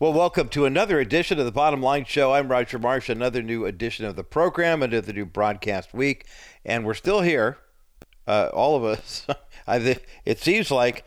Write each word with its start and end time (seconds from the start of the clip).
Well, 0.00 0.14
welcome 0.14 0.48
to 0.48 0.64
another 0.64 0.98
edition 0.98 1.38
of 1.38 1.44
the 1.44 1.52
Bottom 1.52 1.82
Line 1.82 2.06
Show. 2.06 2.32
I'm 2.32 2.50
Roger 2.50 2.78
Marsh, 2.78 3.10
another 3.10 3.42
new 3.42 3.66
edition 3.66 4.06
of 4.06 4.16
the 4.16 4.24
program, 4.24 4.82
another 4.82 5.12
new 5.12 5.26
broadcast 5.26 5.92
week, 5.92 6.24
and 6.64 6.86
we're 6.86 6.94
still 6.94 7.20
here, 7.20 7.58
uh, 8.26 8.48
all 8.54 8.76
of 8.76 8.82
us. 8.82 9.26
it 10.24 10.38
seems 10.38 10.70
like, 10.70 11.04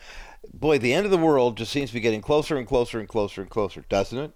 boy, 0.53 0.77
the 0.77 0.93
end 0.93 1.05
of 1.05 1.11
the 1.11 1.17
world 1.17 1.57
just 1.57 1.71
seems 1.71 1.89
to 1.89 1.95
be 1.95 2.01
getting 2.01 2.21
closer 2.21 2.55
and 2.55 2.67
closer 2.67 2.99
and 2.99 3.09
closer 3.09 3.41
and 3.41 3.49
closer, 3.49 3.83
doesn't 3.89 4.19
it? 4.19 4.31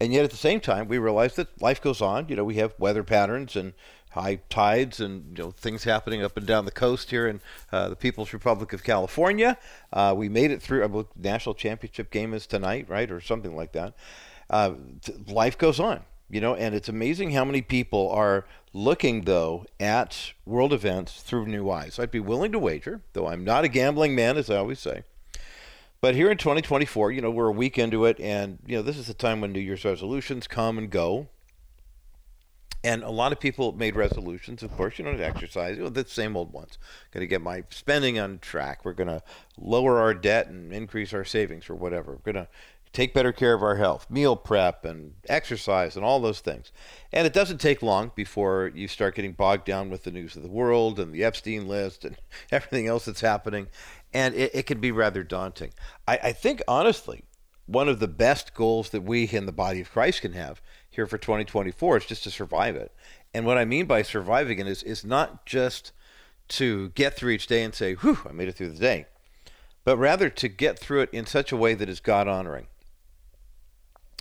And 0.00 0.12
yet 0.12 0.24
at 0.24 0.32
the 0.32 0.36
same 0.36 0.58
time, 0.58 0.88
we 0.88 0.98
realize 0.98 1.36
that 1.36 1.62
life 1.62 1.80
goes 1.80 2.02
on. 2.02 2.28
You 2.28 2.34
know, 2.34 2.42
we 2.42 2.56
have 2.56 2.74
weather 2.80 3.04
patterns 3.04 3.54
and 3.54 3.72
high 4.12 4.36
tides 4.48 5.00
and 5.00 5.36
you 5.36 5.44
know 5.44 5.50
things 5.50 5.84
happening 5.84 6.22
up 6.22 6.36
and 6.36 6.46
down 6.46 6.64
the 6.64 6.70
coast 6.70 7.10
here 7.10 7.26
in 7.26 7.40
uh, 7.72 7.88
the 7.88 7.96
People's 7.96 8.32
Republic 8.32 8.72
of 8.72 8.84
California. 8.84 9.58
Uh, 9.92 10.14
we 10.16 10.28
made 10.28 10.50
it 10.50 10.62
through. 10.62 10.84
I 10.84 11.04
national 11.18 11.54
championship 11.54 12.10
game 12.10 12.34
is 12.34 12.46
tonight, 12.46 12.88
right, 12.88 13.10
or 13.10 13.20
something 13.20 13.56
like 13.56 13.72
that. 13.72 13.94
Uh, 14.50 14.74
life 15.26 15.56
goes 15.56 15.80
on, 15.80 16.02
you 16.30 16.40
know, 16.40 16.54
and 16.54 16.74
it's 16.74 16.88
amazing 16.88 17.32
how 17.32 17.44
many 17.44 17.62
people 17.62 18.10
are 18.10 18.44
looking 18.74 19.22
though 19.22 19.64
at 19.80 20.32
world 20.44 20.72
events 20.72 21.22
through 21.22 21.46
new 21.46 21.70
eyes. 21.70 21.98
I'd 21.98 22.10
be 22.10 22.20
willing 22.20 22.52
to 22.52 22.58
wager, 22.58 23.00
though 23.14 23.28
I'm 23.28 23.44
not 23.44 23.64
a 23.64 23.68
gambling 23.68 24.14
man, 24.14 24.36
as 24.36 24.50
I 24.50 24.56
always 24.56 24.78
say. 24.78 25.04
But 26.02 26.16
here 26.16 26.32
in 26.32 26.36
2024, 26.36 27.12
you 27.12 27.20
know, 27.20 27.30
we're 27.30 27.46
a 27.46 27.52
week 27.52 27.78
into 27.78 28.04
it, 28.06 28.18
and 28.18 28.58
you 28.66 28.76
know, 28.76 28.82
this 28.82 28.98
is 28.98 29.06
the 29.06 29.14
time 29.14 29.40
when 29.40 29.52
New 29.52 29.60
Year's 29.60 29.84
resolutions 29.84 30.48
come 30.48 30.76
and 30.76 30.90
go. 30.90 31.28
And 32.84 33.04
a 33.04 33.10
lot 33.10 33.30
of 33.30 33.38
people 33.38 33.72
made 33.72 33.94
resolutions, 33.94 34.62
of 34.62 34.76
course, 34.76 34.98
you 34.98 35.04
know, 35.04 35.12
exercise, 35.12 35.76
you 35.76 35.84
know, 35.84 35.88
the 35.88 36.04
same 36.04 36.36
old 36.36 36.52
ones. 36.52 36.78
Going 37.12 37.22
to 37.22 37.28
get 37.28 37.40
my 37.40 37.62
spending 37.70 38.18
on 38.18 38.40
track. 38.40 38.84
We're 38.84 38.92
going 38.92 39.08
to 39.08 39.22
lower 39.56 40.00
our 40.00 40.14
debt 40.14 40.48
and 40.48 40.72
increase 40.72 41.12
our 41.12 41.24
savings 41.24 41.70
or 41.70 41.76
whatever. 41.76 42.12
We're 42.12 42.32
going 42.32 42.44
to 42.44 42.48
take 42.92 43.14
better 43.14 43.32
care 43.32 43.54
of 43.54 43.62
our 43.62 43.76
health, 43.76 44.10
meal 44.10 44.36
prep 44.36 44.84
and 44.84 45.14
exercise 45.28 45.96
and 45.96 46.04
all 46.04 46.20
those 46.20 46.40
things. 46.40 46.72
And 47.12 47.26
it 47.26 47.32
doesn't 47.32 47.60
take 47.60 47.82
long 47.82 48.12
before 48.14 48.70
you 48.74 48.86
start 48.86 49.14
getting 49.14 49.32
bogged 49.32 49.64
down 49.64 49.88
with 49.88 50.04
the 50.04 50.10
news 50.10 50.36
of 50.36 50.42
the 50.42 50.50
world 50.50 51.00
and 51.00 51.12
the 51.12 51.24
Epstein 51.24 51.66
list 51.66 52.04
and 52.04 52.16
everything 52.52 52.86
else 52.86 53.06
that's 53.06 53.20
happening. 53.20 53.68
And 54.12 54.34
it, 54.34 54.50
it 54.54 54.66
can 54.66 54.80
be 54.80 54.92
rather 54.92 55.22
daunting. 55.22 55.72
I, 56.06 56.18
I 56.22 56.32
think, 56.32 56.62
honestly, 56.68 57.24
one 57.66 57.88
of 57.88 58.00
the 58.00 58.08
best 58.08 58.54
goals 58.54 58.90
that 58.90 59.02
we 59.02 59.24
in 59.24 59.46
the 59.46 59.52
body 59.52 59.80
of 59.80 59.90
Christ 59.90 60.22
can 60.22 60.32
have 60.32 60.60
here 60.92 61.06
for 61.06 61.18
2024 61.18 61.96
is 61.96 62.06
just 62.06 62.22
to 62.24 62.30
survive 62.30 62.76
it. 62.76 62.92
And 63.34 63.44
what 63.46 63.58
I 63.58 63.64
mean 63.64 63.86
by 63.86 64.02
surviving 64.02 64.58
it 64.58 64.66
is, 64.66 64.82
is 64.82 65.04
not 65.04 65.46
just 65.46 65.92
to 66.48 66.90
get 66.90 67.16
through 67.16 67.32
each 67.32 67.46
day 67.46 67.64
and 67.64 67.74
say, 67.74 67.94
whew, 67.94 68.18
I 68.28 68.32
made 68.32 68.48
it 68.48 68.56
through 68.56 68.70
the 68.70 68.78
day, 68.78 69.06
but 69.84 69.96
rather 69.96 70.28
to 70.28 70.48
get 70.48 70.78
through 70.78 71.00
it 71.00 71.10
in 71.12 71.26
such 71.26 71.50
a 71.50 71.56
way 71.56 71.74
that 71.74 71.88
is 71.88 71.98
God 71.98 72.28
honoring. 72.28 72.66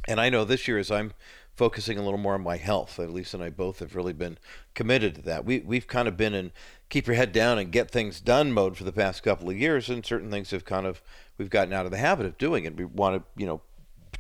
And 0.08 0.20
I 0.20 0.30
know 0.30 0.46
this 0.46 0.68
year 0.68 0.80
as 0.80 0.90
I'm 0.90 1.12
focusing 1.56 1.98
a 1.98 2.02
little 2.02 2.18
more 2.18 2.36
on 2.36 2.42
my 2.42 2.58
health, 2.58 3.00
at 3.00 3.12
least 3.12 3.34
and 3.34 3.44
I 3.44 3.50
both 3.50 3.80
have 3.80 3.96
really 3.96 4.14
been 4.14 4.38
committed 4.74 5.16
to 5.16 5.22
that. 5.24 5.46
We, 5.46 5.60
we've 5.60 5.88
kind 5.88 6.08
of 6.08 6.18
been 6.18 6.34
in 6.34 6.52
keep 6.90 7.08
your 7.08 7.16
head 7.16 7.32
down 7.32 7.58
and 7.58 7.72
get 7.72 7.90
things 7.92 8.20
done 8.20 8.52
mode 8.52 8.78
for 8.78 8.84
the 8.84 8.92
past 8.92 9.24
couple 9.24 9.50
of 9.50 9.58
years, 9.58 9.90
and 9.90 10.06
certain 10.06 10.32
things 10.32 10.52
have 10.52 10.66
kind 10.66 10.86
of, 10.86 11.02
we've 11.38 11.50
gotten 11.50 11.74
out 11.74 11.86
of 11.86 11.92
the 11.92 11.98
habit 11.98 12.26
of 12.26 12.38
doing, 12.38 12.66
and 12.66 12.78
we 12.78 12.86
want 12.86 13.16
to, 13.16 13.42
you 13.42 13.46
know, 13.46 13.62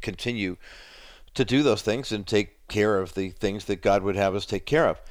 continue 0.01 0.57
to 1.33 1.45
do 1.45 1.63
those 1.63 1.81
things 1.81 2.11
and 2.11 2.25
take 2.25 2.67
care 2.67 2.97
of 2.97 3.13
the 3.13 3.29
things 3.29 3.65
that 3.65 3.81
God 3.81 4.03
would 4.03 4.15
have 4.15 4.35
us 4.35 4.45
take 4.45 4.65
care 4.65 4.87
of. 4.87 5.01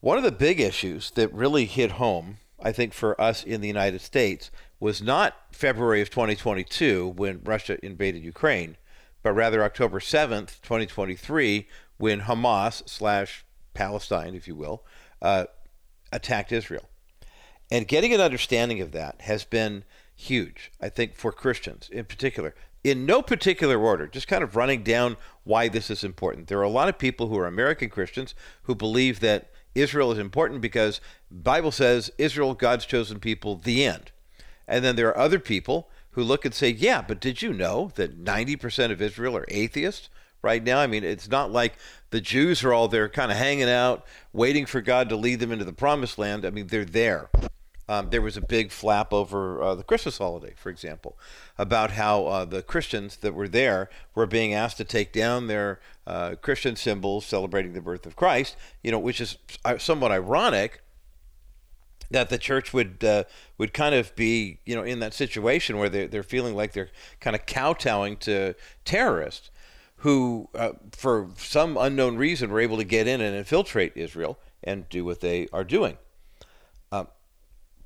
One 0.00 0.18
of 0.18 0.24
the 0.24 0.32
big 0.32 0.60
issues 0.60 1.10
that 1.12 1.32
really 1.32 1.64
hit 1.64 1.92
home, 1.92 2.38
I 2.60 2.72
think, 2.72 2.92
for 2.92 3.18
us 3.20 3.42
in 3.42 3.60
the 3.60 3.68
United 3.68 4.00
States 4.00 4.50
was 4.78 5.00
not 5.00 5.34
February 5.50 6.02
of 6.02 6.10
2022 6.10 7.08
when 7.16 7.40
Russia 7.42 7.82
invaded 7.84 8.22
Ukraine, 8.22 8.76
but 9.22 9.32
rather 9.32 9.64
October 9.64 10.00
7th, 10.00 10.60
2023, 10.60 11.66
when 11.96 12.22
Hamas 12.22 12.88
slash 12.88 13.44
Palestine, 13.72 14.34
if 14.34 14.46
you 14.46 14.54
will, 14.54 14.84
uh, 15.22 15.46
attacked 16.12 16.52
Israel. 16.52 16.88
And 17.70 17.88
getting 17.88 18.12
an 18.12 18.20
understanding 18.20 18.80
of 18.80 18.92
that 18.92 19.22
has 19.22 19.44
been 19.44 19.84
huge, 20.14 20.70
I 20.80 20.90
think, 20.90 21.16
for 21.16 21.32
Christians 21.32 21.88
in 21.90 22.04
particular 22.04 22.54
in 22.84 23.06
no 23.06 23.22
particular 23.22 23.78
order, 23.78 24.06
just 24.06 24.28
kind 24.28 24.44
of 24.44 24.54
running 24.54 24.82
down 24.82 25.16
why 25.42 25.68
this 25.68 25.90
is 25.90 26.04
important. 26.04 26.46
There 26.48 26.58
are 26.58 26.62
a 26.62 26.68
lot 26.68 26.90
of 26.90 26.98
people 26.98 27.28
who 27.28 27.38
are 27.38 27.46
American 27.46 27.88
Christians 27.88 28.34
who 28.64 28.74
believe 28.74 29.20
that 29.20 29.50
Israel 29.74 30.12
is 30.12 30.18
important 30.18 30.60
because 30.60 31.00
Bible 31.30 31.72
says 31.72 32.12
Israel, 32.18 32.54
God's 32.54 32.86
chosen 32.86 33.18
people, 33.18 33.56
the 33.56 33.84
end. 33.84 34.12
And 34.68 34.84
then 34.84 34.96
there 34.96 35.08
are 35.08 35.18
other 35.18 35.38
people 35.38 35.88
who 36.10 36.22
look 36.22 36.44
and 36.44 36.54
say, 36.54 36.68
yeah, 36.68 37.02
but 37.02 37.20
did 37.20 37.42
you 37.42 37.52
know 37.52 37.90
that 37.96 38.22
90% 38.22 38.92
of 38.92 39.02
Israel 39.02 39.36
are 39.36 39.46
atheists 39.48 40.10
right 40.42 40.62
now? 40.62 40.78
I 40.78 40.86
mean, 40.86 41.04
it's 41.04 41.28
not 41.28 41.50
like 41.50 41.74
the 42.10 42.20
Jews 42.20 42.62
are 42.62 42.72
all 42.72 42.86
there 42.86 43.08
kind 43.08 43.32
of 43.32 43.38
hanging 43.38 43.68
out, 43.68 44.06
waiting 44.32 44.66
for 44.66 44.80
God 44.80 45.08
to 45.08 45.16
lead 45.16 45.40
them 45.40 45.50
into 45.50 45.64
the 45.64 45.72
promised 45.72 46.18
land. 46.18 46.44
I 46.44 46.50
mean, 46.50 46.68
they're 46.68 46.84
there. 46.84 47.30
Um, 47.88 48.08
there 48.10 48.22
was 48.22 48.36
a 48.36 48.40
big 48.40 48.70
flap 48.70 49.12
over 49.12 49.62
uh, 49.62 49.74
the 49.74 49.82
Christmas 49.82 50.18
holiday, 50.18 50.54
for 50.56 50.70
example, 50.70 51.18
about 51.58 51.92
how 51.92 52.26
uh, 52.26 52.44
the 52.44 52.62
Christians 52.62 53.16
that 53.16 53.34
were 53.34 53.48
there 53.48 53.90
were 54.14 54.26
being 54.26 54.54
asked 54.54 54.78
to 54.78 54.84
take 54.84 55.12
down 55.12 55.48
their 55.48 55.80
uh, 56.06 56.36
Christian 56.40 56.76
symbols 56.76 57.26
celebrating 57.26 57.74
the 57.74 57.82
birth 57.82 58.06
of 58.06 58.16
Christ. 58.16 58.56
You 58.82 58.90
know, 58.90 58.98
which 58.98 59.20
is 59.20 59.36
uh, 59.64 59.76
somewhat 59.76 60.12
ironic 60.12 60.80
that 62.10 62.30
the 62.30 62.38
church 62.38 62.72
would 62.72 63.04
uh, 63.04 63.24
would 63.58 63.74
kind 63.74 63.94
of 63.94 64.14
be 64.16 64.60
you 64.64 64.74
know 64.74 64.82
in 64.82 65.00
that 65.00 65.12
situation 65.12 65.76
where 65.76 65.90
they're, 65.90 66.08
they're 66.08 66.22
feeling 66.22 66.54
like 66.54 66.72
they're 66.72 66.90
kind 67.20 67.36
of 67.36 67.44
kowtowing 67.44 68.16
to 68.18 68.54
terrorists 68.84 69.50
who, 69.98 70.48
uh, 70.54 70.72
for 70.92 71.30
some 71.36 71.78
unknown 71.78 72.16
reason, 72.16 72.50
were 72.50 72.60
able 72.60 72.76
to 72.76 72.84
get 72.84 73.06
in 73.06 73.22
and 73.22 73.34
infiltrate 73.34 73.92
Israel 73.94 74.38
and 74.62 74.86
do 74.90 75.04
what 75.04 75.20
they 75.20 75.48
are 75.52 75.64
doing 75.64 75.96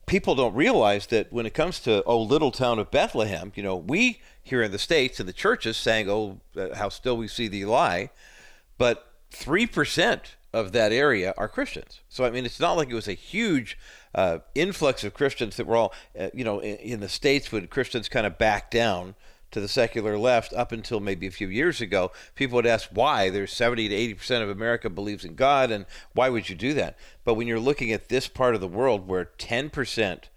people 0.08 0.34
don't 0.34 0.54
realize 0.54 1.06
that 1.06 1.32
when 1.32 1.46
it 1.46 1.54
comes 1.54 1.78
to 1.80 2.02
oh 2.04 2.20
little 2.20 2.50
town 2.50 2.78
of 2.78 2.90
Bethlehem, 2.90 3.52
you 3.54 3.62
know, 3.62 3.76
we 3.76 4.20
here 4.42 4.62
in 4.62 4.72
the 4.72 4.78
states 4.78 5.20
and 5.20 5.28
the 5.28 5.32
churches 5.32 5.76
saying 5.76 6.10
oh 6.10 6.40
uh, 6.56 6.74
how 6.74 6.88
still 6.88 7.16
we 7.16 7.28
see 7.28 7.46
thee 7.46 7.64
lie, 7.64 8.10
but 8.76 9.12
three 9.30 9.66
percent 9.66 10.36
of 10.52 10.72
that 10.72 10.92
area 10.92 11.34
are 11.36 11.48
Christians. 11.48 12.00
So 12.08 12.24
I 12.24 12.30
mean, 12.30 12.44
it's 12.44 12.58
not 12.58 12.76
like 12.76 12.90
it 12.90 12.94
was 12.94 13.08
a 13.08 13.12
huge 13.12 13.78
uh, 14.14 14.38
influx 14.54 15.04
of 15.04 15.14
Christians 15.14 15.56
that 15.56 15.66
were 15.66 15.76
all 15.76 15.92
uh, 16.18 16.30
you 16.34 16.44
know 16.44 16.58
in, 16.60 16.76
in 16.76 17.00
the 17.00 17.08
states 17.08 17.52
when 17.52 17.68
Christians 17.68 18.08
kind 18.08 18.26
of 18.26 18.38
backed 18.38 18.72
down 18.72 19.14
to 19.50 19.60
the 19.60 19.68
secular 19.68 20.18
left 20.18 20.52
up 20.52 20.72
until 20.72 21.00
maybe 21.00 21.26
a 21.26 21.32
few 21.32 21.48
years 21.48 21.80
ago, 21.80 22.12
people 22.34 22.56
would 22.56 22.66
ask 22.66 22.90
why. 22.92 23.30
There's 23.30 23.52
70 23.52 23.88
to 23.88 23.94
80 23.94 24.14
percent 24.14 24.44
of 24.44 24.50
America 24.50 24.90
believes 24.90 25.24
in 25.24 25.34
God, 25.34 25.70
and 25.70 25.86
why 26.12 26.28
would 26.28 26.48
you 26.48 26.56
do 26.56 26.74
that? 26.74 26.98
But 27.24 27.34
when 27.34 27.46
you're 27.46 27.60
looking 27.60 27.92
at 27.92 28.08
this 28.08 28.28
part 28.28 28.54
of 28.54 28.60
the 28.60 28.68
world 28.68 29.06
where 29.06 29.24
10 29.24 29.70
percent 29.70 30.28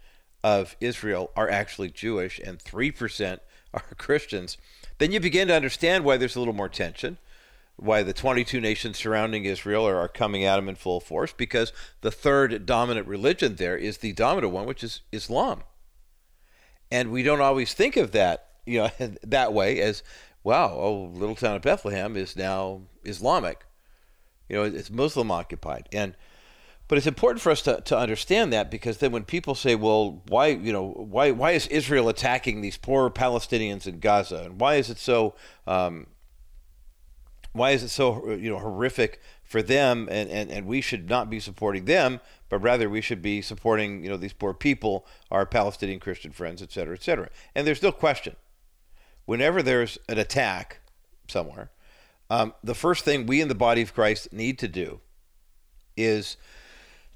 of 0.44 0.76
Israel 0.80 1.32
are 1.36 1.50
actually 1.50 1.90
Jewish 1.90 2.40
and 2.40 2.62
3 2.62 2.92
percent 2.92 3.42
are 3.74 3.84
Christians, 3.98 4.58
then 4.98 5.12
you 5.12 5.20
begin 5.20 5.48
to 5.48 5.56
understand 5.56 6.04
why 6.04 6.18
there's 6.18 6.36
a 6.36 6.40
little 6.40 6.54
more 6.54 6.70
tension. 6.70 7.18
Why 7.78 8.04
the 8.04 8.14
22 8.14 8.62
nations 8.62 8.98
surrounding 8.98 9.46
Israel 9.46 9.88
are, 9.88 9.98
are 9.98 10.08
coming 10.08 10.44
at 10.44 10.58
them 10.58 10.70
in 10.70 10.76
full 10.76 11.00
force 11.00 11.34
because 11.34 11.74
the 12.02 12.12
third 12.12 12.68
dominant 12.68 13.08
religion 13.08 13.56
there 13.56 13.76
is 13.76 13.98
the 13.98 14.14
dominant 14.14 14.54
one, 14.54 14.68
which 14.68 14.84
is 14.84 15.02
Islam. 15.12 15.64
And 16.92 17.12
we 17.12 17.24
don't 17.24 17.42
always 17.42 17.74
think 17.74 17.98
of 17.98 18.12
that 18.12 18.51
you 18.72 18.80
know, 18.80 18.90
that 19.24 19.54
way 19.54 19.80
as, 19.82 20.04
wow, 20.44 20.74
oh, 20.74 21.12
little 21.14 21.36
town 21.36 21.56
of 21.56 21.62
Bethlehem 21.62 22.16
is 22.16 22.36
now 22.36 22.82
Islamic. 23.04 23.66
You 24.50 24.56
know, 24.58 24.64
it's 24.64 24.90
Muslim 24.90 25.32
occupied. 25.32 25.88
And, 25.92 26.16
but 26.88 26.98
it's 26.98 27.08
important 27.08 27.42
for 27.42 27.52
us 27.52 27.62
to, 27.64 27.82
to 27.82 27.98
understand 27.98 28.52
that 28.54 28.72
because 28.72 28.98
then 28.98 29.12
when 29.12 29.24
people 29.24 29.56
say, 29.56 29.76
well, 29.76 30.22
why, 30.28 30.48
you 30.48 30.74
know, 30.74 30.90
why, 30.90 31.32
why 31.32 31.52
is 31.52 31.68
Israel 31.68 32.10
attacking 32.10 32.62
these 32.62 32.78
poor 32.78 33.10
Palestinians 33.10 33.88
in 33.88 34.00
Gaza? 34.00 34.44
And 34.44 34.60
why 34.60 34.76
is 34.76 34.90
it 34.90 34.98
so, 34.98 35.36
um, 35.68 36.08
why 37.54 37.72
is 37.72 37.84
it 37.84 37.90
so, 37.90 38.32
you 38.32 38.50
know, 38.50 38.60
horrific 38.60 39.22
for 39.44 39.62
them 39.62 40.08
and, 40.12 40.30
and, 40.30 40.50
and 40.50 40.66
we 40.66 40.82
should 40.82 41.10
not 41.10 41.30
be 41.30 41.40
supporting 41.40 41.86
them, 41.86 42.20
but 42.50 42.60
rather 42.60 42.90
we 42.90 43.02
should 43.02 43.22
be 43.22 43.42
supporting, 43.42 44.04
you 44.04 44.10
know, 44.10 44.18
these 44.18 44.34
poor 44.34 44.54
people, 44.54 45.06
our 45.30 45.46
Palestinian 45.46 46.00
Christian 46.00 46.32
friends, 46.32 46.62
et 46.62 46.72
cetera, 46.72 46.96
et 46.96 47.04
cetera. 47.04 47.30
And 47.56 47.68
there's 47.68 47.84
no 47.84 47.92
question 47.92 48.36
whenever 49.26 49.62
there's 49.62 49.98
an 50.08 50.18
attack 50.18 50.80
somewhere, 51.28 51.72
um, 52.30 52.54
the 52.64 52.76
first 52.76 53.04
thing 53.04 53.26
we 53.26 53.42
in 53.42 53.48
the 53.48 53.56
body 53.56 53.82
of 53.82 53.94
Christ 53.94 54.32
need 54.32 54.58
to 54.60 54.68
do 54.68 55.02
is 55.98 56.38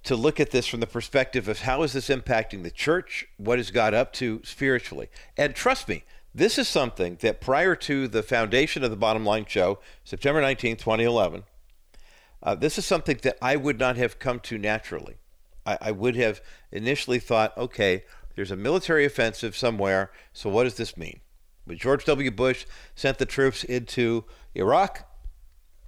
to 0.04 0.16
look 0.16 0.40
at 0.40 0.52
this 0.52 0.68
from 0.68 0.82
the 0.82 0.88
perspective 0.88 1.48
of 1.48 1.62
how 1.62 1.82
is 1.84 1.94
this 1.94 2.10
impacting 2.10 2.64
the 2.64 2.72
church? 2.72 3.28
What 3.38 3.58
has 3.58 3.72
God 3.72 3.94
up 3.94 4.14
to 4.14 4.42
spiritually? 4.44 5.10
And 5.36 5.56
trust 5.56 5.88
me, 5.88 6.04
this 6.34 6.58
is 6.58 6.68
something 6.68 7.18
that 7.22 7.42
prior 7.42 7.76
to 7.78 8.08
the 8.08 8.22
foundation 8.22 8.84
of 8.84 8.92
the 8.92 8.98
Bottom 8.98 9.26
Line 9.26 9.46
Show, 9.48 9.80
September 10.04 10.42
19, 10.42 10.76
2011, 10.76 11.44
uh, 12.44 12.54
this 12.56 12.78
is 12.78 12.86
something 12.86 13.18
that 13.24 13.38
I 13.42 13.56
would 13.56 13.80
not 13.80 13.96
have 13.98 14.20
come 14.20 14.40
to 14.42 14.58
naturally. 14.58 15.16
I, 15.66 15.78
I 15.82 15.92
would 15.92 16.16
have 16.18 16.42
initially 16.72 17.20
thought, 17.20 17.58
okay, 17.58 18.04
there's 18.36 18.52
a 18.52 18.58
military 18.58 19.06
offensive 19.06 19.56
somewhere, 19.56 20.12
so 20.34 20.50
what 20.50 20.66
does 20.66 20.76
this 20.76 20.98
mean? 20.98 21.22
When 21.66 21.78
George 21.78 22.06
W. 22.06 22.32
Bush 22.32 22.66
sent 22.96 23.18
the 23.18 23.26
troops 23.26 23.64
into 23.64 24.24
Iraq, 24.54 25.08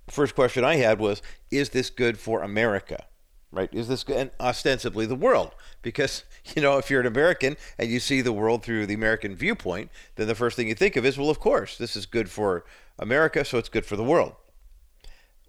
first 0.10 0.36
question 0.36 0.64
I 0.64 0.76
had 0.76 1.00
was, 1.00 1.22
is 1.52 1.70
this 1.70 1.90
good 1.90 2.20
for 2.20 2.42
America? 2.42 3.06
Right? 3.52 3.74
Is 3.74 3.88
this 3.88 4.04
good? 4.04 4.18
And 4.18 4.32
ostensibly 4.40 5.06
the 5.06 5.16
world. 5.16 5.52
Because, 5.82 6.24
you 6.56 6.62
know, 6.62 6.78
if 6.78 6.90
you're 6.90 7.02
an 7.02 7.08
American 7.08 7.56
and 7.78 7.90
you 7.90 8.00
see 8.00 8.22
the 8.22 8.34
world 8.34 8.64
through 8.64 8.88
the 8.88 8.94
American 8.94 9.36
viewpoint, 9.36 9.90
then 10.16 10.28
the 10.28 10.36
first 10.36 10.56
thing 10.56 10.68
you 10.68 10.76
think 10.76 10.96
of 10.96 11.06
is, 11.06 11.18
well, 11.18 11.30
of 11.30 11.40
course, 11.40 11.78
this 11.78 11.96
is 11.96 12.06
good 12.06 12.30
for 12.30 12.66
America, 13.00 13.46
so 13.46 13.58
it's 13.58 13.70
good 13.70 13.86
for 13.86 13.96
the 13.96 14.04
world. 14.04 14.34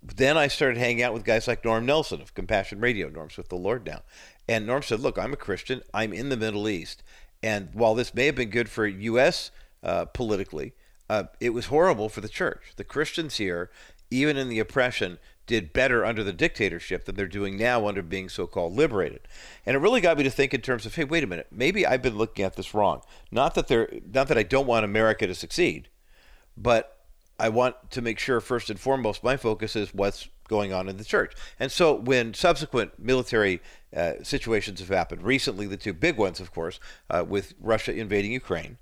Then 0.03 0.37
I 0.37 0.47
started 0.47 0.79
hanging 0.79 1.03
out 1.03 1.13
with 1.13 1.25
guys 1.25 1.49
like 1.49 1.65
Norm 1.65 1.85
Nelson 1.85 2.21
of 2.21 2.35
Compassion 2.35 2.79
Radio. 2.81 3.09
Norm's 3.09 3.37
with 3.37 3.49
the 3.49 3.57
Lord 3.57 3.85
now. 3.85 4.03
And 4.49 4.67
Norm 4.67 4.83
said, 4.83 5.01
look, 5.01 5.19
I'm 5.19 5.33
a 5.33 5.37
Christian. 5.37 5.83
I'm 5.93 6.13
in 6.13 6.29
the 6.29 6.37
Middle 6.37 6.69
East. 6.69 7.03
And 7.43 7.71
while 7.73 7.95
this 7.95 8.15
may 8.15 8.27
have 8.27 8.37
been 8.37 8.51
good 8.51 8.69
for 8.69 8.87
U.S. 8.87 9.51
Uh, 9.89 10.05
politically, 10.05 10.75
uh, 11.09 11.25
it 11.41 11.55
was 11.55 11.67
horrible 11.67 12.11
for 12.11 12.21
the 12.21 12.29
church. 12.29 12.75
The 12.77 12.85
Christians 12.85 13.39
here, 13.39 13.71
even 14.11 14.37
in 14.37 14.51
the 14.51 14.59
oppression, 14.59 15.19
did 15.47 15.73
better 15.73 16.05
under 16.05 16.23
the 16.23 16.35
dictatorship 16.35 17.07
than 17.07 17.15
they're 17.15 17.27
doing 17.27 17.57
now 17.57 17.89
under 17.89 18.03
being 18.03 18.29
so-called 18.29 18.75
liberated. 18.75 19.23
And 19.65 19.75
it 19.75 19.79
really 19.79 20.03
got 20.03 20.19
me 20.19 20.25
to 20.25 20.31
think 20.31 20.53
in 20.53 20.61
terms 20.61 20.85
of, 20.85 20.95
hey, 20.95 21.05
wait 21.05 21.25
a 21.25 21.27
minute, 21.27 21.47
maybe 21.51 21.87
I've 21.87 22.03
been 22.03 22.19
looking 22.19 22.45
at 22.45 22.55
this 22.55 22.75
wrong. 22.75 23.01
Not 23.31 23.55
that 23.55 23.69
they're, 23.69 23.89
not 24.13 24.29
that 24.29 24.37
I 24.37 24.43
don't 24.43 24.67
want 24.67 24.85
America 24.85 25.27
to 25.27 25.35
succeed, 25.35 25.89
but 26.55 26.99
I 27.39 27.49
want 27.49 27.91
to 27.93 28.03
make 28.03 28.19
sure 28.19 28.43
first 28.43 28.69
and 28.69 28.79
foremost 28.79 29.25
my 29.25 29.39
focus 29.39 29.75
is 29.75 29.95
what's 29.95 30.29
going 30.49 30.71
on 30.71 30.91
in 30.91 30.99
the 30.99 31.05
church. 31.05 31.33
And 31.59 31.73
so 31.73 31.95
when 31.95 32.35
subsequent 32.35 32.99
military 32.99 33.63
uh, 33.97 34.23
situations 34.23 34.81
have 34.81 34.91
happened, 34.91 35.23
recently 35.23 35.67
the 35.67 35.79
two 35.79 35.95
big 35.95 36.19
ones, 36.19 36.41
of 36.41 36.53
course, 36.53 36.79
uh, 37.09 37.25
with 37.27 37.55
Russia 37.59 37.95
invading 37.95 38.33
Ukraine 38.33 38.77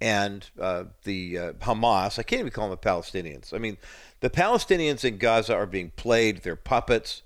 and 0.00 0.48
uh, 0.60 0.84
the 1.04 1.38
uh, 1.38 1.52
Hamas, 1.54 2.18
I 2.18 2.22
can't 2.22 2.40
even 2.40 2.52
call 2.52 2.68
them 2.68 2.78
the 2.80 2.88
Palestinians. 2.88 3.52
I 3.52 3.58
mean, 3.58 3.76
the 4.20 4.30
Palestinians 4.30 5.04
in 5.04 5.18
Gaza 5.18 5.54
are 5.54 5.66
being 5.66 5.90
played; 5.96 6.42
they're 6.42 6.56
puppets. 6.56 7.22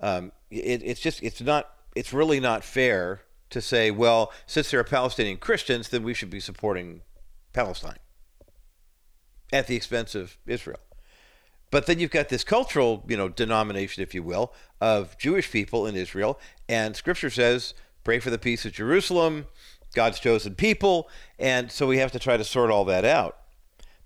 Um, 0.00 0.32
it, 0.50 0.82
it's 0.84 1.00
just, 1.00 1.22
it's 1.22 1.40
not, 1.40 1.70
it's 1.94 2.12
really 2.12 2.40
not 2.40 2.64
fair 2.64 3.22
to 3.50 3.60
say, 3.60 3.90
well, 3.90 4.32
since 4.46 4.70
there 4.70 4.80
are 4.80 4.84
Palestinian 4.84 5.38
Christians, 5.38 5.88
then 5.88 6.02
we 6.02 6.14
should 6.14 6.30
be 6.30 6.40
supporting 6.40 7.02
Palestine 7.52 7.98
at 9.52 9.66
the 9.66 9.76
expense 9.76 10.14
of 10.14 10.36
Israel. 10.46 10.80
But 11.70 11.86
then 11.86 11.98
you've 11.98 12.10
got 12.10 12.28
this 12.28 12.44
cultural, 12.44 13.04
you 13.08 13.16
know, 13.16 13.28
denomination, 13.28 14.02
if 14.02 14.14
you 14.14 14.22
will, 14.22 14.52
of 14.80 15.16
Jewish 15.18 15.50
people 15.50 15.86
in 15.86 15.96
Israel, 15.96 16.38
and 16.68 16.94
Scripture 16.94 17.30
says, 17.30 17.74
"Pray 18.04 18.18
for 18.18 18.30
the 18.30 18.38
peace 18.38 18.64
of 18.64 18.72
Jerusalem, 18.72 19.46
God's 19.96 20.20
chosen 20.20 20.54
people," 20.54 21.08
and 21.38 21.72
so 21.72 21.88
we 21.88 21.98
have 21.98 22.12
to 22.12 22.20
try 22.20 22.36
to 22.36 22.44
sort 22.44 22.70
all 22.70 22.84
that 22.84 23.04
out. 23.04 23.38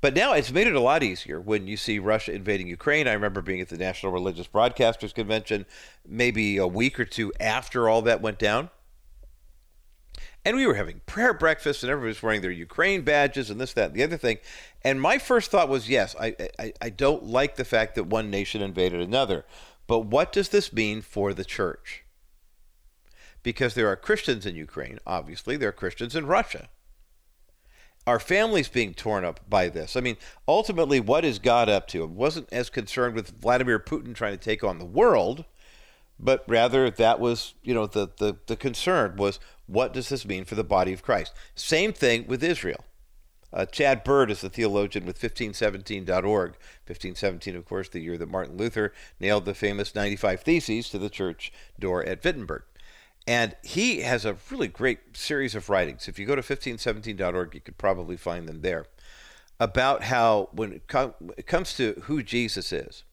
But 0.00 0.14
now 0.14 0.32
it's 0.32 0.50
made 0.50 0.66
it 0.66 0.74
a 0.74 0.80
lot 0.80 1.02
easier 1.02 1.38
when 1.38 1.66
you 1.66 1.76
see 1.76 1.98
Russia 1.98 2.32
invading 2.32 2.68
Ukraine. 2.68 3.06
I 3.06 3.12
remember 3.12 3.42
being 3.42 3.60
at 3.60 3.68
the 3.68 3.76
National 3.76 4.12
Religious 4.12 4.46
Broadcasters 4.48 5.12
Convention 5.12 5.66
maybe 6.08 6.56
a 6.56 6.66
week 6.66 6.98
or 6.98 7.04
two 7.04 7.32
after 7.38 7.88
all 7.88 8.00
that 8.02 8.22
went 8.22 8.38
down. 8.38 8.70
And 10.42 10.56
we 10.56 10.66
were 10.66 10.74
having 10.74 11.02
prayer 11.04 11.34
breakfast, 11.34 11.82
and 11.82 11.90
everybody 11.90 12.08
was 12.08 12.22
wearing 12.22 12.40
their 12.40 12.50
Ukraine 12.50 13.02
badges 13.02 13.50
and 13.50 13.60
this, 13.60 13.74
that, 13.74 13.90
and 13.90 13.94
the 13.94 14.02
other 14.02 14.16
thing. 14.16 14.38
And 14.82 14.98
my 14.98 15.18
first 15.18 15.50
thought 15.50 15.68
was, 15.68 15.90
yes, 15.90 16.16
I, 16.18 16.34
I, 16.58 16.72
I 16.80 16.88
don't 16.88 17.24
like 17.24 17.56
the 17.56 17.64
fact 17.64 17.94
that 17.96 18.04
one 18.04 18.30
nation 18.30 18.62
invaded 18.62 19.02
another. 19.02 19.44
But 19.86 20.06
what 20.06 20.32
does 20.32 20.48
this 20.48 20.72
mean 20.72 21.02
for 21.02 21.34
the 21.34 21.44
church? 21.44 22.04
Because 23.42 23.74
there 23.74 23.88
are 23.88 23.96
Christians 23.96 24.44
in 24.46 24.54
Ukraine, 24.54 24.98
obviously, 25.06 25.56
there 25.56 25.70
are 25.70 25.72
Christians 25.72 26.14
in 26.14 26.26
Russia. 26.26 26.68
Our 28.06 28.18
families 28.18 28.68
being 28.68 28.94
torn 28.94 29.24
up 29.24 29.40
by 29.48 29.68
this? 29.68 29.96
I 29.96 30.00
mean, 30.00 30.16
ultimately, 30.48 31.00
what 31.00 31.24
is 31.24 31.38
God 31.38 31.68
up 31.68 31.86
to? 31.88 32.02
It 32.02 32.10
wasn't 32.10 32.52
as 32.52 32.70
concerned 32.70 33.14
with 33.14 33.40
Vladimir 33.40 33.78
Putin 33.78 34.14
trying 34.14 34.32
to 34.32 34.44
take 34.44 34.64
on 34.64 34.78
the 34.78 34.84
world, 34.84 35.44
but 36.18 36.44
rather 36.46 36.90
that 36.90 37.20
was, 37.20 37.54
you 37.62 37.74
know, 37.74 37.86
the, 37.86 38.08
the, 38.18 38.36
the 38.46 38.56
concern 38.56 39.16
was 39.16 39.38
what 39.66 39.92
does 39.92 40.08
this 40.08 40.26
mean 40.26 40.44
for 40.44 40.54
the 40.54 40.64
body 40.64 40.92
of 40.92 41.02
Christ? 41.02 41.32
Same 41.54 41.92
thing 41.92 42.26
with 42.26 42.42
Israel. 42.42 42.84
Uh, 43.52 43.66
Chad 43.66 44.04
Bird 44.04 44.30
is 44.30 44.40
the 44.40 44.48
theologian 44.48 45.04
with 45.04 45.20
1517.org. 45.20 46.50
1517, 46.86 47.56
of 47.56 47.64
course, 47.64 47.88
the 47.88 48.00
year 48.00 48.16
that 48.16 48.30
Martin 48.30 48.56
Luther 48.56 48.92
nailed 49.18 49.44
the 49.44 49.54
famous 49.54 49.94
95 49.94 50.40
Theses 50.40 50.88
to 50.90 50.98
the 50.98 51.10
church 51.10 51.52
door 51.78 52.04
at 52.04 52.22
Wittenberg. 52.22 52.62
And 53.26 53.54
he 53.62 54.00
has 54.00 54.24
a 54.24 54.36
really 54.50 54.68
great 54.68 55.16
series 55.16 55.54
of 55.54 55.68
writings. 55.68 56.08
If 56.08 56.18
you 56.18 56.26
go 56.26 56.34
to 56.34 56.42
1517.org, 56.42 57.54
you 57.54 57.60
could 57.60 57.78
probably 57.78 58.16
find 58.16 58.48
them 58.48 58.62
there 58.62 58.86
about 59.58 60.04
how, 60.04 60.48
when 60.52 60.72
it, 60.72 60.88
com- 60.88 61.14
it 61.36 61.46
comes 61.46 61.74
to 61.74 62.02
who 62.04 62.22
Jesus 62.22 62.72
is, 62.72 63.04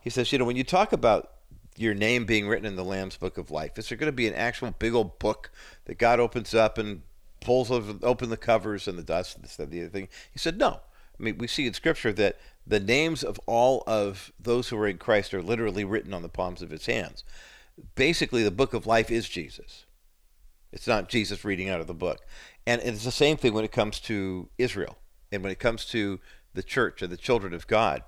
he 0.00 0.10
says, 0.10 0.32
you 0.32 0.38
know, 0.38 0.44
when 0.44 0.56
you 0.56 0.64
talk 0.64 0.92
about 0.92 1.30
your 1.76 1.94
name 1.94 2.26
being 2.26 2.46
written 2.46 2.66
in 2.66 2.76
the 2.76 2.84
Lamb's 2.84 3.16
Book 3.16 3.38
of 3.38 3.50
Life? 3.50 3.78
Is 3.78 3.88
there 3.88 3.96
going 3.96 4.12
to 4.12 4.16
be 4.16 4.28
an 4.28 4.34
actual 4.34 4.74
big 4.78 4.94
old 4.94 5.18
book 5.18 5.50
that 5.86 5.98
God 5.98 6.20
opens 6.20 6.54
up 6.54 6.76
and 6.76 7.02
pulls 7.40 7.70
open 7.70 8.28
the 8.28 8.36
covers 8.36 8.86
and 8.86 8.98
the 8.98 9.02
dust 9.02 9.36
and 9.36 9.44
this, 9.44 9.56
that, 9.56 9.70
the 9.70 9.80
other 9.80 9.88
thing? 9.88 10.08
He 10.30 10.38
said, 10.38 10.58
no. 10.58 10.80
I 11.18 11.22
mean, 11.22 11.38
we 11.38 11.46
see 11.46 11.66
in 11.66 11.74
Scripture 11.74 12.12
that 12.12 12.38
the 12.66 12.80
names 12.80 13.22
of 13.22 13.38
all 13.46 13.82
of 13.86 14.32
those 14.38 14.68
who 14.68 14.76
are 14.78 14.86
in 14.86 14.98
Christ 14.98 15.32
are 15.32 15.42
literally 15.42 15.84
written 15.84 16.12
on 16.12 16.22
the 16.22 16.28
palms 16.28 16.60
of 16.60 16.70
his 16.70 16.86
hands. 16.86 17.24
Basically, 17.94 18.42
the 18.42 18.50
book 18.50 18.74
of 18.74 18.86
life 18.86 19.10
is 19.10 19.28
Jesus. 19.28 19.86
It's 20.72 20.86
not 20.86 21.08
Jesus 21.08 21.44
reading 21.44 21.68
out 21.68 21.80
of 21.80 21.86
the 21.86 21.94
book. 21.94 22.20
And 22.66 22.80
it's 22.82 23.04
the 23.04 23.10
same 23.10 23.36
thing 23.36 23.52
when 23.52 23.64
it 23.64 23.72
comes 23.72 24.00
to 24.00 24.48
Israel 24.58 24.98
and 25.32 25.42
when 25.42 25.52
it 25.52 25.58
comes 25.58 25.84
to 25.86 26.20
the 26.54 26.62
church 26.62 27.02
and 27.02 27.12
the 27.12 27.16
children 27.16 27.54
of 27.54 27.66
God. 27.66 28.02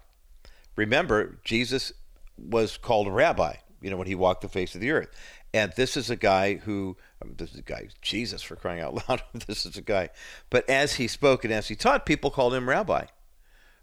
Remember, 0.76 1.38
Jesus 1.44 1.92
was 2.36 2.76
called 2.76 3.06
a 3.06 3.12
rabbi, 3.12 3.56
you 3.80 3.90
know, 3.90 3.96
when 3.96 4.06
he 4.06 4.14
walked 4.14 4.42
the 4.42 4.48
face 4.48 4.74
of 4.74 4.80
the 4.80 4.90
earth. 4.90 5.08
And 5.54 5.72
this 5.76 5.96
is 5.96 6.08
a 6.08 6.16
guy 6.16 6.54
who, 6.54 6.96
this 7.36 7.52
is 7.52 7.58
a 7.58 7.62
guy, 7.62 7.88
Jesus 8.00 8.42
for 8.42 8.56
crying 8.56 8.80
out 8.80 8.94
loud, 9.08 9.22
this 9.46 9.66
is 9.66 9.76
a 9.76 9.82
guy. 9.82 10.10
But 10.48 10.69
as 10.69 10.94
he 10.94 11.08
spoke 11.08 11.44
and 11.44 11.52
as 11.52 11.69
he 11.69 11.74
taught, 11.74 12.06
people 12.06 12.30
called 12.30 12.54
him 12.54 12.69
rabbi. 12.69 13.06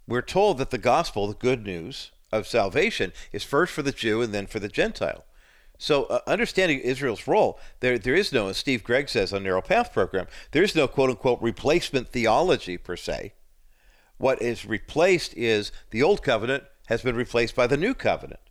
We're 0.07 0.21
told 0.21 0.57
that 0.57 0.71
the 0.71 0.79
gospel, 0.79 1.27
the 1.27 1.35
good 1.35 1.63
news 1.63 2.11
of 2.31 2.47
salvation, 2.47 3.13
is 3.31 3.43
first 3.43 3.71
for 3.71 3.83
the 3.83 3.91
Jew 3.91 4.21
and 4.21 4.33
then 4.33 4.47
for 4.47 4.59
the 4.59 4.67
Gentile. 4.67 5.25
So, 5.81 6.03
uh, 6.03 6.19
understanding 6.27 6.81
Israel's 6.81 7.25
role, 7.25 7.57
there 7.79 7.97
there 7.97 8.13
is 8.13 8.33
no, 8.33 8.49
as 8.49 8.57
Steve 8.57 8.83
Gregg 8.83 9.07
says 9.07 9.31
on 9.33 9.43
Narrow 9.43 9.61
Path 9.61 9.93
program, 9.93 10.27
there 10.51 10.61
is 10.61 10.75
no 10.75 10.87
quote 10.87 11.09
unquote 11.09 11.41
replacement 11.41 12.09
theology 12.09 12.77
per 12.77 12.97
se. 12.97 13.33
What 14.17 14.41
is 14.41 14.65
replaced 14.65 15.33
is 15.35 15.71
the 15.91 16.03
old 16.03 16.21
covenant 16.21 16.65
has 16.87 17.01
been 17.01 17.15
replaced 17.15 17.55
by 17.55 17.65
the 17.65 17.77
new 17.77 17.93
covenant. 17.93 18.41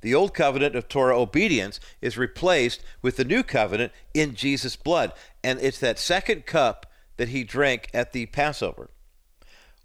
The 0.00 0.14
old 0.14 0.34
covenant 0.34 0.74
of 0.74 0.88
Torah 0.88 1.18
obedience 1.18 1.78
is 2.00 2.18
replaced 2.18 2.82
with 3.02 3.16
the 3.16 3.24
new 3.24 3.44
covenant 3.44 3.92
in 4.12 4.34
Jesus' 4.34 4.74
blood. 4.74 5.12
And 5.44 5.60
it's 5.60 5.78
that 5.78 5.98
second 5.98 6.44
cup 6.44 6.86
that 7.18 7.28
he 7.28 7.44
drank 7.44 7.88
at 7.94 8.12
the 8.12 8.26
Passover, 8.26 8.90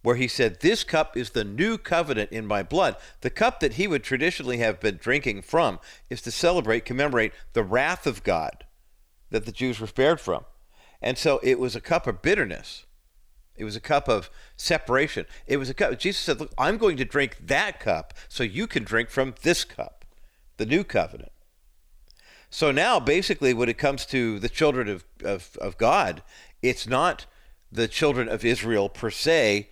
where 0.03 0.15
he 0.17 0.27
said, 0.27 0.59
This 0.59 0.83
cup 0.83 1.17
is 1.17 1.31
the 1.31 1.43
new 1.43 1.77
covenant 1.77 2.31
in 2.31 2.45
my 2.45 2.61
blood. 2.61 2.97
The 3.21 3.29
cup 3.29 3.59
that 3.61 3.73
he 3.73 3.87
would 3.87 4.03
traditionally 4.03 4.57
have 4.57 4.79
been 4.79 4.97
drinking 4.97 5.41
from 5.41 5.79
is 6.09 6.21
to 6.21 6.31
celebrate, 6.31 6.85
commemorate 6.85 7.33
the 7.53 7.63
wrath 7.63 8.05
of 8.05 8.23
God 8.23 8.65
that 9.31 9.45
the 9.45 9.51
Jews 9.51 9.79
were 9.79 9.87
spared 9.87 10.19
from. 10.19 10.45
And 11.01 11.17
so 11.17 11.39
it 11.41 11.59
was 11.59 11.75
a 11.75 11.81
cup 11.81 12.05
of 12.05 12.21
bitterness. 12.21 12.85
It 13.55 13.63
was 13.65 13.75
a 13.75 13.81
cup 13.81 14.07
of 14.07 14.29
separation. 14.57 15.25
It 15.47 15.57
was 15.57 15.69
a 15.69 15.73
cup. 15.73 15.97
Jesus 15.99 16.21
said, 16.21 16.39
Look, 16.39 16.53
I'm 16.57 16.77
going 16.77 16.97
to 16.97 17.05
drink 17.05 17.37
that 17.47 17.79
cup 17.79 18.13
so 18.27 18.43
you 18.43 18.67
can 18.67 18.83
drink 18.83 19.09
from 19.09 19.35
this 19.41 19.63
cup, 19.63 20.05
the 20.57 20.65
new 20.65 20.83
covenant. 20.83 21.31
So 22.49 22.71
now, 22.71 22.99
basically, 22.99 23.53
when 23.53 23.69
it 23.69 23.77
comes 23.77 24.05
to 24.07 24.37
the 24.37 24.49
children 24.49 24.87
of, 24.87 25.05
of, 25.23 25.57
of 25.59 25.77
God, 25.77 26.23
it's 26.61 26.87
not 26.87 27.25
the 27.71 27.87
children 27.87 28.29
of 28.29 28.45
Israel 28.45 28.89
per 28.89 29.09
se, 29.09 29.69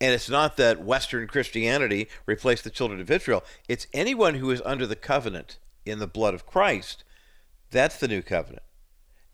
and 0.00 0.14
it's 0.14 0.30
not 0.30 0.56
that 0.56 0.82
Western 0.82 1.26
Christianity 1.26 2.08
replaced 2.26 2.64
the 2.64 2.70
children 2.70 3.00
of 3.00 3.10
Israel. 3.10 3.44
It's 3.68 3.86
anyone 3.92 4.34
who 4.34 4.50
is 4.50 4.62
under 4.64 4.86
the 4.86 4.96
covenant 4.96 5.58
in 5.84 5.98
the 5.98 6.06
blood 6.06 6.34
of 6.34 6.46
Christ. 6.46 7.04
That's 7.70 7.98
the 7.98 8.08
new 8.08 8.22
covenant. 8.22 8.62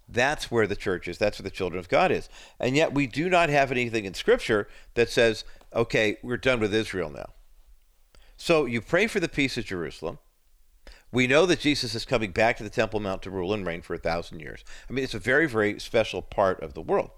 That's 0.08 0.50
where 0.50 0.66
the 0.66 0.76
church 0.76 1.08
is. 1.08 1.18
That's 1.18 1.38
where 1.38 1.44
the 1.44 1.54
children 1.54 1.78
of 1.78 1.88
God 1.88 2.10
is. 2.10 2.28
And 2.60 2.76
yet 2.76 2.94
we 2.94 3.06
do 3.06 3.28
not 3.28 3.48
have 3.48 3.70
anything 3.70 4.04
in 4.04 4.14
Scripture 4.14 4.68
that 4.94 5.10
says, 5.10 5.44
okay, 5.74 6.18
we're 6.22 6.36
done 6.36 6.60
with 6.60 6.74
Israel 6.74 7.10
now. 7.10 7.30
So 8.36 8.66
you 8.66 8.80
pray 8.80 9.06
for 9.06 9.20
the 9.20 9.28
peace 9.28 9.56
of 9.56 9.64
Jerusalem. 9.64 10.18
We 11.12 11.26
know 11.26 11.46
that 11.46 11.60
Jesus 11.60 11.94
is 11.94 12.04
coming 12.04 12.32
back 12.32 12.56
to 12.56 12.62
the 12.62 12.70
Temple 12.70 13.00
Mount 13.00 13.22
to 13.22 13.30
rule 13.30 13.54
and 13.54 13.66
reign 13.66 13.82
for 13.82 13.94
a 13.94 13.98
thousand 13.98 14.40
years. 14.40 14.64
I 14.88 14.92
mean, 14.92 15.04
it's 15.04 15.14
a 15.14 15.18
very, 15.18 15.46
very 15.46 15.78
special 15.80 16.20
part 16.22 16.60
of 16.60 16.74
the 16.74 16.82
world. 16.82 17.10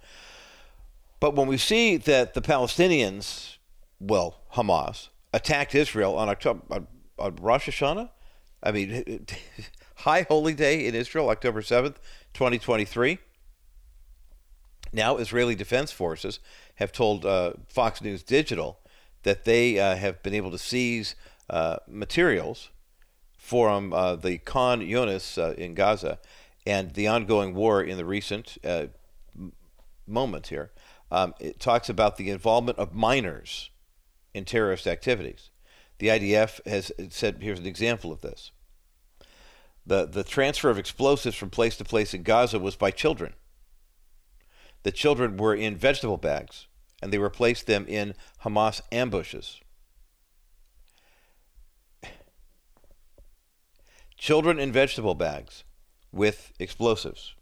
But 1.20 1.34
when 1.34 1.48
we 1.48 1.56
see 1.56 1.96
that 1.96 2.34
the 2.34 2.42
Palestinians, 2.42 3.56
well, 3.98 4.40
Hamas, 4.54 5.08
attacked 5.32 5.74
Israel 5.74 6.16
on 6.16 6.28
October 6.28 6.62
on, 6.70 6.86
on 7.18 7.36
Rosh 7.36 7.68
Hashanah, 7.68 8.10
I 8.62 8.72
mean, 8.72 9.26
High 9.96 10.22
Holy 10.22 10.54
Day 10.54 10.86
in 10.86 10.94
Israel, 10.94 11.28
October 11.28 11.60
7th, 11.60 11.96
2023. 12.34 13.18
Now, 14.92 15.16
Israeli 15.16 15.54
Defense 15.54 15.90
Forces 15.92 16.38
have 16.76 16.92
told 16.92 17.26
uh, 17.26 17.54
Fox 17.68 18.00
News 18.00 18.22
Digital 18.22 18.78
that 19.24 19.44
they 19.44 19.78
uh, 19.78 19.96
have 19.96 20.22
been 20.22 20.34
able 20.34 20.50
to 20.50 20.58
seize 20.58 21.14
uh, 21.50 21.76
materials 21.86 22.70
from 23.36 23.92
uh, 23.92 24.16
the 24.16 24.38
Khan 24.38 24.80
Yunis 24.80 25.36
uh, 25.36 25.54
in 25.54 25.74
Gaza 25.74 26.18
and 26.66 26.94
the 26.94 27.06
ongoing 27.06 27.54
war 27.54 27.82
in 27.82 27.96
the 27.96 28.04
recent 28.04 28.58
uh, 28.64 28.86
moments 30.06 30.48
here. 30.48 30.70
Um, 31.10 31.34
it 31.40 31.58
talks 31.58 31.88
about 31.88 32.16
the 32.16 32.30
involvement 32.30 32.78
of 32.78 32.94
minors 32.94 33.70
in 34.34 34.44
terrorist 34.44 34.86
activities. 34.86 35.50
The 35.98 36.08
IDF 36.08 36.64
has 36.66 36.92
said 37.10 37.38
here's 37.40 37.58
an 37.58 37.66
example 37.66 38.12
of 38.12 38.20
this. 38.20 38.52
The, 39.86 40.06
the 40.06 40.22
transfer 40.22 40.68
of 40.68 40.78
explosives 40.78 41.36
from 41.36 41.50
place 41.50 41.76
to 41.78 41.84
place 41.84 42.12
in 42.12 42.22
Gaza 42.22 42.58
was 42.58 42.76
by 42.76 42.90
children. 42.90 43.32
The 44.82 44.92
children 44.92 45.36
were 45.38 45.54
in 45.54 45.76
vegetable 45.76 46.18
bags, 46.18 46.66
and 47.02 47.12
they 47.12 47.18
replaced 47.18 47.66
them 47.66 47.86
in 47.88 48.14
Hamas 48.44 48.80
ambushes. 48.92 49.60
Children 54.16 54.58
in 54.58 54.72
vegetable 54.72 55.14
bags 55.14 55.64
with 56.12 56.52
explosives 56.58 57.34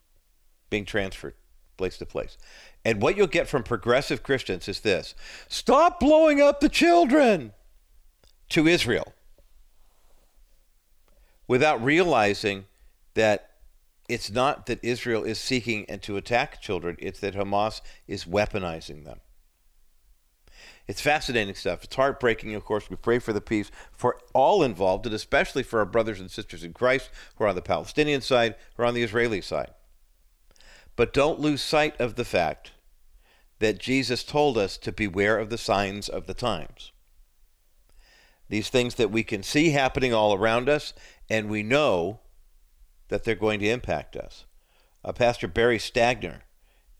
being 0.70 0.84
transferred 0.84 1.34
place 1.76 1.98
to 1.98 2.06
place. 2.06 2.38
And 2.86 3.02
what 3.02 3.16
you'll 3.16 3.26
get 3.26 3.48
from 3.48 3.64
progressive 3.64 4.22
Christians 4.22 4.68
is 4.68 4.78
this 4.78 5.16
stop 5.48 5.98
blowing 5.98 6.40
up 6.40 6.60
the 6.60 6.68
children 6.68 7.52
to 8.50 8.68
Israel 8.68 9.12
without 11.48 11.82
realizing 11.82 12.66
that 13.14 13.50
it's 14.08 14.30
not 14.30 14.66
that 14.66 14.78
Israel 14.84 15.24
is 15.24 15.40
seeking 15.40 15.84
and 15.88 16.00
to 16.02 16.16
attack 16.16 16.62
children, 16.62 16.94
it's 17.00 17.18
that 17.18 17.34
Hamas 17.34 17.80
is 18.06 18.24
weaponizing 18.24 19.04
them. 19.04 19.18
It's 20.86 21.00
fascinating 21.00 21.56
stuff. 21.56 21.82
It's 21.82 21.96
heartbreaking, 21.96 22.54
of 22.54 22.64
course. 22.64 22.88
We 22.88 22.94
pray 22.94 23.18
for 23.18 23.32
the 23.32 23.40
peace 23.40 23.72
for 23.90 24.20
all 24.32 24.62
involved, 24.62 25.06
and 25.06 25.14
especially 25.16 25.64
for 25.64 25.80
our 25.80 25.86
brothers 25.86 26.20
and 26.20 26.30
sisters 26.30 26.62
in 26.62 26.72
Christ 26.72 27.10
who 27.34 27.42
are 27.42 27.48
on 27.48 27.56
the 27.56 27.62
Palestinian 27.62 28.20
side 28.20 28.54
or 28.78 28.84
on 28.84 28.94
the 28.94 29.02
Israeli 29.02 29.40
side. 29.40 29.72
But 30.94 31.12
don't 31.12 31.40
lose 31.40 31.60
sight 31.60 32.00
of 32.00 32.14
the 32.14 32.24
fact 32.24 32.70
that 33.58 33.78
Jesus 33.78 34.22
told 34.22 34.58
us 34.58 34.76
to 34.78 34.92
beware 34.92 35.38
of 35.38 35.50
the 35.50 35.58
signs 35.58 36.08
of 36.08 36.26
the 36.26 36.34
times. 36.34 36.92
These 38.48 38.68
things 38.68 38.94
that 38.96 39.10
we 39.10 39.24
can 39.24 39.42
see 39.42 39.70
happening 39.70 40.14
all 40.14 40.34
around 40.34 40.68
us, 40.68 40.92
and 41.28 41.48
we 41.48 41.62
know 41.62 42.20
that 43.08 43.24
they're 43.24 43.34
going 43.34 43.60
to 43.60 43.68
impact 43.68 44.16
us. 44.16 44.44
Uh, 45.04 45.12
Pastor 45.12 45.48
Barry 45.48 45.78
Stagner 45.78 46.40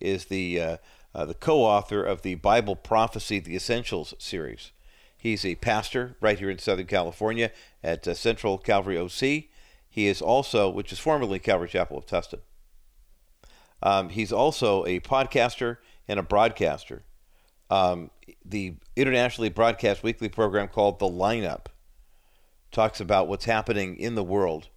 is 0.01 0.27
the 0.27 0.61
uh, 0.61 0.77
uh, 1.15 1.25
the 1.25 1.35
co-author 1.35 2.03
of 2.03 2.23
the 2.23 2.35
Bible 2.37 2.77
Prophecy: 2.77 3.39
The 3.39 3.57
Essentials 3.57 4.15
series. 4.19 4.73
He's 5.17 5.45
a 5.45 5.55
pastor 5.57 6.17
right 6.21 6.39
here 6.39 6.51
in 6.51 6.59
Southern 6.59 6.87
California 6.87 7.51
at 7.83 8.07
uh, 8.07 8.15
Central 8.15 8.59
Calvary 8.59 8.99
OC. 8.99 9.49
He 9.89 10.07
is 10.07 10.21
also, 10.21 10.69
which 10.69 10.93
is 10.93 10.99
formerly 10.99 11.39
Calvary 11.39 11.69
Chapel 11.69 11.99
of 11.99 12.07
Tustin. 12.07 12.41
Um, 13.83 14.11
he's 14.11 14.33
also 14.33 14.85
a 14.85 15.01
podcaster 15.01 15.79
and 16.09 16.19
a 16.19 16.23
broadcaster. 16.23 17.03
Um, 17.71 18.11
the 18.45 18.77
internationally 18.95 19.49
broadcast 19.49 20.03
weekly 20.03 20.29
program 20.29 20.69
called 20.69 20.99
The 20.99 21.07
Lineup 21.07 21.67
talks 22.71 23.01
about 23.01 23.29
what's 23.29 23.45
happening 23.47 23.97
in 23.97 24.15
the 24.15 24.25
world 24.25 24.69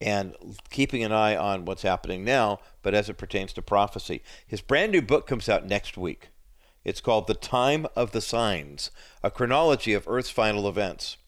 and 0.00 0.34
keeping 0.70 1.04
an 1.04 1.12
eye 1.12 1.36
on 1.36 1.64
what's 1.64 1.82
happening 1.82 2.24
now, 2.24 2.60
but 2.82 2.94
as 2.94 3.08
it 3.08 3.18
pertains 3.18 3.52
to 3.52 3.62
prophecy. 3.62 4.22
His 4.46 4.62
brand 4.62 4.92
new 4.92 5.02
book 5.02 5.26
comes 5.26 5.48
out 5.48 5.66
next 5.66 5.98
week. 5.98 6.28
It's 6.84 7.02
called 7.02 7.26
The 7.26 7.34
Time 7.34 7.86
of 7.94 8.12
the 8.12 8.22
Signs, 8.22 8.90
a 9.22 9.30
chronology 9.30 9.92
of 9.92 10.08
Earth's 10.08 10.30
final 10.30 10.66
events. 10.66 11.18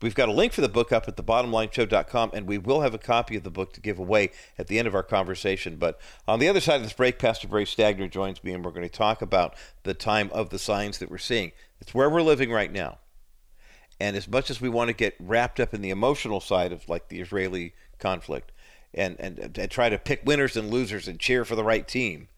We've 0.00 0.14
got 0.14 0.28
a 0.28 0.32
link 0.32 0.52
for 0.52 0.60
the 0.60 0.68
book 0.68 0.92
up 0.92 1.08
at 1.08 1.16
thebottomlineshow.com, 1.16 2.30
and 2.32 2.46
we 2.46 2.56
will 2.56 2.82
have 2.82 2.94
a 2.94 2.98
copy 2.98 3.36
of 3.36 3.42
the 3.42 3.50
book 3.50 3.72
to 3.72 3.80
give 3.80 3.98
away 3.98 4.30
at 4.56 4.68
the 4.68 4.78
end 4.78 4.86
of 4.86 4.94
our 4.94 5.02
conversation. 5.02 5.76
But 5.76 5.98
on 6.28 6.38
the 6.38 6.48
other 6.48 6.60
side 6.60 6.76
of 6.76 6.82
this 6.82 6.92
break, 6.92 7.18
Pastor 7.18 7.48
Barry 7.48 7.64
Stagner 7.64 8.08
joins 8.08 8.44
me, 8.44 8.52
and 8.52 8.64
we're 8.64 8.70
going 8.70 8.88
to 8.88 8.96
talk 8.96 9.22
about 9.22 9.54
the 9.82 9.94
time 9.94 10.30
of 10.32 10.50
the 10.50 10.58
signs 10.58 10.98
that 10.98 11.10
we're 11.10 11.18
seeing. 11.18 11.50
It's 11.80 11.94
where 11.94 12.08
we're 12.08 12.22
living 12.22 12.52
right 12.52 12.72
now. 12.72 12.98
And 13.98 14.16
as 14.16 14.28
much 14.28 14.50
as 14.50 14.60
we 14.60 14.68
want 14.68 14.88
to 14.88 14.94
get 14.94 15.16
wrapped 15.18 15.58
up 15.58 15.74
in 15.74 15.82
the 15.82 15.90
emotional 15.90 16.40
side 16.40 16.72
of 16.72 16.88
like 16.88 17.08
the 17.08 17.20
Israeli 17.20 17.74
conflict 17.98 18.52
and, 18.94 19.16
and, 19.18 19.58
and 19.58 19.70
try 19.70 19.88
to 19.88 19.98
pick 19.98 20.22
winners 20.24 20.56
and 20.56 20.70
losers 20.70 21.08
and 21.08 21.18
cheer 21.18 21.44
for 21.44 21.56
the 21.56 21.64
right 21.64 21.86
team, 21.88 22.28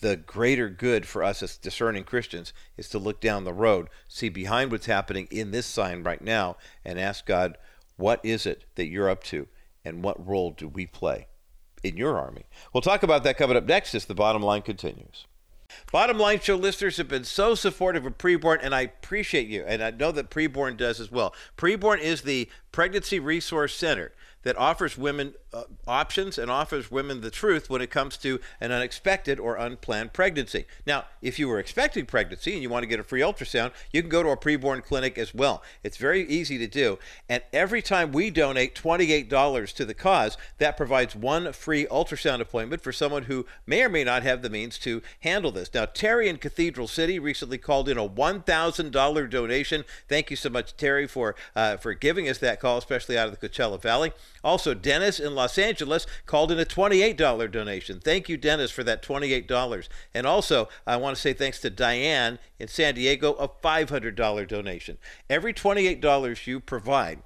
the 0.00 0.16
greater 0.16 0.68
good 0.68 1.06
for 1.06 1.22
us 1.22 1.42
as 1.42 1.56
discerning 1.56 2.04
Christians 2.04 2.52
is 2.76 2.88
to 2.90 2.98
look 2.98 3.20
down 3.20 3.44
the 3.44 3.52
road, 3.52 3.88
see 4.08 4.28
behind 4.28 4.70
what's 4.70 4.86
happening 4.86 5.28
in 5.30 5.50
this 5.50 5.66
sign 5.66 6.02
right 6.02 6.22
now, 6.22 6.56
and 6.84 6.98
ask 6.98 7.26
God, 7.26 7.56
what 7.96 8.20
is 8.24 8.44
it 8.46 8.64
that 8.74 8.86
you're 8.86 9.08
up 9.08 9.22
to, 9.24 9.46
and 9.84 10.02
what 10.02 10.26
role 10.26 10.50
do 10.50 10.68
we 10.68 10.86
play 10.86 11.28
in 11.82 11.96
your 11.96 12.18
army? 12.18 12.44
We'll 12.72 12.80
talk 12.80 13.02
about 13.02 13.24
that 13.24 13.36
coming 13.36 13.56
up 13.56 13.64
next 13.64 13.94
as 13.94 14.06
the 14.06 14.14
bottom 14.14 14.42
line 14.42 14.62
continues. 14.62 15.26
Bottom 15.90 16.18
line 16.18 16.40
show 16.40 16.56
listeners 16.56 16.98
have 16.98 17.08
been 17.08 17.24
so 17.24 17.54
supportive 17.54 18.04
of 18.04 18.18
preborn, 18.18 18.58
and 18.62 18.74
I 18.74 18.82
appreciate 18.82 19.48
you, 19.48 19.64
and 19.66 19.82
I 19.82 19.90
know 19.90 20.12
that 20.12 20.30
preborn 20.30 20.76
does 20.76 21.00
as 21.00 21.10
well. 21.10 21.34
Preborn 21.56 22.00
is 22.00 22.22
the 22.22 22.48
pregnancy 22.72 23.18
resource 23.18 23.74
center 23.74 24.12
that 24.44 24.56
offers 24.56 24.96
women 24.96 25.34
uh, 25.52 25.64
options 25.86 26.38
and 26.38 26.50
offers 26.50 26.90
women 26.90 27.20
the 27.20 27.30
truth 27.30 27.68
when 27.68 27.82
it 27.82 27.90
comes 27.90 28.16
to 28.18 28.40
an 28.60 28.72
unexpected 28.72 29.38
or 29.38 29.56
unplanned 29.56 30.12
pregnancy. 30.12 30.66
Now, 30.86 31.04
if 31.22 31.38
you 31.38 31.48
were 31.48 31.58
expecting 31.58 32.06
pregnancy 32.06 32.52
and 32.52 32.62
you 32.62 32.68
want 32.68 32.82
to 32.82 32.88
get 32.88 33.00
a 33.00 33.04
free 33.04 33.20
ultrasound, 33.20 33.72
you 33.92 34.02
can 34.02 34.08
go 34.08 34.22
to 34.22 34.30
a 34.30 34.36
preborn 34.36 34.84
clinic 34.84 35.18
as 35.18 35.34
well. 35.34 35.62
It's 35.82 35.96
very 35.96 36.26
easy 36.28 36.58
to 36.58 36.66
do. 36.66 36.98
And 37.28 37.42
every 37.52 37.82
time 37.82 38.12
we 38.12 38.30
donate 38.30 38.74
$28 38.74 39.72
to 39.74 39.84
the 39.84 39.94
cause, 39.94 40.36
that 40.58 40.76
provides 40.76 41.16
one 41.16 41.52
free 41.52 41.86
ultrasound 41.86 42.40
appointment 42.40 42.82
for 42.82 42.92
someone 42.92 43.24
who 43.24 43.46
may 43.66 43.82
or 43.82 43.88
may 43.88 44.04
not 44.04 44.22
have 44.22 44.42
the 44.42 44.50
means 44.50 44.78
to 44.78 45.02
handle 45.20 45.52
this. 45.52 45.72
Now, 45.72 45.86
Terry 45.86 46.28
in 46.28 46.38
Cathedral 46.38 46.88
City 46.88 47.18
recently 47.18 47.58
called 47.58 47.88
in 47.88 47.98
a 47.98 48.08
$1,000 48.08 49.30
donation. 49.30 49.84
Thank 50.08 50.30
you 50.30 50.36
so 50.36 50.50
much, 50.50 50.76
Terry, 50.76 51.06
for, 51.06 51.34
uh, 51.56 51.76
for 51.76 51.94
giving 51.94 52.28
us 52.28 52.38
that 52.38 52.60
call, 52.60 52.78
especially 52.78 53.16
out 53.16 53.28
of 53.28 53.38
the 53.38 53.48
Coachella 53.48 53.80
Valley. 53.80 54.12
Also, 54.44 54.74
Dennis 54.74 55.18
in 55.18 55.34
Los 55.34 55.58
Angeles 55.58 56.06
called 56.26 56.52
in 56.52 56.60
a 56.60 56.66
$28 56.66 57.50
donation. 57.50 57.98
Thank 57.98 58.28
you, 58.28 58.36
Dennis, 58.36 58.70
for 58.70 58.84
that 58.84 59.02
$28. 59.02 59.88
And 60.14 60.26
also, 60.26 60.68
I 60.86 60.96
want 60.96 61.16
to 61.16 61.20
say 61.20 61.32
thanks 61.32 61.60
to 61.60 61.70
Diane 61.70 62.38
in 62.58 62.68
San 62.68 62.94
Diego, 62.94 63.32
a 63.32 63.48
$500 63.48 64.46
donation. 64.46 64.98
Every 65.30 65.54
$28 65.54 66.46
you 66.46 66.60
provide 66.60 67.22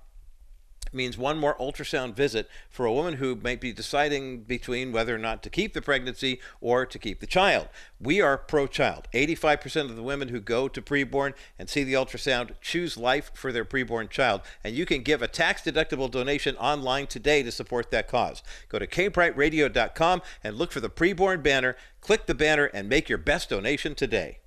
means 0.93 1.19
one 1.19 1.39
more 1.39 1.57
ultrasound 1.57 2.15
visit 2.15 2.49
for 2.71 2.87
a 2.87 2.93
woman 2.93 3.15
who 3.15 3.37
might 3.37 3.61
be 3.61 3.73
deciding 3.73 4.43
between 4.43 4.93
whether 4.93 5.15
or 5.15 5.19
not 5.19 5.43
to 5.43 5.51
keep 5.51 5.75
the 5.75 5.83
pregnancy 5.83 6.41
or 6.61 6.87
to 6.87 6.99
keep 6.99 7.21
the 7.21 7.27
child. 7.27 7.69
We 8.01 8.21
are 8.21 8.39
pro 8.39 8.67
child. 8.67 9.09
85% 9.13 9.91
of 9.91 9.97
the 9.97 10.03
women 10.03 10.29
who 10.29 10.41
go 10.41 10.69
to 10.69 10.83
preborn 10.83 11.35
and 11.59 11.69
see 11.69 11.85
the 11.85 11.95
ultrasound 11.95 12.53
choose 12.61 12.97
life 12.97 13.31
for 13.35 13.53
their 13.53 13.65
preborn 13.65 14.09
child. 14.09 14.43
And 14.65 14.75
you 14.75 14.87
can 14.87 15.03
give 15.03 15.23
a 15.23 15.29
tax 15.29 15.63
deductible 15.63 16.11
donation 16.11 16.57
online 16.57 17.07
today 17.07 17.43
to 17.43 17.53
support 17.53 17.91
that 17.91 18.09
cause. 18.09 18.43
Go 18.69 18.79
to 18.79 18.87
kbrightradio.com 18.87 20.23
and 20.45 20.57
look 20.57 20.73
for 20.73 20.81
the 20.81 20.91
preborn 20.91 21.43
banner, 21.43 21.77
click 22.01 22.27
the 22.27 22.35
banner, 22.35 22.67
and 22.67 22.89
make 22.89 23.09
your 23.09 23.19
best 23.19 23.49
donation 23.49 23.95
today. 23.95 24.39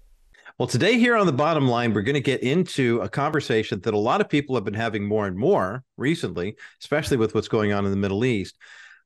Well, 0.61 0.67
today 0.67 0.99
here 0.99 1.15
on 1.15 1.25
the 1.25 1.33
bottom 1.33 1.67
line, 1.67 1.91
we're 1.91 2.03
going 2.03 2.13
to 2.13 2.21
get 2.21 2.43
into 2.43 3.01
a 3.01 3.09
conversation 3.09 3.81
that 3.81 3.95
a 3.95 3.97
lot 3.97 4.21
of 4.21 4.29
people 4.29 4.53
have 4.53 4.63
been 4.63 4.75
having 4.75 5.03
more 5.03 5.25
and 5.25 5.35
more 5.35 5.83
recently, 5.97 6.55
especially 6.79 7.17
with 7.17 7.33
what's 7.33 7.47
going 7.47 7.73
on 7.73 7.83
in 7.83 7.89
the 7.89 7.97
Middle 7.97 8.23
East, 8.23 8.57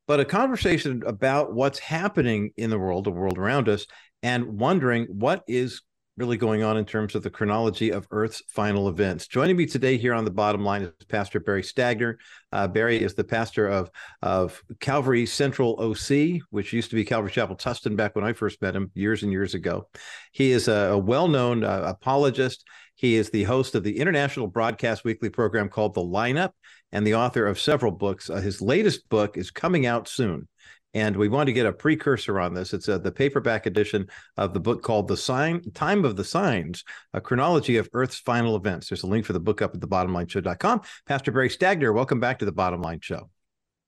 but 0.06 0.20
a 0.20 0.26
conversation 0.26 1.02
about 1.08 1.54
what's 1.54 1.80
happening 1.80 2.52
in 2.58 2.72
the 2.72 2.78
world, 2.78 3.06
the 3.06 3.12
world 3.12 3.38
around 3.38 3.70
us, 3.70 3.88
and 4.22 4.60
wondering 4.60 5.06
what 5.06 5.46
is 5.48 5.82
really 6.18 6.38
going 6.38 6.64
on 6.64 6.78
in 6.78 6.86
terms 6.86 7.14
of 7.14 7.24
the 7.24 7.30
chronology 7.30 7.90
of 7.90 8.08
Earth's 8.10 8.42
final 8.48 8.88
events. 8.88 9.28
Joining 9.28 9.58
me 9.58 9.66
today 9.66 9.98
here 9.98 10.14
on 10.14 10.24
the 10.24 10.32
bottom 10.32 10.64
line 10.64 10.84
is 10.84 10.92
Pastor 11.10 11.42
Barry 11.42 11.62
Stagner. 11.62 12.16
Uh, 12.54 12.68
Barry 12.70 13.02
is 13.02 13.16
the 13.16 13.24
pastor 13.24 13.68
of, 13.68 13.92
of 14.22 14.64
Calvary 14.80 15.26
Central 15.26 15.76
OC, 15.78 16.42
which 16.52 16.72
used 16.72 16.90
to 16.92 16.96
be 16.96 17.04
Calvary 17.04 17.32
Chapel 17.32 17.58
Tustin 17.58 17.98
back 17.98 18.16
when 18.16 18.24
I 18.24 18.32
first 18.32 18.62
met 18.62 18.76
him 18.76 18.92
years 18.94 19.24
and 19.24 19.32
years 19.32 19.56
ago. 19.56 19.90
He 20.32 20.52
is 20.52 20.70
a, 20.70 20.92
a 20.92 20.98
well 20.98 21.28
known 21.28 21.66
uh, 21.66 21.82
apologist. 21.86 22.66
He 22.96 23.16
is 23.16 23.30
the 23.30 23.44
host 23.44 23.76
of 23.76 23.84
the 23.84 24.00
international 24.00 24.48
broadcast 24.48 25.04
weekly 25.04 25.30
program 25.30 25.68
called 25.68 25.96
The 25.96 26.02
Lineup 26.02 26.52
and 26.94 27.06
the 27.06 27.16
author 27.16 27.46
of 27.46 27.60
several 27.60 27.92
books. 27.92 28.30
Uh, 28.30 28.36
his 28.36 28.62
latest 28.62 29.10
book 29.10 29.38
is 29.38 29.52
coming 29.52 29.86
out 29.86 30.08
soon 30.08 30.48
and 30.96 31.16
we 31.18 31.28
want 31.28 31.48
to 31.48 31.54
get 31.54 31.66
a 31.66 31.74
precursor 31.74 32.40
on 32.40 32.54
this. 32.54 32.74
It's 32.74 32.90
uh, 32.90 32.98
the 32.98 33.12
paperback 33.12 33.66
edition 33.66 34.08
of 34.38 34.54
the 34.54 34.60
book 34.60 34.82
called 34.82 35.08
"The 35.08 35.18
Sign 35.18 35.62
Time 35.74 36.06
of 36.06 36.16
the 36.16 36.24
Signs: 36.24 36.84
A 37.14 37.22
Chronology 37.22 37.78
of 37.78 37.90
Earth's 37.94 38.18
Final 38.18 38.56
Events." 38.56 38.90
There's 38.90 39.04
a 39.04 39.08
link 39.08 39.26
for 39.26 39.34
the 39.34 39.40
book 39.40 39.62
up 39.62 39.76
at 39.76 39.82
thebottomlineshow.com. 39.82 40.82
Pastor 41.06 41.32
Barry 41.32 41.50
Stagner, 41.50 41.94
welcome 41.94 42.20
back 42.20 42.40
to 42.40 42.46
the 42.46 42.52
Bottom 42.52 42.82
Line 42.82 43.02
Show. 43.02 43.30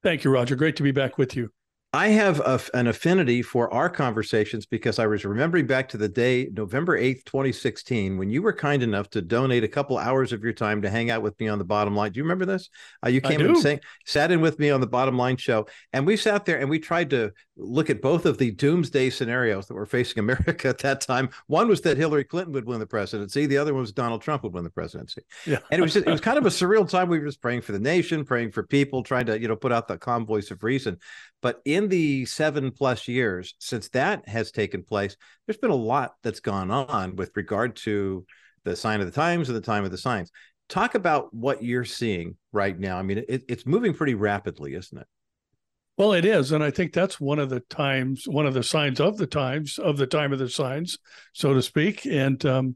Thank 0.04 0.24
you, 0.24 0.32
Roger. 0.32 0.56
Great 0.56 0.76
to 0.76 0.84
be 0.84 0.92
back 0.92 1.18
with 1.18 1.36
you. 1.36 1.52
I 1.98 2.10
have 2.10 2.39
a, 2.42 2.62
an 2.75 2.86
affinity 2.86 3.42
for 3.42 3.74
our 3.74 3.89
conversations 3.89 4.68
because 4.68 5.00
I 5.00 5.08
was 5.08 5.25
remembering 5.25 5.66
back 5.66 5.89
to 5.89 5.98
the 5.98 6.08
day, 6.08 6.48
November 6.54 6.96
8th, 6.96 7.24
2016, 7.25 8.20
when 8.20 8.30
you 8.30 8.44
were 8.44 8.54
kind 8.54 8.84
enough 8.84 9.10
to 9.10 9.22
donate 9.24 9.63
a 9.63 9.68
couple 9.68 9.98
hours 9.98 10.32
of 10.32 10.44
your 10.44 10.54
time 10.54 10.84
to 10.84 10.92
hang 10.92 11.10
out 11.10 11.24
with 11.24 11.39
me 11.39 11.48
on 11.48 11.58
the 11.58 11.66
bottom 11.66 11.96
line. 11.96 12.12
Do 12.12 12.20
you 12.20 12.24
remember 12.24 12.46
this? 12.46 12.70
Uh, 13.04 13.10
you 13.10 13.20
came 13.20 13.42
and 13.42 13.58
sang, 13.58 13.80
sat 14.06 14.32
in 14.32 14.42
with 14.42 14.60
me 14.60 14.70
on 14.70 14.80
the 14.80 14.86
bottom 14.86 15.18
line 15.18 15.38
show, 15.38 15.66
and 15.92 16.06
we 16.06 16.18
sat 16.18 16.46
there 16.46 16.60
and 16.60 16.70
we 16.70 16.77
tried 16.77 17.10
to 17.10 17.32
look 17.60 17.89
at 17.89 18.00
both 18.00 18.27
of 18.27 18.38
the 18.38 18.51
doomsday 18.51 19.10
scenarios 19.10 19.66
that 19.66 19.74
were 19.74 19.88
facing 19.88 20.20
America 20.24 20.68
at 20.68 20.77
that 20.77 21.01
time. 21.01 21.30
One 21.48 21.68
was 21.68 21.82
that 21.82 21.98
Hillary 21.98 22.25
Clinton 22.25 22.54
would 22.54 22.68
win 22.68 22.80
the 22.80 22.86
presidency, 22.86 23.48
the 23.48 23.58
other 23.58 23.74
one 23.74 23.82
was 23.82 23.92
Donald 23.92 24.22
Trump 24.22 24.44
would 24.44 24.54
win 24.54 24.63
the 24.63 24.70
presidency. 24.70 25.24
Yeah. 25.48 25.58
And 25.72 25.80
it 25.80 25.82
was 25.82 25.94
just, 25.94 26.06
it 26.06 26.12
was 26.12 26.22
kind 26.22 26.38
of 26.38 26.46
a 26.46 26.50
surreal 26.50 26.88
time. 26.88 27.10
We 27.10 27.18
were 27.18 27.25
just 27.25 27.42
praying 27.42 27.62
for 27.62 27.72
the 27.72 27.80
nation, 27.80 28.24
praying 28.24 28.51
for 28.51 28.62
people, 28.62 29.01
trying 29.01 29.25
to, 29.25 29.42
you 29.42 29.48
know, 29.48 29.56
put 29.56 29.72
out 29.72 29.88
the 29.88 29.98
calm 29.98 30.27
voice 30.27 30.51
of 30.51 30.62
reason. 30.62 31.00
But 31.42 31.62
in 31.66 31.87
the 31.88 32.25
seven 32.25 32.72
plus 32.72 33.08
years 33.08 33.56
since 33.60 33.89
that 33.89 34.27
has 34.27 34.51
taken 34.51 34.84
place, 34.84 35.15
there's 35.46 35.58
been 35.58 35.72
a 35.72 35.75
lot 35.75 36.15
that's 36.24 36.39
gone 36.39 36.72
on 36.72 37.15
with 37.15 37.32
regard 37.36 37.75
to 37.77 38.25
the 38.63 38.75
sign 38.75 39.00
of 39.00 39.06
the 39.06 39.12
times 39.12 39.50
and 39.50 39.58
the 39.58 39.62
time 39.62 39.86
of 39.86 39.91
the 39.91 39.98
signs. 39.98 40.32
Talk 40.70 40.96
about 40.96 41.34
what 41.34 41.63
you're 41.63 41.86
seeing 41.86 42.36
right 42.51 42.77
now. 42.77 42.98
I 42.98 43.01
mean, 43.01 43.24
it, 43.27 43.46
it's 43.48 43.65
moving 43.65 43.94
pretty 43.94 44.15
rapidly, 44.15 44.75
isn't 44.75 44.98
it? 44.98 45.08
Well, 45.98 46.13
it 46.13 46.25
is, 46.25 46.51
and 46.51 46.63
I 46.63 46.70
think 46.70 46.94
that's 46.94 47.20
one 47.20 47.39
of 47.39 47.50
the 47.50 47.62
times, 47.62 48.27
one 48.27 48.46
of 48.46 48.53
the 48.53 48.62
signs 48.62 49.00
of 49.00 49.17
the 49.17 49.25
times 49.25 49.79
of 49.79 49.98
the 49.98 50.06
time 50.06 50.32
of 50.32 50.38
the 50.38 50.50
signs, 50.50 51.00
so 51.34 51.56
to 51.56 51.62
speak. 51.62 52.06
And 52.06 52.46
um, 52.46 52.75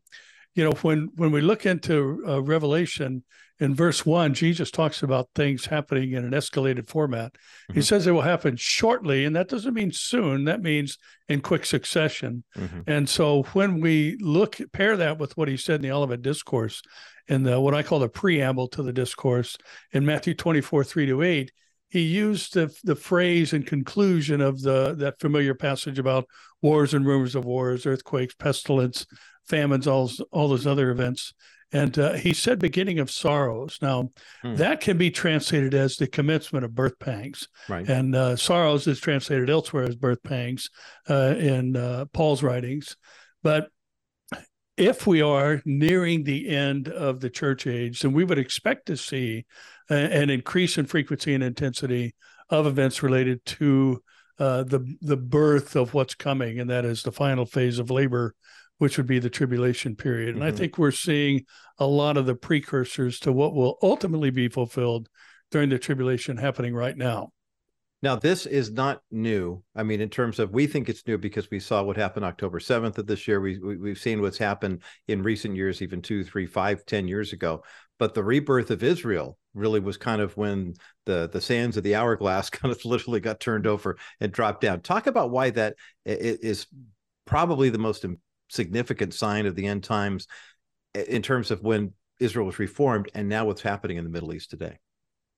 you 0.54 0.64
know, 0.64 0.72
when 0.82 1.10
when 1.16 1.32
we 1.32 1.42
look 1.42 1.66
into 1.66 2.24
uh, 2.28 2.42
Revelation, 2.42 3.24
in 3.60 3.76
verse 3.76 4.06
one, 4.06 4.34
Jesus 4.34 4.72
talks 4.72 5.04
about 5.04 5.30
things 5.36 5.68
happening 5.68 6.14
in 6.14 6.26
an 6.26 6.32
escalated 6.32 6.88
format. 6.88 7.34
Mm-hmm. 7.34 7.74
He 7.76 7.82
says 7.84 8.08
it 8.08 8.12
will 8.12 8.22
happen 8.22 8.56
shortly, 8.58 9.24
and 9.24 9.36
that 9.36 9.50
doesn't 9.50 9.74
mean 9.74 9.92
soon. 9.92 10.46
That 10.46 10.62
means 10.62 10.98
in 11.30 11.42
quick 11.42 11.66
succession. 11.66 12.44
Mm-hmm. 12.58 12.82
And 12.88 13.08
so 13.08 13.44
when 13.54 13.80
we 13.80 14.18
look, 14.20 14.58
pair 14.74 14.98
that 14.98 15.20
with 15.20 15.38
what 15.38 15.48
he 15.48 15.58
said 15.58 15.76
in 15.76 15.82
the 15.84 15.92
Olivet 15.92 16.24
Discourse, 16.24 16.82
in 17.28 17.44
the 17.44 17.62
what 17.62 17.76
I 17.76 17.84
call 17.84 18.00
the 18.00 18.10
preamble 18.10 18.68
to 18.70 18.84
the 18.84 18.92
discourse 18.92 19.58
in 19.92 20.06
Matthew 20.06 20.34
24, 20.34 20.84
3 20.84 21.06
to 21.06 21.22
8, 21.22 21.52
he 21.88 22.02
used 22.02 22.56
the, 22.56 22.74
the 22.84 22.96
phrase 22.96 23.54
and 23.54 23.68
conclusion 23.68 24.42
of 24.42 24.62
the 24.62 24.96
that 24.96 25.20
familiar 25.20 25.54
passage 25.54 26.00
about 26.00 26.26
wars 26.62 26.94
and 26.94 27.06
rumors 27.06 27.36
of 27.36 27.46
wars, 27.46 27.86
earthquakes, 27.86 28.34
pestilence, 28.34 29.06
famines, 29.48 29.88
all, 29.88 30.10
all 30.32 30.50
those 30.50 30.68
other 30.68 30.92
events. 30.92 31.34
And 31.74 31.98
uh, 31.98 32.14
he 32.14 32.34
said, 32.34 32.60
beginning 32.60 33.00
of 33.00 33.10
sorrows. 33.10 33.78
Now, 33.82 34.10
hmm. 34.42 34.56
that 34.56 34.82
can 34.82 34.98
be 34.98 35.10
translated 35.10 35.74
as 35.74 35.96
the 35.96 36.08
commencement 36.08 36.66
of 36.66 36.76
birth 36.76 37.00
pangs. 37.00 37.48
Right. 37.70 37.88
And 37.88 38.14
uh, 38.14 38.36
sorrows 38.36 38.88
is 38.88 39.00
translated 39.00 39.50
elsewhere 39.50 39.86
as 39.86 39.96
birth 39.96 40.22
pangs 40.22 40.70
uh, 41.10 41.36
in 41.38 41.78
uh, 41.78 42.06
Paul's 42.12 42.44
writings. 42.44 42.98
But 43.42 43.70
if 44.78 45.08
we 45.08 45.22
are 45.22 45.62
nearing 45.64 46.24
the 46.24 46.50
end 46.50 46.90
of 46.90 47.20
the 47.20 47.30
church 47.30 47.68
age, 47.68 48.02
then 48.02 48.14
we 48.14 48.24
would 48.24 48.40
expect 48.40 48.88
to 48.88 48.98
see 48.98 49.46
an 49.90 50.30
increase 50.30 50.78
in 50.78 50.86
frequency 50.86 51.34
and 51.34 51.44
intensity 51.44 52.16
of 52.50 52.66
events 52.66 53.04
related 53.04 53.44
to 53.46 54.02
uh, 54.40 54.64
the 54.64 54.96
the 55.02 55.18
birth 55.18 55.76
of 55.76 55.94
what's 55.94 56.16
coming, 56.16 56.60
and 56.60 56.70
that 56.70 56.86
is 56.86 57.04
the 57.04 57.12
final 57.12 57.46
phase 57.46 57.78
of 57.78 57.92
labor 57.92 58.34
which 58.82 58.98
would 58.98 59.06
be 59.06 59.20
the 59.20 59.30
tribulation 59.30 59.96
period. 59.96 60.30
And 60.30 60.40
mm-hmm. 60.40 60.48
I 60.48 60.58
think 60.58 60.76
we're 60.76 60.90
seeing 60.90 61.46
a 61.78 61.86
lot 61.86 62.18
of 62.18 62.26
the 62.26 62.34
precursors 62.34 63.20
to 63.20 63.32
what 63.32 63.54
will 63.54 63.78
ultimately 63.84 64.32
be 64.32 64.48
fulfilled 64.48 65.08
during 65.52 65.70
the 65.70 65.78
tribulation 65.78 66.36
happening 66.36 66.74
right 66.74 66.98
now. 66.98 67.30
Now, 68.02 68.16
this 68.16 68.48
is 68.48 68.72
not 68.72 69.04
new. 69.12 69.62
I 69.76 69.84
mean, 69.84 70.02
in 70.02 70.10
terms 70.10 70.40
of 70.40 70.50
we 70.50 70.66
think 70.66 70.90
it's 70.90 71.06
new 71.06 71.20
because 71.20 71.52
we 71.52 71.60
saw 71.60 71.84
what 71.84 71.96
happened 71.96 72.26
October 72.26 72.58
7th 72.58 72.98
of 72.98 73.06
this 73.06 73.28
year. 73.28 73.40
We, 73.40 73.60
we, 73.60 73.90
have 73.90 74.00
seen 74.00 74.20
what's 74.20 74.40
happened 74.40 74.82
in 75.08 75.22
recent 75.22 75.56
years, 75.56 75.84
even 75.84 76.02
two, 76.02 76.24
three, 76.24 76.48
five, 76.48 76.84
ten 76.88 77.08
years 77.08 77.34
ago. 77.34 77.64
But 78.00 78.16
the 78.16 78.24
rebirth 78.24 78.72
of 78.72 78.82
Israel 78.82 79.38
really 79.54 79.80
was 79.80 79.98
kind 79.98 80.24
of 80.24 80.36
when 80.38 80.74
the, 81.06 81.30
the 81.32 81.40
sands 81.40 81.78
of 81.78 81.84
the 81.84 81.94
hourglass 81.94 82.50
kind 82.50 82.72
of 82.72 82.84
literally 82.84 83.20
got 83.20 83.40
turned 83.40 83.68
over 83.68 84.00
and 84.20 84.32
dropped 84.32 84.62
down. 84.62 84.82
Talk 84.82 85.06
about 85.06 85.30
why 85.30 85.52
that 85.52 85.76
is 86.04 86.66
probably 87.28 87.70
the 87.70 87.78
most 87.78 88.04
significant 88.52 89.14
sign 89.14 89.46
of 89.46 89.56
the 89.56 89.66
end 89.66 89.84
times 89.84 90.28
in 90.94 91.22
terms 91.22 91.52
of 91.52 91.62
when 91.62 91.94
Israel 92.20 92.46
was 92.46 92.60
reformed 92.60 93.10
and 93.16 93.28
now 93.30 93.46
what's 93.46 93.62
happening 93.62 93.98
in 93.98 94.04
the 94.04 94.10
Middle 94.10 94.34
East 94.34 94.50
today? 94.50 94.78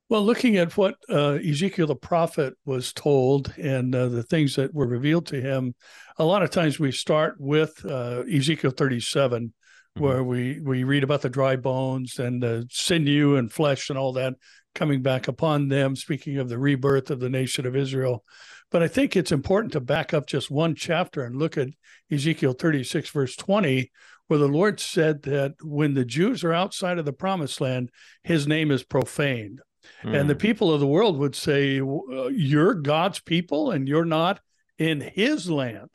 Well, 0.09 0.23
looking 0.23 0.57
at 0.57 0.75
what 0.75 0.95
uh, 1.09 1.39
Ezekiel 1.47 1.87
the 1.87 1.95
prophet 1.95 2.55
was 2.65 2.91
told 2.91 3.53
and 3.57 3.95
uh, 3.95 4.09
the 4.09 4.23
things 4.23 4.55
that 4.57 4.73
were 4.73 4.85
revealed 4.85 5.27
to 5.27 5.39
him, 5.39 5.73
a 6.17 6.25
lot 6.25 6.43
of 6.43 6.51
times 6.51 6.79
we 6.79 6.91
start 6.91 7.35
with 7.39 7.83
uh, 7.85 8.23
Ezekiel 8.31 8.71
37, 8.71 9.47
mm-hmm. 9.47 10.03
where 10.03 10.23
we, 10.23 10.59
we 10.59 10.83
read 10.83 11.03
about 11.03 11.21
the 11.21 11.29
dry 11.29 11.55
bones 11.55 12.19
and 12.19 12.43
the 12.43 12.67
sinew 12.69 13.37
and 13.37 13.51
flesh 13.51 13.89
and 13.89 13.97
all 13.97 14.13
that 14.13 14.33
coming 14.75 15.01
back 15.01 15.27
upon 15.27 15.69
them, 15.69 15.95
speaking 15.95 16.37
of 16.37 16.49
the 16.49 16.59
rebirth 16.59 17.09
of 17.09 17.19
the 17.19 17.29
nation 17.29 17.65
of 17.65 17.75
Israel. 17.75 18.23
But 18.73 18.81
I 18.81 18.87
think 18.87 19.15
it's 19.15 19.31
important 19.31 19.71
to 19.73 19.79
back 19.79 20.15
up 20.15 20.25
just 20.25 20.49
one 20.49 20.73
chapter 20.73 21.23
and 21.23 21.35
look 21.35 21.59
at 21.59 21.67
Ezekiel 22.11 22.53
36, 22.53 23.11
verse 23.11 23.35
20, 23.35 23.91
where 24.25 24.39
the 24.39 24.47
Lord 24.47 24.79
said 24.79 25.21
that 25.23 25.53
when 25.61 25.93
the 25.93 26.03
Jews 26.03 26.43
are 26.43 26.53
outside 26.53 26.97
of 26.97 27.05
the 27.05 27.13
promised 27.13 27.61
land, 27.61 27.91
his 28.23 28.47
name 28.47 28.71
is 28.71 28.83
profaned. 28.83 29.61
Mm. 30.03 30.19
And 30.19 30.29
the 30.29 30.33
hmm. 30.33 30.39
people 30.39 30.73
of 30.73 30.79
the 30.79 30.87
world 30.87 31.19
would 31.19 31.35
say, 31.35 31.79
uh, 31.81 32.29
You're 32.29 32.73
God's 32.73 33.19
people 33.19 33.69
and 33.69 33.87
you're 33.87 34.05
not 34.05 34.39
in 34.79 35.01
his 35.01 35.51
land. 35.51 35.91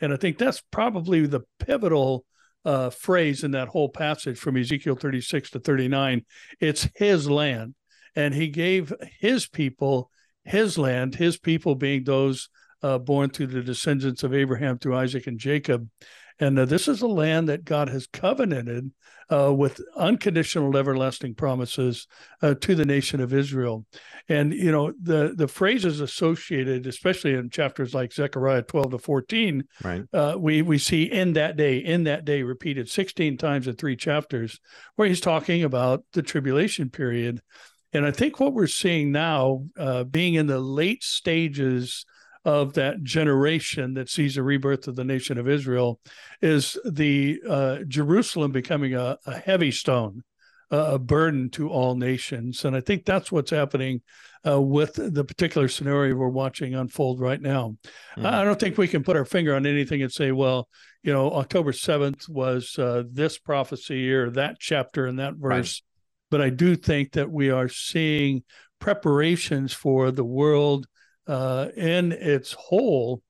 And 0.00 0.10
I 0.10 0.16
think 0.16 0.38
that's 0.38 0.62
probably 0.70 1.26
the 1.26 1.42
pivotal 1.58 2.24
uh, 2.64 2.88
phrase 2.88 3.44
in 3.44 3.50
that 3.50 3.68
whole 3.68 3.90
passage 3.90 4.38
from 4.38 4.56
Ezekiel 4.56 4.96
36 4.96 5.50
to 5.50 5.60
39. 5.60 6.24
It's 6.58 6.88
his 6.94 7.28
land. 7.28 7.74
And 8.16 8.32
he 8.32 8.48
gave 8.48 8.94
his 9.20 9.46
people 9.46 10.10
his 10.44 10.78
land, 10.78 11.14
his 11.14 11.38
people 11.38 11.74
being 11.74 12.04
those 12.04 12.48
uh, 12.82 12.98
born 12.98 13.30
through 13.30 13.46
the 13.46 13.62
descendants 13.62 14.22
of 14.22 14.34
Abraham 14.34 14.78
through 14.78 14.96
Isaac 14.96 15.26
and 15.26 15.38
Jacob. 15.38 15.88
And 16.40 16.58
uh, 16.58 16.64
this 16.64 16.88
is 16.88 17.00
a 17.00 17.06
land 17.06 17.48
that 17.48 17.64
God 17.64 17.88
has 17.88 18.06
covenanted 18.06 18.90
uh, 19.32 19.54
with 19.54 19.80
unconditional, 19.96 20.76
everlasting 20.76 21.34
promises 21.34 22.06
uh, 22.42 22.54
to 22.54 22.74
the 22.74 22.84
nation 22.84 23.20
of 23.20 23.32
Israel. 23.32 23.86
And 24.28 24.52
you 24.52 24.72
know 24.72 24.92
the 25.00 25.32
the 25.36 25.48
phrases 25.48 26.00
associated, 26.00 26.86
especially 26.86 27.34
in 27.34 27.50
chapters 27.50 27.94
like 27.94 28.12
Zechariah 28.12 28.62
twelve 28.62 28.90
to 28.90 28.98
fourteen, 28.98 29.64
right? 29.82 30.02
Uh, 30.12 30.36
we 30.38 30.60
we 30.62 30.78
see 30.78 31.04
in 31.04 31.34
that 31.34 31.56
day, 31.56 31.78
in 31.78 32.04
that 32.04 32.24
day, 32.24 32.42
repeated 32.42 32.88
sixteen 32.88 33.36
times 33.36 33.68
in 33.68 33.76
three 33.76 33.96
chapters, 33.96 34.58
where 34.96 35.08
he's 35.08 35.20
talking 35.20 35.62
about 35.62 36.04
the 36.12 36.22
tribulation 36.22 36.90
period 36.90 37.40
and 37.94 38.04
I 38.04 38.10
think 38.10 38.40
what 38.40 38.52
we're 38.52 38.66
seeing 38.66 39.12
now, 39.12 39.66
uh, 39.78 40.02
being 40.02 40.34
in 40.34 40.48
the 40.48 40.58
late 40.58 41.04
stages 41.04 42.04
of 42.44 42.74
that 42.74 43.02
generation 43.04 43.94
that 43.94 44.10
sees 44.10 44.34
the 44.34 44.42
rebirth 44.42 44.88
of 44.88 44.96
the 44.96 45.04
nation 45.04 45.38
of 45.38 45.48
Israel, 45.48 46.00
is 46.42 46.76
the 46.84 47.40
uh, 47.48 47.78
Jerusalem 47.86 48.50
becoming 48.50 48.94
a, 48.94 49.16
a 49.26 49.38
heavy 49.38 49.70
stone, 49.70 50.24
a 50.70 50.98
burden 50.98 51.50
to 51.50 51.70
all 51.70 51.94
nations. 51.94 52.64
And 52.64 52.74
I 52.74 52.80
think 52.80 53.04
that's 53.04 53.30
what's 53.30 53.52
happening 53.52 54.02
uh, 54.46 54.60
with 54.60 54.94
the 54.94 55.24
particular 55.24 55.68
scenario 55.68 56.16
we're 56.16 56.28
watching 56.28 56.74
unfold 56.74 57.20
right 57.20 57.40
now. 57.40 57.76
Mm-hmm. 58.16 58.26
I 58.26 58.44
don't 58.44 58.58
think 58.58 58.76
we 58.76 58.88
can 58.88 59.04
put 59.04 59.16
our 59.16 59.24
finger 59.24 59.54
on 59.54 59.66
anything 59.66 60.02
and 60.02 60.12
say, 60.12 60.32
well, 60.32 60.68
you 61.04 61.12
know, 61.12 61.30
October 61.30 61.70
7th 61.70 62.28
was 62.28 62.76
uh, 62.76 63.04
this 63.08 63.38
prophecy 63.38 64.12
or 64.12 64.30
that 64.30 64.56
chapter 64.58 65.06
and 65.06 65.20
that 65.20 65.34
verse. 65.34 65.80
Right 65.84 65.90
but 66.34 66.42
I 66.42 66.50
do 66.50 66.74
think 66.74 67.12
that 67.12 67.30
we 67.30 67.50
are 67.50 67.68
seeing 67.68 68.42
preparations 68.80 69.72
for 69.72 70.10
the 70.10 70.24
world 70.24 70.88
uh, 71.28 71.68
in 71.76 72.10
its 72.10 72.56
whole 72.58 73.22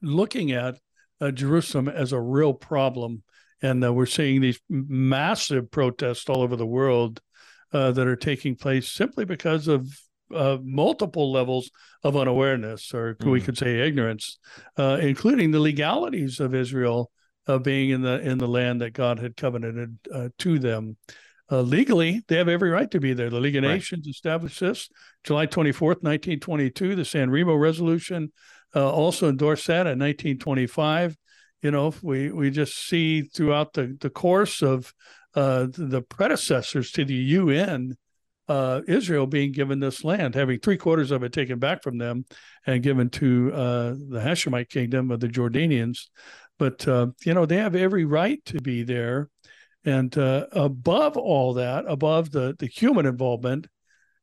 looking 0.00 0.50
at 0.52 0.78
uh, 1.20 1.32
Jerusalem 1.32 1.90
as 1.90 2.14
a 2.14 2.18
real 2.18 2.54
problem. 2.54 3.24
And 3.60 3.84
uh, 3.84 3.92
we're 3.92 4.06
seeing 4.06 4.40
these 4.40 4.58
massive 4.70 5.70
protests 5.70 6.30
all 6.30 6.40
over 6.40 6.56
the 6.56 6.64
world 6.64 7.20
uh, 7.74 7.90
that 7.90 8.06
are 8.06 8.16
taking 8.16 8.56
place 8.56 8.88
simply 8.88 9.26
because 9.26 9.68
of 9.68 9.86
uh, 10.34 10.56
multiple 10.62 11.30
levels 11.30 11.70
of 12.02 12.16
unawareness, 12.16 12.94
or 12.94 13.16
mm. 13.16 13.32
we 13.32 13.42
could 13.42 13.58
say 13.58 13.86
ignorance, 13.86 14.38
uh, 14.78 14.96
including 15.02 15.50
the 15.50 15.60
legalities 15.60 16.40
of 16.40 16.54
Israel 16.54 17.10
being 17.64 17.90
in 17.90 18.00
the 18.00 18.18
in 18.20 18.38
the 18.38 18.48
land 18.48 18.80
that 18.80 18.92
God 18.92 19.18
had 19.18 19.36
covenanted 19.36 19.98
to 20.38 20.58
them. 20.58 20.96
Uh, 21.50 21.62
legally, 21.62 22.22
they 22.28 22.36
have 22.36 22.48
every 22.48 22.70
right 22.70 22.90
to 22.90 23.00
be 23.00 23.12
there. 23.12 23.28
The 23.28 23.40
League 23.40 23.56
of 23.56 23.64
right. 23.64 23.74
Nations 23.74 24.06
established 24.06 24.60
this 24.60 24.88
July 25.24 25.46
24th, 25.46 26.02
1922. 26.02 26.94
The 26.94 27.04
San 27.04 27.30
Remo 27.30 27.54
Resolution 27.54 28.32
uh, 28.74 28.90
also 28.90 29.28
endorsed 29.28 29.66
that 29.66 29.86
in 29.86 29.98
1925. 29.98 31.16
You 31.62 31.70
know, 31.70 31.92
we 32.02 32.30
we 32.30 32.50
just 32.50 32.86
see 32.86 33.22
throughout 33.22 33.72
the, 33.72 33.96
the 34.00 34.10
course 34.10 34.62
of 34.62 34.94
uh, 35.34 35.66
the 35.70 36.02
predecessors 36.02 36.90
to 36.92 37.04
the 37.04 37.14
UN 37.14 37.96
uh, 38.50 38.82
Israel 38.88 39.28
being 39.28 39.52
given 39.52 39.78
this 39.78 40.02
land, 40.02 40.34
having 40.34 40.58
three 40.58 40.76
quarters 40.76 41.12
of 41.12 41.22
it 41.22 41.32
taken 41.32 41.60
back 41.60 41.84
from 41.84 41.98
them 41.98 42.24
and 42.66 42.82
given 42.82 43.08
to 43.08 43.52
uh, 43.54 43.90
the 43.90 44.20
Hashemite 44.20 44.68
kingdom 44.68 45.12
of 45.12 45.20
the 45.20 45.28
Jordanians. 45.28 46.08
But, 46.58 46.86
uh, 46.88 47.08
you 47.24 47.32
know, 47.32 47.46
they 47.46 47.58
have 47.58 47.76
every 47.76 48.04
right 48.04 48.44
to 48.46 48.60
be 48.60 48.82
there. 48.82 49.30
And 49.84 50.16
uh, 50.16 50.46
above 50.52 51.16
all 51.16 51.54
that, 51.54 51.84
above 51.86 52.30
the, 52.30 52.54
the 52.58 52.66
human 52.66 53.06
involvement, 53.06 53.66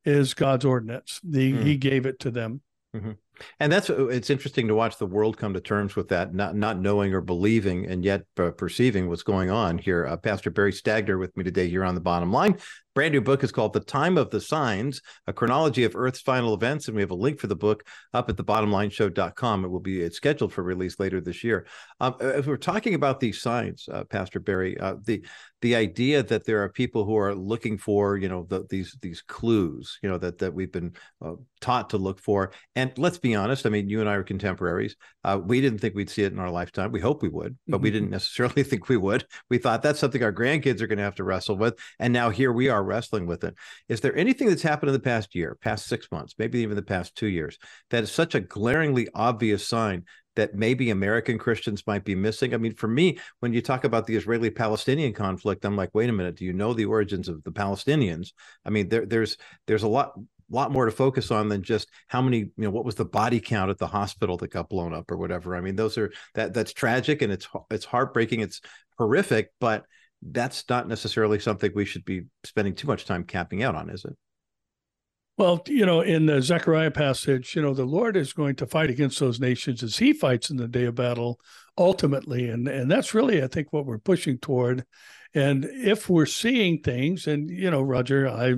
is 0.05 0.33
God's 0.33 0.63
ordinance. 0.63 1.19
The, 1.23 1.53
mm. 1.53 1.63
He 1.63 1.77
gave 1.77 2.05
it 2.05 2.19
to 2.21 2.31
them. 2.31 2.61
Mm-hmm. 2.95 3.11
And 3.59 3.71
that's 3.71 3.89
it's 3.89 4.29
interesting 4.31 4.67
to 4.67 4.73
watch 4.73 4.97
the 4.97 5.05
world 5.05 5.37
come 5.37 5.53
to 5.53 5.59
terms 5.59 5.95
with 5.95 6.07
that, 6.07 6.33
not 6.33 6.55
not 6.55 6.79
knowing 6.79 7.13
or 7.13 7.21
believing, 7.21 7.85
and 7.85 8.03
yet 8.03 8.23
uh, 8.39 8.49
perceiving 8.51 9.09
what's 9.09 9.21
going 9.21 9.51
on 9.51 9.77
here. 9.77 10.07
Uh, 10.07 10.17
Pastor 10.17 10.49
Barry 10.49 10.71
Stagner 10.71 11.19
with 11.19 11.35
me 11.37 11.43
today 11.43 11.69
here 11.69 11.83
on 11.83 11.93
the 11.93 12.01
bottom 12.01 12.31
line. 12.31 12.57
Brand 12.97 13.13
new 13.13 13.21
book 13.21 13.43
is 13.43 13.51
called 13.51 13.73
The 13.73 13.79
Time 13.79 14.17
of 14.17 14.31
the 14.31 14.41
Signs, 14.41 15.03
a 15.27 15.31
chronology 15.31 15.83
of 15.83 15.95
Earth's 15.95 16.19
final 16.19 16.55
events. 16.55 16.87
And 16.87 16.95
we 16.95 17.03
have 17.03 17.11
a 17.11 17.13
link 17.13 17.39
for 17.39 17.45
the 17.45 17.55
book 17.55 17.83
up 18.11 18.27
at 18.27 18.37
thebottomlineshow.com. 18.37 19.63
It 19.63 19.67
will 19.67 19.79
be 19.79 20.01
it's 20.01 20.17
scheduled 20.17 20.51
for 20.51 20.63
release 20.63 20.99
later 20.99 21.21
this 21.21 21.43
year. 21.43 21.67
Um, 21.99 22.15
as 22.19 22.47
we're 22.47 22.57
talking 22.57 22.95
about 22.95 23.19
these 23.19 23.39
signs, 23.39 23.87
uh, 23.87 24.05
Pastor 24.05 24.39
Barry, 24.39 24.79
uh, 24.79 24.95
the 25.05 25.23
the 25.61 25.75
idea 25.75 26.21
that 26.21 26.45
there 26.45 26.63
are 26.63 26.69
people 26.69 27.03
who 27.03 27.17
are 27.17 27.33
looking 27.33 27.79
for, 27.79 28.15
you 28.15 28.29
know, 28.29 28.45
the, 28.47 28.65
these 28.69 28.95
these 29.01 29.21
clues, 29.21 29.97
you 30.03 30.09
know, 30.09 30.17
that 30.17 30.37
that 30.39 30.53
we've 30.53 30.71
been 30.71 30.93
uh, 31.23 31.33
taught 31.61 31.89
to 31.91 31.97
look 31.97 32.19
for. 32.19 32.51
And 32.75 32.91
let's 32.97 33.17
be 33.17 33.33
honest, 33.33 33.65
I 33.65 33.69
mean, 33.69 33.89
you 33.89 33.99
and 33.99 34.09
I 34.09 34.13
are 34.13 34.23
contemporaries. 34.23 34.95
Uh, 35.23 35.39
we 35.43 35.61
didn't 35.61 35.79
think 35.79 35.95
we'd 35.95 36.09
see 36.09 36.23
it 36.23 36.31
in 36.31 36.39
our 36.39 36.51
lifetime. 36.51 36.91
We 36.91 36.99
hope 36.99 37.23
we 37.23 37.29
would, 37.29 37.57
but 37.67 37.77
mm-hmm. 37.77 37.83
we 37.83 37.91
didn't 37.91 38.11
necessarily 38.11 38.63
think 38.63 38.87
we 38.87 38.97
would. 38.97 39.25
We 39.49 39.57
thought 39.57 39.81
that's 39.81 39.99
something 39.99 40.23
our 40.23 40.33
grandkids 40.33 40.81
are 40.81 40.87
going 40.87 40.99
to 40.99 41.03
have 41.03 41.15
to 41.15 41.23
wrestle 41.23 41.57
with. 41.57 41.79
And 41.99 42.13
now 42.13 42.29
here 42.29 42.51
we 42.51 42.69
are 42.69 42.83
wrestling 42.87 43.27
with 43.27 43.43
it. 43.43 43.55
Is 43.87 44.01
there 44.01 44.15
anything 44.15 44.47
that's 44.47 44.61
happened 44.61 44.89
in 44.89 44.93
the 44.93 44.99
past 44.99 45.35
year, 45.35 45.57
past 45.61 45.87
six 45.87 46.07
months, 46.11 46.35
maybe 46.37 46.59
even 46.59 46.75
the 46.75 46.81
past 46.81 47.15
two 47.15 47.27
years, 47.27 47.57
that 47.89 48.03
is 48.03 48.11
such 48.11 48.35
a 48.35 48.39
glaringly 48.39 49.07
obvious 49.13 49.67
sign 49.67 50.05
that 50.35 50.55
maybe 50.55 50.89
American 50.89 51.37
Christians 51.37 51.85
might 51.85 52.03
be 52.03 52.15
missing? 52.15 52.53
I 52.53 52.57
mean, 52.57 52.75
for 52.75 52.87
me, 52.87 53.19
when 53.39 53.53
you 53.53 53.61
talk 53.61 53.83
about 53.83 54.07
the 54.07 54.15
Israeli 54.15 54.49
Palestinian 54.49 55.13
conflict, 55.13 55.65
I'm 55.65 55.75
like, 55.75 55.93
wait 55.93 56.09
a 56.09 56.13
minute, 56.13 56.37
do 56.37 56.45
you 56.45 56.53
know 56.53 56.73
the 56.73 56.85
origins 56.85 57.27
of 57.27 57.43
the 57.43 57.51
Palestinians? 57.51 58.31
I 58.65 58.69
mean, 58.69 58.89
there, 58.89 59.05
there's 59.05 59.37
there's 59.67 59.83
a 59.83 59.87
lot 59.87 60.13
lot 60.49 60.71
more 60.71 60.85
to 60.85 60.91
focus 60.91 61.31
on 61.31 61.49
than 61.49 61.61
just 61.61 61.89
how 62.07 62.21
many 62.21 62.37
you 62.37 62.51
know 62.57 62.69
what 62.69 62.85
was 62.85 62.95
the 62.95 63.05
body 63.05 63.39
count 63.39 63.69
at 63.69 63.77
the 63.77 63.87
hospital 63.87 64.37
that 64.37 64.51
got 64.51 64.69
blown 64.69 64.93
up 64.93 65.11
or 65.11 65.17
whatever 65.17 65.55
i 65.55 65.61
mean 65.61 65.75
those 65.75 65.97
are 65.97 66.11
that 66.35 66.53
that's 66.53 66.71
tragic 66.71 67.21
and 67.21 67.33
it's 67.33 67.47
it's 67.69 67.85
heartbreaking 67.85 68.39
it's 68.39 68.61
horrific 68.97 69.51
but 69.59 69.85
that's 70.21 70.63
not 70.69 70.87
necessarily 70.87 71.39
something 71.39 71.71
we 71.73 71.85
should 71.85 72.05
be 72.05 72.23
spending 72.43 72.75
too 72.75 72.87
much 72.87 73.05
time 73.05 73.23
camping 73.23 73.63
out 73.63 73.75
on, 73.75 73.89
is 73.89 74.05
it? 74.05 74.15
Well, 75.37 75.61
you 75.67 75.85
know, 75.85 76.01
in 76.01 76.25
the 76.25 76.41
Zechariah 76.41 76.89
passage, 76.89 77.55
you 77.55 77.61
know, 77.61 77.75
the 77.75 77.85
Lord 77.85 78.17
is 78.17 78.33
going 78.33 78.55
to 78.55 78.65
fight 78.65 78.89
against 78.89 79.19
those 79.19 79.39
nations 79.39 79.83
as 79.83 79.97
he 79.97 80.11
fights 80.11 80.49
in 80.49 80.57
the 80.57 80.67
day 80.67 80.85
of 80.85 80.95
battle 80.95 81.39
ultimately. 81.77 82.49
And 82.49 82.67
and 82.67 82.89
that's 82.89 83.13
really, 83.13 83.43
I 83.43 83.47
think, 83.47 83.71
what 83.71 83.85
we're 83.85 83.99
pushing 83.99 84.39
toward. 84.39 84.83
And 85.35 85.65
if 85.65 86.09
we're 86.09 86.25
seeing 86.25 86.81
things, 86.81 87.27
and 87.27 87.51
you 87.51 87.69
know, 87.69 87.83
Roger, 87.83 88.27
I 88.27 88.55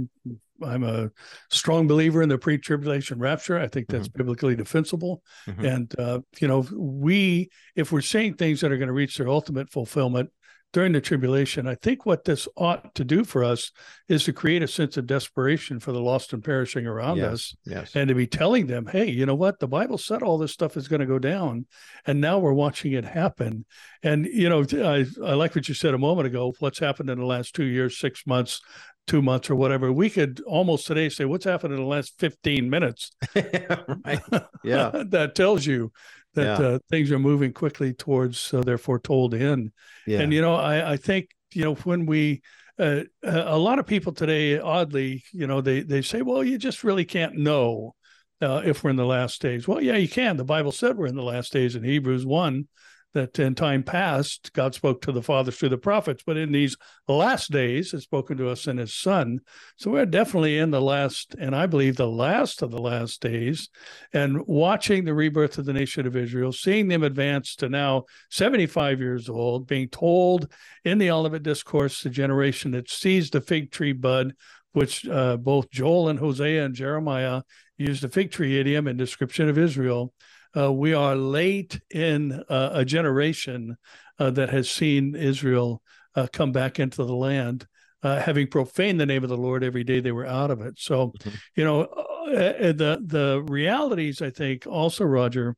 I'm 0.63 0.83
a 0.83 1.11
strong 1.49 1.87
believer 1.87 2.21
in 2.21 2.29
the 2.29 2.37
pre-tribulation 2.37 3.19
rapture. 3.19 3.57
I 3.59 3.67
think 3.67 3.87
that's 3.87 4.07
mm-hmm. 4.07 4.17
biblically 4.17 4.55
defensible. 4.55 5.21
Mm-hmm. 5.47 5.65
And 5.65 5.99
uh, 5.99 6.19
you 6.39 6.47
know, 6.47 6.65
we 6.71 7.49
if 7.75 7.91
we're 7.91 8.01
seeing 8.01 8.35
things 8.35 8.61
that 8.61 8.71
are 8.71 8.77
going 8.77 8.87
to 8.87 8.93
reach 8.93 9.17
their 9.17 9.27
ultimate 9.27 9.69
fulfillment, 9.69 10.29
during 10.71 10.91
the 10.91 11.01
tribulation, 11.01 11.67
I 11.67 11.75
think 11.75 12.05
what 12.05 12.25
this 12.25 12.47
ought 12.55 12.93
to 12.95 13.03
do 13.03 13.23
for 13.23 13.43
us 13.43 13.71
is 14.07 14.23
to 14.25 14.33
create 14.33 14.61
a 14.61 14.67
sense 14.67 14.97
of 14.97 15.07
desperation 15.07 15.79
for 15.79 15.91
the 15.91 16.01
lost 16.01 16.31
and 16.31 16.43
perishing 16.43 16.85
around 16.85 17.17
yes, 17.17 17.33
us. 17.33 17.55
Yes. 17.65 17.95
And 17.95 18.07
to 18.09 18.15
be 18.15 18.27
telling 18.27 18.67
them, 18.67 18.85
hey, 18.85 19.09
you 19.09 19.25
know 19.25 19.35
what? 19.35 19.59
The 19.59 19.67
Bible 19.67 19.97
said 19.97 20.21
all 20.21 20.37
this 20.37 20.51
stuff 20.51 20.77
is 20.77 20.87
going 20.87 20.99
to 20.99 21.07
go 21.07 21.17
down. 21.17 21.65
And 22.05 22.21
now 22.21 22.37
we're 22.37 22.53
watching 22.53 22.91
it 22.91 23.03
happen. 23.03 23.65
And, 24.03 24.25
you 24.25 24.47
know, 24.47 24.63
I, 24.71 25.05
I 25.25 25.33
like 25.33 25.55
what 25.55 25.67
you 25.67 25.73
said 25.73 25.95
a 25.95 25.99
moment 25.99 26.27
ago 26.27 26.53
what's 26.59 26.79
happened 26.79 27.09
in 27.09 27.17
the 27.17 27.25
last 27.25 27.55
two 27.55 27.65
years, 27.65 27.97
six 27.97 28.27
months, 28.27 28.61
two 29.07 29.21
months 29.23 29.49
or 29.49 29.55
whatever. 29.55 29.91
We 29.91 30.11
could 30.11 30.39
almost 30.45 30.85
today 30.85 31.09
say, 31.09 31.25
what's 31.25 31.45
happened 31.45 31.73
in 31.73 31.79
the 31.79 31.85
last 31.85 32.13
15 32.19 32.69
minutes? 32.69 33.11
right. 33.35 34.21
Yeah. 34.63 34.91
that 35.07 35.35
tells 35.35 35.65
you 35.65 35.91
that 36.35 36.59
yeah. 36.59 36.67
uh, 36.67 36.79
things 36.89 37.11
are 37.11 37.19
moving 37.19 37.53
quickly 37.53 37.93
towards 37.93 38.53
uh, 38.53 38.61
their 38.61 38.77
foretold 38.77 39.33
end. 39.33 39.71
Yeah. 40.05 40.19
And 40.19 40.33
you 40.33 40.41
know, 40.41 40.55
I, 40.55 40.93
I 40.93 40.97
think 40.97 41.29
you 41.53 41.63
know 41.63 41.75
when 41.75 42.05
we 42.05 42.41
uh, 42.77 43.01
a 43.23 43.57
lot 43.57 43.79
of 43.79 43.85
people 43.85 44.13
today, 44.13 44.57
oddly, 44.57 45.23
you 45.33 45.47
know, 45.47 45.61
they 45.61 45.81
they 45.81 46.01
say, 46.01 46.21
well, 46.21 46.43
you 46.43 46.57
just 46.57 46.83
really 46.83 47.05
can't 47.05 47.35
know 47.35 47.95
uh, 48.41 48.61
if 48.63 48.83
we're 48.83 48.89
in 48.89 48.95
the 48.95 49.05
last 49.05 49.41
days. 49.41 49.67
Well, 49.67 49.81
yeah, 49.81 49.97
you 49.97 50.07
can. 50.07 50.37
The 50.37 50.45
Bible 50.45 50.71
said 50.71 50.97
we're 50.97 51.07
in 51.07 51.15
the 51.15 51.23
last 51.23 51.51
days 51.51 51.75
in 51.75 51.83
Hebrews 51.83 52.25
one 52.25 52.67
that 53.13 53.39
in 53.39 53.55
time 53.55 53.83
past 53.83 54.53
God 54.53 54.75
spoke 54.75 55.01
to 55.01 55.11
the 55.11 55.23
fathers 55.23 55.57
through 55.57 55.69
the 55.69 55.77
prophets, 55.77 56.23
but 56.25 56.37
in 56.37 56.51
these 56.51 56.77
last 57.07 57.51
days 57.51 57.91
has 57.91 58.03
spoken 58.03 58.37
to 58.37 58.49
us 58.49 58.67
in 58.67 58.77
his 58.77 58.93
son. 58.93 59.39
So 59.77 59.91
we're 59.91 60.05
definitely 60.05 60.59
in 60.59 60.71
the 60.71 60.81
last, 60.81 61.35
and 61.39 61.55
I 61.55 61.65
believe 61.65 61.95
the 61.95 62.07
last 62.07 62.61
of 62.61 62.71
the 62.71 62.81
last 62.81 63.21
days, 63.21 63.69
and 64.13 64.45
watching 64.45 65.05
the 65.05 65.13
rebirth 65.13 65.57
of 65.57 65.65
the 65.65 65.73
nation 65.73 66.05
of 66.05 66.15
Israel, 66.15 66.51
seeing 66.51 66.87
them 66.87 67.03
advance 67.03 67.55
to 67.57 67.69
now 67.69 68.05
75 68.29 68.99
years 68.99 69.27
old, 69.27 69.67
being 69.67 69.89
told 69.89 70.51
in 70.85 70.99
the 70.99 71.11
Olivet 71.11 71.43
Discourse, 71.43 72.03
the 72.03 72.09
generation 72.09 72.71
that 72.71 72.89
sees 72.89 73.29
the 73.29 73.41
fig 73.41 73.71
tree 73.71 73.93
bud, 73.93 74.35
which 74.73 75.07
uh, 75.07 75.37
both 75.37 75.71
Joel 75.71 76.09
and 76.09 76.19
Hosea 76.19 76.63
and 76.63 76.75
Jeremiah 76.75 77.41
used 77.77 78.03
the 78.03 78.09
fig 78.09 78.31
tree 78.31 78.59
idiom 78.59 78.87
in 78.87 78.97
description 78.97 79.49
of 79.49 79.57
Israel 79.57 80.13
uh, 80.55 80.71
we 80.71 80.93
are 80.93 81.15
late 81.15 81.79
in 81.89 82.31
uh, 82.49 82.69
a 82.73 82.85
generation 82.85 83.77
uh, 84.17 84.31
that 84.31 84.49
has 84.49 84.69
seen 84.69 85.15
Israel 85.15 85.81
uh, 86.15 86.27
come 86.31 86.51
back 86.51 86.79
into 86.79 87.03
the 87.03 87.15
land, 87.15 87.67
uh, 88.03 88.19
having 88.19 88.47
profaned 88.47 88.99
the 88.99 89.05
name 89.05 89.23
of 89.23 89.29
the 89.29 89.37
Lord 89.37 89.63
every 89.63 89.83
day 89.83 89.99
they 89.99 90.11
were 90.11 90.25
out 90.25 90.51
of 90.51 90.61
it. 90.61 90.75
So, 90.77 91.07
mm-hmm. 91.07 91.29
you 91.55 91.63
know, 91.63 91.81
uh, 91.83 92.73
the 92.73 93.01
the 93.05 93.43
realities, 93.47 94.21
I 94.21 94.29
think, 94.29 94.67
also, 94.67 95.05
Roger, 95.05 95.55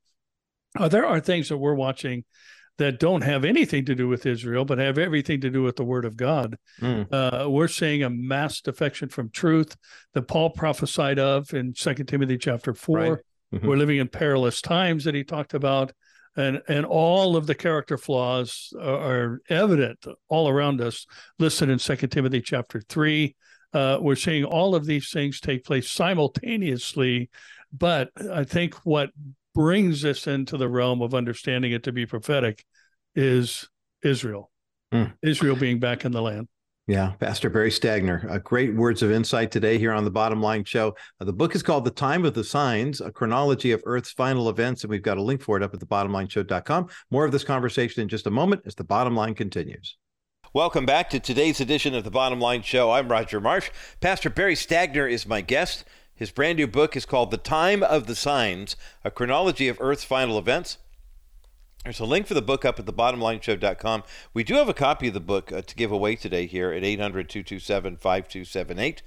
there 0.89 1.05
are 1.05 1.19
things 1.19 1.49
that 1.49 1.57
we're 1.57 1.73
watching 1.73 2.23
that 2.77 2.99
don't 2.99 3.21
have 3.21 3.45
anything 3.45 3.85
to 3.85 3.93
do 3.93 4.07
with 4.07 4.25
Israel, 4.25 4.65
but 4.65 4.79
have 4.79 4.97
everything 4.97 5.41
to 5.41 5.49
do 5.49 5.61
with 5.61 5.75
the 5.75 5.83
Word 5.83 6.05
of 6.05 6.17
God. 6.17 6.57
Mm. 6.79 7.07
Uh, 7.11 7.49
we're 7.49 7.67
seeing 7.67 8.03
a 8.03 8.09
mass 8.09 8.61
defection 8.61 9.09
from 9.09 9.29
truth 9.29 9.75
that 10.13 10.23
Paul 10.23 10.49
prophesied 10.49 11.19
of 11.19 11.53
in 11.53 11.75
Second 11.75 12.07
Timothy 12.07 12.37
chapter 12.37 12.73
four. 12.73 12.97
Right. 12.97 13.17
Mm-hmm. 13.53 13.67
We're 13.67 13.77
living 13.77 13.97
in 13.97 14.07
perilous 14.07 14.61
times 14.61 15.03
that 15.03 15.15
he 15.15 15.23
talked 15.23 15.53
about, 15.53 15.91
and 16.35 16.61
and 16.67 16.85
all 16.85 17.35
of 17.35 17.47
the 17.47 17.55
character 17.55 17.97
flaws 17.97 18.73
are, 18.81 19.41
evident 19.49 20.05
all 20.29 20.47
around 20.47 20.81
us, 20.81 21.05
listed 21.39 21.69
in 21.69 21.79
Second 21.79 22.09
Timothy 22.09 22.41
chapter 22.41 22.81
three. 22.81 23.35
Uh, 23.73 23.97
we're 24.01 24.15
seeing 24.15 24.43
all 24.43 24.75
of 24.75 24.85
these 24.85 25.11
things 25.11 25.39
take 25.39 25.63
place 25.63 25.89
simultaneously, 25.89 27.29
but 27.71 28.09
I 28.31 28.43
think 28.43 28.75
what 28.85 29.11
brings 29.53 30.03
us 30.05 30.27
into 30.27 30.57
the 30.57 30.69
realm 30.69 31.01
of 31.01 31.13
understanding 31.13 31.71
it 31.71 31.83
to 31.83 31.91
be 31.91 32.05
prophetic 32.05 32.65
is 33.15 33.69
Israel, 34.03 34.51
mm. 34.93 35.13
Israel 35.21 35.55
being 35.55 35.79
back 35.79 36.05
in 36.05 36.11
the 36.11 36.21
land. 36.21 36.47
Yeah, 36.91 37.13
Pastor 37.21 37.49
Barry 37.49 37.69
Stagner. 37.69 38.29
Uh, 38.29 38.39
great 38.39 38.75
words 38.75 39.01
of 39.01 39.13
insight 39.13 39.49
today 39.49 39.77
here 39.77 39.93
on 39.93 40.03
the 40.03 40.11
Bottom 40.11 40.41
Line 40.41 40.65
Show. 40.65 40.93
Uh, 41.21 41.23
the 41.23 41.31
book 41.31 41.55
is 41.55 41.63
called 41.63 41.85
The 41.85 41.89
Time 41.89 42.25
of 42.25 42.33
the 42.33 42.43
Signs, 42.43 42.99
a 42.99 43.09
chronology 43.09 43.71
of 43.71 43.81
Earth's 43.85 44.11
final 44.11 44.49
events, 44.49 44.83
and 44.83 44.91
we've 44.91 45.01
got 45.01 45.17
a 45.17 45.21
link 45.21 45.41
for 45.41 45.55
it 45.55 45.63
up 45.63 45.73
at 45.73 45.79
thebottomlineshow.com. 45.79 46.89
More 47.09 47.23
of 47.23 47.31
this 47.31 47.45
conversation 47.45 48.01
in 48.01 48.09
just 48.09 48.27
a 48.27 48.29
moment 48.29 48.63
as 48.65 48.75
the 48.75 48.83
bottom 48.83 49.15
line 49.15 49.35
continues. 49.35 49.95
Welcome 50.53 50.85
back 50.85 51.09
to 51.11 51.21
today's 51.21 51.61
edition 51.61 51.95
of 51.95 52.03
the 52.03 52.11
Bottom 52.11 52.41
Line 52.41 52.61
Show. 52.61 52.91
I'm 52.91 53.07
Roger 53.07 53.39
Marsh. 53.39 53.69
Pastor 54.01 54.29
Barry 54.29 54.55
Stagner 54.55 55.09
is 55.09 55.25
my 55.25 55.39
guest. 55.39 55.85
His 56.13 56.29
brand 56.29 56.57
new 56.57 56.67
book 56.67 56.97
is 56.97 57.05
called 57.05 57.31
The 57.31 57.37
Time 57.37 57.83
of 57.83 58.05
the 58.05 58.15
Signs, 58.15 58.75
a 59.05 59.11
chronology 59.11 59.69
of 59.69 59.79
Earth's 59.79 60.03
final 60.03 60.37
events. 60.37 60.77
There's 61.83 61.99
a 61.99 62.05
link 62.05 62.27
for 62.27 62.35
the 62.35 62.43
book 62.43 62.63
up 62.63 62.79
at 62.79 62.85
thebottomlineshow.com. 62.85 64.03
We 64.35 64.43
do 64.43 64.53
have 64.55 64.69
a 64.69 64.73
copy 64.73 65.07
of 65.07 65.15
the 65.15 65.19
book 65.19 65.51
uh, 65.51 65.63
to 65.63 65.75
give 65.75 65.91
away 65.91 66.15
today 66.15 66.45
here 66.45 66.71
at 66.71 66.83
800 66.83 67.27
227 67.27 67.97
5278. 67.97 69.01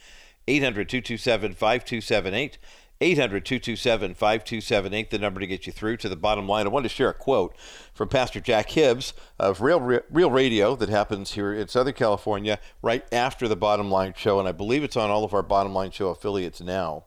800 0.49 0.89
227 0.89 1.55
5278. 1.55 2.59
800 3.01 3.45
227 3.45 4.15
5278, 4.15 5.11
the 5.11 5.19
number 5.19 5.41
to 5.41 5.47
get 5.47 5.67
you 5.67 5.73
through 5.73 5.97
to 5.99 6.09
the 6.09 6.17
bottom 6.17 6.49
line. 6.49 6.67
I 6.67 6.71
want 6.71 6.85
to 6.85 6.89
share 6.89 7.11
a 7.11 7.15
quote 7.15 7.57
from 7.93 8.09
Pastor 8.09 8.41
Jack 8.41 8.71
Hibbs 8.71 9.15
of 9.39 9.61
Real, 9.61 9.81
Real 9.81 10.31
Radio 10.31 10.75
that 10.77 10.89
happens 10.89 11.33
here 11.33 11.53
in 11.53 11.69
Southern 11.69 11.95
California 11.95 12.59
right 12.83 13.05
after 13.13 13.47
the 13.47 13.57
Bottom 13.57 13.91
Line 13.91 14.15
Show, 14.17 14.39
and 14.39 14.49
I 14.49 14.53
believe 14.53 14.85
it's 14.85 14.97
on 14.97 15.11
all 15.11 15.25
of 15.25 15.35
our 15.35 15.43
Bottom 15.43 15.75
Line 15.75 15.91
Show 15.91 16.09
affiliates 16.09 16.61
now. 16.61 17.05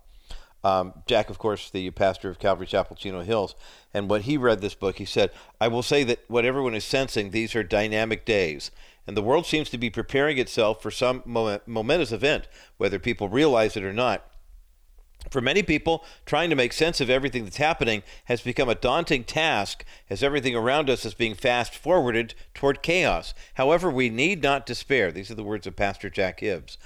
Um, 0.64 1.04
Jack, 1.06 1.30
of 1.30 1.38
course, 1.38 1.70
the 1.70 1.92
pastor 1.92 2.30
of 2.30 2.40
Calvary 2.40 2.66
Chapel, 2.68 2.96
Chino 2.96 3.22
Hills, 3.22 3.56
and 3.94 4.10
when 4.10 4.24
he 4.24 4.38
read 4.38 4.60
this 4.60 4.76
book, 4.76 4.98
he 4.98 5.06
said, 5.06 5.32
I 5.62 5.68
will 5.68 5.84
say 5.84 6.04
that 6.04 6.20
what 6.28 6.46
everyone 6.46 6.76
is 6.76 6.84
sensing, 6.84 7.30
these 7.30 7.56
are 7.56 7.64
dynamic 7.64 8.26
days. 8.26 8.72
and 9.08 9.16
the 9.16 9.22
world 9.24 9.46
seems 9.46 9.70
to 9.70 9.78
be 9.78 9.90
preparing 9.90 10.38
itself 10.38 10.82
for 10.82 10.92
some 10.92 11.24
momentous 11.26 12.12
event, 12.12 12.48
whether 12.76 13.00
people 13.00 13.30
realize 13.30 13.78
it 13.78 13.84
or 13.84 13.94
not. 13.94 14.30
For 15.32 15.42
many 15.42 15.64
people, 15.64 16.06
trying 16.26 16.50
to 16.50 16.56
make 16.56 16.72
sense 16.72 17.02
of 17.02 17.10
everything 17.10 17.44
that's 17.44 17.58
happening 17.58 18.04
has 18.26 18.42
become 18.42 18.70
a 18.70 18.76
daunting 18.76 19.24
task 19.24 19.84
as 20.10 20.24
everything 20.24 20.56
around 20.56 20.90
us 20.90 21.06
is 21.06 21.14
being 21.14 21.36
fast 21.36 21.74
forwarded 21.74 22.34
toward 22.54 22.82
chaos. 22.82 23.34
However, 23.56 23.90
we 23.90 24.10
need 24.10 24.44
not 24.44 24.66
despair. 24.66 25.12
These 25.12 25.32
are 25.32 25.36
the 25.36 25.44
words 25.44 25.68
of 25.68 25.76
Pastor 25.76 26.10
Jack 26.10 26.42
Hibbs. 26.42 26.78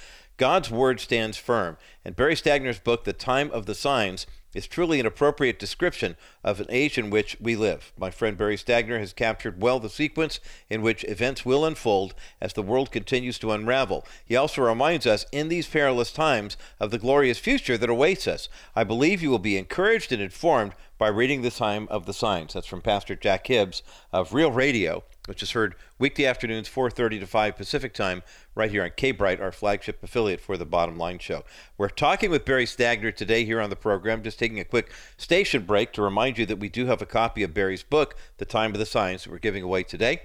God's 0.42 0.72
word 0.72 1.00
stands 1.00 1.38
firm, 1.38 1.78
and 2.04 2.16
Barry 2.16 2.36
Stagner's 2.36 2.80
book, 2.80 3.04
The 3.04 3.14
Time 3.14 3.52
of 3.52 3.68
the 3.68 3.76
Signs, 3.76 4.26
is 4.56 4.66
truly 4.66 5.00
an 5.00 5.06
appropriate 5.06 5.60
description 5.60 6.18
of 6.44 6.60
an 6.60 6.68
age 6.70 6.98
in 6.98 7.10
which 7.10 7.38
we 7.40 7.56
live. 7.56 7.92
My 7.98 8.10
friend 8.10 8.38
Barry 8.38 8.58
Stagner 8.58 9.00
has 9.00 9.14
captured 9.14 9.62
well 9.62 9.80
the 9.80 9.90
sequence 9.90 10.40
in 10.70 10.82
which 10.82 11.04
events 11.06 11.46
will 11.46 11.66
unfold 11.66 12.14
as 12.40 12.54
the 12.54 12.62
world 12.62 12.92
continues 12.92 13.38
to 13.40 13.52
unravel. 13.52 14.06
He 14.26 14.36
also 14.36 14.62
reminds 14.62 15.06
us 15.06 15.26
in 15.32 15.50
these 15.50 15.68
perilous 15.68 16.12
times 16.12 16.58
of 16.80 16.92
the 16.92 17.00
glorious 17.00 17.38
future 17.38 17.78
that 17.78 17.90
awaits 17.90 18.28
us. 18.28 18.50
I 18.76 18.84
believe 18.84 19.22
you 19.22 19.30
will 19.30 19.40
be 19.40 19.58
encouraged 19.58 20.12
and 20.12 20.22
informed 20.22 20.74
by 20.98 21.08
reading 21.08 21.42
The 21.42 21.52
Time 21.52 21.88
of 21.90 22.06
the 22.06 22.14
Signs. 22.14 22.54
That's 22.54 22.68
from 22.68 22.82
Pastor 22.82 23.16
Jack 23.16 23.48
Hibbs 23.48 23.84
of 24.12 24.34
Real 24.34 24.52
Radio 24.52 25.04
which 25.28 25.44
is 25.44 25.52
heard 25.52 25.76
weekday 26.00 26.26
afternoons 26.26 26.68
4.30 26.68 27.20
to 27.20 27.28
5 27.28 27.56
pacific 27.56 27.94
time 27.94 28.24
right 28.56 28.72
here 28.72 28.84
on 28.84 28.92
k-bright 28.96 29.40
our 29.40 29.52
flagship 29.52 30.02
affiliate 30.04 30.42
for 30.42 30.58
the 30.58 30.66
bottom 30.66 30.98
line 30.98 31.20
show 31.20 31.44
we're 31.78 31.90
talking 31.90 32.32
with 32.32 32.44
barry 32.44 32.66
stagner 32.66 33.16
today 33.16 33.46
here 33.46 33.62
on 33.62 33.70
the 33.70 33.76
program 33.76 34.24
just 34.24 34.40
taking 34.40 34.60
a 34.60 34.66
quick 34.66 34.92
station 35.18 35.64
break 35.64 35.94
to 35.94 36.02
remind 36.02 36.31
you 36.38 36.46
that 36.46 36.60
we 36.60 36.70
do 36.70 36.86
have 36.86 37.02
a 37.02 37.06
copy 37.06 37.44
of 37.44 37.54
barry's 37.54 37.84
book 37.84 38.16
the 38.38 38.46
time 38.46 38.72
of 38.72 38.80
the 38.80 38.86
Signs, 38.86 39.24
that 39.24 39.32
we're 39.32 39.40
giving 39.40 39.64
away 39.64 39.84
today. 39.84 40.22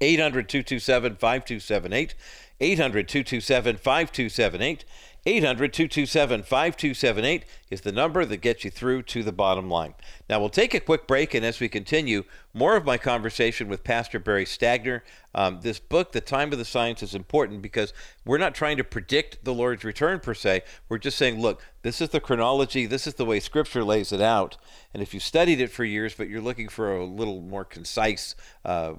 800 0.00 0.48
227 0.48 1.16
5278 1.16 2.14
800 2.60 3.08
227 3.08 3.76
5278 3.76 4.84
800 5.26 5.72
227 5.72 6.42
5278 6.42 7.44
is 7.70 7.80
the 7.80 7.92
number 7.92 8.26
that 8.26 8.36
gets 8.38 8.62
you 8.62 8.70
through 8.70 9.02
to 9.04 9.22
the 9.22 9.32
bottom 9.32 9.70
line. 9.70 9.94
Now, 10.28 10.38
we'll 10.38 10.50
take 10.50 10.74
a 10.74 10.80
quick 10.80 11.06
break, 11.06 11.32
and 11.32 11.46
as 11.46 11.60
we 11.60 11.68
continue, 11.70 12.24
more 12.52 12.76
of 12.76 12.84
my 12.84 12.98
conversation 12.98 13.68
with 13.68 13.84
Pastor 13.84 14.18
Barry 14.18 14.44
Stagner. 14.44 15.00
Um, 15.34 15.60
this 15.62 15.80
book, 15.80 16.12
The 16.12 16.20
Time 16.20 16.52
of 16.52 16.58
the 16.58 16.64
Signs, 16.64 17.02
is 17.02 17.14
important 17.14 17.62
because 17.62 17.94
we're 18.26 18.38
not 18.38 18.54
trying 18.54 18.76
to 18.76 18.84
predict 18.84 19.44
the 19.44 19.54
Lord's 19.54 19.82
return 19.82 20.20
per 20.20 20.34
se. 20.34 20.62
We're 20.90 20.98
just 20.98 21.16
saying, 21.16 21.40
look, 21.40 21.62
this 21.80 22.02
is 22.02 22.10
the 22.10 22.20
chronology, 22.20 22.84
this 22.84 23.06
is 23.06 23.14
the 23.14 23.24
way 23.24 23.40
Scripture 23.40 23.82
lays 23.82 24.12
it 24.12 24.20
out. 24.20 24.58
And 24.92 25.02
if 25.02 25.14
you 25.14 25.20
studied 25.20 25.60
it 25.60 25.70
for 25.70 25.84
years, 25.84 26.14
but 26.14 26.28
you're 26.28 26.42
looking 26.42 26.68
for 26.68 26.94
a 26.94 27.04
little 27.04 27.40
more 27.40 27.64
concise, 27.64 28.34
uh, 28.64 28.92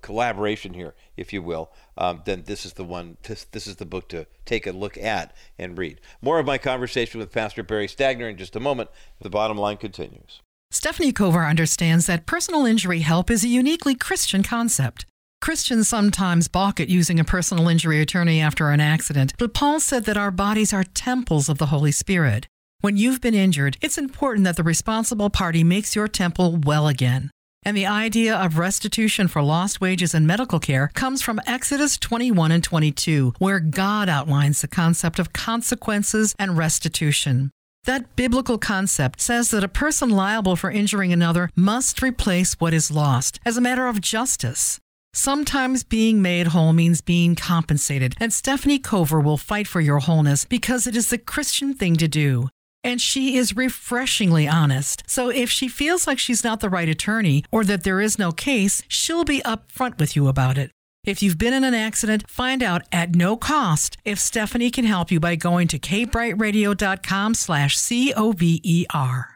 collaboration 0.00 0.74
here, 0.74 0.94
if 1.16 1.32
you 1.32 1.42
will, 1.42 1.70
um, 1.96 2.22
then 2.24 2.44
this 2.46 2.64
is 2.64 2.74
the 2.74 2.84
one. 2.84 3.16
This, 3.22 3.44
this 3.44 3.66
is 3.66 3.76
the 3.76 3.86
book 3.86 4.08
to 4.10 4.26
take 4.44 4.66
a 4.66 4.72
look 4.72 4.96
at 4.98 5.34
and 5.58 5.78
read. 5.78 6.00
More 6.22 6.38
of 6.38 6.46
my 6.46 6.58
conversation 6.58 7.20
with 7.20 7.32
Pastor 7.32 7.62
Barry 7.62 7.86
Stagner 7.86 8.30
in 8.30 8.36
just 8.36 8.56
a 8.56 8.60
moment. 8.60 8.90
The 9.20 9.30
bottom 9.30 9.58
line 9.58 9.76
continues. 9.76 10.40
Stephanie 10.70 11.12
Cover 11.12 11.44
understands 11.44 12.06
that 12.06 12.26
personal 12.26 12.66
injury 12.66 13.00
help 13.00 13.30
is 13.30 13.44
a 13.44 13.48
uniquely 13.48 13.94
Christian 13.94 14.42
concept. 14.42 15.06
Christians 15.40 15.88
sometimes 15.88 16.48
balk 16.48 16.80
at 16.80 16.88
using 16.88 17.20
a 17.20 17.24
personal 17.24 17.68
injury 17.68 18.00
attorney 18.00 18.40
after 18.40 18.70
an 18.70 18.80
accident, 18.80 19.34
but 19.38 19.54
Paul 19.54 19.78
said 19.78 20.04
that 20.06 20.16
our 20.16 20.30
bodies 20.30 20.72
are 20.72 20.84
temples 20.84 21.48
of 21.48 21.58
the 21.58 21.66
Holy 21.66 21.92
Spirit. 21.92 22.46
When 22.80 22.96
you've 22.96 23.20
been 23.20 23.34
injured, 23.34 23.76
it's 23.80 23.98
important 23.98 24.44
that 24.44 24.56
the 24.56 24.62
responsible 24.62 25.30
party 25.30 25.62
makes 25.62 25.94
your 25.94 26.08
temple 26.08 26.56
well 26.64 26.88
again. 26.88 27.30
And 27.64 27.76
the 27.76 27.86
idea 27.86 28.36
of 28.36 28.58
restitution 28.58 29.26
for 29.28 29.42
lost 29.42 29.80
wages 29.80 30.14
and 30.14 30.26
medical 30.26 30.60
care 30.60 30.90
comes 30.94 31.22
from 31.22 31.40
Exodus 31.46 31.96
21 31.96 32.52
and 32.52 32.62
22, 32.62 33.34
where 33.38 33.60
God 33.60 34.08
outlines 34.08 34.60
the 34.60 34.68
concept 34.68 35.18
of 35.18 35.32
consequences 35.32 36.34
and 36.38 36.58
restitution. 36.58 37.50
That 37.84 38.16
biblical 38.16 38.58
concept 38.58 39.20
says 39.20 39.50
that 39.50 39.64
a 39.64 39.68
person 39.68 40.10
liable 40.10 40.56
for 40.56 40.70
injuring 40.70 41.12
another 41.12 41.50
must 41.54 42.00
replace 42.02 42.54
what 42.54 42.74
is 42.74 42.90
lost 42.90 43.40
as 43.44 43.56
a 43.56 43.62
matter 43.62 43.86
of 43.86 44.00
justice. 44.00 44.80
Sometimes 45.12 45.84
being 45.84 46.20
made 46.20 46.48
whole 46.48 46.72
means 46.72 47.00
being 47.00 47.36
compensated, 47.36 48.16
and 48.18 48.32
Stephanie 48.32 48.80
Cover 48.80 49.20
will 49.20 49.36
fight 49.36 49.68
for 49.68 49.80
your 49.80 50.00
wholeness 50.00 50.44
because 50.44 50.86
it 50.86 50.96
is 50.96 51.10
the 51.10 51.18
Christian 51.18 51.72
thing 51.72 51.94
to 51.96 52.08
do 52.08 52.48
and 52.84 53.00
she 53.00 53.36
is 53.36 53.56
refreshingly 53.56 54.46
honest. 54.46 55.02
So 55.08 55.30
if 55.30 55.50
she 55.50 55.66
feels 55.66 56.06
like 56.06 56.18
she's 56.20 56.44
not 56.44 56.60
the 56.60 56.70
right 56.70 56.88
attorney 56.88 57.42
or 57.50 57.64
that 57.64 57.82
there 57.82 58.00
is 58.00 58.18
no 58.18 58.30
case, 58.30 58.82
she'll 58.86 59.24
be 59.24 59.40
upfront 59.42 59.98
with 59.98 60.14
you 60.14 60.28
about 60.28 60.58
it. 60.58 60.70
If 61.04 61.22
you've 61.22 61.38
been 61.38 61.52
in 61.52 61.64
an 61.64 61.74
accident, 61.74 62.30
find 62.30 62.62
out 62.62 62.82
at 62.92 63.14
no 63.14 63.36
cost 63.36 63.96
if 64.04 64.18
Stephanie 64.18 64.70
can 64.70 64.84
help 64.84 65.10
you 65.10 65.20
by 65.20 65.36
going 65.36 65.68
to 65.68 65.78
kbrightradio.com 65.78 67.34
slash 67.34 67.76
C-O-V-E-R. 67.76 69.30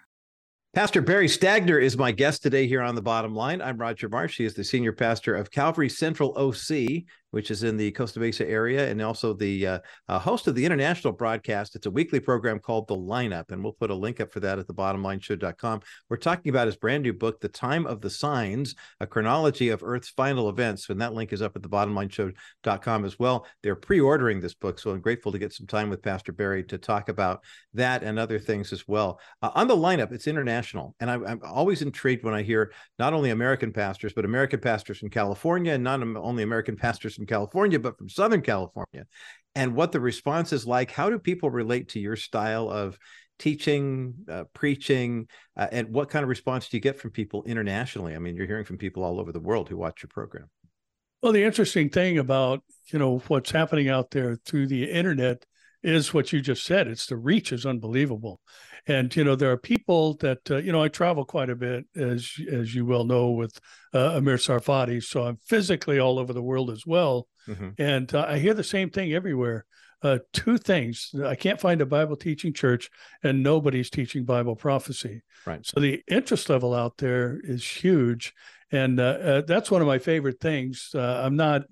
Pastor 0.75 1.03
Barry 1.03 1.27
Stagner 1.27 1.83
is 1.83 1.99
my 1.99 2.13
guest 2.13 2.43
today 2.43 2.67
here 2.67 2.83
on 2.83 2.95
The 2.95 3.03
Bottom 3.03 3.35
Line. 3.35 3.61
I'm 3.61 3.79
Roger 3.79 4.09
Marsh. 4.09 4.37
He 4.39 4.45
is 4.45 4.55
the 4.55 4.63
senior 4.63 4.93
pastor 4.93 5.35
of 5.35 5.51
Calvary 5.51 5.89
Central 5.89 6.33
OC, 6.39 7.05
which 7.31 7.51
is 7.51 7.63
in 7.63 7.77
the 7.77 7.91
Costa 7.93 8.21
Mesa 8.21 8.49
area, 8.49 8.89
and 8.91 9.03
also 9.03 9.33
the 9.33 9.67
uh, 9.67 9.79
uh, 10.09 10.19
host 10.19 10.47
of 10.47 10.55
the 10.55 10.65
international 10.65 11.13
broadcast. 11.13 11.77
It's 11.77 11.87
a 11.87 11.91
weekly 11.91 12.21
program 12.21 12.59
called 12.59 12.89
The 12.89 12.97
Lineup, 12.97 13.51
and 13.51 13.63
we'll 13.63 13.73
put 13.73 13.91
a 13.91 13.95
link 13.95 14.21
up 14.21 14.33
for 14.33 14.41
that 14.41 14.59
at 14.59 14.67
the 14.67 14.75
thebottomlineshow.com. 14.75 15.81
We're 16.09 16.17
talking 16.17 16.51
about 16.51 16.67
his 16.67 16.77
brand 16.77 17.03
new 17.03 17.13
book, 17.13 17.41
The 17.41 17.49
Time 17.49 17.87
of 17.87 18.01
the 18.01 18.11
Signs, 18.11 18.75
a 19.01 19.07
chronology 19.07 19.69
of 19.69 19.83
Earth's 19.83 20.09
final 20.09 20.49
events, 20.49 20.89
and 20.89 21.01
that 21.01 21.15
link 21.15 21.33
is 21.33 21.43
up 21.43 21.57
at 21.57 21.63
the 21.63 21.69
thebottomlineshow.com 21.69 23.05
as 23.05 23.19
well. 23.19 23.47
They're 23.63 23.77
pre-ordering 23.77 24.41
this 24.41 24.55
book, 24.55 24.79
so 24.79 24.91
I'm 24.91 25.01
grateful 25.01 25.33
to 25.33 25.39
get 25.39 25.53
some 25.53 25.67
time 25.67 25.91
with 25.91 26.03
Pastor 26.03 26.33
Barry 26.33 26.65
to 26.65 26.79
talk 26.79 27.09
about 27.09 27.45
that 27.75 28.03
and 28.03 28.19
other 28.19 28.39
things 28.39 28.73
as 28.73 28.89
well. 28.89 29.21
Uh, 29.43 29.51
on 29.55 29.69
the 29.69 29.77
lineup, 29.77 30.13
it's 30.13 30.27
international, 30.27 30.95
and 31.01 31.11
I'm, 31.11 31.27
I'm 31.27 31.41
always 31.45 31.83
intrigued 31.83 32.25
when 32.25 32.35
I 32.35 32.43
hear 32.43 32.73
not 32.99 33.13
only 33.13 33.31
American 33.31 33.73
pastors, 33.73 34.13
but 34.13 34.25
American 34.25 34.61
pastors 34.61 34.99
from 34.99 35.11
California, 35.11 35.73
and 35.73 35.85
not 35.85 36.03
only 36.03 36.43
American 36.43 36.77
pastors 36.77 37.18
from 37.19 37.27
California, 37.27 37.79
but 37.79 37.99
from 37.99 38.09
Southern 38.09 38.41
California, 38.41 39.05
and 39.55 39.75
what 39.75 39.93
the 39.93 40.01
response 40.01 40.53
is 40.53 40.67
like. 40.67 40.93
How 40.93 41.11
do 41.11 41.19
people 41.19 41.51
relate 41.51 41.89
to 41.91 42.01
your 42.01 42.17
style 42.17 42.71
of 42.71 42.97
teaching, 43.41 44.15
uh, 44.31 44.45
preaching, 44.55 45.27
uh, 45.57 45.67
and 45.73 45.89
what 45.89 46.11
kind 46.11 46.23
of 46.23 46.29
response 46.29 46.69
do 46.69 46.77
you 46.77 46.81
get 46.81 46.99
from 46.99 47.11
people 47.11 47.43
internationally? 47.45 48.15
I 48.15 48.19
mean, 48.19 48.37
you're 48.37 48.47
hearing 48.47 48.65
from 48.65 48.79
people 48.79 49.03
all 49.03 49.19
over 49.19 49.33
the 49.33 49.41
world 49.41 49.69
who 49.69 49.77
watch 49.77 50.03
your 50.03 50.09
program. 50.09 50.49
Well, 51.21 51.33
the 51.33 51.43
interesting 51.43 51.91
thing 51.91 52.19
about 52.19 52.63
you 52.87 52.99
know 53.01 53.19
what's 53.27 53.51
happening 53.51 53.89
out 53.89 54.13
there 54.13 54.37
through 54.37 54.69
the 54.69 54.89
internet 54.89 55.45
is 55.83 56.13
what 56.13 56.33
you 56.33 56.41
just 56.41 56.65
said. 56.65 56.89
It's 56.89 57.07
the 57.07 57.17
reach 57.17 57.53
is 57.53 57.67
unbelievable, 57.67 58.41
and 58.87 59.15
you 59.15 59.25
know 59.25 59.37
there 59.37 59.53
are 59.53 59.59
people 59.59 60.15
that 60.15 60.51
uh, 60.51 60.57
you 60.57 60.73
know 60.73 60.83
I 60.83 60.89
travel 60.89 61.25
quite 61.25 61.51
a 61.51 61.57
bit 61.57 61.87
as 61.97 62.33
as 62.51 62.75
you 62.75 62.85
well 62.85 63.05
know 63.05 63.31
with 63.31 63.59
uh, 63.95 64.17
Amir 64.17 64.37
Tsarfati. 64.37 65.03
so 65.03 65.25
I'm 65.25 65.39
physically 65.47 65.99
all 65.99 66.19
over 66.19 66.33
the 66.33 66.43
world 66.43 66.71
as 66.71 66.85
well, 66.87 67.29
mm-hmm. 67.47 67.71
and 67.79 68.13
uh, 68.15 68.27
I 68.29 68.39
hear 68.39 68.55
the 68.55 68.65
same 68.65 68.91
thing 68.91 69.13
everywhere. 69.13 69.65
Uh, 70.03 70.19
two 70.33 70.59
things: 70.59 71.13
I 71.25 71.35
can't 71.35 71.61
find 71.61 71.81
a 71.81 71.87
Bible 71.87 72.17
teaching 72.17 72.53
church, 72.53 72.91
and 73.23 73.43
nobody's 73.43 73.91
teaching 73.91 74.25
Bible 74.25 74.57
prophecy. 74.57 75.23
Right. 75.47 75.65
So 75.65 75.81
the 75.81 76.03
interest 76.09 76.49
level 76.51 76.75
out 76.75 76.97
there 76.99 77.41
is 77.43 77.65
huge, 77.65 78.33
and 78.71 79.01
uh, 79.01 79.03
uh, 79.03 79.41
that's 79.43 79.71
one 79.71 79.81
of 79.81 79.89
my 79.89 79.99
favorite 79.99 80.41
things. 80.41 80.91
I'm 80.95 81.37
not 81.37 81.63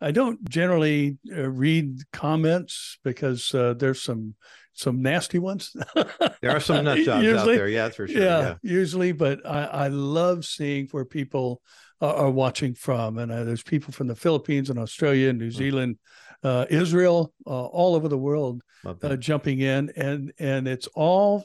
I 0.00 0.10
don't 0.10 0.48
generally 0.48 1.18
uh, 1.30 1.48
read 1.50 2.00
comments 2.12 2.98
because 3.04 3.54
uh, 3.54 3.74
there's 3.74 4.02
some 4.02 4.34
some 4.74 5.02
nasty 5.02 5.38
ones. 5.38 5.74
there 5.94 6.50
are 6.50 6.60
some 6.60 6.84
nut 6.84 6.98
jobs 6.98 7.24
usually, 7.24 7.54
out 7.54 7.56
there, 7.56 7.68
yeah, 7.68 7.84
that's 7.84 7.96
for 7.96 8.08
sure. 8.08 8.20
Yeah, 8.20 8.40
yeah. 8.40 8.54
usually, 8.62 9.12
but 9.12 9.46
I, 9.46 9.64
I 9.64 9.88
love 9.88 10.44
seeing 10.44 10.88
where 10.90 11.04
people 11.04 11.62
are, 12.00 12.14
are 12.14 12.30
watching 12.30 12.74
from, 12.74 13.18
and 13.18 13.30
uh, 13.30 13.44
there's 13.44 13.62
people 13.62 13.92
from 13.92 14.08
the 14.08 14.16
Philippines 14.16 14.70
and 14.70 14.78
Australia 14.78 15.30
and 15.30 15.38
New 15.38 15.48
mm. 15.48 15.54
Zealand, 15.54 15.98
uh, 16.42 16.66
Israel, 16.68 17.32
uh, 17.46 17.66
all 17.66 17.94
over 17.94 18.08
the 18.08 18.18
world 18.18 18.62
uh, 18.84 19.16
jumping 19.16 19.60
in, 19.60 19.90
and 19.96 20.32
and 20.38 20.68
it's 20.68 20.88
all. 20.94 21.44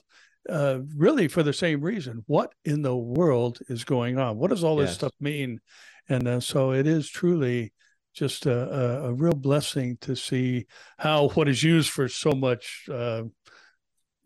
Uh, 0.50 0.80
really 0.96 1.28
for 1.28 1.44
the 1.44 1.54
same 1.54 1.80
reason. 1.80 2.24
What 2.26 2.52
in 2.66 2.82
the 2.82 2.96
world 2.96 3.60
is 3.68 3.84
going 3.84 4.18
on? 4.18 4.38
What 4.38 4.50
does 4.50 4.64
all 4.64 4.78
this 4.78 4.96
stuff 4.96 5.12
mean? 5.20 5.60
And 6.08 6.28
uh, 6.28 6.40
so 6.40 6.72
it 6.72 6.88
is 6.88 7.08
truly 7.08 7.72
just 8.20 8.46
a, 8.46 9.06
a, 9.06 9.14
real 9.14 9.34
blessing 9.34 9.98
to 10.02 10.14
see 10.14 10.66
how 10.98 11.30
what 11.30 11.48
is 11.48 11.64
used 11.64 11.90
for 11.90 12.10
so 12.10 12.34
much 12.34 12.86
uh, 12.92 13.24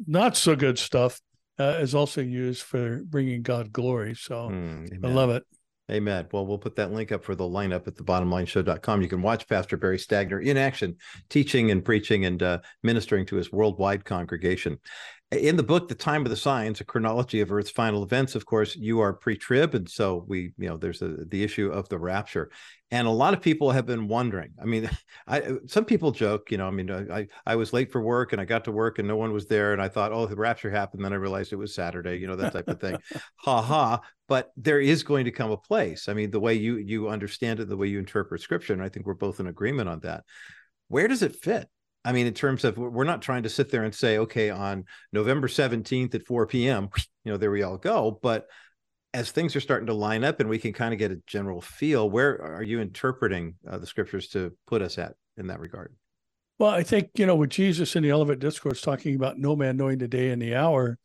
not 0.08 0.36
so 0.36 0.56
good 0.56 0.80
stuff 0.80 1.22
uh, 1.60 1.78
is 1.80 1.94
also 1.94 2.20
used 2.20 2.64
for 2.64 3.04
bringing 3.06 3.44
God 3.44 3.72
glory. 3.72 4.16
So 4.16 4.50
mm, 4.50 5.06
I 5.06 5.08
love 5.08 5.30
it. 5.30 5.44
Amen. 5.92 6.28
Well, 6.32 6.48
we'll 6.48 6.58
put 6.58 6.78
that 6.78 6.92
link 6.92 7.12
up 7.12 7.24
for 7.24 7.36
the 7.36 7.44
lineup 7.44 7.88
at 7.88 7.96
the 7.96 8.04
thebottomlineshow.com. 8.04 9.02
You 9.02 9.08
can 9.08 9.22
watch 9.22 9.48
Pastor 9.48 9.78
Barry 9.78 9.98
Stagner 9.98 10.44
in 10.44 10.58
action, 10.58 10.96
teaching 11.30 11.70
and 11.70 11.86
preaching 11.86 12.26
and 12.26 12.42
uh, 12.42 12.60
ministering 12.82 13.28
to 13.28 13.36
his 13.36 13.52
worldwide 13.52 14.06
congregation. 14.06 14.80
In 15.40 15.56
the 15.56 15.64
book, 15.64 15.88
The 15.88 15.96
Time 15.96 16.24
of 16.24 16.30
the 16.30 16.36
Signs, 16.36 16.82
a 16.82 16.84
chronology 16.84 17.42
of 17.42 17.52
Earth's 17.52 17.70
final 17.70 18.04
events, 18.04 18.36
of 18.36 18.46
course, 18.46 18.76
you 18.76 19.00
are 19.00 19.14
pre-trib. 19.14 19.76
And 19.76 19.90
so 19.90 20.26
we, 20.28 20.54
you 20.58 20.70
know, 20.70 20.78
there's 20.78 21.02
a, 21.02 21.26
the 21.26 21.44
issue 21.44 21.70
of 21.72 21.88
the 21.90 22.00
rapture. 22.00 22.52
And 22.92 23.08
a 23.08 23.12
lot 23.12 23.34
of 23.34 23.42
people 23.42 23.72
have 23.72 23.86
been 23.86 24.08
wondering. 24.08 24.52
I 24.62 24.66
mean, 24.66 24.90
I, 25.28 25.54
some 25.68 25.86
people 25.86 26.12
joke, 26.12 26.52
you 26.52 26.58
know, 26.58 26.68
I 26.68 26.72
mean, 26.72 26.90
uh, 26.90 27.06
I, 27.12 27.28
I 27.46 27.56
was 27.56 27.74
late 27.74 27.92
for 27.92 28.02
work 28.02 28.34
and 28.34 28.42
I 28.42 28.46
got 28.46 28.66
to 28.66 28.72
work 28.72 29.00
and 29.00 29.08
no 29.08 29.16
one 29.16 29.34
was 29.34 29.48
there. 29.48 29.74
And 29.74 29.82
I 29.82 29.88
thought, 29.88 30.12
oh, 30.12 30.26
the 30.26 30.36
rapture 30.36 30.70
happened. 30.70 31.04
Then 31.04 31.14
I 31.14 31.18
realized 31.18 31.54
it 31.54 31.58
was 31.58 31.74
Saturday, 31.74 32.18
you 32.18 32.28
know, 32.28 32.36
that 32.36 32.54
type 32.54 32.68
of 32.68 32.80
thing. 32.80 32.98
ha 33.38 33.62
ha. 33.62 34.02
But 34.28 34.52
there 34.58 34.80
is 34.80 35.04
going 35.04 35.26
to 35.26 35.32
come 35.32 35.52
a 35.52 35.58
place. 35.58 36.08
I 36.10 36.14
mean, 36.14 36.32
the 36.32 36.40
way 36.40 36.56
you, 36.56 36.78
you 36.78 37.10
understand 37.10 37.60
it, 37.60 37.70
the 37.70 37.78
way 37.78 37.88
you 37.88 38.00
interpret 38.00 38.42
scripture, 38.42 38.74
and 38.74 38.82
I 38.82 38.90
think 38.90 39.06
we're 39.06 39.14
both 39.14 39.40
in 39.40 39.48
agreement 39.48 39.90
on 39.90 40.00
that. 40.02 40.24
Where 40.88 41.08
does 41.08 41.24
it 41.24 41.36
fit? 41.36 41.68
I 42.06 42.12
mean, 42.12 42.28
in 42.28 42.34
terms 42.34 42.64
of 42.64 42.78
we're 42.78 43.04
not 43.04 43.22
trying 43.22 43.44
to 43.44 43.50
sit 43.50 43.72
there 43.72 43.84
and 43.84 43.96
say, 43.96 44.18
okay, 44.20 44.50
on 44.50 44.86
November 45.12 45.48
17th 45.48 46.16
at 46.16 46.26
4 46.26 46.48
p.m., 46.48 46.90
you 47.24 47.32
know, 47.32 47.38
there 47.38 47.52
we 47.52 47.64
all 47.64 47.78
go. 47.78 48.20
But 48.22 48.48
as 49.14 49.32
things 49.32 49.56
are 49.56 49.62
starting 49.62 49.88
to 49.88 49.94
line 49.94 50.24
up 50.24 50.40
and 50.40 50.50
we 50.50 50.58
can 50.58 50.74
kind 50.74 50.94
of 50.94 51.00
get 51.00 51.12
a 51.12 51.22
general 51.28 51.62
feel, 51.62 52.10
where 52.10 52.42
are 52.42 52.64
you 52.64 52.82
interpreting 52.82 53.56
uh, 53.68 53.78
the 53.78 53.86
scriptures 53.86 54.28
to 54.30 54.52
put 54.68 54.82
us 54.82 54.98
at 54.98 55.14
in 55.38 55.48
that 55.48 55.60
regard? 55.60 55.94
Well, 56.60 56.72
I 56.72 56.84
think, 56.84 57.10
you 57.16 57.26
know, 57.26 57.36
with 57.36 57.50
Jesus 57.50 57.96
in 57.96 58.04
the 58.04 58.12
Olivet 58.12 58.40
Discourse 58.40 58.82
talking 58.82 59.16
about 59.16 59.38
no 59.38 59.56
man 59.56 59.78
knowing 59.78 59.98
the 59.98 60.08
day 60.08 60.30
and 60.30 60.42
the 60.42 60.56
hour, 60.56 60.98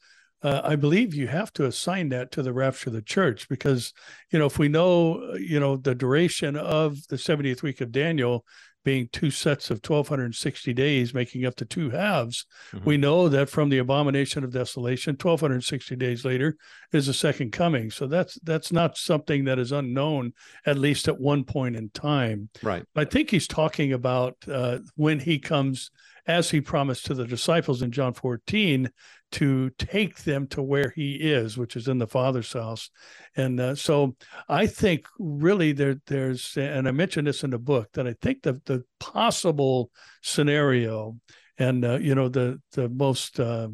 uh, 0.42 0.60
I 0.62 0.76
believe 0.76 1.14
you 1.14 1.26
have 1.26 1.52
to 1.54 1.64
assign 1.64 2.10
that 2.10 2.30
to 2.32 2.42
the 2.42 2.52
rapture 2.52 2.90
of 2.90 2.94
the 2.94 3.02
church 3.02 3.48
because, 3.48 3.92
you 4.30 4.38
know, 4.38 4.46
if 4.46 4.58
we 4.58 4.68
know, 4.68 5.34
you 5.34 5.58
know, 5.58 5.76
the 5.76 5.94
duration 5.94 6.56
of 6.56 7.06
the 7.08 7.16
70th 7.16 7.62
week 7.62 7.80
of 7.80 7.90
Daniel, 7.90 8.44
being 8.88 9.08
two 9.12 9.30
sets 9.30 9.70
of 9.70 9.76
1260 9.76 10.72
days 10.72 11.12
making 11.12 11.44
up 11.44 11.54
the 11.56 11.64
two 11.66 11.90
halves 11.90 12.46
mm-hmm. 12.72 12.84
we 12.86 12.96
know 12.96 13.28
that 13.28 13.50
from 13.50 13.68
the 13.68 13.78
abomination 13.78 14.44
of 14.44 14.52
desolation 14.52 15.12
1260 15.12 15.94
days 15.96 16.24
later 16.24 16.56
is 16.92 17.06
the 17.06 17.14
second 17.14 17.52
coming. 17.52 17.90
So 17.90 18.06
that's 18.06 18.38
that's 18.42 18.72
not 18.72 18.96
something 18.96 19.44
that 19.44 19.58
is 19.58 19.72
unknown 19.72 20.32
at 20.64 20.78
least 20.78 21.08
at 21.08 21.20
one 21.20 21.44
point 21.44 21.76
in 21.76 21.90
time. 21.90 22.48
Right. 22.62 22.84
I 22.96 23.04
think 23.04 23.30
he's 23.30 23.46
talking 23.46 23.92
about 23.92 24.36
uh, 24.50 24.78
when 24.96 25.20
he 25.20 25.38
comes 25.38 25.90
as 26.28 26.50
he 26.50 26.60
promised 26.60 27.06
to 27.06 27.14
the 27.14 27.26
disciples 27.26 27.82
in 27.82 27.90
john 27.90 28.12
14 28.12 28.88
to 29.30 29.70
take 29.78 30.22
them 30.22 30.46
to 30.48 30.62
where 30.62 30.92
he 30.94 31.14
is, 31.14 31.58
which 31.58 31.76
is 31.76 31.88
in 31.88 31.98
the 31.98 32.06
Father's 32.06 32.52
house. 32.52 32.90
And 33.36 33.60
uh, 33.60 33.74
so 33.74 34.16
I 34.48 34.66
think 34.66 35.06
really 35.18 35.72
there 35.72 36.00
there's 36.06 36.56
and 36.56 36.88
I 36.88 36.92
mentioned 36.92 37.26
this 37.26 37.44
in 37.44 37.50
the 37.50 37.58
book 37.58 37.88
that 37.92 38.06
I 38.06 38.14
think 38.20 38.42
the 38.42 38.60
the 38.64 38.84
possible 39.00 39.90
scenario 40.22 41.18
and 41.58 41.84
uh, 41.84 41.98
you 41.98 42.14
know 42.14 42.28
the 42.28 42.60
the 42.72 42.88
most 42.88 43.38
uh, 43.38 43.68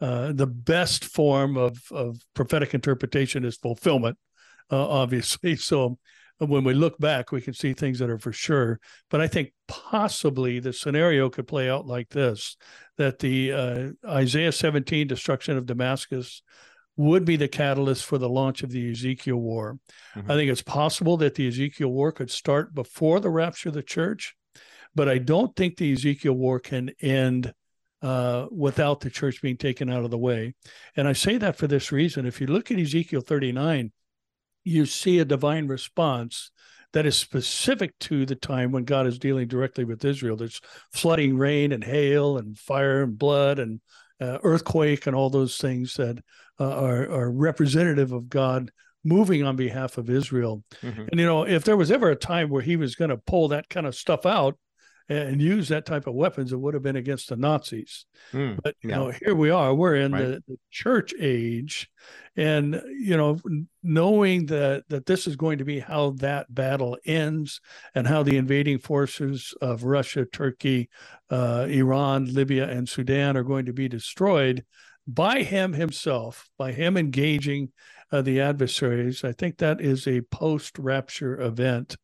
uh 0.00 0.32
the 0.32 0.46
best 0.46 1.04
form 1.04 1.56
of 1.56 1.78
of 1.92 2.18
prophetic 2.34 2.74
interpretation 2.74 3.44
is 3.44 3.56
fulfillment, 3.56 4.18
uh, 4.70 4.88
obviously. 4.88 5.56
So 5.70 5.98
when 6.48 6.64
we 6.64 6.74
look 6.74 6.98
back, 6.98 7.32
we 7.32 7.40
can 7.40 7.54
see 7.54 7.74
things 7.74 7.98
that 7.98 8.10
are 8.10 8.18
for 8.18 8.32
sure. 8.32 8.80
But 9.10 9.20
I 9.20 9.28
think 9.28 9.52
possibly 9.68 10.58
the 10.58 10.72
scenario 10.72 11.28
could 11.28 11.46
play 11.46 11.68
out 11.68 11.86
like 11.86 12.08
this 12.08 12.56
that 12.96 13.18
the 13.18 13.52
uh, 13.52 13.88
Isaiah 14.06 14.52
17 14.52 15.06
destruction 15.06 15.56
of 15.56 15.66
Damascus 15.66 16.42
would 16.96 17.24
be 17.24 17.36
the 17.36 17.48
catalyst 17.48 18.04
for 18.04 18.18
the 18.18 18.28
launch 18.28 18.62
of 18.62 18.70
the 18.70 18.90
Ezekiel 18.90 19.36
War. 19.36 19.78
Mm-hmm. 20.14 20.30
I 20.30 20.34
think 20.34 20.50
it's 20.50 20.62
possible 20.62 21.16
that 21.18 21.34
the 21.34 21.48
Ezekiel 21.48 21.88
War 21.88 22.12
could 22.12 22.30
start 22.30 22.74
before 22.74 23.20
the 23.20 23.30
rapture 23.30 23.70
of 23.70 23.74
the 23.74 23.82
church, 23.82 24.34
but 24.94 25.08
I 25.08 25.18
don't 25.18 25.54
think 25.56 25.76
the 25.76 25.92
Ezekiel 25.92 26.34
War 26.34 26.60
can 26.60 26.90
end 27.00 27.54
uh, 28.02 28.46
without 28.50 29.00
the 29.00 29.10
church 29.10 29.42
being 29.42 29.56
taken 29.56 29.90
out 29.90 30.04
of 30.04 30.10
the 30.10 30.18
way. 30.18 30.54
And 30.96 31.06
I 31.06 31.12
say 31.12 31.36
that 31.38 31.56
for 31.56 31.66
this 31.66 31.92
reason. 31.92 32.26
If 32.26 32.40
you 32.40 32.46
look 32.46 32.70
at 32.70 32.78
Ezekiel 32.78 33.20
39, 33.20 33.92
you 34.64 34.86
see 34.86 35.18
a 35.18 35.24
divine 35.24 35.66
response 35.66 36.50
that 36.92 37.06
is 37.06 37.16
specific 37.16 37.98
to 38.00 38.26
the 38.26 38.34
time 38.34 38.72
when 38.72 38.84
God 38.84 39.06
is 39.06 39.18
dealing 39.18 39.48
directly 39.48 39.84
with 39.84 40.04
Israel. 40.04 40.36
There's 40.36 40.60
flooding 40.92 41.36
rain 41.38 41.72
and 41.72 41.84
hail 41.84 42.38
and 42.38 42.58
fire 42.58 43.04
and 43.04 43.16
blood 43.16 43.58
and 43.58 43.80
uh, 44.20 44.38
earthquake 44.42 45.06
and 45.06 45.14
all 45.14 45.30
those 45.30 45.56
things 45.56 45.94
that 45.94 46.18
uh, 46.58 46.68
are, 46.68 47.08
are 47.10 47.30
representative 47.30 48.12
of 48.12 48.28
God 48.28 48.70
moving 49.04 49.44
on 49.44 49.56
behalf 49.56 49.98
of 49.98 50.10
Israel. 50.10 50.62
Mm-hmm. 50.82 51.02
And, 51.10 51.20
you 51.20 51.26
know, 51.26 51.46
if 51.46 51.64
there 51.64 51.76
was 51.76 51.90
ever 51.90 52.10
a 52.10 52.16
time 52.16 52.50
where 52.50 52.62
he 52.62 52.76
was 52.76 52.96
going 52.96 53.10
to 53.10 53.16
pull 53.16 53.48
that 53.48 53.68
kind 53.68 53.86
of 53.86 53.94
stuff 53.94 54.26
out, 54.26 54.58
and 55.10 55.42
use 55.42 55.68
that 55.68 55.86
type 55.86 56.06
of 56.06 56.14
weapons, 56.14 56.52
it 56.52 56.60
would 56.60 56.74
have 56.74 56.84
been 56.84 56.96
against 56.96 57.28
the 57.28 57.36
Nazis. 57.36 58.06
Mm, 58.32 58.60
but 58.62 58.76
you 58.80 58.90
yeah. 58.90 58.96
know, 58.96 59.10
here 59.10 59.34
we 59.34 59.50
are. 59.50 59.74
We're 59.74 59.96
in 59.96 60.12
right. 60.12 60.20
the, 60.20 60.42
the, 60.46 60.56
church 60.70 61.12
age, 61.20 61.90
and 62.36 62.80
you 62.86 63.16
know, 63.16 63.40
knowing 63.82 64.46
that 64.46 64.84
that 64.88 65.06
this 65.06 65.26
is 65.26 65.34
going 65.34 65.58
to 65.58 65.64
be 65.64 65.80
how 65.80 66.10
that 66.18 66.54
battle 66.54 66.96
ends, 67.04 67.60
and 67.94 68.06
how 68.06 68.22
the 68.22 68.36
invading 68.36 68.78
forces 68.78 69.52
of 69.60 69.82
Russia, 69.82 70.24
Turkey, 70.26 70.88
uh, 71.28 71.66
Iran, 71.68 72.32
Libya, 72.32 72.68
and 72.68 72.88
Sudan 72.88 73.36
are 73.36 73.42
going 73.42 73.66
to 73.66 73.72
be 73.72 73.88
destroyed 73.88 74.64
by 75.08 75.42
him 75.42 75.72
himself, 75.72 76.48
by 76.56 76.70
him 76.70 76.96
engaging 76.96 77.72
uh, 78.12 78.22
the 78.22 78.40
adversaries. 78.40 79.24
I 79.24 79.32
think 79.32 79.58
that 79.58 79.80
is 79.80 80.06
a 80.06 80.20
post-rapture 80.20 81.40
event, 81.40 81.96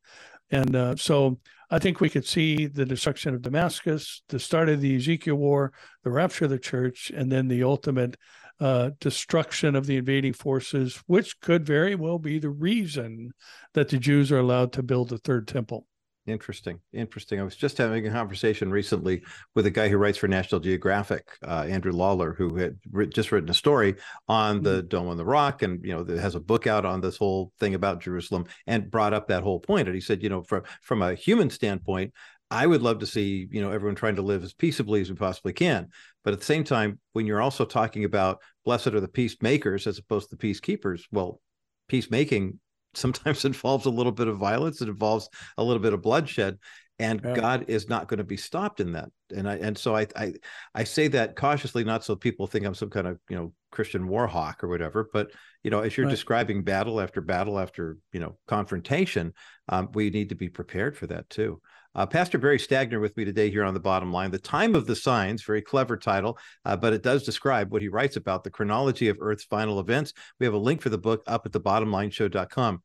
and 0.51 0.75
uh, 0.75 0.97
so 0.97 1.39
I 1.71 1.79
think 1.79 2.01
we 2.01 2.11
could 2.11 2.27
see 2.27 2.67
the 2.67 2.85
destruction 2.85 3.35
of 3.35 3.43
Damascus, 3.43 4.23
the 4.29 4.39
start 4.39 4.69
of 4.69 4.81
the 4.81 4.95
Ezekiel 4.97 5.35
War, 5.35 5.73
the 6.05 6.11
rapture 6.11 6.45
of 6.45 6.51
the 6.51 6.59
church, 6.59 7.11
and 7.15 7.31
then 7.31 7.49
the 7.49 7.65
ultimate 7.65 8.17
uh, 8.61 8.91
destruction 9.01 9.75
of 9.75 9.87
the 9.87 9.97
invading 9.97 10.33
forces, 10.33 11.03
which 11.07 11.41
could 11.41 11.67
very 11.67 11.95
well 11.95 12.19
be 12.19 12.39
the 12.39 12.51
reason 12.51 13.33
that 13.75 13.89
the 13.89 13.99
Jews 13.99 14.31
are 14.31 14.39
allowed 14.39 14.73
to 14.75 14.83
build 14.83 15.09
the 15.09 15.19
third 15.19 15.49
temple. 15.49 15.87
Interesting. 16.27 16.81
Interesting. 16.93 17.39
I 17.39 17.45
was 17.45 17.55
just 17.55 17.79
having 17.79 18.05
a 18.05 18.11
conversation 18.11 18.73
recently 18.73 19.23
with 19.55 19.67
a 19.67 19.71
guy 19.71 19.89
who 19.89 19.97
writes 19.97 20.19
for 20.19 20.27
National 20.27 20.61
Geographic, 20.61 21.29
uh, 21.47 21.67
Andrew 21.69 21.93
Lawler, 21.93 22.35
who 22.35 22.57
had 22.57 22.79
just 23.11 23.31
written 23.31 23.49
a 23.49 23.55
story 23.55 23.95
on 24.27 24.61
the 24.63 24.79
mm-hmm. 24.79 24.89
Dome 24.89 25.09
on 25.09 25.17
the 25.19 25.25
Rock 25.25 25.63
and, 25.63 25.85
you 25.85 25.95
know, 25.95 26.05
has 26.17 26.35
a 26.35 26.41
book 26.41 26.67
out 26.67 26.85
on 26.85 27.01
this 27.01 27.17
whole 27.17 27.53
thing 27.61 27.75
about 27.75 28.01
Jerusalem 28.01 28.47
and 28.67 28.91
brought 28.91 29.15
up 29.15 29.29
that 29.29 29.45
whole 29.45 29.61
point. 29.61 29.87
And 29.87 29.95
he 29.95 30.01
said, 30.01 30.21
you 30.21 30.29
know, 30.29 30.43
from, 30.43 30.65
from 30.83 31.01
a 31.01 31.15
human 31.15 31.49
standpoint, 31.49 32.13
I 32.51 32.67
would 32.67 32.83
love 32.83 32.99
to 33.01 33.07
see, 33.07 33.47
you 33.51 33.61
know, 33.61 33.71
everyone 33.71 33.95
trying 33.95 34.17
to 34.17 34.23
live 34.23 34.43
as 34.43 34.53
peaceably 34.53 35.01
as 35.01 35.09
we 35.09 35.17
possibly 35.17 35.53
can. 35.53 35.89
But 36.25 36.33
at 36.33 36.41
the 36.41 36.47
same 36.47 36.65
time, 36.65 36.99
when 37.13 37.27
you're 37.27 37.43
also 37.43 37.65
talking 37.65 38.05
about 38.05 38.41
blessed 38.65 38.89
are 38.89 39.01
the 39.01 39.09
peacemakers 39.09 39.87
as 39.87 39.99
opposed 39.99 40.31
to 40.31 40.37
the 40.37 40.43
peacekeepers, 40.45 41.03
well, 41.13 41.41
peacemaking 41.89 42.59
sometimes 42.97 43.45
involves 43.45 43.87
a 43.87 43.91
little 43.91 44.13
bit 44.13 44.29
of 44.29 44.39
violence 44.39 44.81
it 44.81 44.89
involves 44.89 45.29
a 45.59 45.65
little 45.65 45.83
bit 45.83 45.93
of 45.93 46.03
bloodshed 46.03 46.59
and 46.99 47.21
yeah. 47.23 47.35
god 47.35 47.65
is 47.69 47.89
not 47.89 48.09
going 48.09 48.19
to 48.19 48.25
be 48.25 48.37
stopped 48.37 48.81
in 48.81 48.93
that 48.93 49.09
and 49.35 49.49
i 49.49 49.57
and 49.57 49.77
so 49.77 49.95
I, 49.95 50.07
I 50.17 50.35
i 50.75 50.85
say 50.85 51.09
that 51.09 51.37
cautiously 51.37 51.85
not 51.85 52.05
so 52.05 52.17
people 52.17 52.47
think 52.47 52.65
i'm 52.65 52.75
some 52.75 52.91
kind 52.91 53.07
of 53.07 53.19
you 53.29 53.37
know 53.37 53.53
christian 53.71 54.09
war 54.09 54.27
hawk 54.27 54.65
or 54.65 54.69
whatever 54.69 55.09
but 55.13 55.31
you 55.63 55.71
know 55.71 55.81
as 55.81 55.97
you're 55.97 56.07
right. 56.07 56.11
describing 56.11 56.63
battle 56.63 57.01
after 57.01 57.21
battle 57.21 57.59
after 57.59 57.99
you 58.13 58.21
know 58.21 58.39
confrontation 58.49 59.35
um, 59.69 59.91
we 59.95 60.11
need 60.11 60.31
to 60.31 60.35
be 60.35 60.49
prepared 60.49 60.97
for 60.97 61.07
that 61.07 61.29
too 61.29 61.61
uh, 61.97 62.07
Pastor 62.07 62.39
Barry 62.39 62.59
Stagner 62.59 63.01
with 63.01 63.17
me 63.17 63.25
today 63.25 63.51
here 63.51 63.65
on 63.65 63.75
the 63.75 63.81
bottom 63.81 64.13
line. 64.13 64.31
The 64.31 64.39
Time 64.39 64.75
of 64.75 64.87
the 64.87 64.95
Signs, 64.95 65.43
very 65.43 65.63
clever 65.63 65.97
title, 65.97 66.39
uh, 66.67 66.77
but 66.77 66.93
it 66.93 67.03
does 67.03 67.25
describe 67.25 67.73
what 67.73 67.83
he 67.83 67.89
writes 67.89 68.17
about 68.17 68.45
the 68.45 68.51
chronology 68.51 69.09
of 69.09 69.17
Earth's 69.21 69.45
final 69.45 69.81
events. 69.81 70.13
We 70.39 70.45
have 70.45 70.55
a 70.55 70.59
link 70.59 70.83
for 70.83 70.91
the 70.91 70.99
book 70.99 71.23
up 71.27 71.47
at 71.47 71.53
thebottomlineshow.com. 71.53 72.83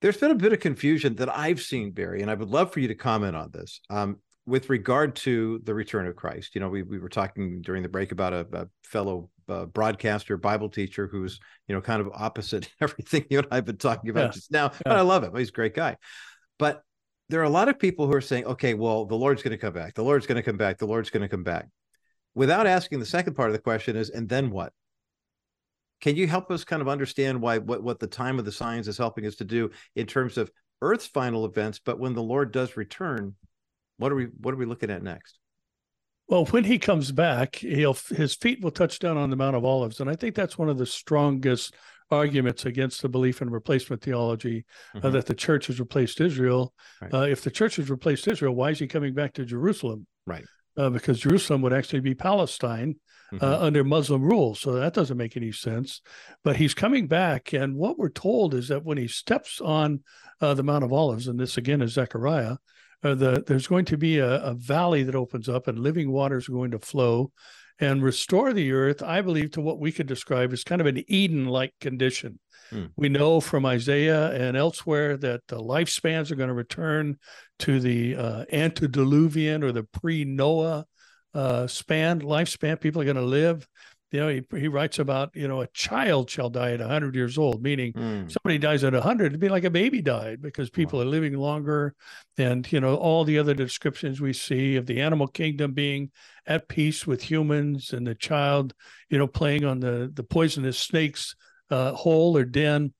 There's 0.00 0.16
been 0.16 0.30
a 0.30 0.36
bit 0.36 0.52
of 0.52 0.60
confusion 0.60 1.16
that 1.16 1.36
I've 1.36 1.60
seen, 1.60 1.90
Barry, 1.90 2.22
and 2.22 2.30
I 2.30 2.34
would 2.34 2.50
love 2.50 2.72
for 2.72 2.80
you 2.80 2.88
to 2.88 2.94
comment 2.94 3.34
on 3.34 3.50
this. 3.50 3.80
Um, 3.90 4.20
with 4.46 4.68
regard 4.70 5.16
to 5.16 5.60
the 5.64 5.74
return 5.74 6.06
of 6.06 6.14
Christ, 6.14 6.54
you 6.54 6.60
know, 6.60 6.68
we, 6.68 6.82
we 6.82 6.98
were 6.98 7.08
talking 7.08 7.62
during 7.62 7.82
the 7.82 7.88
break 7.88 8.12
about 8.12 8.32
a, 8.32 8.46
a 8.52 8.68
fellow 8.84 9.30
uh, 9.48 9.64
broadcaster, 9.64 10.36
Bible 10.36 10.68
teacher 10.68 11.08
who's, 11.10 11.40
you 11.66 11.74
know, 11.74 11.80
kind 11.80 12.00
of 12.00 12.10
opposite 12.14 12.68
everything 12.80 13.24
you 13.30 13.38
and 13.38 13.48
I've 13.50 13.64
been 13.64 13.78
talking 13.78 14.10
about 14.10 14.26
yeah. 14.26 14.30
just 14.30 14.52
now. 14.52 14.64
Yeah. 14.64 14.80
But 14.84 14.96
I 14.98 15.00
love 15.00 15.24
him. 15.24 15.34
He's 15.34 15.48
a 15.48 15.52
great 15.52 15.74
guy. 15.74 15.96
But 16.58 16.82
there 17.28 17.40
are 17.40 17.44
a 17.44 17.50
lot 17.50 17.68
of 17.68 17.78
people 17.78 18.06
who 18.06 18.14
are 18.14 18.20
saying, 18.20 18.44
okay, 18.44 18.74
well, 18.74 19.06
the 19.06 19.14
Lord's 19.14 19.42
going 19.42 19.52
to 19.52 19.58
come 19.58 19.72
back. 19.72 19.94
The 19.94 20.02
Lord's 20.02 20.26
going 20.26 20.36
to 20.36 20.42
come 20.42 20.56
back. 20.56 20.78
The 20.78 20.86
Lord's 20.86 21.10
going 21.10 21.22
to 21.22 21.28
come 21.28 21.42
back. 21.42 21.68
Without 22.34 22.66
asking 22.66 23.00
the 23.00 23.06
second 23.06 23.34
part 23.34 23.48
of 23.48 23.54
the 23.54 23.62
question 23.62 23.96
is, 23.96 24.10
and 24.10 24.28
then 24.28 24.50
what? 24.50 24.72
Can 26.00 26.16
you 26.16 26.26
help 26.26 26.50
us 26.50 26.64
kind 26.64 26.82
of 26.82 26.88
understand 26.88 27.40
why 27.40 27.58
what, 27.58 27.82
what 27.82 27.98
the 27.98 28.06
time 28.06 28.38
of 28.38 28.44
the 28.44 28.52
signs 28.52 28.88
is 28.88 28.98
helping 28.98 29.24
us 29.26 29.36
to 29.36 29.44
do 29.44 29.70
in 29.96 30.06
terms 30.06 30.36
of 30.36 30.50
Earth's 30.82 31.06
final 31.06 31.46
events, 31.46 31.80
but 31.82 31.98
when 31.98 32.12
the 32.12 32.22
Lord 32.22 32.52
does 32.52 32.76
return, 32.76 33.34
what 33.96 34.12
are 34.12 34.16
we 34.16 34.26
what 34.40 34.52
are 34.52 34.58
we 34.58 34.66
looking 34.66 34.90
at 34.90 35.02
next? 35.02 35.38
Well, 36.28 36.46
when 36.46 36.64
he 36.64 36.78
comes 36.78 37.12
back, 37.12 37.56
he'll 37.56 37.96
his 38.10 38.34
feet 38.34 38.62
will 38.62 38.70
touch 38.70 38.98
down 38.98 39.16
on 39.16 39.30
the 39.30 39.36
Mount 39.36 39.56
of 39.56 39.64
Olives, 39.64 40.00
and 40.00 40.10
I 40.10 40.16
think 40.16 40.34
that's 40.34 40.58
one 40.58 40.68
of 40.68 40.76
the 40.76 40.86
strongest 40.86 41.74
arguments 42.10 42.66
against 42.66 43.02
the 43.02 43.08
belief 43.08 43.42
in 43.42 43.50
replacement 43.50 44.02
theology 44.02 44.64
uh, 44.94 44.98
mm-hmm. 44.98 45.06
uh, 45.06 45.10
that 45.10 45.26
the 45.26 45.34
church 45.34 45.66
has 45.68 45.80
replaced 45.80 46.20
Israel. 46.20 46.72
Right. 47.00 47.14
Uh, 47.14 47.22
if 47.22 47.42
the 47.42 47.50
church 47.50 47.76
has 47.76 47.90
replaced 47.90 48.28
Israel, 48.28 48.54
why 48.54 48.70
is 48.70 48.78
he 48.78 48.86
coming 48.86 49.14
back 49.14 49.32
to 49.34 49.44
Jerusalem? 49.44 50.06
Right. 50.26 50.44
uh, 50.76 50.90
because 50.90 51.20
Jerusalem 51.20 51.62
would 51.62 51.72
actually 51.72 52.00
be 52.00 52.14
Palestine 52.14 52.96
Mm-hmm. 53.32 53.44
uh, 53.44 53.58
under 53.58 53.82
Muslim 53.82 54.22
rule. 54.22 54.54
So 54.54 54.74
that 54.74 54.92
doesn't 54.92 55.16
make 55.16 55.36
any 55.36 55.50
sense. 55.50 56.02
But 56.44 56.56
he's 56.56 56.74
coming 56.74 57.08
back. 57.08 57.54
And 57.54 57.74
what 57.74 57.98
we're 57.98 58.10
told 58.10 58.52
is 58.54 58.68
that 58.68 58.84
when 58.84 58.98
he 58.98 59.08
steps 59.08 59.62
on 59.62 60.04
uh, 60.42 60.52
the 60.54 60.62
Mount 60.62 60.84
of 60.84 60.92
Olives, 60.92 61.26
and 61.26 61.40
this 61.40 61.56
again 61.56 61.80
is 61.80 61.94
Zechariah, 61.94 62.58
uh, 63.02 63.14
the, 63.14 63.42
there's 63.46 63.66
going 63.66 63.86
to 63.86 63.96
be 63.96 64.18
a, 64.18 64.42
a 64.42 64.54
valley 64.54 65.02
that 65.04 65.14
opens 65.14 65.48
up 65.48 65.68
and 65.68 65.78
living 65.78 66.12
waters 66.12 66.48
are 66.48 66.52
going 66.52 66.72
to 66.72 66.78
flow 66.78 67.32
and 67.80 68.02
restore 68.02 68.52
the 68.52 68.72
earth, 68.72 69.02
I 69.02 69.20
believe, 69.20 69.52
to 69.52 69.60
what 69.60 69.80
we 69.80 69.92
could 69.92 70.06
describe 70.06 70.52
as 70.52 70.64
kind 70.64 70.80
of 70.80 70.86
an 70.86 71.02
Eden 71.08 71.46
like 71.46 71.74
condition. 71.80 72.38
Hmm. 72.70 72.86
We 72.96 73.08
know 73.08 73.40
from 73.40 73.66
Isaiah 73.66 74.30
and 74.32 74.56
elsewhere 74.56 75.16
that 75.18 75.42
the 75.48 75.58
lifespans 75.60 76.30
are 76.30 76.36
going 76.36 76.48
to 76.48 76.54
return 76.54 77.18
to 77.60 77.80
the 77.80 78.16
uh, 78.16 78.44
antediluvian 78.52 79.62
or 79.62 79.72
the 79.72 79.84
pre 79.84 80.24
Noah 80.24 80.86
uh, 81.34 81.66
span, 81.66 82.20
lifespan. 82.20 82.80
People 82.80 83.02
are 83.02 83.06
going 83.06 83.16
to 83.16 83.22
live. 83.22 83.66
You 84.14 84.20
know, 84.20 84.28
he, 84.28 84.42
he 84.60 84.68
writes 84.68 85.00
about, 85.00 85.34
you 85.34 85.48
know, 85.48 85.60
a 85.60 85.66
child 85.66 86.30
shall 86.30 86.48
die 86.48 86.70
at 86.70 86.78
100 86.78 87.16
years 87.16 87.36
old, 87.36 87.64
meaning 87.64 87.92
Mm. 87.94 88.30
somebody 88.30 88.58
dies 88.58 88.84
at 88.84 88.92
100 88.92 89.26
it'd 89.26 89.40
be 89.40 89.48
like 89.48 89.64
a 89.64 89.70
baby 89.70 90.00
died 90.00 90.40
because 90.40 90.70
people 90.70 91.02
are 91.02 91.04
living 91.04 91.36
longer. 91.36 91.96
And 92.38 92.70
you 92.72 92.80
know 92.80 92.94
all 92.94 93.24
the 93.24 93.40
other 93.40 93.54
descriptions 93.54 94.20
we 94.20 94.32
see 94.32 94.76
of 94.76 94.86
the 94.86 95.00
animal 95.00 95.26
kingdom 95.26 95.72
being 95.72 96.12
at 96.46 96.68
peace 96.68 97.08
with 97.08 97.22
humans 97.22 97.92
and 97.92 98.06
the 98.06 98.14
child 98.14 98.72
you 99.10 99.18
know 99.18 99.26
playing 99.26 99.64
on 99.64 99.80
the 99.80 100.08
the 100.14 100.22
poisonous 100.22 100.78
snakes 100.78 101.34
uh, 101.70 101.92
hole 101.92 102.36
or 102.36 102.44
den. 102.44 102.92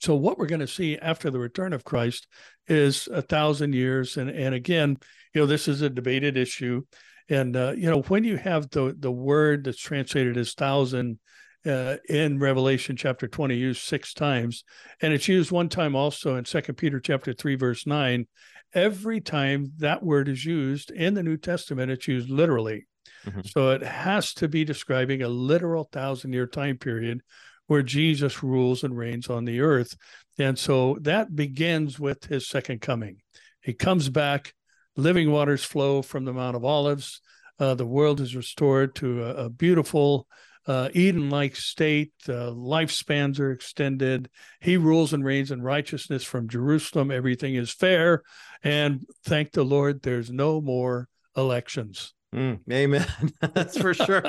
So 0.00 0.14
what 0.14 0.38
we're 0.38 0.46
going 0.46 0.60
to 0.60 0.66
see 0.66 0.98
after 0.98 1.30
the 1.30 1.38
return 1.38 1.72
of 1.72 1.84
christ 1.84 2.26
is 2.68 3.08
a 3.10 3.22
thousand 3.22 3.74
years. 3.74 4.18
And 4.18 4.28
and 4.28 4.54
again 4.54 4.98
you 5.32 5.40
know 5.40 5.46
this 5.46 5.68
is 5.68 5.80
a 5.80 5.88
debated 5.88 6.36
issue 6.36 6.82
and 7.28 7.56
uh, 7.56 7.72
you 7.76 7.90
know 7.90 8.02
when 8.02 8.24
you 8.24 8.36
have 8.36 8.70
the 8.70 8.94
the 8.98 9.12
word 9.12 9.64
that's 9.64 9.78
translated 9.78 10.36
as 10.36 10.54
thousand 10.54 11.18
uh, 11.66 11.96
in 12.08 12.38
Revelation 12.38 12.96
chapter 12.96 13.26
20 13.26 13.56
used 13.56 13.82
six 13.82 14.12
times, 14.12 14.64
and 15.00 15.12
it's 15.14 15.28
used 15.28 15.50
one 15.50 15.68
time 15.68 15.96
also 15.96 16.36
in 16.36 16.44
Second 16.44 16.74
Peter 16.74 17.00
chapter 17.00 17.32
3 17.32 17.54
verse 17.54 17.86
9. 17.86 18.26
Every 18.74 19.20
time 19.20 19.72
that 19.78 20.02
word 20.02 20.28
is 20.28 20.44
used 20.44 20.90
in 20.90 21.14
the 21.14 21.22
New 21.22 21.36
Testament, 21.36 21.92
it's 21.92 22.08
used 22.08 22.28
literally. 22.28 22.86
Mhm. 23.24 23.48
So 23.48 23.70
it 23.70 23.82
has 23.82 24.34
to 24.34 24.48
be 24.48 24.64
describing 24.64 25.22
a 25.22 25.28
literal 25.28 25.88
thousand 25.90 26.32
year 26.32 26.46
time 26.46 26.76
period 26.76 27.22
where 27.66 27.82
Jesus 27.82 28.42
rules 28.42 28.84
and 28.84 28.96
reigns 28.96 29.28
on 29.28 29.44
the 29.44 29.60
earth. 29.60 29.96
And 30.38 30.58
so 30.58 30.98
that 31.02 31.34
begins 31.34 31.98
with 31.98 32.24
his 32.24 32.48
second 32.48 32.80
coming. 32.80 33.22
He 33.62 33.72
comes 33.72 34.08
back, 34.10 34.52
living 34.96 35.30
waters 35.30 35.64
flow 35.64 36.02
from 36.02 36.24
the 36.24 36.32
Mount 36.32 36.56
of 36.56 36.64
Olives. 36.64 37.20
Uh, 37.58 37.74
the 37.74 37.86
world 37.86 38.20
is 38.20 38.36
restored 38.36 38.94
to 38.96 39.24
a, 39.24 39.44
a 39.44 39.50
beautiful 39.50 40.26
uh, 40.66 40.88
Eden 40.92 41.30
like 41.30 41.56
state. 41.56 42.12
Uh, 42.28 42.50
lifespans 42.50 43.38
are 43.38 43.52
extended. 43.52 44.30
He 44.60 44.76
rules 44.76 45.12
and 45.12 45.24
reigns 45.24 45.50
in 45.50 45.62
righteousness 45.62 46.24
from 46.24 46.48
Jerusalem. 46.48 47.10
Everything 47.10 47.54
is 47.54 47.70
fair. 47.70 48.22
And 48.62 49.06
thank 49.24 49.52
the 49.52 49.64
Lord, 49.64 50.02
there's 50.02 50.30
no 50.30 50.60
more 50.60 51.08
elections. 51.36 52.14
Mm, 52.34 52.58
amen. 52.72 53.06
That's 53.54 53.78
for 53.78 53.94
sure. 53.94 54.22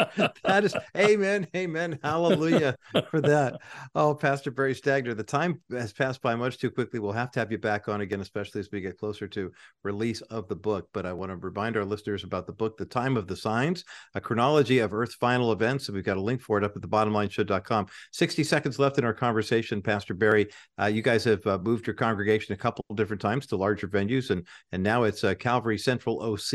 That 0.44 0.64
is 0.64 0.76
amen. 0.96 1.48
Amen. 1.56 1.98
Hallelujah 2.04 2.76
for 3.10 3.20
that. 3.22 3.56
Oh, 3.96 4.14
Pastor 4.14 4.52
Barry 4.52 4.76
Stagner, 4.76 5.18
the 5.18 5.24
time 5.24 5.60
has 5.72 5.92
passed 5.92 6.22
by 6.22 6.36
much 6.36 6.60
too 6.60 6.70
quickly. 6.70 7.00
We'll 7.00 7.14
have 7.14 7.32
to 7.32 7.40
have 7.40 7.52
you 7.52 7.58
back 7.58 7.88
on 7.88 8.02
again, 8.02 8.22
especially 8.22 8.60
as 8.60 8.70
we 8.72 8.82
get 8.82 9.00
closer 9.00 9.28
to 9.30 9.52
release 9.84 10.22
of 10.22 10.48
the 10.48 10.56
book. 10.56 10.88
But 10.94 11.08
I 11.08 11.14
want 11.14 11.32
to 11.32 11.38
remind 11.38 11.78
our 11.78 11.86
listeners 11.86 12.24
about 12.24 12.46
the 12.46 12.54
book, 12.54 12.78
The 12.78 12.86
Time 12.86 13.18
of 13.18 13.26
the 13.26 13.36
Signs, 13.36 13.84
a 14.14 14.22
chronology 14.22 14.80
of 14.80 14.94
Earth's 14.94 15.16
final 15.16 15.52
events. 15.52 15.88
And 15.88 15.96
we've 15.96 16.06
got 16.06 16.18
a 16.18 16.22
link 16.22 16.42
for 16.42 16.60
it 16.60 16.64
up 16.64 16.76
at 16.76 16.84
the 16.84 16.88
thebottomlineshow.com. 16.88 17.88
60 18.12 18.44
seconds 18.44 18.78
left 18.78 19.00
in 19.00 19.04
our 19.04 19.16
conversation, 19.16 19.82
Pastor 19.82 20.14
Barry. 20.14 20.48
Uh, 20.80 20.86
you 20.86 21.02
guys 21.02 21.24
have 21.24 21.46
uh, 21.48 21.58
moved 21.58 21.88
your 21.88 21.96
congregation 21.96 22.54
a 22.54 22.58
couple 22.58 22.86
of 22.92 22.98
different 22.98 23.22
times 23.22 23.48
to 23.48 23.56
larger 23.56 23.88
venues, 23.88 24.30
and 24.30 24.46
and 24.72 24.84
now 24.84 25.04
it's 25.04 25.24
uh, 25.24 25.34
Calvary 25.34 25.80
Central 25.80 26.22
OC 26.22 26.54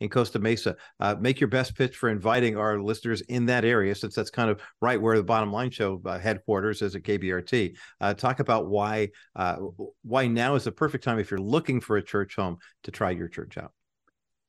in 0.00 0.10
Costa 0.10 0.38
Mesa 0.38 0.76
uh, 0.98 1.16
make 1.20 1.40
your 1.40 1.48
best 1.48 1.76
pitch 1.76 1.96
for 1.96 2.08
inviting 2.08 2.56
our 2.56 2.80
listeners 2.80 3.20
in 3.22 3.46
that 3.46 3.64
area, 3.64 3.94
since 3.94 4.14
that's 4.14 4.30
kind 4.30 4.50
of 4.50 4.60
right 4.80 5.00
where 5.00 5.16
the 5.16 5.22
Bottom 5.22 5.52
Line 5.52 5.70
Show 5.70 6.00
uh, 6.04 6.18
headquarters 6.18 6.82
is 6.82 6.96
at 6.96 7.02
KBRT. 7.02 7.76
Uh, 8.00 8.14
talk 8.14 8.40
about 8.40 8.68
why 8.68 9.10
uh, 9.36 9.56
why 10.02 10.26
now 10.26 10.54
is 10.54 10.64
the 10.64 10.72
perfect 10.72 11.04
time 11.04 11.18
if 11.18 11.30
you're 11.30 11.40
looking 11.40 11.80
for 11.80 11.96
a 11.96 12.02
church 12.02 12.36
home 12.36 12.58
to 12.82 12.90
try 12.90 13.10
your 13.10 13.28
church 13.28 13.56
out. 13.58 13.72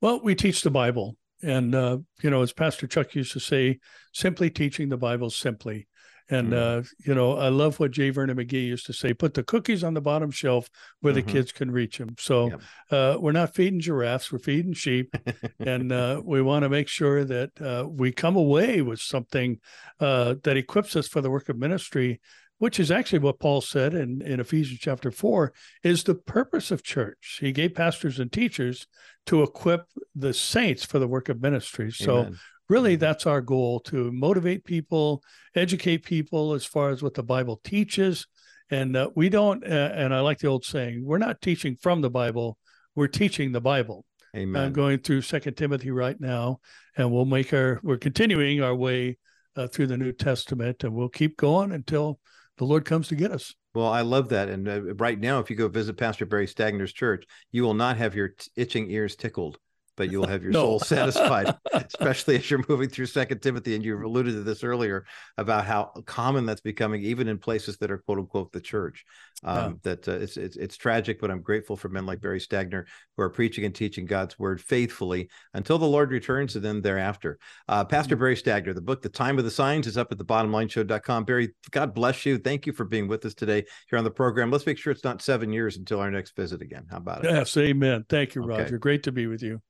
Well, 0.02 0.20
we 0.24 0.36
teach 0.36 0.64
the 0.64 0.72
Bible. 0.72 1.16
And, 1.44 1.74
uh, 1.74 1.98
you 2.22 2.30
know, 2.30 2.44
as 2.44 2.54
Pastor 2.54 2.86
Chuck 2.88 3.16
used 3.16 3.34
to 3.34 3.40
say, 3.40 3.80
simply 4.14 4.50
teaching 4.50 4.90
the 4.90 4.98
Bible 4.98 5.30
simply. 5.30 5.88
And, 6.30 6.54
Mm. 6.54 6.80
uh, 6.80 6.84
you 7.06 7.14
know, 7.14 7.38
I 7.38 7.50
love 7.50 7.80
what 7.80 7.92
J. 7.92 8.10
Vernon 8.10 8.38
McGee 8.38 8.66
used 8.68 8.86
to 8.86 8.94
say 8.94 9.14
put 9.14 9.34
the 9.34 9.44
cookies 9.44 9.84
on 9.84 9.94
the 9.94 10.02
bottom 10.02 10.32
shelf 10.32 10.70
where 11.02 11.14
Mhm. 11.14 11.16
the 11.16 11.22
kids 11.24 11.52
can 11.52 11.72
reach 11.72 11.98
them. 11.98 12.16
So 12.20 12.50
uh, 12.90 13.18
we're 13.20 13.32
not 13.32 13.54
feeding 13.56 13.80
giraffes, 13.80 14.32
we're 14.32 14.40
feeding 14.40 14.74
sheep. 14.74 15.14
and 15.60 15.92
uh, 15.92 16.22
we 16.24 16.42
want 16.42 16.64
to 16.64 16.70
make 16.70 16.88
sure 16.88 17.24
that 17.26 17.62
uh, 17.62 17.88
we 17.88 18.12
come 18.12 18.36
away 18.36 18.82
with 18.82 19.00
something 19.00 19.60
uh, 20.00 20.36
that 20.44 20.58
equips 20.58 20.96
us 20.96 21.08
for 21.08 21.22
the 21.22 21.30
work 21.30 21.50
of 21.50 21.58
ministry, 21.58 22.20
which 22.58 22.80
is 22.80 22.92
actually 22.92 23.20
what 23.20 23.40
Paul 23.40 23.62
said 23.62 23.94
in, 23.94 24.22
in 24.22 24.40
Ephesians 24.40 24.80
chapter 24.80 25.12
4 25.12 25.52
is 25.84 26.04
the 26.04 26.16
purpose 26.16 26.72
of 26.72 26.84
church. 26.84 27.40
He 27.42 27.52
gave 27.52 27.74
pastors 27.74 28.20
and 28.20 28.32
teachers 28.32 28.88
to 29.26 29.44
equip 29.44 29.86
the 30.16 30.34
saints 30.34 30.86
for 30.86 31.00
the 31.00 31.08
work 31.08 31.30
of 31.30 31.42
ministry. 31.42 31.92
So 31.92 32.22
Amen. 32.22 32.40
Really 32.72 32.96
that's 32.96 33.28
our 33.28 33.42
goal 33.42 33.82
to 33.82 34.10
motivate 34.14 34.64
people 34.64 35.22
educate 35.56 36.06
people 36.06 36.54
as 36.54 36.66
far 36.66 36.90
as 36.90 37.04
what 37.04 37.14
the 37.14 37.22
bible 37.22 37.60
teaches 37.66 38.26
and 38.70 38.96
uh, 38.96 39.10
we 39.14 39.28
don't 39.28 39.62
uh, 39.66 39.92
and 39.94 40.14
i 40.14 40.22
like 40.22 40.40
the 40.40 40.48
old 40.48 40.64
saying 40.64 41.04
we're 41.04 41.18
not 41.18 41.42
teaching 41.42 41.76
from 41.82 42.00
the 42.00 42.10
bible 42.10 42.58
we're 42.96 43.08
teaching 43.08 43.52
the 43.52 43.60
bible 43.60 44.06
Amen. 44.38 44.64
i'm 44.64 44.72
going 44.72 45.00
through 45.00 45.22
second 45.22 45.56
timothy 45.56 45.92
right 45.92 46.20
now 46.22 46.62
and 46.96 47.12
we'll 47.12 47.26
make 47.26 47.54
our 47.54 47.82
we're 47.84 47.98
continuing 47.98 48.64
our 48.64 48.74
way 48.74 49.18
uh, 49.58 49.68
through 49.68 49.88
the 49.88 49.98
new 49.98 50.14
testament 50.14 50.86
and 50.86 50.94
we'll 50.94 51.10
keep 51.10 51.36
going 51.36 51.74
until 51.74 52.20
the 52.58 52.64
lord 52.64 52.86
comes 52.86 53.10
to 53.10 53.16
get 53.16 53.32
us 53.32 53.54
Well, 53.74 53.88
I 53.88 54.02
love 54.02 54.28
that. 54.30 54.50
And 54.50 54.68
uh, 54.68 54.96
right 54.96 55.18
now, 55.18 55.40
if 55.40 55.50
you 55.50 55.56
go 55.56 55.70
visit 55.70 55.96
Pastor 55.96 56.26
Barry 56.26 56.46
Stagner's 56.46 56.92
church, 56.92 57.24
you 57.54 57.64
will 57.64 57.74
not 57.74 57.96
have 57.96 58.14
your 58.16 58.28
t- 58.28 58.52
itching 58.58 58.92
ears 58.92 59.16
tickled, 59.16 59.58
but 59.98 60.10
you'll 60.10 60.28
have 60.28 60.44
your 60.44 60.52
No. 60.54 60.62
soul 60.62 60.80
satisfied, 60.80 61.54
especially 61.74 62.36
as 62.38 62.50
you're 62.50 62.64
moving 62.68 62.90
through 62.90 63.06
Second 63.08 63.42
Timothy. 63.42 63.76
And 63.76 63.84
you've 63.84 64.02
alluded 64.02 64.34
to 64.34 64.44
this 64.44 64.64
earlier 64.64 65.06
about 65.38 65.66
how 65.66 65.92
common 66.06 66.46
that's 66.46 66.62
becoming, 66.62 67.04
even 67.04 67.28
in 67.28 67.38
places 67.38 67.78
that 67.78 67.92
are 67.92 67.98
quote 68.00 68.20
unquote 68.20 68.52
the 68.52 68.62
church. 68.62 69.06
Um, 69.44 69.80
That 69.84 70.08
uh, 70.08 70.12
it's, 70.14 70.38
it's 70.38 70.56
it's 70.56 70.78
tragic, 70.78 71.20
but 71.20 71.32
I'm 71.32 71.42
grateful 71.42 71.76
for 71.76 71.90
men 71.90 72.06
like 72.06 72.22
Barry 72.22 72.40
Stagner 72.40 72.86
who 73.18 73.24
are 73.24 73.30
preaching 73.30 73.66
and 73.66 73.74
teaching 73.74 74.06
God's 74.06 74.38
word 74.38 74.62
faithfully 74.62 75.30
until 75.56 75.80
the 75.80 75.88
Lord 75.88 76.12
returns, 76.12 76.56
and 76.56 76.64
then 76.64 76.82
thereafter. 76.82 77.40
Uh, 77.68 77.84
Pastor 77.84 78.16
Barry 78.16 78.36
Stagner, 78.36 78.76
the 78.76 78.82
book, 78.82 79.02
The 79.02 79.10
Time 79.10 79.40
of 79.40 79.44
the 79.44 79.50
Signs, 79.52 79.88
is 79.88 79.98
up 79.98 80.12
at 80.12 80.20
the 80.20 80.26
thebottomlineshow.com. 80.26 81.26
Barry, 81.26 81.50
God 81.72 81.96
bless 81.96 82.24
you. 82.26 82.38
Thank 82.38 82.68
you 82.68 82.74
for 82.74 82.86
being 82.86 83.08
with 83.08 83.26
us 83.26 83.34
today 83.34 83.66
here 83.90 83.98
on 83.98 84.04
the 84.06 84.12
program. 84.12 84.52
Let's 84.52 84.68
make 84.68 84.78
sure 84.78 84.92
it's 84.92 85.04
not 85.04 85.22
seven 85.24 85.52
years 85.52 85.76
until 85.78 86.00
our 86.00 86.12
next 86.12 86.36
visit 86.36 86.62
again. 86.62 86.86
How 86.92 86.98
about 86.98 87.26
it? 87.26 87.32
yes 87.32 87.56
amen 87.58 88.06
thank 88.10 88.36
you 88.36 88.44
Okay. 88.44 88.64
roger 88.64 88.78
great 88.78 89.04
to 89.04 89.12
be 89.12 89.26
with 89.28 89.42
you 89.42 89.62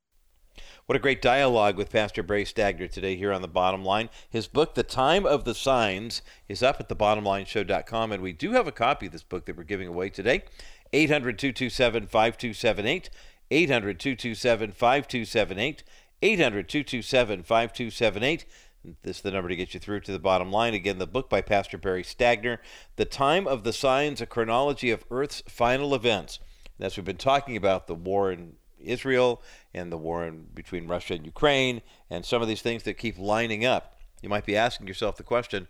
What 0.91 0.97
a 0.97 0.99
great 0.99 1.21
dialogue 1.21 1.77
with 1.77 1.89
Pastor 1.89 2.21
Barry 2.21 2.43
Stagner 2.43 2.91
today 2.91 3.15
here 3.15 3.31
on 3.31 3.41
the 3.41 3.47
Bottom 3.47 3.85
Line. 3.85 4.09
His 4.29 4.49
book, 4.49 4.75
The 4.75 4.83
Time 4.83 5.25
of 5.25 5.45
the 5.45 5.55
Signs, 5.55 6.21
is 6.49 6.61
up 6.61 6.81
at 6.81 6.89
thebottomlineshow.com, 6.89 8.11
and 8.11 8.21
we 8.21 8.33
do 8.33 8.51
have 8.51 8.67
a 8.67 8.73
copy 8.73 9.05
of 9.05 9.13
this 9.13 9.23
book 9.23 9.45
that 9.45 9.55
we're 9.55 9.63
giving 9.63 9.87
away 9.87 10.09
today. 10.09 10.43
800 10.91 11.39
227 11.39 12.07
5278. 12.07 13.09
800 13.49 13.99
227 14.01 14.71
5278. 14.73 15.83
800 16.21 16.67
227 16.67 17.43
5278. 17.43 18.45
This 19.03 19.15
is 19.15 19.21
the 19.21 19.31
number 19.31 19.47
to 19.47 19.55
get 19.55 19.73
you 19.73 19.79
through 19.79 20.01
to 20.01 20.11
the 20.11 20.19
bottom 20.19 20.51
line. 20.51 20.73
Again, 20.73 20.97
the 20.97 21.07
book 21.07 21.29
by 21.29 21.39
Pastor 21.39 21.77
Barry 21.77 22.03
Stagner, 22.03 22.57
The 22.97 23.05
Time 23.05 23.47
of 23.47 23.63
the 23.63 23.71
Signs, 23.71 24.19
a 24.19 24.25
chronology 24.25 24.91
of 24.91 25.05
Earth's 25.09 25.41
final 25.47 25.95
events. 25.95 26.39
And 26.77 26.85
as 26.85 26.97
we've 26.97 27.05
been 27.05 27.15
talking 27.15 27.55
about 27.55 27.87
the 27.87 27.95
war 27.95 28.29
in 28.29 28.57
Israel 28.83 29.41
and 29.73 29.91
the 29.91 29.97
war 29.97 30.25
in, 30.25 30.47
between 30.53 30.87
Russia 30.87 31.13
and 31.13 31.25
Ukraine 31.25 31.81
and 32.09 32.25
some 32.25 32.41
of 32.41 32.47
these 32.47 32.61
things 32.61 32.83
that 32.83 32.97
keep 32.97 33.17
lining 33.17 33.65
up, 33.65 33.97
you 34.21 34.29
might 34.29 34.45
be 34.45 34.55
asking 34.55 34.87
yourself 34.87 35.17
the 35.17 35.23
question, 35.23 35.67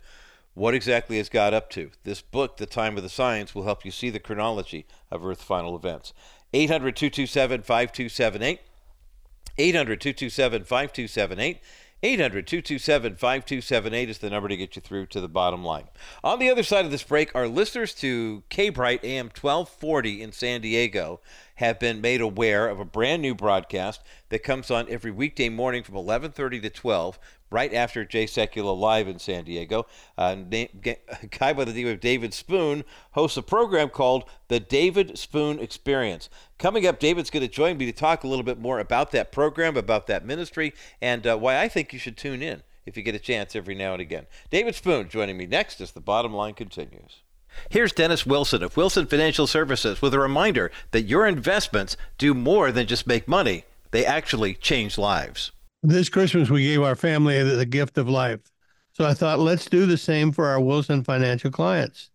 what 0.54 0.74
exactly 0.74 1.18
is 1.18 1.28
God 1.28 1.54
up 1.54 1.70
to? 1.70 1.90
This 2.04 2.20
book, 2.20 2.58
The 2.58 2.66
Time 2.66 2.96
of 2.96 3.02
the 3.02 3.08
Signs, 3.08 3.54
will 3.54 3.64
help 3.64 3.84
you 3.84 3.90
see 3.90 4.10
the 4.10 4.18
chronology 4.18 4.86
of 5.10 5.24
Earth's 5.24 5.44
final 5.44 5.74
events. 5.74 6.12
800 6.52 6.94
227 6.94 7.62
5278. 7.62 8.60
800 9.56 10.00
227 10.00 10.64
5278. 10.64 11.58
800 12.04 12.48
227 12.48 13.14
5278 13.14 14.10
is 14.10 14.18
the 14.18 14.30
number 14.30 14.48
to 14.48 14.56
get 14.56 14.74
you 14.74 14.82
through 14.82 15.06
to 15.06 15.20
the 15.20 15.28
bottom 15.28 15.64
line. 15.64 15.84
On 16.24 16.40
the 16.40 16.50
other 16.50 16.64
side 16.64 16.84
of 16.84 16.90
this 16.90 17.04
break, 17.04 17.32
our 17.32 17.46
listeners 17.46 17.94
to 17.94 18.42
K 18.48 18.70
Bright 18.70 19.04
AM 19.04 19.26
1240 19.26 20.20
in 20.20 20.32
San 20.32 20.60
Diego 20.60 21.20
have 21.56 21.78
been 21.78 22.00
made 22.00 22.20
aware 22.20 22.68
of 22.68 22.80
a 22.80 22.84
brand 22.84 23.22
new 23.22 23.36
broadcast 23.36 24.00
that 24.30 24.42
comes 24.42 24.68
on 24.68 24.88
every 24.88 25.12
weekday 25.12 25.48
morning 25.48 25.84
from 25.84 25.94
11:30 25.94 26.60
to 26.62 26.70
12, 26.70 27.20
right 27.52 27.72
after 27.72 28.04
Jay 28.04 28.24
Sekulow 28.24 28.78
Live 28.78 29.08
in 29.08 29.18
San 29.18 29.44
Diego. 29.44 29.86
Uh, 30.16 30.36
a 30.52 30.68
guy 31.38 31.52
by 31.52 31.64
the 31.64 31.72
name 31.72 31.88
of 31.88 32.00
David 32.00 32.34
Spoon 32.34 32.84
hosts 33.12 33.36
a 33.36 33.42
program 33.42 33.90
called 33.90 34.24
The 34.48 34.60
David 34.60 35.18
Spoon 35.18 35.58
Experience. 35.58 36.28
Coming 36.58 36.86
up, 36.86 36.98
David's 36.98 37.30
going 37.30 37.46
to 37.46 37.52
join 37.52 37.76
me 37.76 37.86
to 37.86 37.92
talk 37.92 38.24
a 38.24 38.28
little 38.28 38.44
bit 38.44 38.58
more 38.58 38.78
about 38.78 39.12
that 39.12 39.32
program, 39.32 39.76
about 39.76 40.06
that 40.06 40.24
ministry, 40.24 40.72
and 41.00 41.26
uh, 41.26 41.36
why 41.36 41.58
I 41.58 41.68
think 41.68 41.92
you 41.92 41.98
should 41.98 42.16
tune 42.16 42.42
in 42.42 42.62
if 42.86 42.96
you 42.96 43.02
get 43.02 43.14
a 43.14 43.20
chance 43.20 43.54
every 43.54 43.74
now 43.74 43.92
and 43.92 44.02
again. 44.02 44.26
David 44.50 44.74
Spoon 44.74 45.08
joining 45.08 45.36
me 45.36 45.46
next 45.46 45.80
as 45.80 45.92
the 45.92 46.00
bottom 46.00 46.32
line 46.32 46.54
continues. 46.54 47.22
Here's 47.68 47.92
Dennis 47.92 48.24
Wilson 48.24 48.62
of 48.62 48.76
Wilson 48.76 49.06
Financial 49.06 49.46
Services 49.46 50.00
with 50.00 50.14
a 50.14 50.18
reminder 50.18 50.70
that 50.90 51.02
your 51.02 51.26
investments 51.26 51.96
do 52.16 52.32
more 52.32 52.72
than 52.72 52.86
just 52.86 53.06
make 53.06 53.28
money, 53.28 53.64
they 53.90 54.06
actually 54.06 54.54
change 54.54 54.96
lives. 54.96 55.52
This 55.84 56.08
Christmas, 56.08 56.48
we 56.48 56.62
gave 56.62 56.80
our 56.80 56.94
family 56.94 57.42
the 57.42 57.66
gift 57.66 57.98
of 57.98 58.08
life. 58.08 58.38
So 58.92 59.04
I 59.04 59.14
thought, 59.14 59.40
let's 59.40 59.68
do 59.68 59.84
the 59.84 59.96
same 59.96 60.30
for 60.30 60.46
our 60.46 60.60
Wilson 60.60 61.02
Financial 61.02 61.50
clients. 61.50 62.10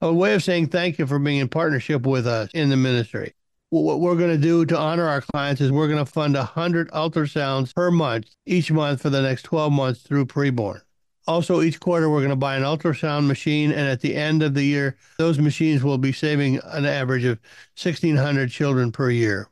A 0.00 0.14
way 0.14 0.34
of 0.34 0.44
saying 0.44 0.68
thank 0.68 1.00
you 1.00 1.06
for 1.08 1.18
being 1.18 1.38
in 1.38 1.48
partnership 1.48 2.06
with 2.06 2.28
us 2.28 2.48
in 2.54 2.68
the 2.68 2.76
ministry. 2.76 3.34
What 3.70 3.98
we're 3.98 4.14
going 4.14 4.30
to 4.30 4.38
do 4.38 4.64
to 4.66 4.78
honor 4.78 5.08
our 5.08 5.20
clients 5.20 5.60
is 5.60 5.72
we're 5.72 5.88
going 5.88 6.04
to 6.04 6.10
fund 6.10 6.34
100 6.34 6.92
ultrasounds 6.92 7.74
per 7.74 7.90
month 7.90 8.28
each 8.46 8.70
month 8.70 9.02
for 9.02 9.10
the 9.10 9.20
next 9.20 9.42
12 9.42 9.72
months 9.72 10.00
through 10.02 10.26
preborn. 10.26 10.80
Also, 11.26 11.60
each 11.60 11.80
quarter, 11.80 12.08
we're 12.08 12.20
going 12.20 12.30
to 12.30 12.36
buy 12.36 12.54
an 12.54 12.62
ultrasound 12.62 13.26
machine. 13.26 13.72
And 13.72 13.88
at 13.88 14.00
the 14.00 14.14
end 14.14 14.44
of 14.44 14.54
the 14.54 14.62
year, 14.62 14.96
those 15.18 15.40
machines 15.40 15.82
will 15.82 15.98
be 15.98 16.12
saving 16.12 16.60
an 16.62 16.86
average 16.86 17.24
of 17.24 17.40
1,600 17.82 18.48
children 18.48 18.92
per 18.92 19.10
year. 19.10 19.48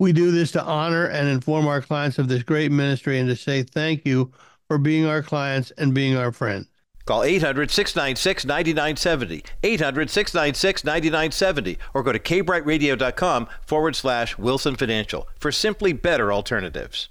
We 0.00 0.14
do 0.14 0.30
this 0.30 0.50
to 0.52 0.64
honor 0.64 1.04
and 1.04 1.28
inform 1.28 1.68
our 1.68 1.82
clients 1.82 2.18
of 2.18 2.26
this 2.26 2.42
great 2.42 2.72
ministry 2.72 3.18
and 3.18 3.28
to 3.28 3.36
say 3.36 3.62
thank 3.62 4.06
you 4.06 4.32
for 4.66 4.78
being 4.78 5.04
our 5.04 5.22
clients 5.22 5.72
and 5.72 5.92
being 5.92 6.16
our 6.16 6.32
friends. 6.32 6.68
Call 7.04 7.22
800 7.22 7.70
696 7.70 8.46
9970, 8.46 9.44
800 9.62 10.08
696 10.08 10.84
9970, 10.84 11.78
or 11.92 12.02
go 12.02 12.12
to 12.12 12.18
kbrightradio.com 12.18 13.46
forward 13.66 13.94
slash 13.94 14.38
Wilson 14.38 14.74
Financial 14.74 15.28
for 15.38 15.52
simply 15.52 15.92
better 15.92 16.32
alternatives. 16.32 17.10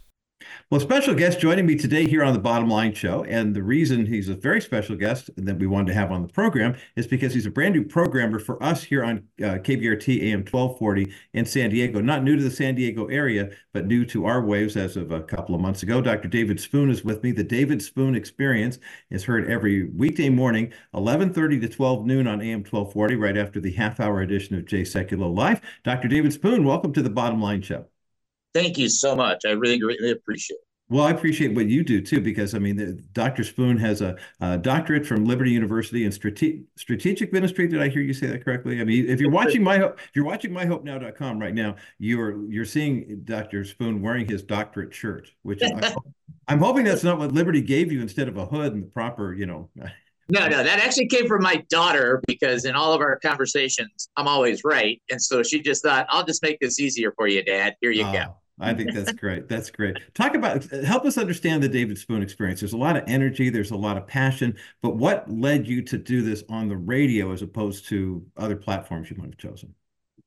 Well, 0.72 0.80
special 0.80 1.16
guest 1.16 1.40
joining 1.40 1.66
me 1.66 1.76
today 1.76 2.06
here 2.06 2.24
on 2.24 2.34
the 2.34 2.40
Bottom 2.40 2.70
Line 2.70 2.94
Show. 2.94 3.24
And 3.24 3.56
the 3.56 3.64
reason 3.64 4.06
he's 4.06 4.30
a 4.30 4.36
very 4.36 4.62
special 4.62 4.96
guest 4.96 5.32
that 5.36 5.58
we 5.58 5.66
wanted 5.66 5.88
to 5.88 5.94
have 5.96 6.12
on 6.12 6.22
the 6.22 6.28
program 6.28 6.76
is 6.96 7.08
because 7.08 7.34
he's 7.34 7.48
a 7.48 7.50
brand 7.52 7.74
new 7.74 7.84
programmer 7.84 8.38
for 8.38 8.62
us 8.62 8.84
here 8.84 9.04
on 9.04 9.28
uh, 9.40 9.58
KBRT 9.58 10.22
AM 10.22 10.42
1240 10.42 11.12
in 11.34 11.46
San 11.46 11.72
Diego. 11.72 12.02
Not 12.02 12.24
new 12.24 12.36
to 12.36 12.44
the 12.44 12.52
San 12.52 12.76
Diego 12.76 13.08
area, 13.08 13.50
but 13.74 13.88
new 13.88 14.06
to 14.06 14.26
our 14.26 14.46
waves 14.46 14.78
as 14.78 14.96
of 14.96 15.12
a 15.12 15.24
couple 15.24 15.56
of 15.56 15.62
months 15.62 15.82
ago. 15.82 16.02
Dr. 16.02 16.28
David 16.28 16.60
Spoon 16.60 16.92
is 16.92 17.04
with 17.04 17.24
me. 17.24 17.32
The 17.32 17.44
David 17.44 17.82
Spoon 17.82 18.14
Experience 18.14 18.78
is 19.10 19.24
heard 19.24 19.50
every 19.50 19.90
weekday 19.90 20.30
morning, 20.30 20.66
1130 20.92 21.62
to 21.62 21.68
12 21.68 22.06
noon 22.06 22.28
on 22.28 22.42
AM 22.42 22.60
1240, 22.60 23.16
right 23.16 23.38
after 23.38 23.60
the 23.60 23.72
half 23.72 24.00
hour 24.00 24.22
edition 24.22 24.56
of 24.56 24.66
Jay 24.66 24.84
Sekulow 24.84 25.36
Life. 25.36 25.62
Dr. 25.84 26.08
David 26.08 26.32
Spoon, 26.32 26.64
welcome 26.64 26.94
to 26.94 27.02
the 27.02 27.10
Bottom 27.10 27.42
Line 27.42 27.64
Show. 27.64 27.88
Thank 28.54 28.78
you 28.78 28.90
so 28.90 29.16
much. 29.16 29.46
I 29.46 29.52
really 29.52 29.80
greatly 29.80 30.12
appreciate 30.12 30.58
it. 30.58 30.66
Well, 30.92 31.06
I 31.06 31.12
appreciate 31.12 31.54
what 31.54 31.68
you 31.68 31.84
do 31.84 32.02
too, 32.02 32.20
because 32.20 32.56
I 32.56 32.60
mean, 32.60 32.76
the, 32.76 32.94
Dr. 33.14 33.44
Spoon 33.44 33.78
has 33.78 34.02
a, 34.02 34.18
a, 34.42 34.58
doctorate 34.58 35.06
from 35.06 35.24
Liberty 35.24 35.52
University 35.52 36.04
in 36.04 36.12
strate- 36.12 36.66
strategic 36.78 37.32
ministry. 37.32 37.68
Did 37.68 37.80
I 37.80 37.90
hear 37.90 38.02
you 38.02 38.14
say 38.14 38.26
that 38.26 38.44
correctly? 38.44 38.82
I 38.82 38.84
mean, 38.86 39.08
if 39.08 39.22
you're 39.22 39.30
watching 39.30 39.62
my 39.62 39.76
if 39.86 40.10
you're 40.16 40.26
watching 40.26 40.52
myhopenow.com 40.52 41.40
right 41.40 41.54
now, 41.54 41.76
you're 42.00 42.44
you're 42.50 42.66
seeing 42.66 43.22
Dr. 43.24 43.64
Spoon 43.66 44.02
wearing 44.02 44.28
his 44.28 44.42
doctorate 44.42 44.92
shirt, 44.92 45.30
which 45.44 45.62
I, 45.62 45.94
I'm 46.48 46.60
hoping 46.60 46.86
that's 46.86 47.04
not 47.04 47.20
what 47.20 47.34
Liberty 47.34 47.62
gave 47.62 47.92
you 47.92 48.02
instead 48.02 48.28
of 48.28 48.38
a 48.38 48.46
hood 48.48 48.74
and 48.74 48.82
the 48.82 48.88
proper, 48.88 49.32
you 49.34 49.46
know. 49.46 49.70
No, 50.32 50.48
no, 50.48 50.64
that 50.64 50.80
actually 50.80 51.08
came 51.08 51.28
from 51.28 51.44
my 51.44 51.64
daughter 51.70 52.22
because 52.28 52.66
in 52.66 52.76
all 52.76 52.94
of 52.94 53.02
our 53.02 53.20
conversations, 53.20 54.10
I'm 54.16 54.28
always 54.28 54.64
right. 54.64 55.02
And 55.12 55.22
so 55.22 55.42
she 55.42 55.62
just 55.62 55.84
thought, 55.84 56.06
I'll 56.10 56.24
just 56.24 56.44
make 56.44 56.60
this 56.60 56.80
easier 56.80 57.12
for 57.16 57.28
you, 57.28 57.44
Dad. 57.44 57.76
Here 57.82 57.92
you 57.92 58.06
ah. 58.06 58.12
go. 58.12 58.39
I 58.60 58.74
think 58.74 58.94
that's 58.94 59.14
great. 59.14 59.48
That's 59.48 59.72
great. 59.72 59.98
Talk 60.14 60.36
about, 60.36 60.64
help 60.66 61.06
us 61.06 61.18
understand 61.18 61.64
the 61.64 61.70
David 61.70 61.98
Spoon 61.98 62.22
experience. 62.22 62.60
There's 62.60 62.74
a 62.74 62.78
lot 62.78 62.98
of 62.98 63.04
energy, 63.08 63.50
there's 63.50 63.72
a 63.72 63.78
lot 63.78 63.98
of 63.98 64.06
passion, 64.06 64.56
but 64.82 64.98
what 64.98 65.30
led 65.32 65.68
you 65.68 65.82
to 65.84 65.98
do 65.98 66.22
this 66.22 66.44
on 66.50 66.68
the 66.68 66.78
radio 66.78 67.32
as 67.32 67.42
opposed 67.42 67.88
to 67.90 68.26
other 68.38 68.56
platforms 68.56 69.10
you 69.10 69.18
might 69.18 69.28
have 69.28 69.38
chosen? 69.38 69.74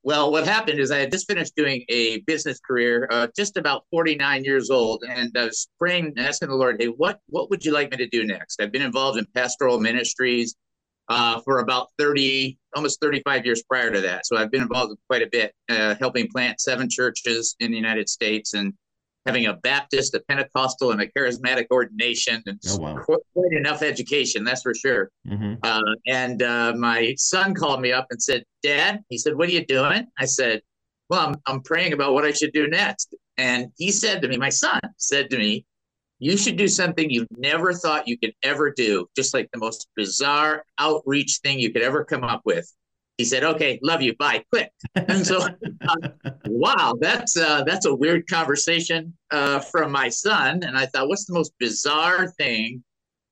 Well, 0.05 0.31
what 0.31 0.45
happened 0.45 0.79
is 0.79 0.91
I 0.91 0.97
had 0.97 1.11
just 1.11 1.27
finished 1.27 1.55
doing 1.55 1.85
a 1.87 2.19
business 2.21 2.59
career, 2.59 3.07
uh, 3.09 3.27
just 3.37 3.55
about 3.55 3.85
49 3.89 4.43
years 4.43 4.69
old, 4.69 5.03
and 5.07 5.31
I 5.37 5.45
was 5.45 5.69
praying 5.79 6.15
asking 6.17 6.49
the 6.49 6.55
Lord, 6.55 6.75
hey, 6.79 6.87
what, 6.87 7.19
what 7.27 7.49
would 7.49 7.63
you 7.63 7.71
like 7.71 7.91
me 7.91 7.97
to 7.97 8.07
do 8.07 8.25
next? 8.25 8.61
I've 8.61 8.71
been 8.71 8.81
involved 8.81 9.17
in 9.17 9.25
pastoral 9.33 9.79
ministries 9.79 10.55
uh, 11.09 11.41
for 11.41 11.59
about 11.59 11.89
30, 11.97 12.57
almost 12.75 12.99
35 13.01 13.45
years 13.45 13.63
prior 13.63 13.91
to 13.91 14.01
that. 14.01 14.25
So 14.25 14.37
I've 14.37 14.51
been 14.51 14.61
involved 14.61 14.91
in 14.91 14.97
quite 15.07 15.21
a 15.21 15.29
bit, 15.31 15.53
uh, 15.69 15.95
helping 15.99 16.27
plant 16.29 16.61
seven 16.61 16.89
churches 16.89 17.55
in 17.59 17.71
the 17.71 17.77
United 17.77 18.09
States 18.09 18.53
and 18.53 18.73
having 19.25 19.45
a 19.45 19.53
Baptist, 19.53 20.13
a 20.15 20.19
Pentecostal, 20.27 20.91
and 20.91 21.01
a 21.01 21.07
charismatic 21.07 21.67
ordination, 21.71 22.43
and 22.45 22.59
oh, 22.69 22.77
wow. 22.77 22.97
quite 23.05 23.53
enough 23.53 23.81
education, 23.81 24.43
that's 24.43 24.63
for 24.63 24.73
sure. 24.73 25.11
Mm-hmm. 25.27 25.55
Uh, 25.63 25.81
and 26.07 26.43
uh, 26.43 26.73
my 26.75 27.15
son 27.17 27.53
called 27.53 27.81
me 27.81 27.91
up 27.91 28.07
and 28.09 28.21
said, 28.21 28.43
Dad, 28.61 29.01
he 29.09 29.17
said, 29.17 29.35
What 29.35 29.49
are 29.49 29.53
you 29.53 29.65
doing? 29.65 30.07
I 30.17 30.25
said, 30.25 30.61
Well, 31.09 31.27
I'm, 31.27 31.35
I'm 31.45 31.61
praying 31.61 31.93
about 31.93 32.13
what 32.13 32.25
I 32.25 32.31
should 32.31 32.51
do 32.53 32.67
next. 32.67 33.15
And 33.37 33.67
he 33.77 33.91
said 33.91 34.21
to 34.21 34.27
me, 34.27 34.37
My 34.37 34.49
son 34.49 34.81
said 34.97 35.29
to 35.29 35.37
me, 35.37 35.65
you 36.19 36.37
should 36.37 36.57
do 36.57 36.67
something 36.67 37.09
you 37.09 37.27
never 37.37 37.73
thought 37.73 38.07
you 38.07 38.17
could 38.17 38.33
ever 38.43 38.71
do, 38.71 39.07
just 39.15 39.33
like 39.33 39.49
the 39.51 39.59
most 39.59 39.87
bizarre 39.95 40.63
outreach 40.79 41.39
thing 41.43 41.59
you 41.59 41.71
could 41.71 41.81
ever 41.81 42.05
come 42.05 42.23
up 42.23 42.41
with. 42.45 42.71
He 43.17 43.25
said, 43.25 43.43
"Okay, 43.43 43.79
love 43.83 44.01
you, 44.01 44.15
bye, 44.15 44.43
quit." 44.51 44.71
And 44.95 45.25
so, 45.25 45.41
uh, 45.87 45.95
wow, 46.45 46.95
that's 46.99 47.37
uh, 47.37 47.63
that's 47.63 47.85
a 47.85 47.93
weird 47.93 48.27
conversation 48.27 49.15
uh, 49.31 49.59
from 49.59 49.91
my 49.91 50.09
son. 50.09 50.63
And 50.63 50.77
I 50.77 50.87
thought, 50.87 51.07
what's 51.07 51.25
the 51.25 51.33
most 51.33 51.53
bizarre 51.59 52.27
thing 52.31 52.83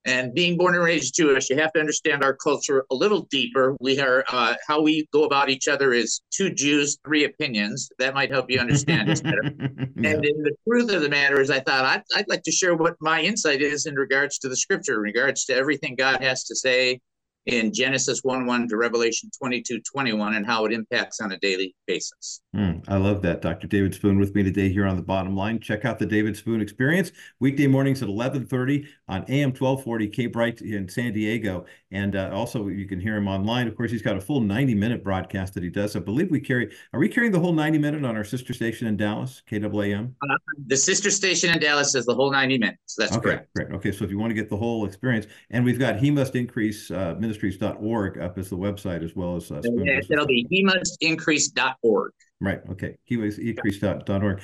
and 0.06 0.34
being 0.34 0.58
born 0.58 0.76
and 0.76 0.84
raised 0.84 1.16
Jewish, 1.16 1.50
you 1.50 1.58
have 1.58 1.74
to 1.74 1.80
understand 1.80 2.24
our 2.24 2.34
culture 2.34 2.86
a 2.92 2.96
little 2.96 3.28
deeper. 3.30 3.76
We 3.80 4.00
are 4.00 4.24
uh, 4.30 4.56
how 4.68 4.82
we 4.82 5.08
go 5.14 5.26
about 5.26 5.50
each 5.50 5.68
other 5.68 5.94
is 5.94 6.22
two 6.32 6.52
Jews, 6.52 6.98
three 7.06 7.26
opinions. 7.26 7.90
That 8.00 8.14
might 8.14 8.32
help 8.32 8.50
you 8.50 8.60
understand 8.60 9.10
us 9.10 9.22
better. 9.22 9.44
yeah. 9.98 10.12
And 10.12 10.24
the 10.24 10.56
truth 10.68 10.92
of 10.92 11.02
the 11.02 11.10
matter 11.10 11.40
is, 11.40 11.52
I 11.52 11.60
thought 11.60 11.86
I'd, 11.86 12.04
I'd 12.16 12.28
like 12.28 12.44
to 12.44 12.52
share 12.52 12.76
what 12.76 12.96
my 13.00 13.22
insight 13.22 13.62
is 13.62 13.86
in 13.86 13.96
regards 13.96 14.40
to 14.40 14.50
the 14.50 14.56
Scripture, 14.56 14.96
in 14.96 15.02
regards 15.02 15.46
to 15.46 15.56
everything 15.56 15.96
God 15.96 16.22
has 16.22 16.44
to 16.46 16.56
say 16.56 17.00
in 17.46 17.74
Genesis 17.74 18.20
1 18.24 18.46
1 18.46 18.68
to 18.68 18.78
Revelation 18.78 19.30
22 19.38 19.82
21 19.82 20.36
and 20.36 20.46
how 20.46 20.66
it 20.66 20.72
impacts 20.72 21.20
on 21.20 21.32
a 21.32 21.38
daily 21.40 21.76
basis. 21.88 22.42
Mm, 22.56 22.84
I 22.88 22.98
love 22.98 23.22
that. 23.24 23.42
Dr. 23.42 23.68
David 23.68 23.96
Spoon 23.96 24.20
with 24.20 24.36
me 24.36 24.44
today 24.44 24.70
here 24.70 24.86
on 24.86 24.96
the 24.96 25.02
bottom 25.02 25.36
line. 25.36 25.60
Check 25.60 25.86
out 25.86 25.98
the 25.98 26.06
David 26.06 26.38
Spoon 26.38 26.62
Experience 26.62 27.12
weekday 27.40 27.68
mornings 27.68 28.02
at 28.02 28.10
1130 28.10 28.88
on 29.08 29.24
AM 29.30 29.50
1240 29.50 30.08
K 30.10 30.28
Bright 30.28 30.62
in 30.62 30.88
San 30.88 31.14
Diego. 31.14 31.66
And 31.92 32.16
uh, 32.16 32.30
also 32.34 32.68
you 32.68 32.86
can 32.88 33.00
hear 33.00 33.16
him 33.16 33.28
online. 33.28 33.68
Of 33.68 33.76
course, 33.76 33.92
he's 33.92 34.02
got 34.02 34.18
a 34.18 34.22
full 34.22 34.42
90 34.42 34.76
minute 34.76 35.04
broadcast 35.04 35.54
that 35.56 35.64
he 35.64 35.70
does. 35.70 35.96
I 35.96 36.00
believe 36.00 36.30
we 36.30 36.40
carry, 36.40 36.72
are 36.94 37.00
we 37.00 37.10
carrying 37.10 37.32
the 37.32 37.40
whole 37.40 37.54
90 37.54 37.78
minute 37.78 38.06
on 38.06 38.16
our 38.16 38.24
sister 38.24 38.54
station 38.54 38.88
in 38.88 38.98
Dallas, 38.98 39.42
KAAM? 39.50 40.14
Uh, 40.22 40.36
the 40.68 40.78
sister 40.78 41.10
station 41.10 41.52
in 41.52 41.60
Dallas 41.60 41.96
is 41.96 42.06
the 42.06 42.14
whole 42.16 42.32
90 42.32 42.58
minutes. 42.58 42.96
That's 42.98 43.14
okay, 43.14 43.22
correct. 43.22 43.54
Great. 43.56 43.72
Okay. 43.72 43.92
So 43.92 44.04
if 44.06 44.12
you 44.12 44.20
want 44.20 44.32
to 44.32 44.36
get 44.36 44.50
the 44.50 44.58
whole 44.58 44.86
experience, 44.86 45.28
and 45.50 45.66
we've 45.66 45.80
got 45.80 45.98
He 45.98 46.12
Must 46.12 46.36
Increase 46.36 46.92
uh, 46.92 47.16
ministries.org 47.32 48.20
up 48.20 48.38
as 48.38 48.50
the 48.50 48.58
website 48.58 49.04
as 49.04 49.16
well 49.16 49.36
as 49.36 49.52
uh, 49.52 49.62
yeah, 49.64 50.00
it'll 50.10 50.26
be 50.26 50.46
he 50.50 50.64
must 50.64 50.98
increase.org 51.02 52.12
Right. 52.42 52.60
Okay. 52.72 52.98
HeMustIncrease.org. 53.10 54.42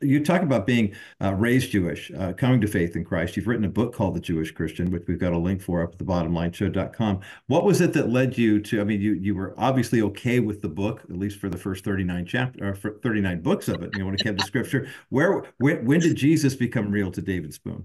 You 0.00 0.24
talk 0.24 0.42
about 0.42 0.66
being 0.68 0.94
uh, 1.20 1.34
raised 1.34 1.72
Jewish, 1.72 2.12
uh, 2.16 2.32
coming 2.32 2.60
to 2.60 2.68
faith 2.68 2.94
in 2.94 3.04
Christ. 3.04 3.36
You've 3.36 3.48
written 3.48 3.64
a 3.64 3.68
book 3.68 3.92
called 3.92 4.14
The 4.14 4.20
Jewish 4.20 4.52
Christian, 4.52 4.92
which 4.92 5.02
we've 5.08 5.18
got 5.18 5.32
a 5.32 5.38
link 5.38 5.60
for 5.60 5.82
up 5.82 5.92
at 5.92 5.98
the 5.98 6.04
bottom 6.04 6.32
line 6.32 6.52
bottomlineshow.com. 6.52 7.20
What 7.48 7.64
was 7.64 7.80
it 7.80 7.92
that 7.94 8.08
led 8.08 8.38
you 8.38 8.60
to? 8.60 8.80
I 8.80 8.84
mean, 8.84 9.00
you 9.00 9.14
you 9.14 9.34
were 9.34 9.52
obviously 9.58 10.00
okay 10.02 10.38
with 10.38 10.62
the 10.62 10.68
book, 10.68 11.02
at 11.10 11.18
least 11.18 11.40
for 11.40 11.48
the 11.48 11.58
first 11.58 11.84
39 11.84 12.24
chapter 12.24 12.68
or 12.68 12.74
39 12.74 13.40
books 13.40 13.66
of 13.66 13.82
it. 13.82 13.90
You 13.94 14.00
know, 14.00 14.04
when 14.06 14.14
it 14.14 14.22
came 14.22 14.36
to 14.36 14.44
scripture. 14.44 14.86
Where 15.08 15.42
when, 15.58 15.84
when 15.84 15.98
did 15.98 16.14
Jesus 16.14 16.54
become 16.54 16.92
real 16.92 17.10
to 17.10 17.20
David 17.20 17.52
Spoon? 17.52 17.84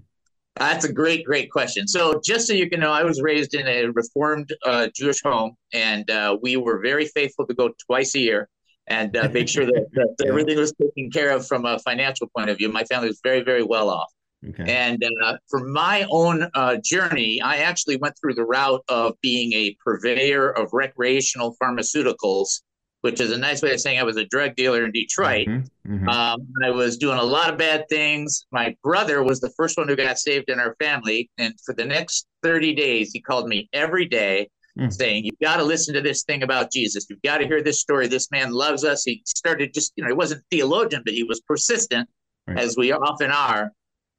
That's 0.58 0.84
a 0.84 0.92
great, 0.92 1.24
great 1.24 1.50
question. 1.50 1.86
So, 1.86 2.20
just 2.24 2.46
so 2.46 2.54
you 2.54 2.68
can 2.70 2.80
know, 2.80 2.90
I 2.92 3.04
was 3.04 3.20
raised 3.20 3.54
in 3.54 3.66
a 3.66 3.86
Reformed 3.86 4.54
uh, 4.64 4.88
Jewish 4.94 5.22
home, 5.22 5.54
and 5.72 6.10
uh, 6.10 6.38
we 6.40 6.56
were 6.56 6.80
very 6.80 7.06
faithful 7.06 7.46
to 7.46 7.54
go 7.54 7.70
twice 7.86 8.14
a 8.14 8.20
year 8.20 8.48
and 8.86 9.16
uh, 9.16 9.28
make 9.32 9.48
sure 9.48 9.66
that, 9.66 9.86
that 9.92 10.26
everything 10.28 10.56
was 10.56 10.72
taken 10.80 11.10
care 11.10 11.30
of 11.30 11.46
from 11.46 11.66
a 11.66 11.78
financial 11.80 12.28
point 12.34 12.48
of 12.48 12.56
view. 12.56 12.70
My 12.70 12.84
family 12.84 13.08
was 13.08 13.20
very, 13.22 13.42
very 13.42 13.62
well 13.62 13.90
off. 13.90 14.10
Okay. 14.48 14.64
And 14.68 15.02
uh, 15.24 15.38
for 15.48 15.66
my 15.66 16.06
own 16.10 16.48
uh, 16.54 16.76
journey, 16.82 17.40
I 17.42 17.56
actually 17.56 17.96
went 17.96 18.14
through 18.20 18.34
the 18.34 18.44
route 18.44 18.82
of 18.88 19.14
being 19.20 19.52
a 19.54 19.76
purveyor 19.84 20.50
of 20.50 20.70
recreational 20.72 21.56
pharmaceuticals 21.62 22.60
which 23.06 23.20
is 23.20 23.30
a 23.30 23.38
nice 23.38 23.62
way 23.62 23.72
of 23.72 23.80
saying 23.80 24.00
I 24.00 24.02
was 24.02 24.16
a 24.16 24.26
drug 24.26 24.56
dealer 24.56 24.84
in 24.84 24.90
Detroit. 24.90 25.46
Mm-hmm, 25.46 25.94
mm-hmm. 25.94 26.08
Um, 26.08 26.40
I 26.64 26.70
was 26.70 26.98
doing 26.98 27.18
a 27.18 27.22
lot 27.22 27.48
of 27.48 27.56
bad 27.56 27.84
things. 27.88 28.48
My 28.50 28.74
brother 28.82 29.22
was 29.22 29.38
the 29.40 29.50
first 29.50 29.78
one 29.78 29.86
who 29.86 29.94
got 29.94 30.18
saved 30.18 30.50
in 30.50 30.58
our 30.58 30.74
family. 30.80 31.30
And 31.38 31.54
for 31.64 31.72
the 31.72 31.84
next 31.84 32.26
30 32.42 32.74
days, 32.74 33.12
he 33.12 33.20
called 33.20 33.46
me 33.46 33.68
every 33.72 34.06
day 34.06 34.48
mm. 34.76 34.92
saying, 34.92 35.24
You've 35.24 35.38
got 35.40 35.58
to 35.58 35.62
listen 35.62 35.94
to 35.94 36.00
this 36.00 36.24
thing 36.24 36.42
about 36.42 36.72
Jesus. 36.72 37.06
You've 37.08 37.22
got 37.22 37.38
to 37.38 37.46
hear 37.46 37.62
this 37.62 37.80
story. 37.80 38.08
This 38.08 38.28
man 38.32 38.50
loves 38.50 38.82
us. 38.82 39.04
He 39.04 39.22
started 39.24 39.72
just, 39.72 39.92
you 39.94 40.02
know, 40.02 40.08
he 40.08 40.14
wasn't 40.14 40.42
theologian, 40.50 41.02
but 41.04 41.14
he 41.14 41.22
was 41.22 41.40
persistent, 41.42 42.08
right. 42.48 42.58
as 42.58 42.76
we 42.76 42.90
often 42.90 43.30
are. 43.30 43.70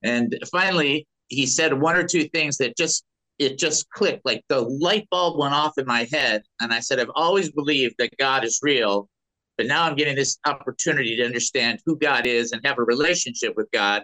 And 0.01 0.33
finally, 0.49 1.05
he 1.27 1.45
said 1.45 1.73
one 1.73 1.97
or 1.97 2.07
two 2.07 2.23
things 2.29 2.55
that 2.59 2.77
just 2.77 3.03
it 3.39 3.57
just 3.57 3.89
clicked. 3.89 4.25
Like 4.25 4.43
the 4.49 4.61
light 4.61 5.07
bulb 5.11 5.39
went 5.39 5.53
off 5.53 5.77
in 5.77 5.85
my 5.85 6.07
head 6.11 6.43
and 6.59 6.73
i 6.73 6.79
said 6.79 6.99
i've 6.99 7.11
always 7.15 7.51
believed 7.51 7.95
that 7.99 8.11
god 8.17 8.43
is 8.43 8.59
real 8.61 9.09
but 9.57 9.67
now 9.67 9.83
i'm 9.83 9.95
getting 9.95 10.15
this 10.15 10.37
opportunity 10.45 11.15
to 11.15 11.25
understand 11.25 11.79
who 11.85 11.97
god 11.97 12.25
is 12.25 12.51
and 12.51 12.65
have 12.65 12.77
a 12.77 12.83
relationship 12.83 13.53
with 13.55 13.69
god. 13.71 14.03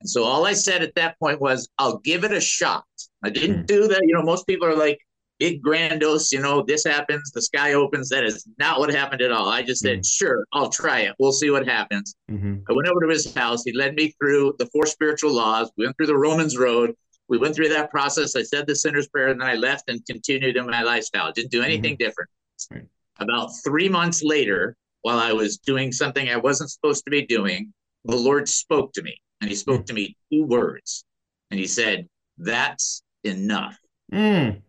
And 0.00 0.08
so 0.08 0.24
all 0.24 0.46
i 0.46 0.52
said 0.52 0.82
at 0.82 0.94
that 0.94 1.18
point 1.18 1.40
was 1.40 1.68
i'll 1.78 1.98
give 1.98 2.24
it 2.24 2.32
a 2.32 2.40
shot. 2.40 2.84
I 3.22 3.30
didn't 3.30 3.62
mm. 3.62 3.66
do 3.66 3.88
that. 3.88 4.02
You 4.04 4.14
know 4.14 4.22
most 4.22 4.46
people 4.46 4.68
are 4.68 4.76
like 4.76 4.98
big 5.38 5.62
grandiose 5.62 6.32
you 6.32 6.40
know 6.40 6.64
this 6.66 6.84
happens 6.84 7.30
the 7.32 7.42
sky 7.42 7.74
opens. 7.74 8.08
That 8.08 8.24
is 8.24 8.46
not 8.58 8.78
what 8.78 8.92
happened 8.92 9.22
at 9.22 9.32
all. 9.32 9.48
I 9.48 9.62
just 9.62 9.82
said 9.82 10.00
mm. 10.00 10.06
sure 10.06 10.44
i'll 10.52 10.70
try 10.70 11.00
it. 11.00 11.14
We'll 11.18 11.32
see 11.32 11.50
what 11.50 11.66
happens. 11.66 12.14
Mm-hmm. 12.30 12.58
i 12.68 12.72
went 12.72 12.88
over 12.88 13.00
to 13.00 13.08
his 13.08 13.34
house. 13.34 13.62
He 13.64 13.72
led 13.72 13.94
me 13.94 14.14
through 14.20 14.54
the 14.58 14.66
four 14.66 14.86
spiritual 14.86 15.32
laws 15.32 15.70
we 15.76 15.84
went 15.84 15.96
through 15.96 16.06
the 16.06 16.16
romans 16.16 16.56
road 16.56 16.94
we 17.28 17.38
went 17.38 17.54
through 17.54 17.68
that 17.68 17.90
process. 17.90 18.34
I 18.36 18.42
said 18.42 18.66
the 18.66 18.74
sinner's 18.74 19.08
prayer, 19.08 19.28
and 19.28 19.40
then 19.40 19.48
I 19.48 19.54
left 19.54 19.88
and 19.88 20.04
continued 20.06 20.56
in 20.56 20.66
my 20.66 20.82
lifestyle. 20.82 21.30
Didn't 21.32 21.50
do 21.50 21.62
anything 21.62 21.94
mm-hmm. 21.94 22.04
different. 22.04 22.30
Right. 22.70 22.86
About 23.20 23.50
three 23.64 23.88
months 23.88 24.22
later, 24.22 24.76
while 25.02 25.18
I 25.18 25.32
was 25.32 25.58
doing 25.58 25.92
something 25.92 26.28
I 26.28 26.36
wasn't 26.36 26.70
supposed 26.70 27.04
to 27.04 27.10
be 27.10 27.26
doing, 27.26 27.72
the 28.04 28.16
Lord 28.16 28.48
spoke 28.48 28.92
to 28.94 29.02
me, 29.02 29.20
and 29.40 29.50
He 29.50 29.56
spoke 29.56 29.82
mm. 29.82 29.86
to 29.86 29.92
me 29.92 30.16
two 30.32 30.44
words, 30.44 31.04
and 31.50 31.60
He 31.60 31.66
said, 31.66 32.08
"That's 32.38 33.02
enough." 33.24 33.76
Mm. 34.12 34.62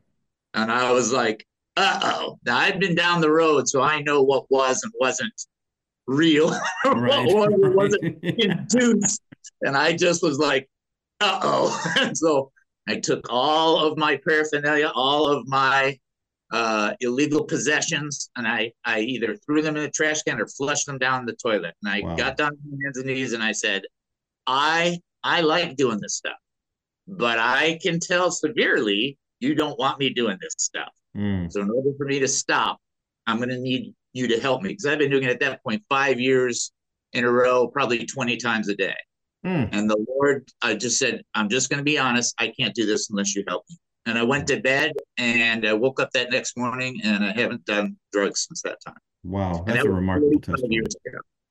And 0.54 0.72
I 0.72 0.92
was 0.92 1.14
like, 1.14 1.46
"Uh 1.78 2.00
oh!" 2.04 2.40
Now 2.46 2.58
I've 2.58 2.80
been 2.80 2.96
down 2.96 3.22
the 3.22 3.32
road, 3.32 3.70
so 3.70 3.82
I 3.82 4.02
know 4.02 4.22
what 4.22 4.46
was 4.50 4.82
and 4.84 4.92
wasn't 5.00 5.34
real, 6.08 6.50
right. 6.86 7.26
what 7.34 7.52
wasn't 7.76 8.24
induced, 8.24 9.22
and 9.62 9.78
I 9.78 9.94
just 9.94 10.22
was 10.22 10.40
like, 10.40 10.68
uh 11.22 11.40
oh. 11.44 12.12
so 12.14 12.52
I 12.88 13.00
took 13.00 13.28
all 13.30 13.86
of 13.86 13.98
my 13.98 14.20
paraphernalia, 14.26 14.92
all 14.96 15.28
of 15.28 15.48
my 15.48 15.98
uh, 16.52 16.94
illegal 17.02 17.44
possessions, 17.44 18.30
and 18.36 18.48
I, 18.48 18.72
I 18.84 19.02
either 19.02 19.36
threw 19.46 19.62
them 19.62 19.76
in 19.76 19.84
the 19.84 19.92
trash 19.92 20.24
can 20.24 20.40
or 20.40 20.48
flushed 20.48 20.88
them 20.88 20.98
down 20.98 21.26
the 21.26 21.36
toilet. 21.36 21.76
And 21.84 21.92
I 21.94 22.02
wow. 22.02 22.16
got 22.16 22.38
down 22.38 22.50
on 22.50 22.58
my 22.66 22.78
hands 22.84 22.98
and 22.98 23.06
knees 23.06 23.34
and 23.34 23.44
I 23.44 23.52
said, 23.52 23.84
I 24.48 25.00
I 25.24 25.42
like 25.42 25.76
doing 25.76 26.00
this 26.02 26.16
stuff, 26.16 26.38
but 27.08 27.38
I 27.38 27.78
can 27.84 28.00
tell 28.00 28.32
severely 28.32 29.18
you 29.40 29.54
don't 29.54 29.78
want 29.78 30.00
me 30.00 30.10
doing 30.10 30.38
this 30.42 30.56
stuff. 30.58 30.90
Mm. 31.16 31.52
So 31.52 31.62
in 31.62 31.70
order 31.70 31.92
for 31.98 32.06
me 32.06 32.20
to 32.20 32.28
stop, 32.28 32.80
I'm 33.28 33.38
going 33.38 33.50
to 33.50 33.60
need 33.60 33.94
you 34.14 34.28
to 34.28 34.40
help 34.40 34.64
me 34.64 34.70
because 34.70 34.86
I've 34.86 35.00
been 35.00 35.12
doing 35.12 35.24
it 35.24 35.30
at 35.30 35.40
that 35.42 35.64
point 35.64 35.84
five 35.90 36.20
years 36.20 36.72
in 37.14 37.26
a 37.26 37.32
row, 37.32 37.68
probably 37.68 38.06
20 38.06 38.38
times 38.38 38.70
a 38.70 38.76
day. 38.76 38.96
Mm. 39.46 39.70
And 39.72 39.90
the 39.90 40.06
Lord, 40.08 40.48
I 40.62 40.76
just 40.76 41.00
said, 41.00 41.24
I'm 41.34 41.50
just 41.50 41.70
going 41.70 41.78
to 41.78 41.84
be 41.84 41.98
honest. 41.98 42.36
I 42.38 42.52
can't 42.60 42.76
do 42.76 42.86
this 42.86 43.10
unless 43.10 43.36
you 43.36 43.44
help 43.48 43.66
me. 43.70 43.78
And 44.06 44.18
I 44.18 44.24
went 44.24 44.48
to 44.48 44.60
bed 44.60 44.94
and 45.18 45.68
I 45.68 45.74
woke 45.74 46.00
up 46.00 46.12
that 46.12 46.32
next 46.32 46.58
morning 46.58 47.00
and 47.04 47.24
I 47.24 47.32
haven't 47.32 47.66
done 47.66 47.96
drugs 48.12 48.48
since 48.48 48.62
that 48.64 48.78
time. 48.86 48.98
Wow. 49.24 49.64
That's 49.66 49.84
that 49.84 49.86
a 49.86 49.92
remarkable 49.92 50.40
testimony. 50.40 50.82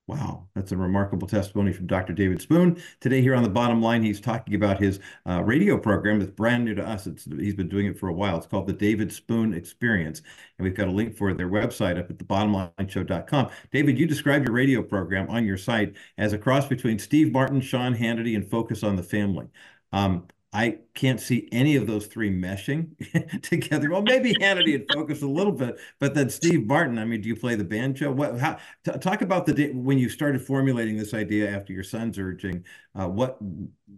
Wow, 0.09 0.47
that's 0.55 0.71
a 0.71 0.77
remarkable 0.77 1.27
testimony 1.27 1.71
from 1.71 1.85
Dr. 1.85 2.13
David 2.13 2.41
Spoon. 2.41 2.81
Today, 2.99 3.21
here 3.21 3.35
on 3.35 3.43
the 3.43 3.49
bottom 3.49 3.79
line, 3.79 4.01
he's 4.01 4.19
talking 4.19 4.55
about 4.55 4.79
his 4.79 4.99
uh, 5.27 5.43
radio 5.43 5.77
program 5.77 6.17
that's 6.17 6.31
brand 6.31 6.65
new 6.65 6.73
to 6.73 6.83
us. 6.83 7.05
It's, 7.05 7.25
he's 7.25 7.53
been 7.53 7.69
doing 7.69 7.85
it 7.85 7.99
for 7.99 8.09
a 8.09 8.13
while. 8.13 8.35
It's 8.35 8.47
called 8.47 8.65
the 8.65 8.73
David 8.73 9.13
Spoon 9.13 9.53
Experience. 9.53 10.23
And 10.57 10.65
we've 10.65 10.73
got 10.73 10.87
a 10.87 10.91
link 10.91 11.15
for 11.15 11.35
their 11.35 11.47
website 11.47 11.99
up 11.99 12.09
at 12.09 12.17
the 12.17 12.25
thebottomlineshow.com. 12.25 13.51
David, 13.71 13.99
you 13.99 14.07
describe 14.07 14.43
your 14.45 14.53
radio 14.53 14.81
program 14.81 15.29
on 15.29 15.45
your 15.45 15.57
site 15.57 15.93
as 16.17 16.33
a 16.33 16.39
cross 16.39 16.65
between 16.65 16.97
Steve 16.97 17.31
Martin, 17.31 17.61
Sean 17.61 17.95
Hannity, 17.95 18.35
and 18.35 18.49
Focus 18.49 18.83
on 18.83 18.95
the 18.95 19.03
Family. 19.03 19.45
Um, 19.93 20.25
I 20.51 20.79
can't 20.95 21.19
see 21.19 21.47
any 21.51 21.75
of 21.75 21.85
those 21.85 22.07
three 22.07 22.31
meshing 22.31 23.41
together. 23.43 23.91
Well, 23.91 24.01
maybe 24.01 24.33
Hannity 24.33 24.71
had 24.71 24.85
focused 24.91 25.21
a 25.21 25.27
little 25.27 25.51
bit, 25.51 25.79
but 25.99 26.15
then 26.15 26.29
Steve 26.29 26.65
Martin. 26.65 26.97
I 26.97 27.05
mean, 27.05 27.21
do 27.21 27.27
you 27.27 27.35
play 27.35 27.53
the 27.53 27.63
banjo? 27.63 28.11
What? 28.11 28.39
How? 28.39 28.57
Talk 28.99 29.21
about 29.21 29.45
the 29.45 29.53
day 29.53 29.71
when 29.71 29.99
you 29.99 30.09
started 30.09 30.41
formulating 30.41 30.97
this 30.97 31.13
idea 31.13 31.55
after 31.55 31.71
your 31.71 31.83
son's 31.83 32.17
urging. 32.17 32.65
Uh, 32.99 33.07
what? 33.07 33.37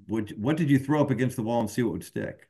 What? 0.07 0.31
What 0.37 0.57
did 0.57 0.69
you 0.69 0.77
throw 0.77 0.99
up 0.99 1.09
against 1.09 1.37
the 1.37 1.43
wall 1.43 1.61
and 1.61 1.69
see 1.69 1.83
what 1.83 1.93
would 1.93 2.03
stick? 2.03 2.49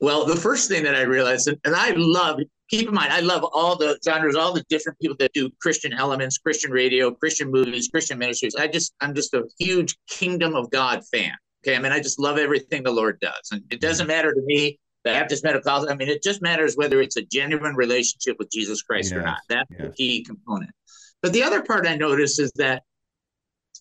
Well, 0.00 0.24
the 0.24 0.36
first 0.36 0.68
thing 0.68 0.82
that 0.84 0.96
I 0.96 1.02
realized, 1.02 1.46
and, 1.48 1.58
and 1.64 1.76
I 1.76 1.92
love. 1.96 2.40
Keep 2.70 2.88
in 2.88 2.94
mind, 2.94 3.12
I 3.12 3.20
love 3.20 3.44
all 3.52 3.76
the 3.76 3.98
genres, 4.02 4.34
all 4.34 4.54
the 4.54 4.64
different 4.70 4.98
people 4.98 5.14
that 5.18 5.34
do 5.34 5.50
Christian 5.60 5.92
elements, 5.92 6.38
Christian 6.38 6.70
radio, 6.70 7.10
Christian 7.10 7.50
movies, 7.50 7.88
Christian 7.88 8.18
ministries. 8.18 8.54
I 8.54 8.66
just, 8.66 8.94
I'm 9.02 9.14
just 9.14 9.34
a 9.34 9.46
huge 9.58 9.94
Kingdom 10.08 10.54
of 10.54 10.70
God 10.70 11.02
fan. 11.12 11.32
Okay. 11.64 11.76
I 11.76 11.78
mean, 11.78 11.92
I 11.92 12.00
just 12.00 12.18
love 12.18 12.38
everything 12.38 12.82
the 12.82 12.90
Lord 12.90 13.18
does. 13.20 13.50
And 13.52 13.62
it 13.70 13.80
doesn't 13.80 14.06
matter 14.06 14.32
to 14.32 14.40
me, 14.42 14.78
the 15.04 15.10
Baptist 15.10 15.44
Medical, 15.44 15.88
I 15.90 15.94
mean, 15.94 16.08
it 16.08 16.22
just 16.22 16.42
matters 16.42 16.76
whether 16.76 17.00
it's 17.00 17.16
a 17.16 17.22
genuine 17.22 17.74
relationship 17.74 18.36
with 18.38 18.50
Jesus 18.50 18.82
Christ 18.82 19.10
yes, 19.10 19.18
or 19.18 19.22
not. 19.22 19.38
That's 19.48 19.70
yes. 19.70 19.80
the 19.80 19.92
key 19.94 20.24
component. 20.24 20.70
But 21.22 21.32
the 21.32 21.42
other 21.42 21.62
part 21.62 21.86
I 21.86 21.96
notice 21.96 22.38
is 22.38 22.52
that 22.56 22.82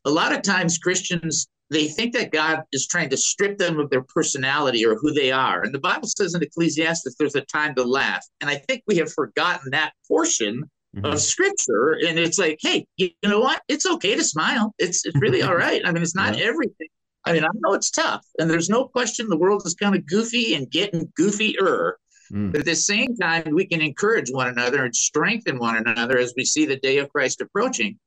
a 0.05 0.09
lot 0.09 0.33
of 0.33 0.41
times 0.41 0.77
Christians, 0.77 1.47
they 1.69 1.87
think 1.87 2.13
that 2.13 2.31
God 2.31 2.63
is 2.71 2.87
trying 2.87 3.09
to 3.09 3.17
strip 3.17 3.57
them 3.57 3.79
of 3.79 3.89
their 3.89 4.03
personality 4.03 4.85
or 4.85 4.95
who 4.95 5.13
they 5.13 5.31
are. 5.31 5.63
And 5.63 5.73
the 5.73 5.79
Bible 5.79 6.07
says 6.07 6.33
in 6.33 6.41
Ecclesiastes, 6.41 7.15
there's 7.17 7.35
a 7.35 7.41
time 7.41 7.75
to 7.75 7.83
laugh. 7.83 8.25
And 8.41 8.49
I 8.49 8.55
think 8.55 8.83
we 8.87 8.97
have 8.97 9.11
forgotten 9.11 9.71
that 9.71 9.93
portion 10.07 10.69
Mm-hmm. 10.93 11.05
of 11.05 11.21
scripture 11.21 11.93
and 12.05 12.19
it's 12.19 12.37
like 12.37 12.57
hey 12.59 12.85
you 12.97 13.11
know 13.23 13.39
what 13.39 13.61
it's 13.69 13.85
okay 13.85 14.13
to 14.13 14.25
smile 14.25 14.75
it's, 14.77 15.05
it's 15.05 15.15
really 15.21 15.41
all 15.41 15.55
right 15.55 15.81
i 15.85 15.91
mean 15.93 16.03
it's 16.03 16.15
not 16.15 16.37
yeah. 16.37 16.43
everything 16.43 16.89
I 17.25 17.33
mean, 17.33 17.43
I 17.43 17.49
know 17.55 17.73
it's 17.73 17.91
tough, 17.91 18.25
and 18.39 18.49
there's 18.49 18.69
no 18.69 18.85
question 18.87 19.27
the 19.27 19.37
world 19.37 19.63
is 19.65 19.75
kind 19.75 19.95
of 19.95 20.05
goofy 20.07 20.55
and 20.55 20.69
getting 20.69 21.07
goofier. 21.19 21.93
Mm. 22.31 22.51
But 22.51 22.61
at 22.61 22.65
the 22.65 22.75
same 22.75 23.15
time, 23.15 23.53
we 23.53 23.65
can 23.65 23.81
encourage 23.81 24.31
one 24.31 24.47
another 24.47 24.85
and 24.85 24.95
strengthen 24.95 25.59
one 25.59 25.75
another 25.77 26.17
as 26.17 26.33
we 26.35 26.45
see 26.45 26.65
the 26.65 26.77
day 26.77 26.97
of 26.97 27.11
Christ 27.11 27.41
approaching. 27.41 27.99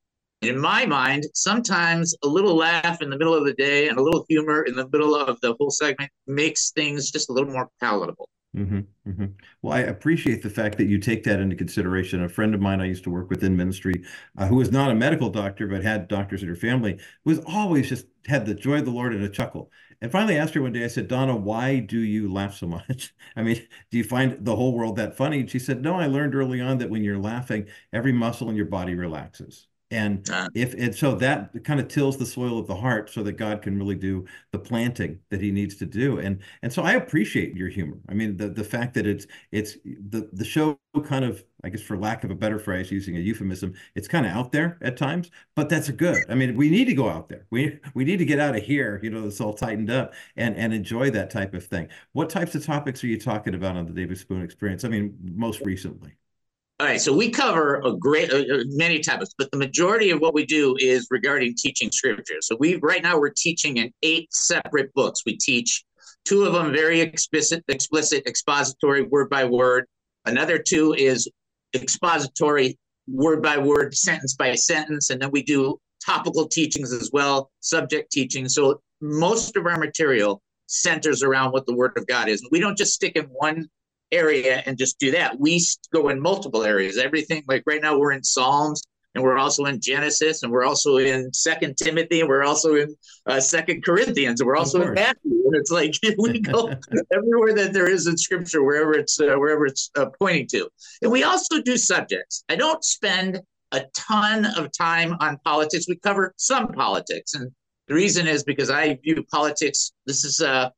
in 0.42 0.58
my 0.58 0.84
mind, 0.84 1.24
sometimes 1.32 2.14
a 2.22 2.28
little 2.28 2.54
laugh 2.54 3.00
in 3.00 3.08
the 3.08 3.16
middle 3.16 3.34
of 3.34 3.46
the 3.46 3.54
day 3.54 3.88
and 3.88 3.98
a 3.98 4.02
little 4.02 4.26
humor 4.28 4.62
in 4.62 4.74
the 4.74 4.88
middle 4.88 5.14
of 5.14 5.40
the 5.40 5.54
whole 5.58 5.70
segment 5.70 6.10
makes 6.26 6.70
things 6.72 7.10
just 7.10 7.30
a 7.30 7.32
little 7.32 7.50
more 7.50 7.70
palatable. 7.80 8.28
Mm-hmm, 8.56 9.10
mm-hmm. 9.10 9.24
Well, 9.62 9.72
I 9.72 9.80
appreciate 9.80 10.42
the 10.42 10.50
fact 10.50 10.78
that 10.78 10.86
you 10.86 10.98
take 10.98 11.24
that 11.24 11.40
into 11.40 11.56
consideration. 11.56 12.22
A 12.22 12.28
friend 12.28 12.54
of 12.54 12.60
mine 12.60 12.80
I 12.80 12.86
used 12.86 13.02
to 13.04 13.10
work 13.10 13.28
with 13.28 13.42
in 13.42 13.56
ministry, 13.56 14.04
uh, 14.38 14.46
who 14.46 14.54
was 14.54 14.70
not 14.70 14.92
a 14.92 14.94
medical 14.94 15.28
doctor 15.28 15.66
but 15.66 15.82
had 15.82 16.06
doctors 16.06 16.42
in 16.42 16.48
her 16.48 16.54
family, 16.54 17.00
was 17.24 17.40
always 17.46 17.88
just 17.88 18.06
had 18.26 18.46
the 18.46 18.54
joy 18.54 18.78
of 18.78 18.84
the 18.84 18.92
Lord 18.92 19.12
and 19.12 19.24
a 19.24 19.28
chuckle. 19.28 19.72
And 20.00 20.12
finally 20.12 20.38
asked 20.38 20.54
her 20.54 20.62
one 20.62 20.72
day, 20.72 20.84
I 20.84 20.88
said, 20.88 21.08
Donna, 21.08 21.34
why 21.34 21.80
do 21.80 21.98
you 21.98 22.32
laugh 22.32 22.54
so 22.54 22.66
much? 22.66 23.12
I 23.36 23.42
mean, 23.42 23.66
do 23.90 23.98
you 23.98 24.04
find 24.04 24.44
the 24.44 24.54
whole 24.54 24.72
world 24.72 24.96
that 24.96 25.16
funny? 25.16 25.40
And 25.40 25.50
she 25.50 25.58
said, 25.58 25.82
No, 25.82 25.96
I 25.96 26.06
learned 26.06 26.36
early 26.36 26.60
on 26.60 26.78
that 26.78 26.90
when 26.90 27.02
you're 27.02 27.18
laughing, 27.18 27.66
every 27.92 28.12
muscle 28.12 28.50
in 28.50 28.56
your 28.56 28.66
body 28.66 28.94
relaxes. 28.94 29.66
And 29.90 30.26
ah. 30.32 30.48
if 30.54 30.74
and 30.74 30.94
so 30.94 31.14
that 31.16 31.64
kind 31.64 31.78
of 31.78 31.88
tills 31.88 32.16
the 32.16 32.26
soil 32.26 32.58
of 32.58 32.66
the 32.66 32.74
heart 32.74 33.10
so 33.10 33.22
that 33.22 33.32
God 33.32 33.62
can 33.62 33.78
really 33.78 33.94
do 33.94 34.24
the 34.50 34.58
planting 34.58 35.20
that 35.30 35.40
he 35.40 35.50
needs 35.50 35.76
to 35.76 35.86
do. 35.86 36.18
And 36.18 36.40
and 36.62 36.72
so 36.72 36.82
I 36.82 36.92
appreciate 36.94 37.54
your 37.54 37.68
humor. 37.68 37.98
I 38.08 38.14
mean, 38.14 38.36
the 38.36 38.48
the 38.48 38.64
fact 38.64 38.94
that 38.94 39.06
it's 39.06 39.26
it's 39.52 39.76
the 39.84 40.28
the 40.32 40.44
show 40.44 40.78
kind 41.04 41.24
of, 41.24 41.44
I 41.64 41.68
guess 41.68 41.82
for 41.82 41.96
lack 41.96 42.24
of 42.24 42.30
a 42.30 42.34
better 42.34 42.58
phrase, 42.58 42.90
using 42.90 43.16
a 43.16 43.20
euphemism, 43.20 43.74
it's 43.94 44.08
kind 44.08 44.26
of 44.26 44.32
out 44.32 44.52
there 44.52 44.78
at 44.80 44.96
times, 44.96 45.30
but 45.54 45.68
that's 45.68 45.90
good. 45.90 46.24
I 46.28 46.34
mean, 46.34 46.56
we 46.56 46.70
need 46.70 46.86
to 46.86 46.94
go 46.94 47.08
out 47.08 47.28
there. 47.28 47.46
We 47.50 47.78
we 47.94 48.04
need 48.04 48.18
to 48.18 48.24
get 48.24 48.40
out 48.40 48.56
of 48.56 48.62
here, 48.62 49.00
you 49.02 49.10
know, 49.10 49.26
it's 49.26 49.40
all 49.40 49.54
tightened 49.54 49.90
up 49.90 50.14
and 50.36 50.56
and 50.56 50.72
enjoy 50.72 51.10
that 51.10 51.30
type 51.30 51.54
of 51.54 51.64
thing. 51.66 51.88
What 52.12 52.30
types 52.30 52.54
of 52.54 52.64
topics 52.64 53.02
are 53.04 53.08
you 53.08 53.20
talking 53.20 53.54
about 53.54 53.76
on 53.76 53.86
the 53.86 53.92
David 53.92 54.18
Spoon 54.18 54.42
experience? 54.42 54.84
I 54.84 54.88
mean, 54.88 55.16
most 55.22 55.60
recently. 55.64 56.16
All 56.80 56.88
right, 56.88 57.00
so 57.00 57.12
we 57.12 57.30
cover 57.30 57.80
a 57.84 57.92
great 57.92 58.32
uh, 58.32 58.38
uh, 58.38 58.64
many 58.66 58.98
topics, 58.98 59.32
but 59.38 59.48
the 59.52 59.56
majority 59.56 60.10
of 60.10 60.20
what 60.20 60.34
we 60.34 60.44
do 60.44 60.74
is 60.80 61.06
regarding 61.08 61.54
teaching 61.56 61.88
scripture. 61.92 62.38
So 62.40 62.56
we 62.58 62.76
right 62.76 63.00
now 63.00 63.16
we're 63.16 63.30
teaching 63.30 63.76
in 63.76 63.92
eight 64.02 64.34
separate 64.34 64.92
books. 64.92 65.22
We 65.24 65.36
teach 65.36 65.84
two 66.24 66.44
of 66.44 66.52
them 66.52 66.72
very 66.72 67.00
explicit, 67.00 67.62
explicit, 67.68 68.26
expository, 68.26 69.02
word 69.02 69.30
by 69.30 69.44
word. 69.44 69.86
Another 70.24 70.58
two 70.58 70.94
is 70.94 71.30
expository, 71.76 72.76
word 73.06 73.40
by 73.40 73.56
word, 73.56 73.94
sentence 73.94 74.34
by 74.34 74.56
sentence, 74.56 75.10
and 75.10 75.22
then 75.22 75.30
we 75.30 75.44
do 75.44 75.78
topical 76.04 76.48
teachings 76.48 76.92
as 76.92 77.10
well, 77.12 77.52
subject 77.60 78.10
teaching. 78.10 78.48
So 78.48 78.80
most 79.00 79.56
of 79.56 79.64
our 79.66 79.78
material 79.78 80.42
centers 80.66 81.22
around 81.22 81.52
what 81.52 81.66
the 81.66 81.74
Word 81.74 81.92
of 81.96 82.06
God 82.06 82.28
is. 82.28 82.46
We 82.50 82.58
don't 82.58 82.76
just 82.76 82.94
stick 82.94 83.16
in 83.16 83.24
one 83.26 83.68
area 84.14 84.62
and 84.66 84.78
just 84.78 84.98
do 84.98 85.10
that. 85.12 85.38
We 85.38 85.62
go 85.92 86.08
in 86.08 86.20
multiple 86.20 86.64
areas. 86.64 86.98
Everything 86.98 87.44
like 87.48 87.62
right 87.66 87.82
now 87.82 87.98
we're 87.98 88.12
in 88.12 88.24
Psalms. 88.24 88.82
and 89.14 89.22
we're 89.22 89.38
also 89.38 89.66
in 89.66 89.80
Genesis, 89.80 90.42
and 90.42 90.50
we're 90.50 90.64
also 90.64 90.96
in 90.96 91.32
Second 91.32 91.76
Timothy, 91.76 92.18
and 92.20 92.28
we're 92.28 92.42
also 92.42 92.74
in 92.74 92.96
uh, 93.26 93.38
Second 93.38 93.84
Corinthians, 93.84 94.40
and 94.40 94.46
we're 94.46 94.56
also 94.56 94.82
in 94.82 94.94
Matthew. 94.94 95.32
And 95.46 95.54
it's 95.54 95.70
like 95.70 95.94
we 96.18 96.40
go 96.40 96.72
everywhere 97.12 97.54
that 97.54 97.72
there 97.72 97.88
is 97.88 98.06
in 98.06 98.16
Scripture, 98.16 98.64
wherever 98.64 98.92
it's 98.94 99.20
uh, 99.20 99.36
wherever 99.36 99.66
it's 99.66 99.90
uh, 99.96 100.06
pointing 100.18 100.48
to. 100.48 100.68
And 101.02 101.12
we 101.12 101.22
also 101.22 101.62
do 101.62 101.76
subjects. 101.76 102.44
I 102.48 102.56
don't 102.56 102.82
spend 102.84 103.40
a 103.72 103.84
ton 103.96 104.46
of 104.46 104.70
time 104.72 105.16
on 105.20 105.38
politics. 105.44 105.86
We 105.88 105.96
cover 105.96 106.34
some 106.36 106.68
politics, 106.68 107.34
and 107.34 107.50
the 107.88 107.94
reason 107.94 108.26
is 108.26 108.42
because 108.44 108.70
I 108.70 108.98
view 109.02 109.24
politics. 109.30 109.92
This 110.06 110.24
is 110.24 110.40
a 110.40 110.72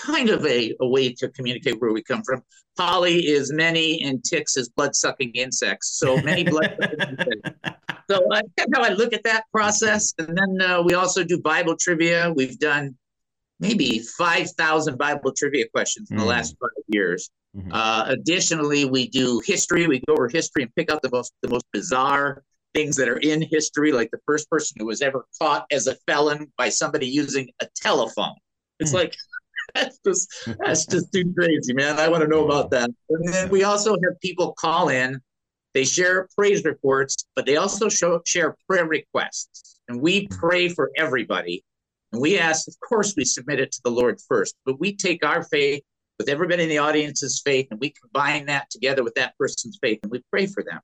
kind 0.00 0.30
of 0.30 0.44
a, 0.46 0.74
a 0.80 0.86
way 0.86 1.12
to 1.14 1.28
communicate 1.30 1.80
where 1.80 1.92
we 1.92 2.02
come 2.02 2.22
from. 2.22 2.42
Polly 2.76 3.26
is 3.26 3.52
many, 3.52 4.02
and 4.02 4.22
ticks 4.24 4.56
is 4.56 4.68
blood 4.70 4.94
sucking 4.94 5.32
insects. 5.34 5.98
So 5.98 6.16
many 6.22 6.44
blood. 6.44 6.76
so 8.10 8.32
uh, 8.32 8.42
that's 8.56 8.70
how 8.74 8.82
I 8.82 8.90
look 8.90 9.12
at 9.12 9.24
that 9.24 9.44
process. 9.52 10.14
And 10.18 10.36
then 10.36 10.68
uh, 10.68 10.82
we 10.82 10.94
also 10.94 11.24
do 11.24 11.40
Bible 11.40 11.76
trivia. 11.76 12.32
We've 12.34 12.58
done 12.58 12.96
maybe 13.58 14.00
5,000 14.16 14.96
Bible 14.96 15.32
trivia 15.36 15.66
questions 15.68 16.10
in 16.10 16.16
the 16.16 16.22
mm. 16.22 16.28
last 16.28 16.56
five 16.60 16.84
years. 16.88 17.30
Mm-hmm. 17.56 17.72
Uh, 17.72 18.04
additionally, 18.08 18.84
we 18.84 19.08
do 19.08 19.42
history. 19.44 19.86
We 19.86 20.00
go 20.06 20.14
over 20.14 20.28
history 20.28 20.62
and 20.62 20.74
pick 20.74 20.90
out 20.90 21.02
the 21.02 21.10
most 21.10 21.32
the 21.42 21.48
most 21.48 21.66
bizarre 21.72 22.44
things 22.74 22.94
that 22.96 23.08
are 23.08 23.18
in 23.18 23.42
history, 23.42 23.90
like 23.90 24.10
the 24.12 24.20
first 24.24 24.48
person 24.48 24.76
who 24.78 24.86
was 24.86 25.02
ever 25.02 25.26
caught 25.40 25.66
as 25.72 25.88
a 25.88 25.96
felon 26.06 26.52
by 26.56 26.68
somebody 26.68 27.08
using 27.08 27.50
a 27.60 27.66
telephone. 27.74 28.34
It's 28.78 28.92
mm. 28.92 28.96
like 28.96 29.16
that's 29.74 29.98
just 30.04 30.48
that's 30.58 30.86
just 30.86 31.12
too 31.12 31.32
crazy, 31.36 31.72
man. 31.72 31.98
I 31.98 32.08
want 32.08 32.22
to 32.22 32.28
know 32.28 32.44
about 32.44 32.70
that. 32.70 32.90
And 33.08 33.28
then 33.28 33.48
we 33.48 33.64
also 33.64 33.92
have 33.92 34.20
people 34.20 34.52
call 34.52 34.88
in. 34.88 35.20
They 35.74 35.84
share 35.84 36.28
praise 36.36 36.64
reports, 36.64 37.16
but 37.36 37.46
they 37.46 37.56
also 37.56 37.88
show, 37.88 38.20
share 38.26 38.56
prayer 38.68 38.86
requests, 38.86 39.78
and 39.88 40.00
we 40.00 40.26
hmm. 40.26 40.38
pray 40.38 40.68
for 40.68 40.90
everybody. 40.96 41.64
And 42.12 42.20
we 42.20 42.38
ask, 42.38 42.66
of 42.66 42.74
course, 42.80 43.14
we 43.16 43.24
submit 43.24 43.60
it 43.60 43.70
to 43.72 43.80
the 43.84 43.90
Lord 43.90 44.18
first, 44.26 44.56
but 44.64 44.80
we 44.80 44.96
take 44.96 45.24
our 45.24 45.44
faith 45.44 45.82
with 46.18 46.28
everybody 46.28 46.64
in 46.64 46.68
the 46.68 46.78
audience's 46.78 47.40
faith, 47.44 47.68
and 47.70 47.80
we 47.80 47.94
combine 48.00 48.46
that 48.46 48.68
together 48.70 49.04
with 49.04 49.14
that 49.14 49.38
person's 49.38 49.78
faith, 49.80 50.00
and 50.02 50.10
we 50.10 50.22
pray 50.30 50.46
for 50.46 50.62
them. 50.62 50.80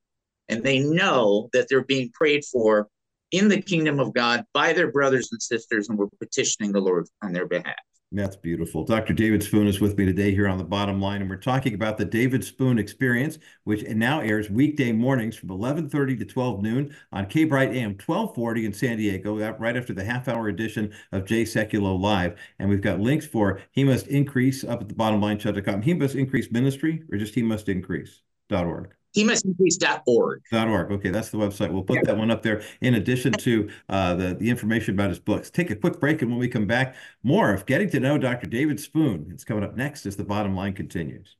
And 0.48 0.62
they 0.62 0.78
know 0.78 1.50
that 1.52 1.66
they're 1.68 1.84
being 1.84 2.10
prayed 2.12 2.44
for 2.44 2.88
in 3.32 3.48
the 3.48 3.60
kingdom 3.60 3.98
of 3.98 4.14
God 4.14 4.44
by 4.54 4.72
their 4.72 4.90
brothers 4.90 5.28
and 5.32 5.42
sisters, 5.42 5.88
and 5.88 5.98
we're 5.98 6.06
petitioning 6.20 6.72
the 6.72 6.80
Lord 6.80 7.06
on 7.22 7.32
their 7.32 7.46
behalf. 7.46 7.74
That's 8.12 8.36
beautiful. 8.36 8.84
Dr. 8.84 9.12
David 9.12 9.42
Spoon 9.42 9.66
is 9.66 9.80
with 9.80 9.98
me 9.98 10.06
today 10.06 10.30
here 10.30 10.46
on 10.46 10.58
the 10.58 10.64
bottom 10.64 11.00
line, 11.00 11.22
and 11.22 11.28
we're 11.28 11.36
talking 11.36 11.74
about 11.74 11.98
the 11.98 12.04
David 12.04 12.44
Spoon 12.44 12.78
Experience, 12.78 13.38
which 13.64 13.82
now 13.82 14.20
airs 14.20 14.48
weekday 14.48 14.92
mornings 14.92 15.34
from 15.34 15.48
11:30 15.50 16.16
to 16.20 16.24
12 16.24 16.62
noon 16.62 16.94
on 17.10 17.26
K 17.26 17.44
Bright 17.44 17.70
AM 17.70 17.96
1240 17.96 18.64
in 18.64 18.72
San 18.72 18.98
Diego, 18.98 19.36
right 19.58 19.76
after 19.76 19.92
the 19.92 20.04
half-hour 20.04 20.46
edition 20.48 20.94
of 21.10 21.24
Jay 21.24 21.42
Sekulow 21.42 22.00
Live. 22.00 22.38
And 22.60 22.70
we've 22.70 22.80
got 22.80 23.00
links 23.00 23.26
for 23.26 23.60
He 23.72 23.82
Must 23.82 24.06
Increase 24.06 24.62
up 24.62 24.80
at 24.80 24.88
the 24.88 24.94
bottom 24.94 25.20
line 25.20 25.38
bottomlineshow.com. 25.38 25.82
He 25.82 25.92
Must 25.92 26.14
Increase 26.14 26.50
Ministry, 26.52 27.02
or 27.10 27.18
just 27.18 27.34
He 27.34 27.42
Must 27.42 27.68
Increase.org 27.68 28.94
hemustincrease.org. 29.16 30.42
.org. 30.52 30.92
Okay, 30.92 31.10
that's 31.10 31.30
the 31.30 31.38
website. 31.38 31.72
We'll 31.72 31.82
put 31.82 31.96
yeah. 31.96 32.02
that 32.06 32.16
one 32.16 32.30
up 32.30 32.42
there 32.42 32.62
in 32.80 32.94
addition 32.94 33.32
to 33.32 33.68
uh, 33.88 34.14
the, 34.14 34.34
the 34.34 34.50
information 34.50 34.94
about 34.94 35.08
his 35.08 35.18
books. 35.18 35.50
Take 35.50 35.70
a 35.70 35.76
quick 35.76 35.98
break, 35.98 36.22
and 36.22 36.30
when 36.30 36.38
we 36.38 36.48
come 36.48 36.66
back, 36.66 36.94
more 37.22 37.52
of 37.52 37.66
getting 37.66 37.90
to 37.90 38.00
know 38.00 38.18
Dr. 38.18 38.46
David 38.46 38.78
Spoon. 38.78 39.28
It's 39.32 39.44
coming 39.44 39.64
up 39.64 39.76
next 39.76 40.06
as 40.06 40.16
the 40.16 40.24
bottom 40.24 40.54
line 40.54 40.74
continues. 40.74 41.36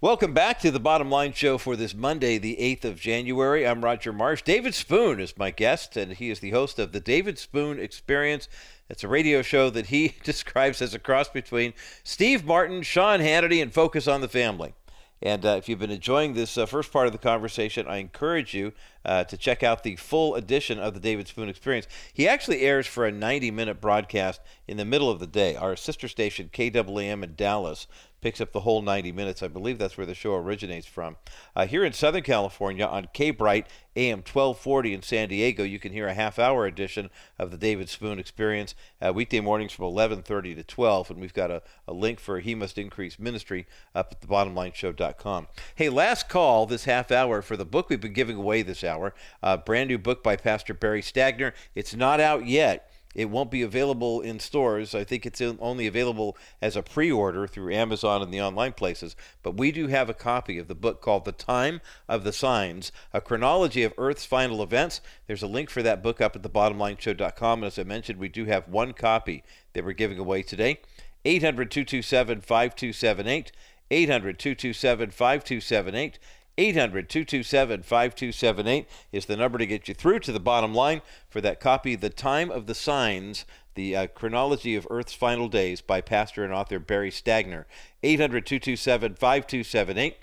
Welcome 0.00 0.32
back 0.32 0.60
to 0.60 0.70
the 0.70 0.78
Bottom 0.78 1.10
Line 1.10 1.32
Show 1.32 1.58
for 1.58 1.74
this 1.74 1.92
Monday, 1.92 2.38
the 2.38 2.56
8th 2.60 2.84
of 2.84 3.00
January. 3.00 3.66
I'm 3.66 3.84
Roger 3.84 4.12
Marsh. 4.12 4.42
David 4.42 4.74
Spoon 4.74 5.18
is 5.18 5.36
my 5.36 5.50
guest, 5.50 5.96
and 5.96 6.12
he 6.12 6.30
is 6.30 6.38
the 6.38 6.52
host 6.52 6.78
of 6.78 6.92
the 6.92 7.00
David 7.00 7.36
Spoon 7.36 7.80
Experience. 7.80 8.48
It's 8.88 9.02
a 9.02 9.08
radio 9.08 9.42
show 9.42 9.70
that 9.70 9.86
he 9.86 10.14
describes 10.22 10.80
as 10.80 10.94
a 10.94 11.00
cross 11.00 11.28
between 11.28 11.74
Steve 12.04 12.44
Martin, 12.44 12.82
Sean 12.82 13.18
Hannity, 13.18 13.60
and 13.60 13.74
Focus 13.74 14.06
on 14.06 14.20
the 14.20 14.28
Family. 14.28 14.72
And 15.20 15.44
uh, 15.44 15.56
if 15.58 15.68
you've 15.68 15.78
been 15.78 15.90
enjoying 15.90 16.34
this 16.34 16.56
uh, 16.56 16.66
first 16.66 16.92
part 16.92 17.06
of 17.06 17.12
the 17.12 17.18
conversation, 17.18 17.86
I 17.88 17.96
encourage 17.96 18.54
you 18.54 18.72
uh, 19.04 19.24
to 19.24 19.36
check 19.36 19.62
out 19.62 19.82
the 19.82 19.96
full 19.96 20.36
edition 20.36 20.78
of 20.78 20.94
the 20.94 21.00
David 21.00 21.26
Spoon 21.26 21.48
Experience. 21.48 21.88
He 22.12 22.28
actually 22.28 22.60
airs 22.60 22.86
for 22.86 23.06
a 23.06 23.10
90 23.10 23.50
minute 23.50 23.80
broadcast 23.80 24.40
in 24.68 24.76
the 24.76 24.84
middle 24.84 25.10
of 25.10 25.18
the 25.18 25.26
day. 25.26 25.56
Our 25.56 25.74
sister 25.74 26.06
station, 26.06 26.50
KAAM 26.52 27.24
in 27.24 27.34
Dallas, 27.34 27.88
picks 28.20 28.40
up 28.40 28.52
the 28.52 28.60
whole 28.60 28.82
90 28.82 29.12
minutes. 29.12 29.42
I 29.42 29.48
believe 29.48 29.78
that's 29.78 29.96
where 29.96 30.06
the 30.06 30.14
show 30.14 30.34
originates 30.34 30.86
from. 30.86 31.16
Uh, 31.54 31.66
here 31.66 31.84
in 31.84 31.92
Southern 31.92 32.22
California 32.22 32.84
on 32.84 33.08
K 33.12 33.30
Bright 33.30 33.66
AM 33.96 34.18
1240 34.18 34.94
in 34.94 35.02
San 35.02 35.28
Diego, 35.28 35.64
you 35.64 35.78
can 35.78 35.92
hear 35.92 36.06
a 36.06 36.14
half 36.14 36.38
hour 36.38 36.66
edition 36.66 37.10
of 37.38 37.50
the 37.50 37.56
David 37.56 37.88
Spoon 37.88 38.18
Experience 38.18 38.74
uh, 39.04 39.12
weekday 39.12 39.40
mornings 39.40 39.72
from 39.72 39.86
11:30 39.86 40.54
to 40.54 40.62
12, 40.62 41.10
and 41.10 41.20
we've 41.20 41.34
got 41.34 41.50
a, 41.50 41.62
a 41.86 41.92
link 41.92 42.20
for 42.20 42.40
He 42.40 42.54
Must 42.54 42.78
Increase 42.78 43.18
Ministry 43.18 43.66
up 43.94 44.12
at 44.12 44.20
thebottomlineshow.com. 44.20 45.48
Hey, 45.74 45.88
last 45.88 46.28
call 46.28 46.66
this 46.66 46.84
half 46.84 47.10
hour 47.10 47.42
for 47.42 47.56
the 47.56 47.64
book 47.64 47.88
we've 47.88 48.00
been 48.00 48.12
giving 48.12 48.36
away 48.36 48.62
this 48.62 48.84
hour, 48.84 49.14
uh, 49.42 49.56
brand 49.56 49.88
new 49.88 49.98
book 49.98 50.22
by 50.22 50.36
Pastor 50.36 50.74
Barry 50.74 51.02
Stagner. 51.02 51.52
It's 51.74 51.94
not 51.94 52.20
out 52.20 52.46
yet. 52.46 52.87
It 53.14 53.30
won't 53.30 53.50
be 53.50 53.62
available 53.62 54.20
in 54.20 54.38
stores. 54.38 54.94
I 54.94 55.02
think 55.02 55.24
it's 55.24 55.40
only 55.40 55.86
available 55.86 56.36
as 56.60 56.76
a 56.76 56.82
pre 56.82 57.10
order 57.10 57.46
through 57.46 57.72
Amazon 57.72 58.22
and 58.22 58.32
the 58.32 58.40
online 58.40 58.74
places. 58.74 59.16
But 59.42 59.56
we 59.56 59.72
do 59.72 59.88
have 59.88 60.08
a 60.08 60.14
copy 60.14 60.58
of 60.58 60.68
the 60.68 60.74
book 60.74 61.00
called 61.00 61.24
The 61.24 61.32
Time 61.32 61.80
of 62.08 62.22
the 62.22 62.32
Signs 62.32 62.92
A 63.12 63.20
Chronology 63.20 63.82
of 63.82 63.94
Earth's 63.96 64.26
Final 64.26 64.62
Events. 64.62 65.00
There's 65.26 65.42
a 65.42 65.48
link 65.48 65.70
for 65.70 65.82
that 65.82 66.02
book 66.02 66.20
up 66.20 66.36
at 66.36 66.42
thebottomlineshow.com. 66.42 67.58
And 67.60 67.66
as 67.66 67.78
I 67.78 67.82
mentioned, 67.82 68.18
we 68.18 68.28
do 68.28 68.44
have 68.44 68.68
one 68.68 68.92
copy 68.92 69.42
that 69.72 69.84
we're 69.84 69.92
giving 69.92 70.18
away 70.18 70.42
today. 70.42 70.80
800 71.24 71.70
227 71.70 72.42
5278. 72.42 73.52
800 73.90 74.38
227 74.38 75.10
5278. 75.10 76.18
800 76.58 77.08
227 77.08 77.82
5278 77.84 78.88
is 79.12 79.26
the 79.26 79.36
number 79.36 79.58
to 79.58 79.66
get 79.66 79.86
you 79.86 79.94
through 79.94 80.18
to 80.20 80.32
the 80.32 80.40
bottom 80.40 80.74
line 80.74 81.02
for 81.30 81.40
that 81.40 81.60
copy, 81.60 81.94
The 81.94 82.10
Time 82.10 82.50
of 82.50 82.66
the 82.66 82.74
Signs, 82.74 83.44
the 83.76 83.94
uh, 83.94 84.06
Chronology 84.08 84.74
of 84.74 84.86
Earth's 84.90 85.14
Final 85.14 85.48
Days 85.48 85.80
by 85.80 86.00
pastor 86.00 86.42
and 86.42 86.52
author 86.52 86.80
Barry 86.80 87.12
Stagner. 87.12 87.64
800 88.02 88.44
227 88.44 89.14
5278. 89.14 90.16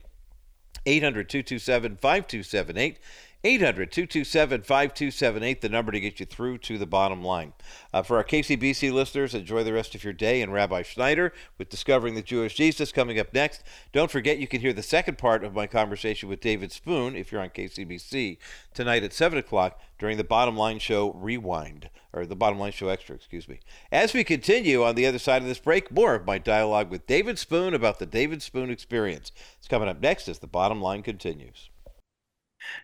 800 0.85 1.29
227 1.29 1.95
5278. 1.95 2.99
800 3.45 3.91
227 3.91 4.63
5278, 4.63 5.61
the 5.61 5.69
number 5.69 5.91
to 5.91 5.99
get 5.99 6.19
you 6.19 6.25
through 6.25 6.57
to 6.57 6.79
the 6.79 6.87
bottom 6.87 7.23
line. 7.23 7.53
Uh, 7.93 8.01
for 8.01 8.17
our 8.17 8.23
KCBC 8.23 8.91
listeners, 8.91 9.35
enjoy 9.35 9.63
the 9.63 9.71
rest 9.71 9.93
of 9.93 10.03
your 10.03 10.13
day. 10.13 10.41
And 10.41 10.51
Rabbi 10.51 10.81
Schneider 10.81 11.31
with 11.59 11.69
Discovering 11.69 12.15
the 12.15 12.23
Jewish 12.23 12.55
Jesus 12.55 12.91
coming 12.91 13.19
up 13.19 13.35
next. 13.35 13.61
Don't 13.93 14.09
forget, 14.09 14.39
you 14.39 14.47
can 14.47 14.61
hear 14.61 14.73
the 14.73 14.81
second 14.81 15.19
part 15.19 15.43
of 15.43 15.53
my 15.53 15.67
conversation 15.67 16.27
with 16.27 16.41
David 16.41 16.71
Spoon 16.71 17.15
if 17.15 17.31
you're 17.31 17.39
on 17.39 17.49
KCBC 17.49 18.39
tonight 18.73 19.03
at 19.03 19.13
7 19.13 19.37
o'clock 19.37 19.79
during 19.99 20.17
the 20.17 20.23
Bottom 20.23 20.57
Line 20.57 20.79
Show 20.79 21.13
Rewind, 21.13 21.91
or 22.13 22.25
the 22.25 22.35
Bottom 22.35 22.57
Line 22.57 22.71
Show 22.71 22.87
Extra, 22.87 23.15
excuse 23.15 23.47
me. 23.47 23.59
As 23.91 24.11
we 24.15 24.23
continue 24.23 24.83
on 24.83 24.95
the 24.95 25.05
other 25.05 25.19
side 25.19 25.43
of 25.43 25.47
this 25.47 25.59
break, 25.59 25.91
more 25.91 26.15
of 26.15 26.25
my 26.25 26.39
dialogue 26.39 26.89
with 26.89 27.05
David 27.05 27.37
Spoon 27.37 27.75
about 27.75 27.99
the 27.99 28.07
David 28.07 28.41
Spoon 28.41 28.71
experience. 28.71 29.31
It's 29.59 29.67
coming 29.67 29.87
up 29.87 30.01
next 30.01 30.27
as 30.27 30.39
the 30.39 30.47
Bottom 30.47 30.81
Line 30.81 31.03
continues. 31.03 31.69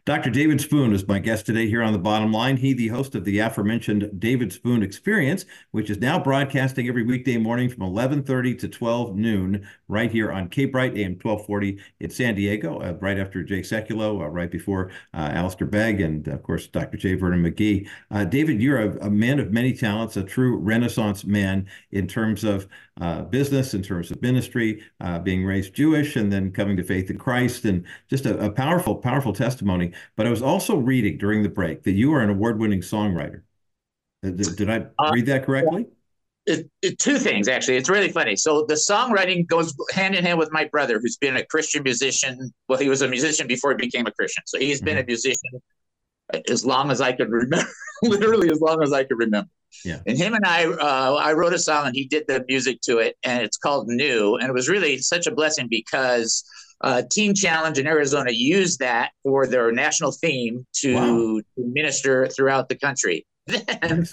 Dr. 0.05 0.29
David 0.29 0.61
Spoon 0.61 0.93
is 0.93 1.07
my 1.07 1.19
guest 1.19 1.45
today 1.45 1.67
here 1.67 1.83
on 1.83 1.93
the 1.93 1.99
bottom 1.99 2.31
line. 2.31 2.57
He, 2.57 2.73
the 2.73 2.87
host 2.87 3.15
of 3.15 3.23
the 3.23 3.39
aforementioned 3.39 4.09
David 4.19 4.51
Spoon 4.51 4.83
Experience, 4.83 5.45
which 5.71 5.89
is 5.89 5.99
now 5.99 6.17
broadcasting 6.17 6.87
every 6.87 7.03
weekday 7.03 7.37
morning 7.37 7.69
from 7.69 7.83
11:30 7.83 8.59
to 8.59 8.67
12 8.67 9.15
noon, 9.15 9.67
right 9.87 10.11
here 10.11 10.31
on 10.31 10.49
K 10.49 10.65
Bright 10.65 10.97
AM 10.97 11.17
1240 11.21 11.79
in 11.99 12.09
San 12.09 12.35
Diego, 12.35 12.79
uh, 12.79 12.97
right 12.99 13.19
after 13.19 13.43
Jay 13.43 13.61
Sekulow, 13.61 14.21
uh, 14.21 14.27
right 14.27 14.49
before 14.51 14.91
uh, 15.13 15.29
Alistair 15.33 15.67
Begg, 15.67 16.01
and 16.01 16.27
of 16.27 16.41
course 16.43 16.67
Dr. 16.67 16.97
J. 16.97 17.15
Vernon 17.15 17.43
McGee. 17.43 17.87
Uh, 18.09 18.23
David, 18.23 18.61
you're 18.61 18.79
a, 18.79 19.07
a, 19.07 19.09
man 19.09 19.39
of 19.39 19.51
many 19.51 19.73
talents, 19.73 20.17
a 20.17 20.23
true 20.23 20.57
Renaissance 20.57 21.25
man 21.25 21.67
in 21.91 22.07
terms 22.07 22.43
of 22.43 22.67
uh, 22.99 23.23
business, 23.23 23.73
in 23.73 23.81
terms 23.81 24.11
of 24.11 24.21
ministry, 24.21 24.83
uh, 24.99 25.19
being 25.19 25.45
raised 25.45 25.73
Jewish, 25.73 26.15
and 26.15 26.31
then 26.31 26.51
coming 26.51 26.77
to 26.77 26.83
faith 26.83 27.09
in 27.09 27.17
Christ, 27.17 27.65
and 27.65 27.85
just 28.09 28.25
a, 28.25 28.37
a 28.45 28.49
powerful, 28.49 28.95
powerful 28.95 29.33
testimony. 29.33 29.70
But 30.15 30.27
I 30.27 30.29
was 30.29 30.41
also 30.41 30.77
reading 30.77 31.17
during 31.17 31.43
the 31.43 31.49
break 31.49 31.83
that 31.83 31.91
you 31.91 32.13
are 32.13 32.21
an 32.21 32.29
award-winning 32.29 32.81
songwriter. 32.81 33.43
Did, 34.23 34.55
did 34.55 34.69
I 34.69 34.85
read 35.11 35.25
that 35.27 35.45
correctly? 35.45 35.87
it, 36.45 36.69
it, 36.81 36.99
two 36.99 37.17
things 37.17 37.47
actually. 37.47 37.77
It's 37.77 37.89
really 37.89 38.11
funny. 38.11 38.35
So 38.35 38.65
the 38.67 38.73
songwriting 38.73 39.47
goes 39.47 39.75
hand 39.93 40.15
in 40.15 40.23
hand 40.23 40.39
with 40.39 40.51
my 40.51 40.65
brother, 40.65 40.99
who's 40.99 41.17
been 41.17 41.37
a 41.37 41.45
Christian 41.45 41.83
musician. 41.83 42.51
Well, 42.67 42.79
he 42.79 42.89
was 42.89 43.01
a 43.01 43.07
musician 43.07 43.47
before 43.47 43.71
he 43.71 43.77
became 43.77 44.07
a 44.07 44.11
Christian, 44.11 44.43
so 44.45 44.59
he's 44.59 44.77
mm-hmm. 44.77 44.85
been 44.85 44.97
a 44.97 45.01
mm-hmm. 45.01 45.07
musician 45.07 45.61
as 46.49 46.65
long 46.65 46.91
as 46.91 47.01
I 47.01 47.11
could 47.11 47.29
remember, 47.29 47.69
literally 48.03 48.49
as 48.49 48.61
long 48.61 48.81
as 48.81 48.93
I 48.93 49.03
could 49.03 49.19
remember. 49.19 49.49
Yeah. 49.85 49.99
And 50.05 50.17
him 50.17 50.33
and 50.33 50.45
I, 50.45 50.65
uh, 50.65 51.15
I 51.15 51.33
wrote 51.33 51.53
a 51.53 51.59
song 51.59 51.87
and 51.87 51.95
he 51.95 52.05
did 52.05 52.25
the 52.27 52.43
music 52.47 52.81
to 52.81 52.99
it, 52.99 53.17
and 53.23 53.43
it's 53.43 53.57
called 53.57 53.87
New, 53.87 54.35
and 54.35 54.49
it 54.49 54.53
was 54.53 54.69
really 54.69 54.97
such 54.97 55.27
a 55.27 55.31
blessing 55.31 55.67
because 55.69 56.43
uh, 56.83 57.03
Teen 57.11 57.35
Challenge 57.35 57.77
in 57.77 57.87
Arizona 57.87 58.31
used 58.31 58.79
that 58.79 59.11
for 59.23 59.47
their 59.47 59.71
national 59.71 60.11
theme 60.11 60.65
to, 60.77 60.95
wow. 60.95 61.05
to 61.05 61.43
minister 61.57 62.27
throughout 62.27 62.69
the 62.69 62.75
country. 62.75 63.25
Then, 63.47 64.07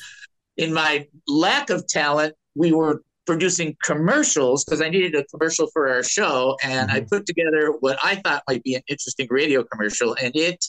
in 0.57 0.73
my 0.73 1.07
lack 1.27 1.71
of 1.71 1.87
talent, 1.87 2.35
we 2.55 2.73
were 2.73 3.03
producing 3.27 3.77
commercials 3.85 4.65
because 4.65 4.81
I 4.81 4.89
needed 4.89 5.15
a 5.15 5.25
commercial 5.27 5.69
for 5.73 5.89
our 5.89 6.03
show, 6.03 6.57
and 6.63 6.89
mm-hmm. 6.89 6.97
I 6.97 7.07
put 7.11 7.27
together 7.27 7.75
what 7.81 7.99
I 8.03 8.17
thought 8.17 8.43
might 8.49 8.63
be 8.63 8.75
an 8.75 8.83
interesting 8.89 9.29
radio 9.31 9.63
commercial, 9.65 10.17
and 10.21 10.35
it 10.35 10.65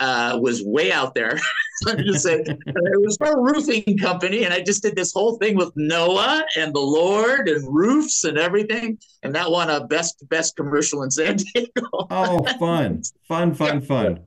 uh, 0.00 0.38
was 0.40 0.62
way 0.64 0.92
out 0.92 1.14
there. 1.14 1.38
Let 1.84 1.98
me 1.98 2.04
just 2.04 2.22
say, 2.22 2.40
it 2.46 3.00
was 3.02 3.16
for 3.16 3.32
a 3.32 3.40
roofing 3.40 3.98
company, 3.98 4.44
and 4.44 4.54
I 4.54 4.60
just 4.60 4.82
did 4.82 4.94
this 4.96 5.12
whole 5.12 5.36
thing 5.38 5.56
with 5.56 5.72
Noah 5.74 6.44
and 6.56 6.72
the 6.72 6.80
Lord 6.80 7.48
and 7.48 7.66
roofs 7.74 8.24
and 8.24 8.38
everything, 8.38 8.98
and 9.22 9.34
that 9.34 9.50
won 9.50 9.70
a 9.70 9.84
best 9.86 10.26
best 10.28 10.56
commercial 10.56 11.02
in 11.02 11.10
San 11.10 11.36
Diego. 11.54 11.88
oh, 12.10 12.44
fun, 12.58 13.02
fun, 13.28 13.54
fun, 13.54 13.80
fun 13.80 14.20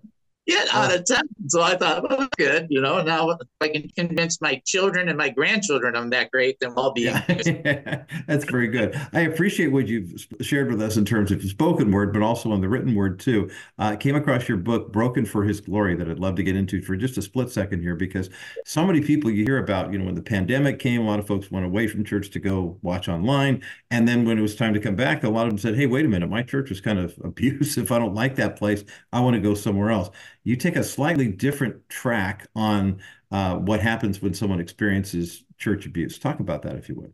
get 0.48 0.74
out 0.74 0.96
of 0.96 1.06
town. 1.06 1.24
So 1.48 1.62
I 1.62 1.76
thought, 1.76 2.10
well, 2.10 2.28
good, 2.38 2.68
you 2.70 2.82
know. 2.82 3.02
Now, 3.02 3.32
if 3.32 3.40
I 3.62 3.68
can 3.68 3.90
convince 3.90 4.42
my 4.42 4.62
children 4.66 5.10
and 5.10 5.18
my 5.18 5.30
grandchildren 5.30 5.96
I'm 5.96 6.10
that 6.12 6.32
great, 6.32 6.60
then 6.60 6.74
I'll 6.78 6.92
be. 6.92 7.04
Yeah. 7.04 8.04
That's 8.28 8.46
very 8.46 8.68
good. 8.68 9.00
I 9.14 9.22
appreciate 9.22 9.68
what 9.68 9.88
you've 9.88 10.26
shared 10.42 10.70
with 10.72 10.82
us 10.82 10.98
in 10.98 11.06
terms 11.06 11.32
of 11.32 11.44
spoken 11.44 11.92
word, 11.92 12.14
but 12.14 12.22
also 12.22 12.52
on 12.52 12.62
the 12.62 12.70
written 12.70 12.96
word 12.96 13.20
too. 13.20 13.50
Uh, 13.78 13.92
I 13.92 13.96
came 13.98 14.16
across 14.16 14.48
your 14.48 14.58
book, 14.58 14.92
"Broken 14.92 15.26
for 15.26 15.44
His 15.44 15.60
Glory," 15.60 15.96
that 15.96 16.10
I'd 16.10 16.20
love 16.20 16.36
to 16.36 16.44
get 16.44 16.56
into 16.56 16.82
for 16.82 16.96
just 16.96 17.18
a 17.18 17.22
split 17.22 17.50
second 17.50 17.82
here, 17.82 17.96
because 17.96 18.30
so 18.66 18.86
many 18.86 19.02
people 19.02 19.30
you 19.30 19.44
hear 19.44 19.58
about, 19.58 19.92
you 19.92 20.00
know, 20.00 20.06
when 20.06 20.16
the 20.16 20.22
pandemic 20.22 20.80
came, 20.80 21.02
a 21.02 21.06
lot 21.06 21.20
of 21.20 21.28
folks 21.28 21.52
went 21.52 21.66
away 21.66 21.88
from 21.88 22.04
church 22.04 22.30
to 22.32 22.40
go 22.40 22.78
watch 22.82 23.10
online, 23.10 23.62
and 23.92 24.08
then 24.08 24.26
when 24.26 24.38
it 24.38 24.42
was 24.42 24.56
time 24.56 24.74
to 24.74 24.80
come 24.80 24.96
back, 24.96 25.24
a 25.24 25.30
lot 25.30 25.46
of 25.46 25.52
them 25.52 25.58
said, 25.58 25.76
"Hey, 25.76 25.88
wait 25.88 26.06
a 26.06 26.10
minute, 26.10 26.30
my 26.30 26.44
church 26.44 26.70
was 26.70 26.82
kind 26.82 27.00
of 27.00 27.16
abusive. 27.24 27.92
I 27.92 28.00
don't 28.00 28.16
like 28.16 28.36
that 28.36 28.56
place. 28.56 28.84
I 29.12 29.20
want 29.20 29.36
to 29.36 29.42
go 29.42 29.54
somewhere 29.54 29.92
else." 29.92 30.10
You 30.48 30.56
take 30.56 30.78
a 30.78 30.84
slightly 30.84 31.28
different 31.28 31.90
track 31.90 32.48
on 32.56 33.02
uh, 33.32 33.56
what 33.56 33.82
happens 33.82 34.22
when 34.22 34.34
someone 34.34 34.62
experiences 34.62 35.44
church 35.58 35.86
abuse. 35.86 36.18
Talk 36.18 36.40
about 36.40 36.62
that, 36.62 36.78
if 36.78 36.88
you 36.88 36.96
would. 36.96 37.12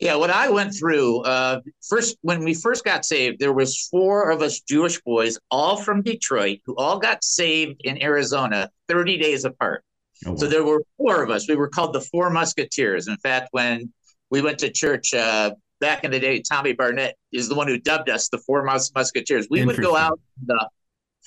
Yeah, 0.00 0.14
what 0.14 0.30
I 0.30 0.48
went 0.48 0.74
through 0.74 1.20
uh, 1.24 1.60
first 1.86 2.16
when 2.22 2.42
we 2.42 2.54
first 2.54 2.82
got 2.82 3.04
saved, 3.04 3.38
there 3.38 3.52
was 3.52 3.86
four 3.90 4.30
of 4.30 4.40
us 4.40 4.60
Jewish 4.60 4.98
boys, 5.02 5.38
all 5.50 5.76
from 5.76 6.00
Detroit, 6.00 6.60
who 6.64 6.74
all 6.76 6.98
got 6.98 7.22
saved 7.22 7.82
in 7.84 8.02
Arizona, 8.02 8.70
thirty 8.88 9.18
days 9.18 9.44
apart. 9.44 9.84
Oh, 10.24 10.30
wow. 10.30 10.36
So 10.36 10.46
there 10.46 10.64
were 10.64 10.82
four 10.96 11.22
of 11.22 11.28
us. 11.28 11.46
We 11.46 11.56
were 11.56 11.68
called 11.68 11.92
the 11.92 12.00
Four 12.00 12.30
Musketeers. 12.30 13.08
In 13.08 13.18
fact, 13.18 13.48
when 13.50 13.92
we 14.30 14.40
went 14.40 14.58
to 14.60 14.70
church 14.72 15.12
uh, 15.12 15.50
back 15.80 16.02
in 16.02 16.10
the 16.10 16.18
day, 16.18 16.40
Tommy 16.40 16.72
Barnett 16.72 17.18
is 17.30 17.46
the 17.46 17.54
one 17.54 17.68
who 17.68 17.78
dubbed 17.78 18.08
us 18.08 18.30
the 18.30 18.38
Four 18.38 18.64
Mus- 18.64 18.90
Musketeers. 18.94 19.48
We 19.50 19.66
would 19.66 19.82
go 19.82 19.96
out 19.96 20.18
the 20.46 20.66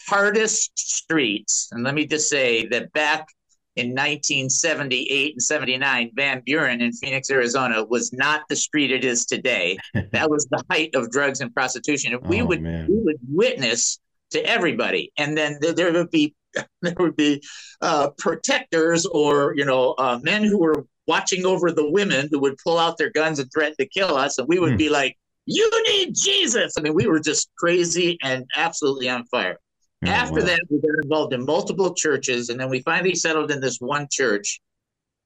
hardest 0.07 0.77
streets. 0.77 1.69
And 1.71 1.83
let 1.83 1.95
me 1.95 2.05
just 2.05 2.29
say 2.29 2.67
that 2.67 2.91
back 2.93 3.27
in 3.75 3.89
1978 3.89 5.33
and 5.33 5.41
79, 5.41 6.11
Van 6.15 6.41
Buren 6.45 6.81
in 6.81 6.91
Phoenix, 6.93 7.29
Arizona 7.29 7.83
was 7.83 8.11
not 8.11 8.41
the 8.49 8.55
street 8.55 8.91
it 8.91 9.05
is 9.05 9.25
today. 9.25 9.77
that 10.11 10.29
was 10.29 10.47
the 10.49 10.63
height 10.69 10.95
of 10.95 11.11
drugs 11.11 11.41
and 11.41 11.53
prostitution. 11.53 12.13
And 12.13 12.25
we 12.27 12.41
oh, 12.41 12.45
would 12.45 12.61
man. 12.61 12.87
we 12.89 12.97
would 12.97 13.17
witness 13.27 13.99
to 14.31 14.43
everybody. 14.45 15.11
And 15.17 15.37
then 15.37 15.57
there, 15.61 15.73
there 15.73 15.93
would 15.93 16.11
be 16.11 16.33
there 16.81 16.95
would 16.97 17.15
be 17.15 17.41
uh, 17.81 18.09
protectors 18.17 19.05
or 19.05 19.53
you 19.55 19.65
know 19.65 19.93
uh, 19.97 20.19
men 20.23 20.43
who 20.43 20.59
were 20.59 20.85
watching 21.05 21.45
over 21.45 21.71
the 21.71 21.89
women 21.89 22.27
who 22.31 22.39
would 22.39 22.57
pull 22.63 22.77
out 22.77 22.97
their 22.97 23.11
guns 23.11 23.39
and 23.39 23.49
threaten 23.53 23.75
to 23.79 23.87
kill 23.87 24.15
us, 24.15 24.37
and 24.37 24.47
we 24.47 24.59
would 24.59 24.71
hmm. 24.71 24.77
be 24.77 24.89
like, 24.89 25.17
"You 25.45 25.69
need 25.89 26.15
Jesus!" 26.15 26.73
I 26.77 26.81
mean, 26.81 26.93
we 26.93 27.07
were 27.07 27.19
just 27.19 27.49
crazy 27.57 28.17
and 28.23 28.45
absolutely 28.55 29.09
on 29.09 29.25
fire. 29.25 29.59
Oh, 30.05 30.09
After 30.09 30.41
wow. 30.41 30.45
that, 30.45 30.61
we 30.69 30.79
got 30.79 31.03
involved 31.03 31.33
in 31.33 31.45
multiple 31.45 31.93
churches, 31.93 32.49
and 32.49 32.59
then 32.59 32.69
we 32.69 32.81
finally 32.81 33.15
settled 33.15 33.51
in 33.51 33.59
this 33.59 33.77
one 33.79 34.07
church. 34.11 34.59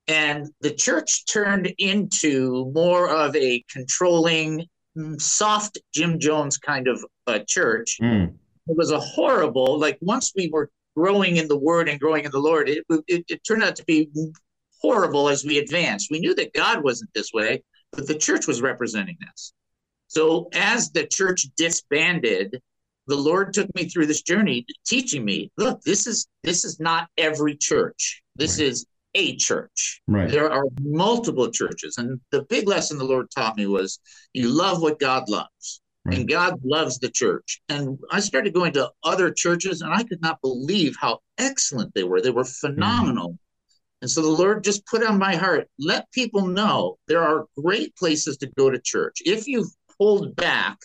And 0.08 0.50
the 0.62 0.72
church 0.72 1.26
turned 1.26 1.72
into 1.78 2.72
more 2.74 3.10
of 3.10 3.36
a 3.36 3.64
controlling, 3.70 4.66
mm, 4.98 5.22
soft 5.22 5.78
Jim 5.94 6.20
Jones 6.20 6.58
kind 6.58 6.88
of 6.88 7.04
a 7.28 7.44
church. 7.44 7.98
Mm. 8.02 8.34
It 8.68 8.78
was 8.78 8.92
a 8.92 9.00
horrible, 9.00 9.78
like 9.80 9.98
once 10.02 10.32
we 10.36 10.50
were 10.52 10.70
growing 10.96 11.38
in 11.38 11.48
the 11.48 11.58
word 11.58 11.90
and 11.90 12.00
growing 12.00 12.26
in 12.26 12.32
the 12.32 12.40
Lord, 12.40 12.70
it, 12.70 12.86
it, 13.08 13.26
it 13.28 13.44
turned 13.44 13.64
out 13.64 13.76
to 13.78 13.86
be 13.86 14.10
horrible 14.82 15.30
as 15.30 15.46
we 15.46 15.60
advanced. 15.60 16.10
We 16.10 16.20
knew 16.20 16.34
that 16.36 16.54
God 16.54 16.84
wasn't 16.84 17.14
this 17.14 17.32
way, 17.34 17.64
but 17.92 18.08
the 18.08 18.18
church 18.18 18.48
was 18.48 18.62
representing 18.62 19.18
this. 19.20 19.54
So 20.08 20.50
as 20.54 20.92
the 20.92 21.08
church 21.08 21.48
disbanded, 21.56 22.62
the 23.12 23.18
Lord 23.18 23.53
took 23.53 23.68
me 23.76 23.89
through 23.89 24.05
this 24.05 24.22
journey, 24.22 24.66
teaching 24.88 25.26
me, 25.26 25.51
look, 25.57 25.82
this 25.82 26.07
is 26.07 26.30
this 26.43 26.64
is 26.64 26.80
not 26.80 27.09
every 27.18 27.57
church. 27.57 28.24
This 28.38 28.57
right. 28.57 28.68
is 28.68 28.86
a 29.16 29.36
church. 29.36 30.01
Right. 30.07 30.30
There 30.30 30.49
are 30.49 30.64
multiple 30.80 31.51
churches. 31.51 31.97
And 31.97 32.22
the 32.32 32.43
big 32.43 32.70
lesson 32.70 32.97
the 32.97 33.03
Lord 33.03 33.28
taught 33.36 33.57
me 33.57 33.68
was 33.68 33.99
you 34.34 34.47
love 34.47 34.82
what 34.82 34.97
God 34.97 35.28
loves. 35.28 35.82
Right. 36.05 36.20
And 36.20 36.30
God 36.30 36.57
loves 36.64 36.99
the 36.99 37.09
church. 37.09 37.62
And 37.68 37.99
I 38.12 38.22
started 38.22 38.53
going 38.53 38.72
to 38.74 38.89
other 39.03 39.30
churches 39.30 39.82
and 39.82 39.93
I 39.93 40.03
could 40.03 40.22
not 40.22 40.41
believe 40.41 40.95
how 40.97 41.20
excellent 41.38 41.93
they 41.93 42.05
were. 42.05 42.22
They 42.22 42.32
were 42.32 42.45
phenomenal. 42.45 43.32
Mm-hmm. 43.32 44.03
And 44.03 44.09
so 44.09 44.22
the 44.22 44.30
Lord 44.30 44.64
just 44.64 44.88
put 44.88 45.05
on 45.05 45.20
my 45.20 45.36
heart, 45.36 45.68
let 45.78 46.09
people 46.14 46.47
know 46.47 46.97
there 47.09 47.22
are 47.22 47.45
great 47.57 47.93
places 47.97 48.38
to 48.38 48.47
go 48.57 48.70
to 48.70 48.80
church. 48.80 49.18
If 49.26 49.49
you 49.49 49.68
hold 49.99 50.34
back, 50.38 50.78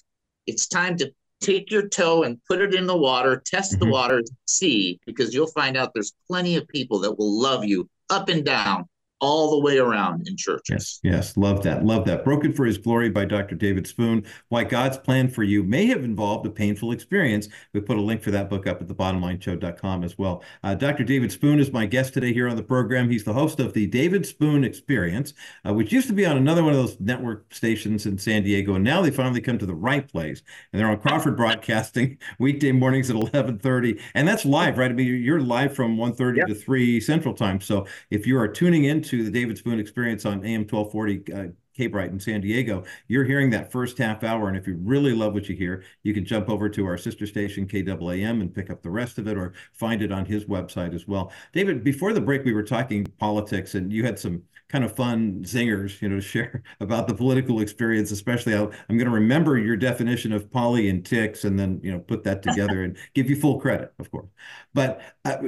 it's 0.49 0.67
time 0.67 0.97
to 0.99 1.13
take 1.41 1.71
your 1.71 1.89
toe 1.89 2.23
and 2.23 2.39
put 2.49 2.61
it 2.61 2.75
in 2.75 2.87
the 2.87 2.97
water, 2.97 3.43
test 3.45 3.73
mm-hmm. 3.73 3.85
the 3.85 3.91
water, 3.91 4.23
see, 4.47 5.01
because 5.07 5.35
you'll 5.35 5.47
find 5.49 5.77
out 5.77 5.93
there's 5.95 6.15
plenty 6.29 6.57
of 6.57 6.67
people 6.69 6.99
that 7.01 7.19
will 7.19 7.41
love 7.41 7.65
you 7.65 7.89
up 8.11 8.29
and 8.29 8.45
down 8.45 8.89
all 9.21 9.51
the 9.51 9.59
way 9.59 9.79
around 9.79 10.29
in 10.29 10.37
churches. 10.37 11.01
Yes, 11.03 11.15
yes, 11.15 11.37
love 11.37 11.63
that, 11.63 11.85
love 11.85 12.05
that. 12.05 12.25
Broken 12.25 12.53
for 12.53 12.67
His 12.67 12.77
Glory 12.77 13.09
by 13.09 13.25
Dr. 13.25 13.55
David 13.55 13.87
Spoon. 13.87 14.25
Why 14.49 14.65
God's 14.65 14.99
plan 14.99 15.29
for 15.29 15.43
you 15.43 15.63
may 15.63 15.87
have 15.87 16.05
involved 16.05 16.47
a 16.47 16.51
painful 16.51 16.93
experience. 16.93 17.49
We 17.73 17.81
put 17.81 17.97
a 17.97 18.03
link 18.03 18.23
for 18.23 18.31
that 18.33 18.51
book 18.51 18.67
up 18.67 18.83
at 18.83 18.89
thebottomlineshow.com 18.89 20.05
as 20.05 20.19
well. 20.19 20.43
Uh, 20.63 20.75
Dr. 20.75 21.03
David 21.03 21.33
Spoon 21.33 21.59
is 21.59 21.73
my 21.73 21.87
guest 21.87 22.13
today 22.13 22.33
here 22.33 22.49
on 22.49 22.57
the 22.57 22.63
program. 22.63 23.09
He's 23.09 23.25
the 23.25 23.33
host 23.33 23.59
of 23.59 23.73
the 23.73 23.87
David 23.87 24.27
Spoon 24.27 24.65
Experience, 24.65 25.33
uh, 25.67 25.73
which 25.73 25.93
used 25.93 26.09
to 26.09 26.13
be 26.13 26.27
on 26.27 26.37
another 26.37 26.63
one 26.63 26.73
of 26.73 26.79
those 26.79 27.01
network 27.01 27.53
stations 27.55 28.05
in 28.05 28.19
San 28.19 28.43
Diego, 28.43 28.75
and 28.75 28.85
now 28.85 29.01
they 29.01 29.11
finally 29.11 29.41
come 29.41 29.59
to 29.59 29.67
the 29.67 29.75
right 29.75 30.07
place, 30.07 30.43
and 30.73 30.81
they're 30.81 30.91
on 30.91 31.01
Crawford 31.01 31.37
Broadcasting 31.47 32.19
weekday 32.39 32.73
mornings 32.73 33.09
at 33.09 33.17
11:30, 33.17 34.01
and 34.15 34.29
that's 34.29 34.45
live, 34.45 34.77
right? 34.77 34.91
I 34.91 34.95
mean, 34.95 35.23
you're 35.23 35.41
live 35.41 35.75
from 35.75 35.97
1:30 35.97 36.37
yep. 36.37 36.49
to 36.49 36.55
3 36.55 37.01
Central 37.01 37.33
Time. 37.33 37.61
So 37.61 37.87
if 38.11 38.27
you 38.27 38.39
are 38.39 38.49
tuning 38.49 38.85
in 38.85 39.06
to 39.07 39.25
the 39.25 39.31
David 39.31 39.59
Spoon 39.59 39.79
Experience 39.79 40.25
on 40.25 40.45
AM 40.45 40.67
1240 40.67 41.33
uh, 41.33 41.49
K 41.77 41.87
Bright 41.87 42.11
in 42.11 42.19
San 42.19 42.41
Diego, 42.41 42.85
you're 43.09 43.25
hearing 43.25 43.51
that 43.51 43.71
first 43.71 43.99
half 43.99 44.25
hour. 44.25 44.49
And 44.49 44.57
if 44.57 44.67
you 44.67 44.79
really 44.81 45.13
love 45.13 45.35
what 45.35 45.49
you 45.49 45.55
hear, 45.55 45.85
you 46.03 46.15
can 46.15 46.25
jump 46.25 46.49
over 46.49 46.69
to 46.69 46.87
our 46.87 46.97
sister 46.97 47.27
station, 47.27 47.67
KAAM, 47.67 48.41
and 48.41 48.55
pick 48.55 48.71
up 48.71 48.83
the 48.83 48.91
rest 48.91 49.19
of 49.19 49.27
it 49.29 49.37
or 49.37 49.53
find 49.73 50.03
it 50.03 50.13
on 50.13 50.25
his 50.25 50.47
website 50.47 50.95
as 50.95 51.07
well. 51.07 51.33
David, 51.53 51.85
before 51.85 52.13
the 52.13 52.21
break, 52.21 52.45
we 52.45 52.53
were 52.53 52.63
talking 52.63 53.05
politics, 53.19 53.75
and 53.75 53.93
you 53.93 54.05
had 54.05 54.19
some 54.19 54.43
kind 54.69 54.85
of 54.85 54.97
fun 54.97 55.43
zingers, 55.43 56.03
you 56.03 56.09
know, 56.09 56.17
to 56.17 56.21
share 56.37 56.63
about 56.81 57.07
the 57.09 57.15
political 57.15 57.61
experience. 57.61 58.11
Especially, 58.11 58.55
i 58.55 58.61
am 58.61 58.71
going 58.89 59.05
to 59.05 59.11
remember 59.11 59.59
your 59.59 59.77
definition 59.77 60.33
of 60.33 60.51
poly 60.51 60.89
and 60.89 61.05
ticks, 61.05 61.45
and 61.45 61.59
then 61.59 61.81
you 61.83 61.93
know 61.93 61.99
put 61.99 62.25
that 62.25 62.43
together 62.43 62.83
and 62.83 62.97
give 63.15 63.31
you 63.31 63.37
full 63.37 63.61
credit, 63.61 63.93
of 63.99 64.11
course. 64.11 64.29
But 64.75 65.01
uh, 65.25 65.39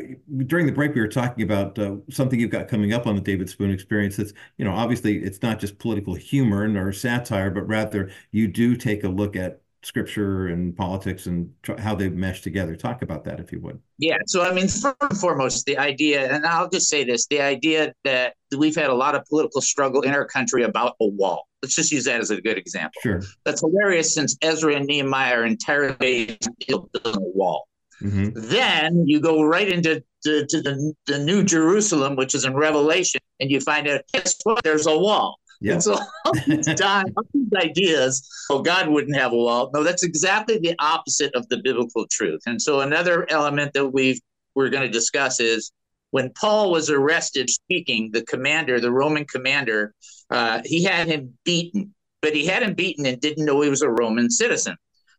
during 0.46 0.66
the 0.66 0.72
break, 0.72 0.94
we 0.94 1.00
were 1.00 1.08
talking 1.08 1.42
about 1.42 1.78
uh, 1.78 1.96
something 2.10 2.38
you've 2.38 2.50
got 2.50 2.68
coming 2.68 2.92
up 2.92 3.06
on 3.06 3.14
the 3.14 3.20
David 3.20 3.48
Spoon 3.48 3.70
Experience. 3.70 4.16
That's 4.16 4.32
you 4.56 4.64
know, 4.64 4.72
obviously, 4.72 5.18
it's 5.18 5.42
not 5.42 5.58
just 5.58 5.78
political 5.78 6.14
humor 6.18 6.68
nor 6.68 6.92
satire, 6.92 7.50
but 7.50 7.66
rather 7.66 8.10
you 8.30 8.48
do 8.48 8.76
take 8.76 9.04
a 9.04 9.08
look 9.08 9.36
at 9.36 9.60
scripture 9.82 10.48
and 10.48 10.76
politics 10.76 11.26
and 11.26 11.52
tr- 11.62 11.76
how 11.78 11.94
they 11.94 12.08
mesh 12.08 12.42
together. 12.42 12.74
Talk 12.74 13.02
about 13.02 13.24
that 13.24 13.38
if 13.40 13.52
you 13.52 13.60
would. 13.60 13.80
Yeah. 13.98 14.18
So, 14.26 14.42
I 14.42 14.52
mean, 14.52 14.68
first 14.68 14.96
and 15.00 15.18
foremost, 15.18 15.66
the 15.66 15.78
idea, 15.78 16.32
and 16.32 16.44
I'll 16.44 16.68
just 16.68 16.88
say 16.88 17.04
this 17.04 17.26
the 17.28 17.40
idea 17.40 17.92
that 18.04 18.34
we've 18.56 18.74
had 18.74 18.90
a 18.90 18.94
lot 18.94 19.14
of 19.14 19.24
political 19.26 19.60
struggle 19.60 20.02
in 20.02 20.10
our 20.10 20.24
country 20.24 20.64
about 20.64 20.96
a 21.00 21.06
wall. 21.06 21.46
Let's 21.62 21.74
just 21.74 21.92
use 21.92 22.04
that 22.04 22.20
as 22.20 22.30
a 22.30 22.40
good 22.40 22.58
example. 22.58 23.00
Sure. 23.02 23.22
That's 23.44 23.60
hilarious 23.60 24.14
since 24.14 24.36
Ezra 24.42 24.74
and 24.74 24.86
Nehemiah 24.86 25.38
are 25.38 25.44
entirely 25.44 26.38
building 26.66 26.90
a 27.04 27.18
wall. 27.18 27.68
Mm-hmm. 28.02 28.48
Then 28.48 29.04
you 29.06 29.20
go 29.20 29.42
right 29.42 29.68
into 29.68 30.04
to, 30.24 30.46
to 30.46 30.60
the, 30.60 30.92
the 31.06 31.18
New 31.18 31.42
Jerusalem, 31.42 32.16
which 32.16 32.34
is 32.34 32.44
in 32.44 32.54
Revelation, 32.54 33.20
and 33.40 33.50
you 33.50 33.60
find 33.60 33.88
out, 33.88 34.02
guess 34.12 34.36
what? 34.44 34.62
There's 34.62 34.86
a 34.86 34.96
wall. 34.96 35.38
Yeah. 35.61 35.74
And 35.74 35.82
so 35.82 35.94
all 36.24 36.32
these, 36.46 36.66
these 37.34 37.52
ideas, 37.56 38.28
oh, 38.50 38.62
God 38.62 38.88
wouldn't 38.88 39.16
have 39.16 39.32
a 39.32 39.36
wall. 39.36 39.70
No, 39.74 39.82
that's 39.82 40.02
exactly 40.02 40.59
the 40.59 40.74
opposite 40.78 41.34
of 41.34 41.48
the 41.48 41.59
biblical 41.59 42.06
truth. 42.11 42.40
And 42.46 42.61
so 42.61 42.80
another 42.80 43.26
element 43.30 43.72
that 43.74 43.88
we 43.88 44.20
we're 44.54 44.70
going 44.70 44.82
to 44.82 44.90
discuss 44.90 45.40
is 45.40 45.72
when 46.11 46.30
Paul 46.30 46.70
was 46.70 46.90
arrested 46.90 47.50
speaking, 47.50 48.11
the 48.12 48.24
commander, 48.24 48.80
the 48.80 48.90
Roman 48.90 49.24
commander, 49.24 49.94
uh, 50.30 50.62
he 50.64 50.82
had 50.82 51.06
him 51.06 51.34
beaten, 51.44 51.94
but 52.22 52.34
he 52.34 52.46
had 52.46 52.62
him 52.62 52.74
beaten 52.74 53.06
and 53.06 53.20
didn't 53.20 53.44
know 53.44 53.61
he 53.61 53.70
was 53.70 53.82
a 53.82 53.90
Roman 53.90 54.30
citizen. 54.30 54.76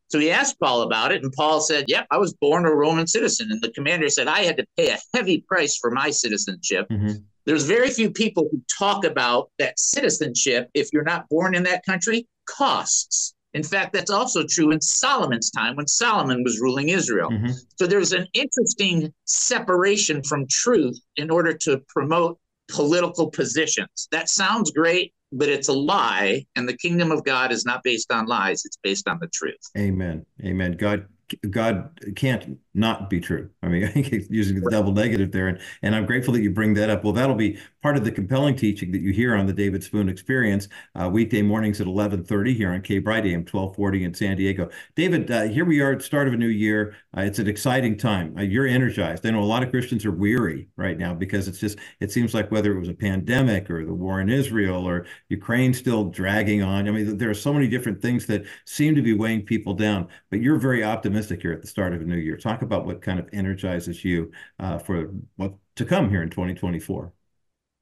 So 0.09 0.17
he 0.17 0.31
asked 0.31 0.59
Paul 0.59 0.81
about 0.81 1.11
it, 1.11 1.23
and 1.23 1.31
Paul 1.31 1.61
said, 1.61 1.85
Yep, 1.87 2.07
I 2.09 2.17
was 2.17 2.33
born 2.33 2.65
a 2.65 2.73
Roman 2.73 3.05
citizen. 3.05 3.51
And 3.51 3.61
the 3.61 3.71
commander 3.71 4.09
said, 4.09 4.27
I 4.27 4.39
had 4.39 4.57
to 4.57 4.65
pay 4.75 4.89
a 4.89 4.97
heavy 5.13 5.41
price 5.47 5.77
for 5.77 5.91
my 5.91 6.09
citizenship. 6.09 6.87
Mm-hmm. 6.89 7.17
There's 7.49 7.65
very 7.65 7.89
few 7.89 8.11
people 8.11 8.47
who 8.51 8.61
talk 8.77 9.03
about 9.03 9.49
that 9.57 9.79
citizenship, 9.79 10.69
if 10.75 10.93
you're 10.93 11.01
not 11.01 11.27
born 11.29 11.55
in 11.55 11.63
that 11.63 11.83
country, 11.83 12.27
costs. 12.45 13.33
In 13.55 13.63
fact, 13.63 13.91
that's 13.91 14.11
also 14.11 14.43
true 14.47 14.69
in 14.69 14.79
Solomon's 14.79 15.49
time 15.49 15.75
when 15.75 15.87
Solomon 15.87 16.43
was 16.43 16.59
ruling 16.59 16.89
Israel. 16.89 17.31
Mm-hmm. 17.31 17.53
So 17.79 17.87
there's 17.87 18.11
an 18.11 18.27
interesting 18.35 19.11
separation 19.25 20.21
from 20.21 20.45
truth 20.47 20.99
in 21.15 21.31
order 21.31 21.51
to 21.53 21.81
promote 21.87 22.37
political 22.69 23.31
positions. 23.31 24.07
That 24.11 24.29
sounds 24.29 24.69
great, 24.69 25.15
but 25.31 25.49
it's 25.49 25.69
a 25.69 25.73
lie. 25.73 26.45
And 26.55 26.69
the 26.69 26.77
kingdom 26.77 27.11
of 27.11 27.25
God 27.25 27.51
is 27.51 27.65
not 27.65 27.81
based 27.81 28.13
on 28.13 28.27
lies, 28.27 28.63
it's 28.63 28.77
based 28.83 29.07
on 29.07 29.17
the 29.19 29.27
truth. 29.33 29.57
Amen. 29.75 30.23
Amen. 30.45 30.73
God 30.73 31.07
God 31.49 31.99
can't 32.15 32.59
not 32.73 33.09
be 33.09 33.19
true. 33.19 33.49
I 33.61 33.67
mean, 33.67 33.83
I 33.85 33.87
think 33.87 34.11
using 34.29 34.59
the 34.59 34.69
double 34.69 34.91
negative 34.91 35.31
there, 35.31 35.47
and 35.47 35.59
and 35.81 35.95
I'm 35.95 36.05
grateful 36.05 36.33
that 36.33 36.41
you 36.41 36.51
bring 36.51 36.73
that 36.75 36.89
up. 36.89 37.03
Well, 37.03 37.13
that'll 37.13 37.35
be 37.35 37.57
part 37.81 37.97
of 37.97 38.03
the 38.03 38.11
compelling 38.11 38.55
teaching 38.55 38.91
that 38.91 39.01
you 39.01 39.11
hear 39.11 39.35
on 39.35 39.45
the 39.45 39.53
David 39.53 39.83
Spoon 39.83 40.09
Experience 40.09 40.67
uh, 40.95 41.09
weekday 41.11 41.41
mornings 41.41 41.79
at 41.81 41.87
11:30 41.87 42.55
here 42.55 42.71
on 42.71 42.81
K 42.81 42.99
Bright 42.99 43.25
AM 43.25 43.41
1240 43.41 44.03
in 44.03 44.13
San 44.13 44.37
Diego. 44.37 44.69
David, 44.95 45.29
uh, 45.29 45.43
here 45.43 45.65
we 45.65 45.81
are 45.81 45.91
at 45.91 45.99
the 45.99 46.05
start 46.05 46.27
of 46.27 46.33
a 46.33 46.37
new 46.37 46.47
year. 46.47 46.95
Uh, 47.17 47.21
it's 47.21 47.39
an 47.39 47.47
exciting 47.47 47.97
time. 47.97 48.35
Uh, 48.37 48.41
you're 48.41 48.67
energized. 48.67 49.25
I 49.25 49.31
know 49.31 49.41
a 49.41 49.43
lot 49.43 49.63
of 49.63 49.69
Christians 49.69 50.05
are 50.05 50.11
weary 50.11 50.67
right 50.75 50.97
now 50.97 51.13
because 51.13 51.47
it's 51.47 51.59
just 51.59 51.77
it 51.99 52.11
seems 52.11 52.33
like 52.33 52.51
whether 52.51 52.71
it 52.71 52.79
was 52.79 52.89
a 52.89 52.93
pandemic 52.93 53.69
or 53.69 53.85
the 53.85 53.93
war 53.93 54.21
in 54.21 54.29
Israel 54.29 54.87
or 54.87 55.05
Ukraine 55.29 55.73
still 55.73 56.05
dragging 56.05 56.63
on. 56.63 56.87
I 56.87 56.91
mean, 56.91 57.17
there 57.17 57.29
are 57.29 57.35
so 57.35 57.53
many 57.53 57.67
different 57.67 58.01
things 58.01 58.25
that 58.27 58.45
seem 58.65 58.95
to 58.95 59.01
be 59.01 59.13
weighing 59.13 59.43
people 59.43 59.73
down. 59.73 60.07
But 60.29 60.41
you're 60.41 60.57
very 60.57 60.83
optimistic 60.83 61.18
here 61.27 61.51
at 61.51 61.61
the 61.61 61.67
start 61.67 61.93
of 61.93 62.01
a 62.01 62.05
new 62.05 62.17
year. 62.17 62.37
Talk 62.37 62.61
about 62.61 62.85
what 62.85 63.01
kind 63.01 63.19
of 63.19 63.27
energizes 63.33 64.05
you 64.05 64.31
uh, 64.59 64.77
for 64.77 65.11
what 65.35 65.53
to 65.75 65.85
come 65.85 66.09
here 66.09 66.23
in 66.23 66.29
2024. 66.29 67.13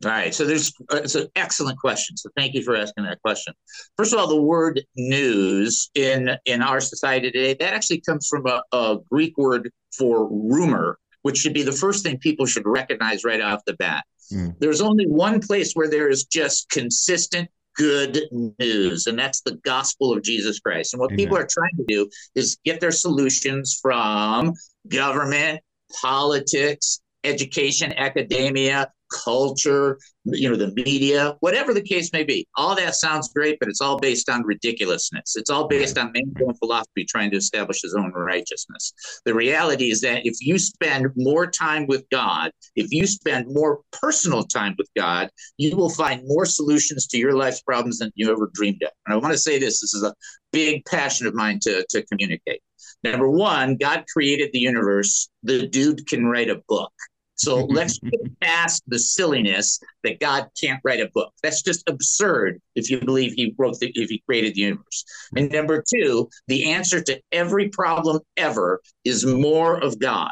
All 0.05 0.11
right, 0.11 0.33
so 0.33 0.45
there's 0.45 0.71
uh, 0.91 0.97
it's 0.97 1.15
an 1.15 1.27
excellent 1.35 1.79
question. 1.79 2.15
So 2.17 2.29
thank 2.35 2.53
you 2.53 2.61
for 2.61 2.75
asking 2.75 3.05
that 3.05 3.19
question. 3.21 3.53
First 3.95 4.13
of 4.13 4.19
all, 4.19 4.27
the 4.27 4.41
word 4.41 4.81
news 4.95 5.89
in 5.95 6.29
in 6.45 6.61
our 6.61 6.79
society 6.79 7.31
today 7.31 7.55
that 7.59 7.73
actually 7.73 8.01
comes 8.01 8.27
from 8.27 8.45
a, 8.45 8.61
a 8.73 8.97
Greek 9.09 9.35
word 9.37 9.71
for 9.97 10.29
rumor, 10.29 10.99
which 11.23 11.37
should 11.37 11.53
be 11.53 11.63
the 11.63 11.71
first 11.71 12.03
thing 12.03 12.19
people 12.19 12.45
should 12.45 12.67
recognize 12.67 13.23
right 13.23 13.41
off 13.41 13.61
the 13.65 13.73
bat. 13.73 14.03
Mm. 14.31 14.55
There's 14.59 14.81
only 14.81 15.07
one 15.07 15.39
place 15.39 15.73
where 15.73 15.89
there 15.89 16.09
is 16.09 16.25
just 16.25 16.69
consistent 16.69 17.49
good 17.77 18.21
news, 18.59 19.07
and 19.07 19.17
that's 19.17 19.41
the 19.41 19.55
gospel 19.63 20.11
of 20.13 20.23
Jesus 20.23 20.59
Christ. 20.59 20.93
And 20.93 20.99
what 20.99 21.11
Amen. 21.11 21.17
people 21.17 21.37
are 21.37 21.47
trying 21.47 21.75
to 21.77 21.85
do 21.87 22.09
is 22.35 22.57
get 22.65 22.79
their 22.79 22.91
solutions 22.91 23.79
from 23.81 24.53
government, 24.87 25.61
politics, 26.01 26.99
education, 27.23 27.93
academia, 27.93 28.91
culture, 29.11 29.99
you 30.25 30.49
know, 30.49 30.55
the 30.55 30.71
media, 30.73 31.35
whatever 31.39 31.73
the 31.73 31.81
case 31.81 32.11
may 32.13 32.23
be. 32.23 32.47
All 32.55 32.75
that 32.75 32.95
sounds 32.95 33.31
great, 33.33 33.57
but 33.59 33.69
it's 33.69 33.81
all 33.81 33.99
based 33.99 34.29
on 34.29 34.43
ridiculousness. 34.43 35.35
It's 35.35 35.49
all 35.49 35.67
based 35.67 35.97
on 35.97 36.11
man's 36.11 36.59
philosophy 36.59 37.05
trying 37.05 37.31
to 37.31 37.37
establish 37.37 37.81
his 37.81 37.95
own 37.95 38.11
righteousness. 38.11 38.93
The 39.25 39.33
reality 39.33 39.91
is 39.91 40.01
that 40.01 40.25
if 40.25 40.35
you 40.41 40.57
spend 40.59 41.07
more 41.15 41.47
time 41.47 41.87
with 41.87 42.03
God, 42.09 42.51
if 42.75 42.91
you 42.91 43.07
spend 43.07 43.47
more 43.49 43.81
personal 43.91 44.43
time 44.43 44.75
with 44.77 44.89
God, 44.95 45.29
you 45.57 45.75
will 45.75 45.89
find 45.89 46.21
more 46.25 46.45
solutions 46.45 47.07
to 47.07 47.17
your 47.17 47.33
life's 47.33 47.61
problems 47.61 47.99
than 47.99 48.11
you 48.15 48.31
ever 48.31 48.49
dreamed 48.53 48.83
of. 48.83 48.91
And 49.05 49.13
I 49.13 49.17
want 49.17 49.33
to 49.33 49.37
say 49.37 49.59
this 49.59 49.81
this 49.81 49.93
is 49.93 50.03
a 50.03 50.13
big 50.51 50.85
passion 50.85 51.27
of 51.27 51.33
mine 51.33 51.59
to, 51.63 51.85
to 51.89 52.05
communicate. 52.05 52.61
Number 53.03 53.29
one, 53.29 53.77
God 53.77 54.05
created 54.11 54.49
the 54.53 54.59
universe. 54.59 55.29
The 55.43 55.67
dude 55.67 56.07
can 56.07 56.25
write 56.25 56.49
a 56.49 56.61
book. 56.67 56.91
So 57.37 57.65
let's 57.69 57.99
get 57.99 58.39
past 58.41 58.83
the 58.87 58.99
silliness 58.99 59.79
that 60.03 60.19
God 60.19 60.49
can't 60.59 60.81
write 60.83 60.99
a 60.99 61.09
book. 61.13 61.33
That's 61.41 61.61
just 61.61 61.87
absurd 61.87 62.61
if 62.75 62.89
you 62.89 62.99
believe 62.99 63.33
he 63.33 63.55
wrote 63.57 63.79
the, 63.79 63.91
if 63.95 64.09
he 64.09 64.21
created 64.25 64.55
the 64.55 64.61
universe. 64.61 65.05
And 65.35 65.49
number 65.51 65.83
two, 65.87 66.29
the 66.47 66.71
answer 66.71 67.01
to 67.01 67.21
every 67.31 67.69
problem 67.69 68.19
ever 68.35 68.81
is 69.05 69.25
more 69.25 69.81
of 69.81 69.99
God. 69.99 70.31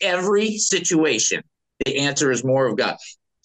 Every 0.00 0.58
situation, 0.58 1.42
the 1.84 1.98
answer 1.98 2.30
is 2.30 2.44
more 2.44 2.66
of 2.66 2.76
God. 2.76 2.96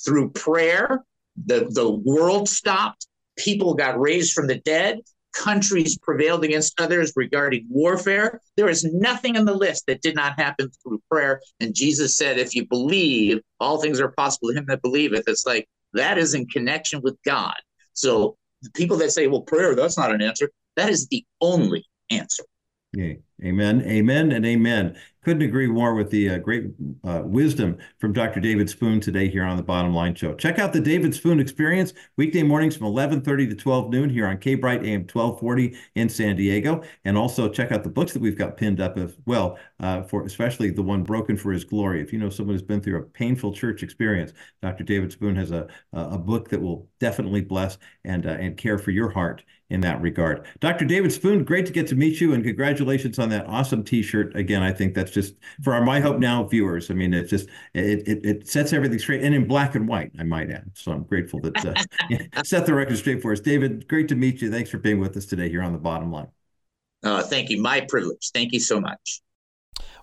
Through 0.05 0.31
prayer, 0.31 1.03
the, 1.45 1.67
the 1.69 1.89
world 1.89 2.47
stopped, 2.47 3.07
people 3.37 3.73
got 3.73 3.99
raised 3.99 4.33
from 4.33 4.47
the 4.47 4.59
dead, 4.59 4.99
countries 5.33 5.97
prevailed 5.97 6.43
against 6.43 6.79
others 6.79 7.11
regarding 7.15 7.65
warfare. 7.69 8.39
There 8.55 8.69
is 8.69 8.83
nothing 8.83 9.35
in 9.35 9.45
the 9.45 9.53
list 9.53 9.85
that 9.87 10.01
did 10.01 10.15
not 10.15 10.39
happen 10.39 10.69
through 10.81 11.01
prayer. 11.09 11.41
And 11.59 11.75
Jesus 11.75 12.17
said, 12.17 12.37
if 12.37 12.55
you 12.55 12.65
believe, 12.67 13.41
all 13.59 13.81
things 13.81 13.99
are 13.99 14.11
possible 14.11 14.49
to 14.49 14.55
him 14.55 14.65
that 14.67 14.81
believeth. 14.81 15.23
It's 15.27 15.45
like 15.45 15.67
that 15.93 16.17
is 16.17 16.33
in 16.33 16.47
connection 16.47 17.01
with 17.01 17.17
God. 17.25 17.55
So 17.93 18.37
the 18.61 18.71
people 18.71 18.97
that 18.97 19.11
say, 19.11 19.27
well, 19.27 19.41
prayer, 19.41 19.75
that's 19.75 19.97
not 19.97 20.13
an 20.13 20.21
answer, 20.21 20.49
that 20.75 20.89
is 20.89 21.07
the 21.07 21.25
only 21.41 21.85
answer. 22.09 22.43
Yeah. 22.93 23.13
Amen. 23.43 23.81
Amen 23.81 24.31
and 24.31 24.45
amen. 24.45 24.95
Couldn't 25.21 25.41
agree 25.41 25.67
more 25.67 25.95
with 25.95 26.09
the 26.09 26.29
uh, 26.31 26.37
great 26.37 26.65
uh, 27.03 27.21
wisdom 27.23 27.77
from 27.97 28.11
Dr. 28.13 28.39
David 28.39 28.69
Spoon 28.69 28.99
today 28.99 29.29
here 29.29 29.43
on 29.43 29.55
the 29.57 29.63
Bottom 29.63 29.93
Line 29.93 30.15
Show. 30.15 30.33
Check 30.33 30.59
out 30.59 30.73
the 30.73 30.81
David 30.81 31.15
Spoon 31.15 31.39
Experience 31.39 31.93
weekday 32.17 32.43
mornings 32.43 32.75
from 32.75 32.87
11:30 32.87 33.49
to 33.49 33.55
12 33.55 33.89
noon 33.89 34.09
here 34.09 34.27
on 34.27 34.37
K 34.37 34.55
Bright 34.55 34.83
AM 34.83 35.01
1240 35.01 35.77
in 35.95 36.09
San 36.09 36.35
Diego, 36.35 36.83
and 37.05 37.17
also 37.17 37.49
check 37.49 37.71
out 37.71 37.83
the 37.83 37.89
books 37.89 38.13
that 38.13 38.21
we've 38.21 38.37
got 38.37 38.57
pinned 38.57 38.81
up 38.81 38.97
as 38.97 39.15
well, 39.25 39.57
uh, 39.79 40.03
for 40.03 40.25
especially 40.25 40.69
the 40.69 40.81
one 40.81 41.03
Broken 41.03 41.37
for 41.37 41.51
His 41.51 41.63
Glory. 41.63 42.01
If 42.01 42.11
you 42.11 42.19
know 42.19 42.29
someone 42.29 42.55
who's 42.55 42.61
been 42.61 42.81
through 42.81 42.99
a 42.99 43.03
painful 43.03 43.53
church 43.53 43.81
experience, 43.81 44.33
Dr. 44.61 44.83
David 44.83 45.11
Spoon 45.11 45.35
has 45.35 45.51
a 45.51 45.67
a 45.93 46.17
book 46.17 46.49
that 46.49 46.61
will 46.61 46.89
definitely 46.99 47.41
bless 47.41 47.77
and 48.03 48.25
uh, 48.25 48.31
and 48.31 48.57
care 48.57 48.77
for 48.77 48.91
your 48.91 49.09
heart 49.09 49.43
in 49.73 49.81
that 49.81 49.99
regard. 50.01 50.45
Dr. 50.59 50.85
David 50.85 51.11
Spoon, 51.11 51.43
great 51.43 51.65
to 51.65 51.73
get 51.73 51.87
to 51.87 51.95
meet 51.95 52.21
you, 52.21 52.33
and 52.33 52.43
congratulations 52.43 53.17
on 53.17 53.29
that 53.29 53.47
awesome 53.47 53.83
T-shirt. 53.83 54.35
Again, 54.35 54.61
I 54.61 54.71
think 54.71 54.93
that's 54.93 55.11
just 55.11 55.33
for 55.63 55.73
our 55.73 55.83
My 55.83 55.99
Hope 55.99 56.19
Now 56.19 56.43
viewers. 56.43 56.91
I 56.91 56.93
mean, 56.93 57.13
it 57.13 57.25
just 57.25 57.49
it 57.73 58.07
it, 58.07 58.25
it 58.25 58.47
sets 58.47 58.71
everything 58.71 58.99
straight 58.99 59.23
and 59.23 59.33
in 59.33 59.47
black 59.47 59.73
and 59.73 59.87
white. 59.87 60.11
I 60.19 60.23
might 60.23 60.51
add. 60.51 60.69
So 60.75 60.91
I'm 60.91 61.03
grateful 61.03 61.41
that 61.41 61.65
uh, 61.65 62.43
set 62.43 62.67
the 62.67 62.73
record 62.75 62.97
straight 62.97 63.21
for 63.21 63.31
us. 63.31 63.39
David, 63.39 63.87
great 63.87 64.07
to 64.09 64.15
meet 64.15 64.41
you. 64.41 64.51
Thanks 64.51 64.69
for 64.69 64.77
being 64.77 64.99
with 64.99 65.17
us 65.17 65.25
today 65.25 65.49
here 65.49 65.63
on 65.63 65.73
the 65.73 65.79
Bottom 65.79 66.11
Line. 66.11 66.27
Uh, 67.01 67.23
thank 67.23 67.49
you. 67.49 67.59
My 67.59 67.81
privilege. 67.81 68.29
Thank 68.31 68.53
you 68.53 68.59
so 68.59 68.79
much. 68.79 69.22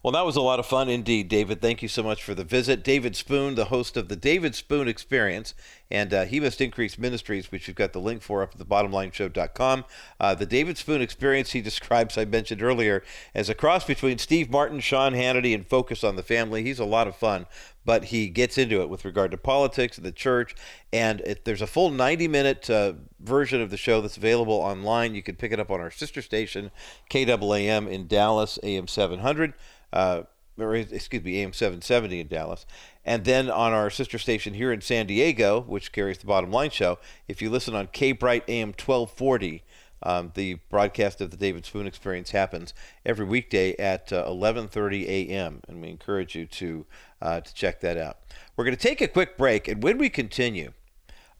Well, 0.03 0.13
that 0.13 0.25
was 0.25 0.37
a 0.37 0.41
lot 0.41 0.59
of 0.59 0.65
fun 0.65 0.89
indeed, 0.89 1.29
David. 1.29 1.61
Thank 1.61 1.83
you 1.83 1.89
so 1.89 2.03
much 2.03 2.25
for 2.25 2.35
the 2.35 2.43
visit. 2.43 2.83
David 2.83 3.15
Spoon, 3.15 3.55
the 3.55 3.67
host 3.67 3.99
of 3.99 4.09
the 4.09 4.17
David 4.17 4.55
Spoon 4.55 4.89
Experience, 4.89 5.53
and 5.91 6.15
uh, 6.15 6.25
He 6.25 6.41
Must 6.41 6.59
Increase 6.59 6.97
Ministries, 6.97 7.53
which 7.53 7.69
you've 7.69 7.77
got 7.77 7.93
the 7.93 8.01
link 8.01 8.23
for 8.23 8.43
up 8.43 8.53
at 8.53 8.59
the 8.59 8.65
thebottomlineshow.com. 8.65 9.85
Uh, 10.19 10.35
the 10.35 10.47
David 10.47 10.79
Spoon 10.79 11.03
Experience, 11.03 11.51
he 11.51 11.61
describes, 11.61 12.17
I 12.17 12.25
mentioned 12.25 12.63
earlier, 12.63 13.03
as 13.35 13.51
a 13.51 13.55
cross 13.55 13.85
between 13.85 14.17
Steve 14.17 14.49
Martin, 14.49 14.81
Sean 14.81 15.13
Hannity, 15.13 15.55
and 15.55 15.67
Focus 15.67 16.03
on 16.03 16.17
the 16.17 16.23
Family. 16.23 16.63
He's 16.63 16.79
a 16.79 16.87
lot 16.87 17.07
of 17.07 17.15
fun, 17.15 17.45
but 17.85 18.05
he 18.05 18.31
gets 18.31 18.57
into 18.57 18.81
it 18.81 18.89
with 18.89 19.05
regard 19.05 19.31
to 19.33 19.37
politics 19.37 19.99
the 19.99 20.13
church. 20.13 20.55
And 20.95 21.21
it, 21.21 21.45
there's 21.45 21.61
a 21.61 21.67
full 21.67 21.91
90 21.91 22.27
minute 22.27 22.71
uh, 22.71 22.95
version 23.21 23.61
of 23.61 23.69
the 23.69 23.77
show 23.77 24.01
that's 24.01 24.17
available 24.17 24.55
online. 24.55 25.15
You 25.15 25.23
can 25.23 25.37
pick 25.37 25.53
it 25.53 25.61
up 25.61 25.71
on 25.71 25.81
our 25.81 25.91
sister 25.91 26.23
station, 26.23 26.71
KAAM 27.11 27.87
in 27.87 28.07
Dallas, 28.07 28.59
AM 28.63 28.87
700 28.89 29.53
uh, 29.93 30.23
or 30.59 30.75
excuse 30.75 31.23
me, 31.23 31.43
AM 31.43 31.53
770 31.53 32.21
in 32.21 32.29
Dallas. 32.29 32.67
And 33.05 33.25
then 33.25 33.51
on 33.51 33.73
our 33.73 33.91
sister 33.91 34.19
station 34.19 34.55
here 34.55 34.73
in 34.73 34.81
San 34.81 35.07
Diego, 35.07 35.61
which 35.63 35.93
carries 35.93 36.19
the 36.19 36.27
Bottom 36.27 36.51
Line 36.51 36.71
Show, 36.71 36.99
if 37.29 37.41
you 37.41 37.51
listen 37.51 37.75
on 37.75 37.89
K 37.89 38.13
Bright 38.13 38.45
AM 38.49 38.69
1240, 38.69 39.63
um, 40.03 40.33
the 40.35 40.55
broadcast 40.71 41.21
of 41.21 41.31
the 41.31 41.37
David 41.37 41.67
Spoon 41.67 41.87
Experience 41.87 42.31
happens 42.31 42.73
every 43.05 43.27
weekday 43.27 43.77
at 43.77 44.13
uh, 44.13 44.25
11:30 44.27 45.07
a.m. 45.07 45.61
and 45.69 45.83
we 45.83 45.89
encourage 45.89 46.35
you 46.35 46.47
to 46.47 46.87
uh, 47.21 47.41
to 47.41 47.55
check 47.55 47.81
that 47.81 47.97
out. 47.99 48.19
We're 48.57 48.65
going 48.65 48.77
to 48.77 48.83
take 48.83 49.01
a 49.01 49.09
quick 49.09 49.37
break, 49.37 49.69
and 49.69 49.83
when 49.83 49.99
we 49.99 50.09
continue, 50.09 50.73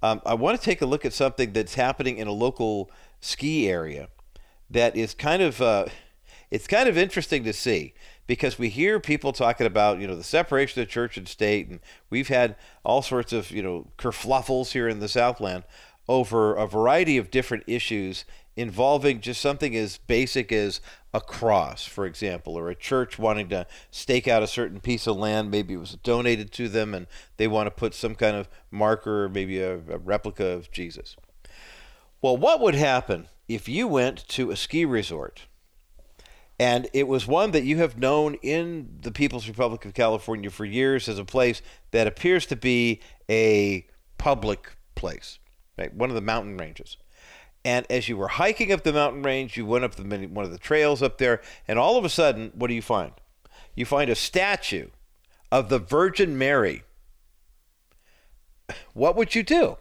um, 0.03 0.21
I 0.27 0.35
want 0.35 0.59
to 0.59 0.65
take 0.65 0.83
a 0.83 0.87
look 0.87 1.05
at 1.07 1.13
something 1.15 1.53
that's 1.53 1.75
happening 1.75 2.19
in 2.19 2.27
a 2.27 2.33
local 2.33 2.91
ski 3.21 3.69
area 3.69 4.09
that 4.69 4.95
is 4.95 5.15
kind 5.15 5.41
of 5.43 5.63
uh, 5.63 5.87
it's 6.51 6.67
kind 6.67 6.89
of 6.89 6.99
interesting 6.99 7.45
to 7.45 7.53
see 7.53 7.95
because 8.31 8.61
we 8.61 8.69
hear 8.69 9.01
people 9.01 9.33
talking 9.33 9.67
about 9.67 9.99
you 9.99 10.07
know 10.07 10.15
the 10.15 10.23
separation 10.23 10.81
of 10.81 10.89
church 10.89 11.17
and 11.17 11.27
state, 11.27 11.69
and 11.69 11.81
we've 12.11 12.29
had 12.29 12.55
all 12.85 13.03
sorts 13.03 13.33
of 13.33 13.51
you 13.51 13.61
know 13.61 13.89
kerfluffles 13.99 14.71
here 14.71 14.87
in 14.87 15.01
the 15.01 15.09
Southland 15.09 15.65
over 16.09 16.55
a 16.55 16.65
variety 16.65 17.19
of 17.19 17.33
different 17.33 17.65
issues 17.67 18.25
involving 18.55 19.21
just 19.21 19.41
something 19.41 19.75
as 19.75 19.99
basic 19.99 20.53
as 20.53 20.81
a 21.13 21.21
cross, 21.21 21.85
for 21.85 22.07
example, 22.07 22.57
or 22.57 22.71
a 22.71 22.75
church 22.77 23.19
wanting 23.19 23.49
to 23.49 23.67
stake 23.91 24.29
out 24.29 24.45
a 24.45 24.47
certain 24.47 24.79
piece 24.79 25.09
of 25.09 25.17
land. 25.17 25.51
Maybe 25.51 25.75
it 25.75 25.79
was 25.79 25.97
donated 25.97 26.53
to 26.53 26.69
them 26.69 26.95
and 26.95 27.09
they 27.37 27.49
want 27.49 27.67
to 27.67 27.73
put 27.73 27.95
some 27.95 28.15
kind 28.15 28.37
of 28.37 28.49
marker, 28.71 29.29
maybe 29.29 29.59
a, 29.59 29.75
a 29.75 29.99
replica 29.99 30.47
of 30.47 30.71
Jesus. 30.71 31.17
Well, 32.23 32.37
what 32.37 32.61
would 32.61 32.77
happen 32.77 33.27
if 33.49 33.69
you 33.69 33.89
went 33.89 34.29
to 34.29 34.53
a 34.53 34.57
ski 34.57 34.85
resort 34.85 35.47
And 36.61 36.89
it 36.93 37.09
was 37.09 37.27
one 37.27 37.53
that 37.53 37.65
you 37.65 37.79
have 37.79 37.97
known 37.97 38.35
in 38.43 38.99
the 39.01 39.11
People's 39.11 39.49
Republic 39.49 39.87
of 39.87 39.95
California 39.95 40.51
for 40.51 40.67
years 40.67 41.09
as 41.09 41.19
a 41.19 41.25
place 41.25 41.63
that 41.91 42.07
appears 42.07 42.45
to 42.45 42.55
be 42.55 43.01
a 43.31 43.87
public 44.19 44.77
place, 44.95 45.39
right? 45.79 45.95
One 45.95 46.11
of 46.11 46.15
the 46.17 46.21
mountain 46.21 46.59
ranges. 46.59 46.99
And 47.65 47.87
as 47.89 48.11
you 48.11 48.19
were 48.19 48.29
hiking 48.29 48.73
up 48.73 48.85
the 48.85 48.93
mountain 48.93 49.23
range, 49.23 49.57
you 49.57 49.65
went 49.65 49.85
up 49.85 49.95
the 49.95 50.03
one 50.05 50.45
of 50.45 50.51
the 50.51 50.59
trails 50.59 51.03
up 51.03 51.17
there, 51.17 51.41
and 51.67 51.79
all 51.79 51.97
of 51.97 52.05
a 52.05 52.11
sudden, 52.11 52.53
what 52.55 52.69
do 52.69 52.75
you 52.75 52.83
find? 52.83 53.13
You 53.75 53.87
find 53.87 54.11
a 54.11 54.15
statue 54.15 54.89
of 55.51 55.71
the 55.71 55.79
Virgin 55.79 56.37
Mary. 56.37 56.83
What 58.93 59.17
would 59.17 59.35
you 59.35 59.43
do? 59.43 59.79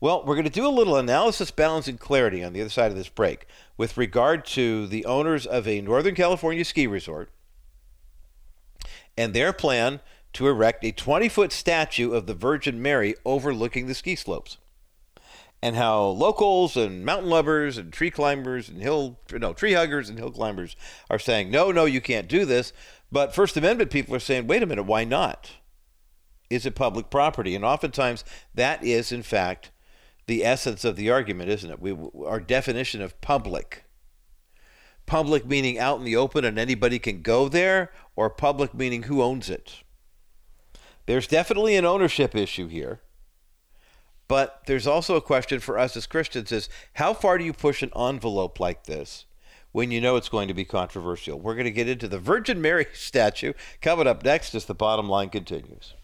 Well, 0.00 0.24
we're 0.24 0.34
going 0.34 0.44
to 0.44 0.50
do 0.50 0.66
a 0.66 0.68
little 0.68 0.96
analysis, 0.96 1.50
balance, 1.50 1.88
and 1.88 2.00
clarity 2.00 2.42
on 2.42 2.54
the 2.54 2.62
other 2.62 2.70
side 2.70 2.90
of 2.90 2.96
this 2.96 3.10
break 3.10 3.46
with 3.76 3.96
regard 3.96 4.44
to 4.44 4.86
the 4.86 5.04
owners 5.04 5.46
of 5.46 5.68
a 5.68 5.80
Northern 5.80 6.14
California 6.14 6.64
ski 6.64 6.86
resort 6.86 7.30
and 9.16 9.34
their 9.34 9.52
plan 9.52 10.00
to 10.32 10.48
erect 10.48 10.84
a 10.84 10.92
20 10.92 11.28
foot 11.28 11.52
statue 11.52 12.12
of 12.12 12.26
the 12.26 12.34
Virgin 12.34 12.80
Mary 12.80 13.14
overlooking 13.24 13.86
the 13.86 13.94
ski 13.94 14.14
slopes. 14.14 14.58
And 15.62 15.74
how 15.74 16.04
locals 16.04 16.76
and 16.76 17.04
mountain 17.04 17.30
lovers 17.30 17.78
and 17.78 17.90
tree 17.90 18.10
climbers 18.10 18.68
and 18.68 18.82
hill, 18.82 19.18
no, 19.32 19.54
tree 19.54 19.72
huggers 19.72 20.10
and 20.10 20.18
hill 20.18 20.30
climbers 20.30 20.76
are 21.08 21.18
saying, 21.18 21.50
no, 21.50 21.72
no, 21.72 21.86
you 21.86 22.02
can't 22.02 22.28
do 22.28 22.44
this. 22.44 22.74
But 23.10 23.34
First 23.34 23.56
Amendment 23.56 23.90
people 23.90 24.14
are 24.14 24.20
saying, 24.20 24.46
wait 24.46 24.62
a 24.62 24.66
minute, 24.66 24.82
why 24.82 25.04
not? 25.04 25.52
Is 26.50 26.66
it 26.66 26.74
public 26.74 27.08
property? 27.08 27.54
And 27.54 27.64
oftentimes 27.64 28.22
that 28.54 28.84
is, 28.84 29.10
in 29.10 29.22
fact, 29.22 29.70
the 30.26 30.44
essence 30.44 30.84
of 30.84 30.96
the 30.96 31.10
argument, 31.10 31.50
isn't 31.50 31.70
it? 31.70 31.80
We, 31.80 31.96
our 32.24 32.40
definition 32.40 33.00
of 33.00 33.20
public. 33.20 33.84
Public 35.06 35.46
meaning 35.46 35.78
out 35.78 35.98
in 35.98 36.04
the 36.04 36.16
open 36.16 36.44
and 36.44 36.58
anybody 36.58 36.98
can 36.98 37.22
go 37.22 37.48
there, 37.48 37.92
or 38.16 38.28
public 38.28 38.74
meaning 38.74 39.04
who 39.04 39.22
owns 39.22 39.48
it. 39.48 39.82
There's 41.06 41.28
definitely 41.28 41.76
an 41.76 41.84
ownership 41.84 42.34
issue 42.34 42.66
here. 42.66 43.00
But 44.28 44.62
there's 44.66 44.88
also 44.88 45.14
a 45.14 45.20
question 45.20 45.60
for 45.60 45.78
us 45.78 45.96
as 45.96 46.06
Christians 46.06 46.50
is 46.50 46.68
how 46.94 47.14
far 47.14 47.38
do 47.38 47.44
you 47.44 47.52
push 47.52 47.82
an 47.82 47.92
envelope 47.96 48.58
like 48.58 48.84
this 48.84 49.24
when 49.70 49.92
you 49.92 50.00
know 50.00 50.16
it's 50.16 50.28
going 50.28 50.48
to 50.48 50.54
be 50.54 50.64
controversial? 50.64 51.38
We're 51.38 51.54
going 51.54 51.66
to 51.66 51.70
get 51.70 51.88
into 51.88 52.08
the 52.08 52.18
Virgin 52.18 52.60
Mary 52.60 52.86
statue 52.92 53.52
coming 53.80 54.08
up 54.08 54.24
next 54.24 54.54
as 54.56 54.64
the 54.64 54.74
bottom 54.74 55.08
line 55.08 55.28
continues. 55.28 55.94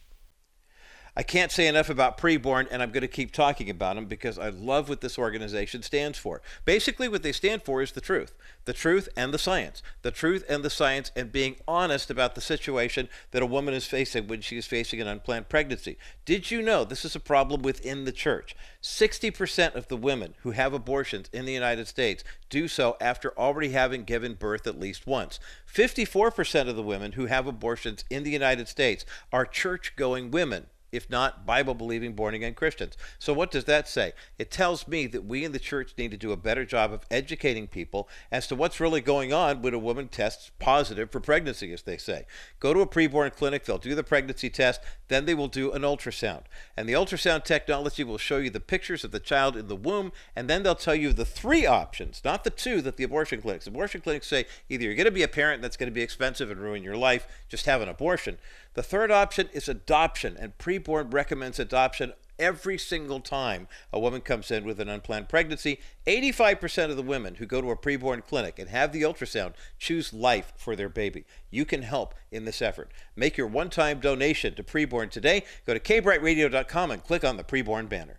I 1.14 1.22
can't 1.22 1.52
say 1.52 1.66
enough 1.66 1.90
about 1.90 2.16
preborn, 2.16 2.68
and 2.70 2.82
I'm 2.82 2.90
going 2.90 3.02
to 3.02 3.08
keep 3.08 3.32
talking 3.32 3.68
about 3.68 3.96
them 3.96 4.06
because 4.06 4.38
I 4.38 4.48
love 4.48 4.88
what 4.88 5.02
this 5.02 5.18
organization 5.18 5.82
stands 5.82 6.16
for. 6.16 6.40
Basically, 6.64 7.06
what 7.06 7.22
they 7.22 7.32
stand 7.32 7.64
for 7.64 7.82
is 7.82 7.92
the 7.92 8.00
truth 8.00 8.34
the 8.64 8.72
truth 8.72 9.08
and 9.14 9.34
the 9.34 9.38
science. 9.38 9.82
The 10.00 10.10
truth 10.10 10.42
and 10.48 10.64
the 10.64 10.70
science, 10.70 11.10
and 11.14 11.30
being 11.30 11.56
honest 11.68 12.10
about 12.10 12.34
the 12.34 12.40
situation 12.40 13.10
that 13.32 13.42
a 13.42 13.46
woman 13.46 13.74
is 13.74 13.86
facing 13.86 14.26
when 14.26 14.40
she 14.40 14.56
is 14.56 14.66
facing 14.66 15.02
an 15.02 15.08
unplanned 15.08 15.50
pregnancy. 15.50 15.98
Did 16.24 16.50
you 16.50 16.62
know 16.62 16.84
this 16.84 17.04
is 17.04 17.14
a 17.14 17.20
problem 17.20 17.60
within 17.60 18.04
the 18.04 18.12
church? 18.12 18.56
60% 18.82 19.74
of 19.74 19.88
the 19.88 19.96
women 19.98 20.34
who 20.42 20.52
have 20.52 20.72
abortions 20.72 21.28
in 21.32 21.44
the 21.44 21.52
United 21.52 21.88
States 21.88 22.24
do 22.48 22.68
so 22.68 22.96
after 23.02 23.36
already 23.36 23.70
having 23.70 24.04
given 24.04 24.34
birth 24.34 24.66
at 24.66 24.80
least 24.80 25.06
once. 25.06 25.40
54% 25.70 26.68
of 26.68 26.76
the 26.76 26.82
women 26.82 27.12
who 27.12 27.26
have 27.26 27.46
abortions 27.46 28.04
in 28.08 28.22
the 28.22 28.30
United 28.30 28.68
States 28.68 29.04
are 29.30 29.44
church 29.44 29.94
going 29.96 30.30
women 30.30 30.68
if 30.92 31.08
not 31.08 31.46
Bible 31.46 31.74
believing 31.74 32.12
born 32.12 32.34
again 32.34 32.54
Christians. 32.54 32.96
So, 33.18 33.32
what 33.32 33.50
does 33.50 33.64
that 33.64 33.88
say? 33.88 34.12
It 34.38 34.50
tells 34.50 34.86
me 34.86 35.06
that 35.08 35.24
we 35.24 35.44
in 35.44 35.52
the 35.52 35.58
church 35.58 35.94
need 35.96 36.10
to 36.10 36.16
do 36.16 36.30
a 36.30 36.36
better 36.36 36.64
job 36.64 36.92
of 36.92 37.06
educating 37.10 37.66
people 37.66 38.08
as 38.30 38.46
to 38.48 38.54
what's 38.54 38.78
really 38.78 39.00
going 39.00 39.32
on 39.32 39.62
when 39.62 39.74
a 39.74 39.78
woman 39.78 40.08
tests 40.08 40.50
positive 40.58 41.10
for 41.10 41.18
pregnancy, 41.18 41.72
as 41.72 41.82
they 41.82 41.96
say. 41.96 42.26
Go 42.60 42.74
to 42.74 42.80
a 42.80 42.86
preborn 42.86 43.34
clinic, 43.34 43.64
they'll 43.64 43.78
do 43.78 43.94
the 43.94 44.04
pregnancy 44.04 44.50
test, 44.50 44.82
then 45.08 45.24
they 45.24 45.34
will 45.34 45.48
do 45.48 45.72
an 45.72 45.82
ultrasound. 45.82 46.42
And 46.76 46.88
the 46.88 46.92
ultrasound 46.92 47.44
technology 47.44 48.04
will 48.04 48.18
show 48.18 48.36
you 48.36 48.50
the 48.50 48.60
pictures 48.60 49.02
of 49.02 49.10
the 49.10 49.20
child 49.20 49.56
in 49.56 49.68
the 49.68 49.76
womb, 49.76 50.12
and 50.36 50.48
then 50.48 50.62
they'll 50.62 50.74
tell 50.74 50.94
you 50.94 51.12
the 51.12 51.24
three 51.24 51.64
options, 51.64 52.20
not 52.24 52.44
the 52.44 52.50
two 52.50 52.82
that 52.82 52.98
the 52.98 53.04
abortion 53.04 53.40
clinics. 53.40 53.66
Abortion 53.66 54.02
clinics 54.02 54.26
say 54.26 54.44
either 54.68 54.84
you're 54.84 54.94
going 54.94 55.06
to 55.06 55.10
be 55.10 55.22
a 55.22 55.28
parent 55.28 55.62
that's 55.62 55.78
going 55.78 55.90
to 55.90 55.94
be 55.94 56.02
expensive 56.02 56.50
and 56.50 56.60
ruin 56.60 56.82
your 56.82 56.96
life, 56.96 57.26
just 57.48 57.64
have 57.64 57.80
an 57.80 57.88
abortion 57.88 58.38
the 58.74 58.82
third 58.82 59.10
option 59.10 59.48
is 59.52 59.68
adoption, 59.68 60.36
and 60.38 60.56
Preborn 60.58 61.12
recommends 61.12 61.58
adoption 61.58 62.12
every 62.38 62.76
single 62.76 63.20
time 63.20 63.68
a 63.92 64.00
woman 64.00 64.20
comes 64.20 64.50
in 64.50 64.64
with 64.64 64.80
an 64.80 64.88
unplanned 64.88 65.28
pregnancy. 65.28 65.78
85% 66.06 66.90
of 66.90 66.96
the 66.96 67.02
women 67.02 67.36
who 67.36 67.46
go 67.46 67.60
to 67.60 67.70
a 67.70 67.76
preborn 67.76 68.24
clinic 68.24 68.58
and 68.58 68.68
have 68.68 68.92
the 68.92 69.02
ultrasound 69.02 69.54
choose 69.78 70.12
life 70.12 70.52
for 70.56 70.74
their 70.74 70.88
baby. 70.88 71.24
You 71.50 71.64
can 71.64 71.82
help 71.82 72.14
in 72.30 72.44
this 72.44 72.60
effort. 72.60 72.90
Make 73.14 73.36
your 73.36 73.46
one 73.46 73.70
time 73.70 74.00
donation 74.00 74.54
to 74.54 74.64
Preborn 74.64 75.10
today. 75.10 75.44
Go 75.66 75.74
to 75.74 75.80
kbrightradio.com 75.80 76.90
and 76.90 77.04
click 77.04 77.24
on 77.24 77.36
the 77.36 77.44
Preborn 77.44 77.88
banner. 77.88 78.18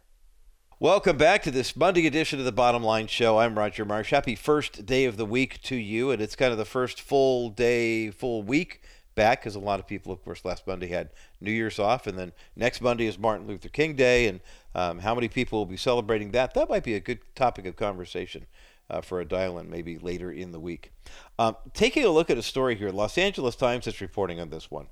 Welcome 0.80 1.18
back 1.18 1.44
to 1.44 1.52
this 1.52 1.76
Monday 1.76 2.08
edition 2.08 2.40
of 2.40 2.46
the 2.46 2.52
Bottom 2.52 2.84
Line 2.84 3.08
Show. 3.08 3.40
I'm 3.40 3.58
Roger 3.58 3.86
Marsh. 3.86 4.12
Happy 4.12 4.36
first 4.36 4.86
day 4.86 5.06
of 5.06 5.18
the 5.18 5.26
week 5.26 5.62
to 5.64 5.76
you, 5.76 6.12
and 6.12 6.22
it's 6.22 6.36
kind 6.36 6.52
of 6.52 6.58
the 6.58 6.66
first 6.66 7.00
full 7.00 7.50
day, 7.50 8.10
full 8.10 8.44
week 8.44 8.82
back 9.16 9.42
because 9.42 9.56
a 9.56 9.60
lot 9.60 9.80
of 9.80 9.88
people, 9.88 10.12
of 10.12 10.24
course, 10.24 10.46
last 10.46 10.66
Monday 10.66 10.88
had 10.88 11.10
New 11.42 11.52
Year's 11.52 11.80
off, 11.80 12.08
and 12.08 12.18
then 12.18 12.32
next 12.56 12.82
Monday 12.82 13.08
is 13.08 13.18
Martin 13.18 13.48
Luther 13.48 13.70
King 13.70 13.96
Day, 13.96 14.28
and 14.28 14.40
um, 14.76 15.00
how 15.00 15.16
many 15.16 15.28
people 15.28 15.60
will 15.60 15.66
be 15.66 15.78
celebrating 15.78 16.32
that? 16.32 16.54
That 16.54 16.70
might 16.70 16.84
be 16.84 16.96
a 16.96 17.00
good 17.00 17.20
topic 17.36 17.66
of 17.66 17.76
conversation 17.76 18.46
uh, 18.90 19.02
for 19.02 19.20
a 19.22 19.26
dial-in 19.26 19.70
maybe 19.70 19.98
later 19.98 20.32
in 20.32 20.52
the 20.52 20.60
week. 20.60 20.92
Um, 21.40 21.56
taking 21.74 22.06
a 22.06 22.10
look 22.10 22.30
at 22.30 22.38
a 22.38 22.44
story 22.44 22.76
here, 22.76 22.90
Los 22.90 23.18
Angeles 23.18 23.56
Times 23.56 23.88
is 23.88 24.02
reporting 24.02 24.40
on 24.40 24.50
this 24.50 24.70
one. 24.70 24.88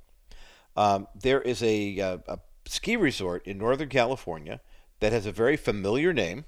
Um, 0.76 1.08
there 1.20 1.42
is 1.42 1.62
a, 1.62 1.98
a, 1.98 2.06
uh, 2.06 2.18
a 2.28 2.40
ski 2.66 2.96
resort 2.96 3.46
in 3.46 3.58
Northern 3.58 3.90
California 3.90 4.62
that 5.00 5.12
has 5.12 5.26
a 5.26 5.32
very 5.32 5.58
familiar 5.58 6.14
name 6.14 6.46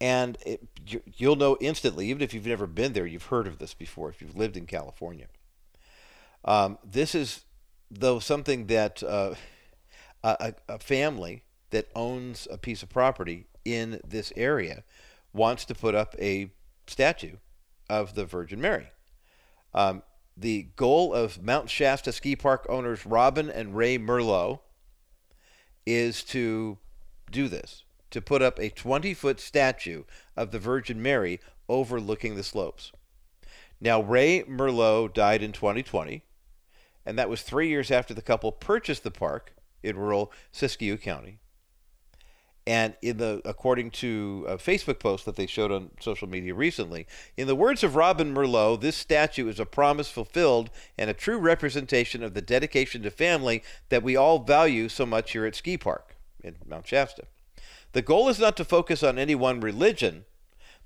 and 0.00 0.36
it, 0.44 0.62
you'll 1.16 1.36
know 1.36 1.56
instantly, 1.60 2.10
even 2.10 2.22
if 2.22 2.34
you've 2.34 2.46
never 2.46 2.66
been 2.66 2.92
there, 2.92 3.06
you've 3.06 3.26
heard 3.26 3.46
of 3.46 3.58
this 3.58 3.74
before 3.74 4.10
if 4.10 4.20
you've 4.20 4.36
lived 4.36 4.56
in 4.56 4.66
California. 4.66 5.26
Um, 6.46 6.78
this 6.84 7.14
is, 7.14 7.44
though, 7.90 8.20
something 8.20 8.68
that 8.68 9.02
uh, 9.02 9.34
a, 10.22 10.54
a 10.68 10.78
family 10.78 11.42
that 11.70 11.88
owns 11.94 12.46
a 12.50 12.56
piece 12.56 12.82
of 12.82 12.88
property 12.88 13.46
in 13.64 14.00
this 14.06 14.32
area 14.36 14.84
wants 15.32 15.64
to 15.66 15.74
put 15.74 15.94
up 15.94 16.14
a 16.18 16.50
statue 16.86 17.36
of 17.90 18.14
the 18.14 18.24
Virgin 18.24 18.60
Mary. 18.60 18.88
Um, 19.74 20.02
the 20.36 20.68
goal 20.76 21.12
of 21.12 21.42
Mount 21.42 21.68
Shasta 21.68 22.12
Ski 22.12 22.36
Park 22.36 22.66
owners 22.68 23.04
Robin 23.06 23.50
and 23.50 23.76
Ray 23.76 23.98
Merlo 23.98 24.60
is 25.84 26.22
to 26.24 26.78
do 27.30 27.48
this, 27.48 27.84
to 28.10 28.20
put 28.20 28.42
up 28.42 28.58
a 28.58 28.70
20 28.70 29.14
foot 29.14 29.40
statue 29.40 30.04
of 30.36 30.50
the 30.50 30.58
Virgin 30.58 31.02
Mary 31.02 31.40
overlooking 31.68 32.36
the 32.36 32.42
slopes. 32.42 32.92
Now, 33.80 34.00
Ray 34.00 34.42
Merlo 34.44 35.12
died 35.12 35.42
in 35.42 35.52
2020 35.52 36.22
and 37.06 37.18
that 37.18 37.30
was 37.30 37.42
three 37.42 37.68
years 37.68 37.90
after 37.90 38.12
the 38.12 38.20
couple 38.20 38.52
purchased 38.52 39.04
the 39.04 39.10
park 39.10 39.54
in 39.82 39.96
rural 39.96 40.32
Siskiyou 40.52 41.00
County. 41.00 41.38
And 42.66 42.96
in 43.00 43.18
the, 43.18 43.40
according 43.44 43.92
to 43.92 44.44
a 44.48 44.56
Facebook 44.56 44.98
post 44.98 45.24
that 45.24 45.36
they 45.36 45.46
showed 45.46 45.70
on 45.70 45.92
social 46.00 46.28
media 46.28 46.52
recently, 46.52 47.06
in 47.36 47.46
the 47.46 47.54
words 47.54 47.84
of 47.84 47.94
Robin 47.94 48.34
Merlo, 48.34 48.78
this 48.78 48.96
statue 48.96 49.48
is 49.48 49.60
a 49.60 49.64
promise 49.64 50.10
fulfilled 50.10 50.70
and 50.98 51.08
a 51.08 51.14
true 51.14 51.38
representation 51.38 52.24
of 52.24 52.34
the 52.34 52.42
dedication 52.42 53.02
to 53.02 53.10
family 53.12 53.62
that 53.88 54.02
we 54.02 54.16
all 54.16 54.40
value 54.40 54.88
so 54.88 55.06
much 55.06 55.30
here 55.30 55.46
at 55.46 55.54
Ski 55.54 55.78
Park 55.78 56.16
in 56.42 56.56
Mount 56.66 56.88
Shasta. 56.88 57.26
The 57.92 58.02
goal 58.02 58.28
is 58.28 58.40
not 58.40 58.56
to 58.56 58.64
focus 58.64 59.04
on 59.04 59.16
any 59.16 59.36
one 59.36 59.60
religion, 59.60 60.24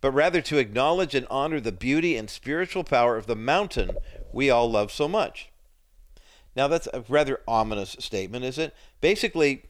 but 0.02 0.12
rather 0.12 0.42
to 0.42 0.58
acknowledge 0.58 1.14
and 1.14 1.26
honor 1.30 1.60
the 1.60 1.72
beauty 1.72 2.14
and 2.14 2.28
spiritual 2.28 2.84
power 2.84 3.16
of 3.16 3.26
the 3.26 3.36
mountain 3.36 3.92
we 4.32 4.50
all 4.50 4.70
love 4.70 4.92
so 4.92 5.08
much. 5.08 5.49
Now, 6.56 6.68
that's 6.68 6.88
a 6.92 7.04
rather 7.08 7.40
ominous 7.46 7.96
statement, 7.98 8.44
is 8.44 8.58
it? 8.58 8.74
Basically, 9.00 9.62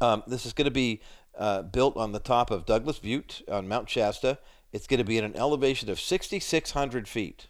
um, 0.00 0.22
this 0.26 0.44
is 0.44 0.52
going 0.52 0.66
to 0.66 0.70
be 0.70 1.00
uh, 1.38 1.62
built 1.62 1.96
on 1.96 2.12
the 2.12 2.18
top 2.18 2.50
of 2.50 2.66
Douglas 2.66 2.98
Butte 2.98 3.42
on 3.48 3.68
Mount 3.68 3.88
Shasta. 3.88 4.38
It's 4.72 4.86
going 4.86 4.98
to 4.98 5.04
be 5.04 5.18
at 5.18 5.24
an 5.24 5.36
elevation 5.36 5.88
of 5.90 6.00
6,600 6.00 7.08
feet. 7.08 7.46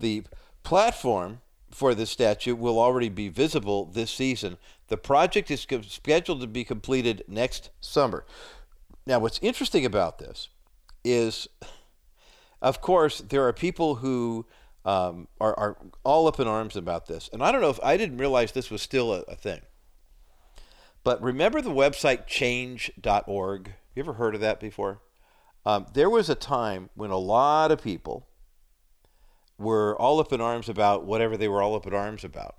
The 0.00 0.24
platform 0.62 1.40
for 1.70 1.94
this 1.94 2.10
statue 2.10 2.54
will 2.54 2.78
already 2.78 3.08
be 3.08 3.28
visible 3.28 3.86
this 3.86 4.10
season. 4.10 4.56
The 4.88 4.96
project 4.96 5.50
is 5.50 5.60
scheduled 5.60 6.40
to 6.40 6.46
be 6.46 6.64
completed 6.64 7.24
next 7.26 7.70
summer. 7.80 8.24
Now, 9.06 9.18
what's 9.18 9.38
interesting 9.42 9.84
about 9.84 10.18
this 10.18 10.48
is, 11.04 11.48
of 12.60 12.80
course, 12.80 13.18
there 13.20 13.46
are 13.46 13.52
people 13.52 13.96
who 13.96 14.46
um, 14.84 15.28
are, 15.40 15.58
are 15.58 15.76
all 16.04 16.26
up 16.26 16.40
in 16.40 16.48
arms 16.48 16.76
about 16.76 17.06
this. 17.06 17.30
And 17.32 17.42
I 17.42 17.52
don't 17.52 17.60
know 17.60 17.70
if 17.70 17.80
I 17.82 17.96
didn't 17.96 18.18
realize 18.18 18.52
this 18.52 18.70
was 18.70 18.82
still 18.82 19.12
a, 19.12 19.20
a 19.22 19.36
thing. 19.36 19.60
But 21.04 21.22
remember 21.22 21.60
the 21.60 21.70
website 21.70 22.26
change.org? 22.26 23.72
You 23.94 24.02
ever 24.02 24.14
heard 24.14 24.34
of 24.34 24.40
that 24.40 24.60
before? 24.60 25.00
Um, 25.64 25.86
there 25.94 26.10
was 26.10 26.28
a 26.28 26.34
time 26.34 26.90
when 26.94 27.10
a 27.10 27.18
lot 27.18 27.70
of 27.70 27.82
people 27.82 28.26
were 29.58 29.96
all 30.00 30.18
up 30.18 30.32
in 30.32 30.40
arms 30.40 30.68
about 30.68 31.04
whatever 31.04 31.36
they 31.36 31.48
were 31.48 31.62
all 31.62 31.74
up 31.74 31.86
in 31.86 31.94
arms 31.94 32.24
about. 32.24 32.56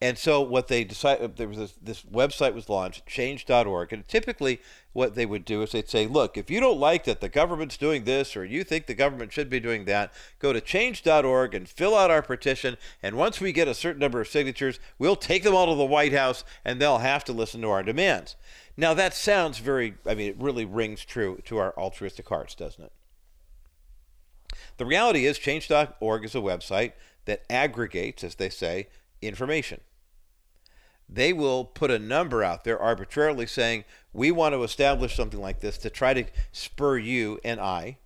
And 0.00 0.18
so 0.18 0.40
what 0.40 0.68
they 0.68 0.84
decided, 0.84 1.24
uh, 1.24 1.32
there 1.36 1.48
was 1.48 1.56
this, 1.56 1.74
this 1.80 2.02
website 2.02 2.52
was 2.52 2.68
launched, 2.68 3.06
change.org, 3.06 3.92
and 3.92 4.06
typically 4.06 4.60
what 4.92 5.14
they 5.14 5.24
would 5.24 5.44
do 5.44 5.62
is 5.62 5.72
they'd 5.72 5.88
say, 5.88 6.06
look, 6.06 6.36
if 6.36 6.50
you 6.50 6.60
don't 6.60 6.78
like 6.78 7.04
that 7.04 7.20
the 7.20 7.28
government's 7.28 7.76
doing 7.76 8.04
this 8.04 8.36
or 8.36 8.44
you 8.44 8.64
think 8.64 8.86
the 8.86 8.94
government 8.94 9.32
should 9.32 9.48
be 9.48 9.60
doing 9.60 9.84
that, 9.84 10.12
go 10.40 10.52
to 10.52 10.60
change.org 10.60 11.54
and 11.54 11.68
fill 11.68 11.96
out 11.96 12.10
our 12.10 12.22
petition, 12.22 12.76
and 13.02 13.16
once 13.16 13.40
we 13.40 13.52
get 13.52 13.68
a 13.68 13.74
certain 13.74 14.00
number 14.00 14.20
of 14.20 14.28
signatures, 14.28 14.80
we'll 14.98 15.16
take 15.16 15.42
them 15.42 15.54
all 15.54 15.66
to 15.66 15.74
the 15.76 15.84
White 15.84 16.12
House 16.12 16.44
and 16.64 16.80
they'll 16.80 16.98
have 16.98 17.24
to 17.24 17.32
listen 17.32 17.62
to 17.62 17.70
our 17.70 17.82
demands. 17.82 18.36
Now 18.76 18.94
that 18.94 19.14
sounds 19.14 19.58
very, 19.58 19.94
I 20.06 20.14
mean, 20.14 20.28
it 20.30 20.36
really 20.38 20.64
rings 20.64 21.04
true 21.04 21.40
to 21.44 21.58
our 21.58 21.72
altruistic 21.78 22.28
hearts, 22.28 22.54
doesn't 22.54 22.84
it? 22.84 22.92
The 24.76 24.86
reality 24.86 25.26
is, 25.26 25.38
change.org 25.38 26.24
is 26.24 26.34
a 26.34 26.38
website 26.38 26.92
that 27.26 27.44
aggregates, 27.48 28.24
as 28.24 28.34
they 28.34 28.50
say, 28.50 28.88
information 29.26 29.80
they 31.08 31.32
will 31.32 31.64
put 31.64 31.90
a 31.90 31.98
number 31.98 32.42
out 32.42 32.64
there 32.64 32.78
arbitrarily 32.78 33.46
saying, 33.46 33.84
we 34.12 34.30
want 34.30 34.54
to 34.54 34.62
establish 34.62 35.14
something 35.14 35.40
like 35.40 35.60
this 35.60 35.78
to 35.78 35.90
try 35.90 36.14
to 36.14 36.24
spur 36.52 36.98
you 36.98 37.38
and 37.44 37.60
I, 37.60 37.98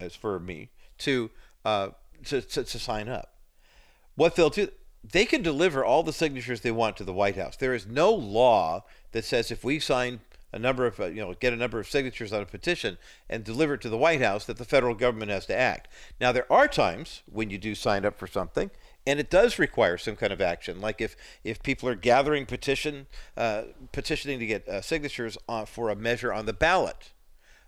as 0.00 0.14
for 0.14 0.38
me, 0.40 0.70
to, 0.98 1.30
uh, 1.64 1.90
to, 2.24 2.40
to, 2.40 2.64
to 2.64 2.78
sign 2.78 3.08
up. 3.08 3.34
What 4.14 4.36
they'll 4.36 4.50
do, 4.50 4.68
they 5.04 5.26
can 5.26 5.42
deliver 5.42 5.84
all 5.84 6.02
the 6.02 6.12
signatures 6.12 6.62
they 6.62 6.70
want 6.70 6.96
to 6.96 7.04
the 7.04 7.12
White 7.12 7.36
House. 7.36 7.56
There 7.56 7.74
is 7.74 7.86
no 7.86 8.12
law 8.12 8.84
that 9.12 9.24
says 9.24 9.50
if 9.50 9.62
we 9.62 9.78
sign 9.78 10.20
a 10.52 10.58
number 10.58 10.86
of, 10.86 10.98
uh, 10.98 11.06
you 11.06 11.16
know, 11.16 11.34
get 11.34 11.52
a 11.52 11.56
number 11.56 11.78
of 11.78 11.88
signatures 11.88 12.32
on 12.32 12.40
a 12.40 12.46
petition 12.46 12.96
and 13.28 13.44
deliver 13.44 13.74
it 13.74 13.82
to 13.82 13.90
the 13.90 13.98
White 13.98 14.22
House 14.22 14.46
that 14.46 14.56
the 14.56 14.64
federal 14.64 14.94
government 14.94 15.30
has 15.30 15.44
to 15.46 15.56
act. 15.56 15.88
Now, 16.20 16.32
there 16.32 16.50
are 16.50 16.66
times 16.66 17.22
when 17.30 17.50
you 17.50 17.58
do 17.58 17.74
sign 17.74 18.06
up 18.06 18.18
for 18.18 18.26
something 18.26 18.70
and 19.06 19.20
it 19.20 19.30
does 19.30 19.58
require 19.58 19.96
some 19.96 20.16
kind 20.16 20.32
of 20.32 20.40
action. 20.40 20.80
Like 20.80 21.00
if 21.00 21.16
if 21.44 21.62
people 21.62 21.88
are 21.88 21.94
gathering 21.94 22.46
petition 22.46 23.06
uh, 23.36 23.62
petitioning 23.92 24.38
to 24.40 24.46
get 24.46 24.68
uh, 24.68 24.80
signatures 24.80 25.38
on, 25.48 25.66
for 25.66 25.90
a 25.90 25.96
measure 25.96 26.32
on 26.32 26.46
the 26.46 26.52
ballot, 26.52 27.12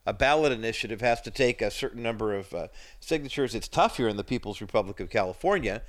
a 0.05 0.12
ballot 0.12 0.52
initiative 0.52 1.01
has 1.01 1.20
to 1.23 1.31
take 1.31 1.62
a 1.62 1.70
certain 1.70 2.02
number 2.02 2.35
of 2.35 2.52
uh, 2.52 2.69
signatures. 3.01 3.55
It's 3.55 3.69
tough 3.69 3.98
here 3.98 4.09
in 4.09 4.16
the 4.16 4.24
People's 4.24 4.60
Republic 4.60 5.01
of 5.01 5.10
California 5.10 5.82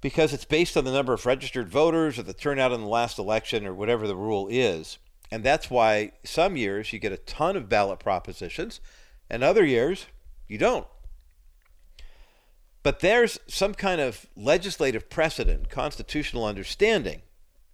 because 0.00 0.32
it's 0.32 0.44
based 0.44 0.76
on 0.76 0.84
the 0.84 0.92
number 0.92 1.12
of 1.12 1.26
registered 1.26 1.68
voters 1.68 2.18
or 2.18 2.24
the 2.24 2.34
turnout 2.34 2.72
in 2.72 2.80
the 2.80 2.86
last 2.86 3.18
election 3.18 3.66
or 3.66 3.74
whatever 3.74 4.06
the 4.06 4.16
rule 4.16 4.48
is. 4.50 4.98
And 5.30 5.42
that's 5.42 5.70
why 5.70 6.12
some 6.24 6.56
years 6.56 6.92
you 6.92 6.98
get 6.98 7.12
a 7.12 7.16
ton 7.16 7.56
of 7.56 7.68
ballot 7.68 8.00
propositions, 8.00 8.80
and 9.30 9.42
other 9.42 9.64
years 9.64 10.06
you 10.46 10.58
don't. 10.58 10.86
But 12.82 13.00
there's 13.00 13.38
some 13.46 13.74
kind 13.74 14.00
of 14.00 14.26
legislative 14.36 15.08
precedent, 15.08 15.70
constitutional 15.70 16.44
understanding 16.44 17.22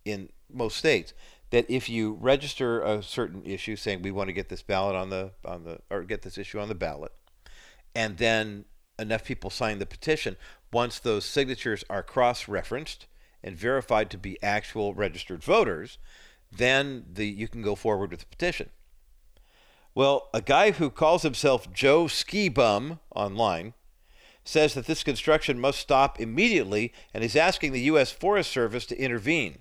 in 0.05 0.31
most 0.53 0.77
states 0.77 1.15
that 1.51 1.67
if 1.69 1.89
you 1.89 2.17
register 2.21 2.83
a 2.83 3.03
certain 3.03 3.45
issue 3.45 3.77
saying 3.77 4.03
we 4.03 4.11
want 4.11 4.29
to 4.29 4.35
get 4.35 4.49
this 4.49 4.63
ballot 4.63 4.97
on 4.97 5.11
the 5.11 5.33
on 5.45 5.65
the 5.65 5.79
or 5.91 6.03
get 6.03 6.23
this 6.23 6.39
issue 6.39 6.59
on 6.59 6.69
the 6.69 6.75
ballot 6.75 7.13
and 7.95 8.19
then 8.19 8.65
enough 8.99 9.25
people 9.25 9.51
sign 9.51 9.79
the 9.79 9.87
petition 9.87 10.37
once 10.73 10.99
those 10.99 11.25
signatures 11.25 11.85
are 11.89 12.03
cross-referenced 12.03 13.07
and 13.43 13.57
verified 13.57 14.11
to 14.11 14.19
be 14.19 14.43
actual 14.43 14.95
registered 14.95 15.43
voters 15.43 15.99
then 16.51 17.05
the 17.13 17.27
you 17.27 17.49
can 17.49 17.63
go 17.63 17.75
forward 17.75 18.11
with 18.11 18.21
the 18.21 18.27
petition. 18.27 18.71
Well 19.95 20.29
a 20.33 20.43
guy 20.43 20.73
who 20.73 20.91
calls 20.91 21.23
himself 21.23 21.73
Joe 21.73 22.09
Ski 22.09 22.49
Bum 22.49 23.01
online 23.15 23.75
says 24.49 24.73
that 24.73 24.87
this 24.87 25.05
construction 25.05 25.61
must 25.61 25.79
stop 25.79 26.19
immediately 26.19 26.91
and 27.13 27.23
is 27.23 27.37
asking 27.37 27.71
the 27.71 27.83
U.S. 27.83 28.11
Forest 28.11 28.51
Service 28.51 28.87
to 28.87 28.99
intervene. 28.99 29.59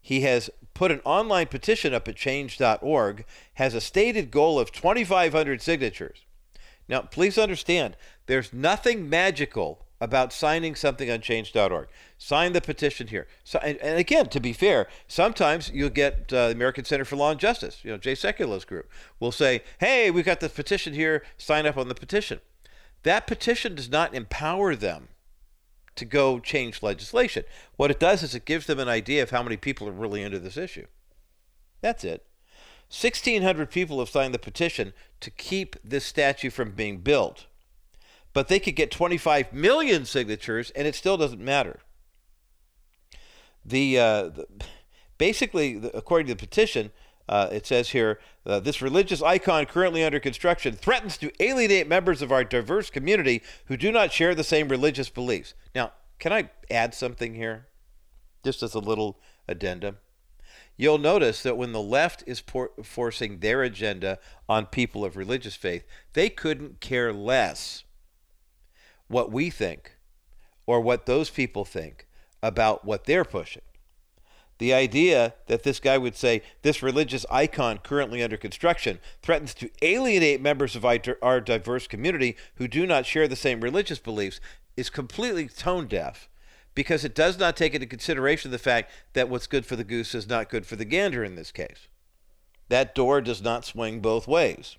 He 0.00 0.22
has 0.22 0.48
put 0.72 0.90
an 0.90 1.02
online 1.04 1.48
petition 1.48 1.92
up 1.92 2.08
at 2.08 2.16
change.org, 2.16 3.26
has 3.54 3.74
a 3.74 3.80
stated 3.80 4.30
goal 4.30 4.58
of 4.58 4.72
2,500 4.72 5.60
signatures. 5.60 6.24
Now, 6.88 7.02
please 7.02 7.36
understand, 7.36 7.94
there's 8.24 8.54
nothing 8.54 9.10
magical 9.10 9.84
about 10.00 10.32
signing 10.32 10.74
something 10.76 11.10
on 11.10 11.20
change.org. 11.20 11.88
Sign 12.16 12.54
the 12.54 12.62
petition 12.62 13.08
here. 13.08 13.26
So, 13.44 13.58
and, 13.58 13.76
and, 13.78 13.98
again, 13.98 14.30
to 14.30 14.40
be 14.40 14.54
fair, 14.54 14.88
sometimes 15.06 15.70
you'll 15.74 15.90
get 15.90 16.32
uh, 16.32 16.48
the 16.48 16.54
American 16.54 16.86
Center 16.86 17.04
for 17.04 17.16
Law 17.16 17.32
and 17.32 17.40
Justice, 17.40 17.80
you 17.82 17.90
know, 17.90 17.98
Jay 17.98 18.14
Sekulows 18.14 18.66
group, 18.66 18.88
will 19.20 19.32
say, 19.32 19.62
hey, 19.78 20.10
we've 20.10 20.24
got 20.24 20.40
the 20.40 20.48
petition 20.48 20.94
here, 20.94 21.22
sign 21.36 21.66
up 21.66 21.76
on 21.76 21.88
the 21.88 21.94
petition. 21.94 22.40
That 23.06 23.28
petition 23.28 23.76
does 23.76 23.88
not 23.88 24.16
empower 24.16 24.74
them 24.74 25.10
to 25.94 26.04
go 26.04 26.40
change 26.40 26.82
legislation. 26.82 27.44
What 27.76 27.92
it 27.92 28.00
does 28.00 28.24
is 28.24 28.34
it 28.34 28.44
gives 28.44 28.66
them 28.66 28.80
an 28.80 28.88
idea 28.88 29.22
of 29.22 29.30
how 29.30 29.44
many 29.44 29.56
people 29.56 29.86
are 29.86 29.92
really 29.92 30.24
into 30.24 30.40
this 30.40 30.56
issue. 30.56 30.88
That's 31.80 32.02
it. 32.02 32.26
1,600 32.90 33.70
people 33.70 34.00
have 34.00 34.08
signed 34.08 34.34
the 34.34 34.40
petition 34.40 34.92
to 35.20 35.30
keep 35.30 35.76
this 35.84 36.04
statue 36.04 36.50
from 36.50 36.72
being 36.72 36.98
built. 36.98 37.46
But 38.32 38.48
they 38.48 38.58
could 38.58 38.74
get 38.74 38.90
25 38.90 39.52
million 39.52 40.04
signatures 40.04 40.72
and 40.72 40.88
it 40.88 40.96
still 40.96 41.16
doesn't 41.16 41.40
matter. 41.40 41.78
The, 43.64 44.00
uh, 44.00 44.22
the 44.30 44.46
basically, 45.16 45.78
the, 45.78 45.96
according 45.96 46.26
to 46.26 46.34
the 46.34 46.44
petition, 46.44 46.90
uh, 47.28 47.48
it 47.50 47.66
says 47.66 47.90
here 47.90 48.20
uh, 48.44 48.60
this 48.60 48.80
religious 48.80 49.22
icon 49.22 49.66
currently 49.66 50.04
under 50.04 50.20
construction 50.20 50.74
threatens 50.74 51.16
to 51.18 51.30
alienate 51.42 51.88
members 51.88 52.22
of 52.22 52.30
our 52.30 52.44
diverse 52.44 52.90
community 52.90 53.42
who 53.66 53.76
do 53.76 53.90
not 53.90 54.12
share 54.12 54.34
the 54.34 54.44
same 54.44 54.68
religious 54.68 55.10
beliefs. 55.10 55.54
Now, 55.74 55.92
can 56.18 56.32
I 56.32 56.50
add 56.70 56.94
something 56.94 57.34
here? 57.34 57.66
Just 58.44 58.62
as 58.62 58.74
a 58.74 58.78
little 58.78 59.18
addendum. 59.48 59.98
You'll 60.76 60.98
notice 60.98 61.42
that 61.42 61.56
when 61.56 61.72
the 61.72 61.80
left 61.80 62.22
is 62.26 62.40
por- 62.40 62.72
forcing 62.82 63.38
their 63.38 63.62
agenda 63.62 64.18
on 64.48 64.66
people 64.66 65.04
of 65.04 65.16
religious 65.16 65.56
faith, 65.56 65.84
they 66.12 66.28
couldn't 66.28 66.80
care 66.80 67.12
less 67.12 67.84
what 69.08 69.32
we 69.32 69.50
think 69.50 69.96
or 70.66 70.80
what 70.80 71.06
those 71.06 71.30
people 71.30 71.64
think 71.64 72.06
about 72.42 72.84
what 72.84 73.04
they're 73.04 73.24
pushing. 73.24 73.62
The 74.58 74.72
idea 74.72 75.34
that 75.48 75.64
this 75.64 75.80
guy 75.80 75.98
would 75.98 76.16
say 76.16 76.42
this 76.62 76.82
religious 76.82 77.26
icon 77.30 77.78
currently 77.78 78.22
under 78.22 78.36
construction 78.38 79.00
threatens 79.22 79.52
to 79.54 79.70
alienate 79.82 80.40
members 80.40 80.74
of 80.74 80.84
our 80.84 81.40
diverse 81.40 81.86
community 81.86 82.36
who 82.54 82.66
do 82.66 82.86
not 82.86 83.04
share 83.04 83.28
the 83.28 83.36
same 83.36 83.60
religious 83.60 83.98
beliefs 83.98 84.40
is 84.76 84.88
completely 84.88 85.48
tone 85.48 85.86
deaf 85.86 86.28
because 86.74 87.04
it 87.04 87.14
does 87.14 87.38
not 87.38 87.56
take 87.56 87.74
into 87.74 87.86
consideration 87.86 88.50
the 88.50 88.58
fact 88.58 88.90
that 89.14 89.28
what's 89.28 89.46
good 89.46 89.66
for 89.66 89.76
the 89.76 89.84
goose 89.84 90.14
is 90.14 90.28
not 90.28 90.50
good 90.50 90.66
for 90.66 90.76
the 90.76 90.84
gander 90.84 91.24
in 91.24 91.34
this 91.34 91.50
case. 91.50 91.88
That 92.68 92.94
door 92.94 93.20
does 93.20 93.42
not 93.42 93.64
swing 93.64 94.00
both 94.00 94.26
ways. 94.26 94.76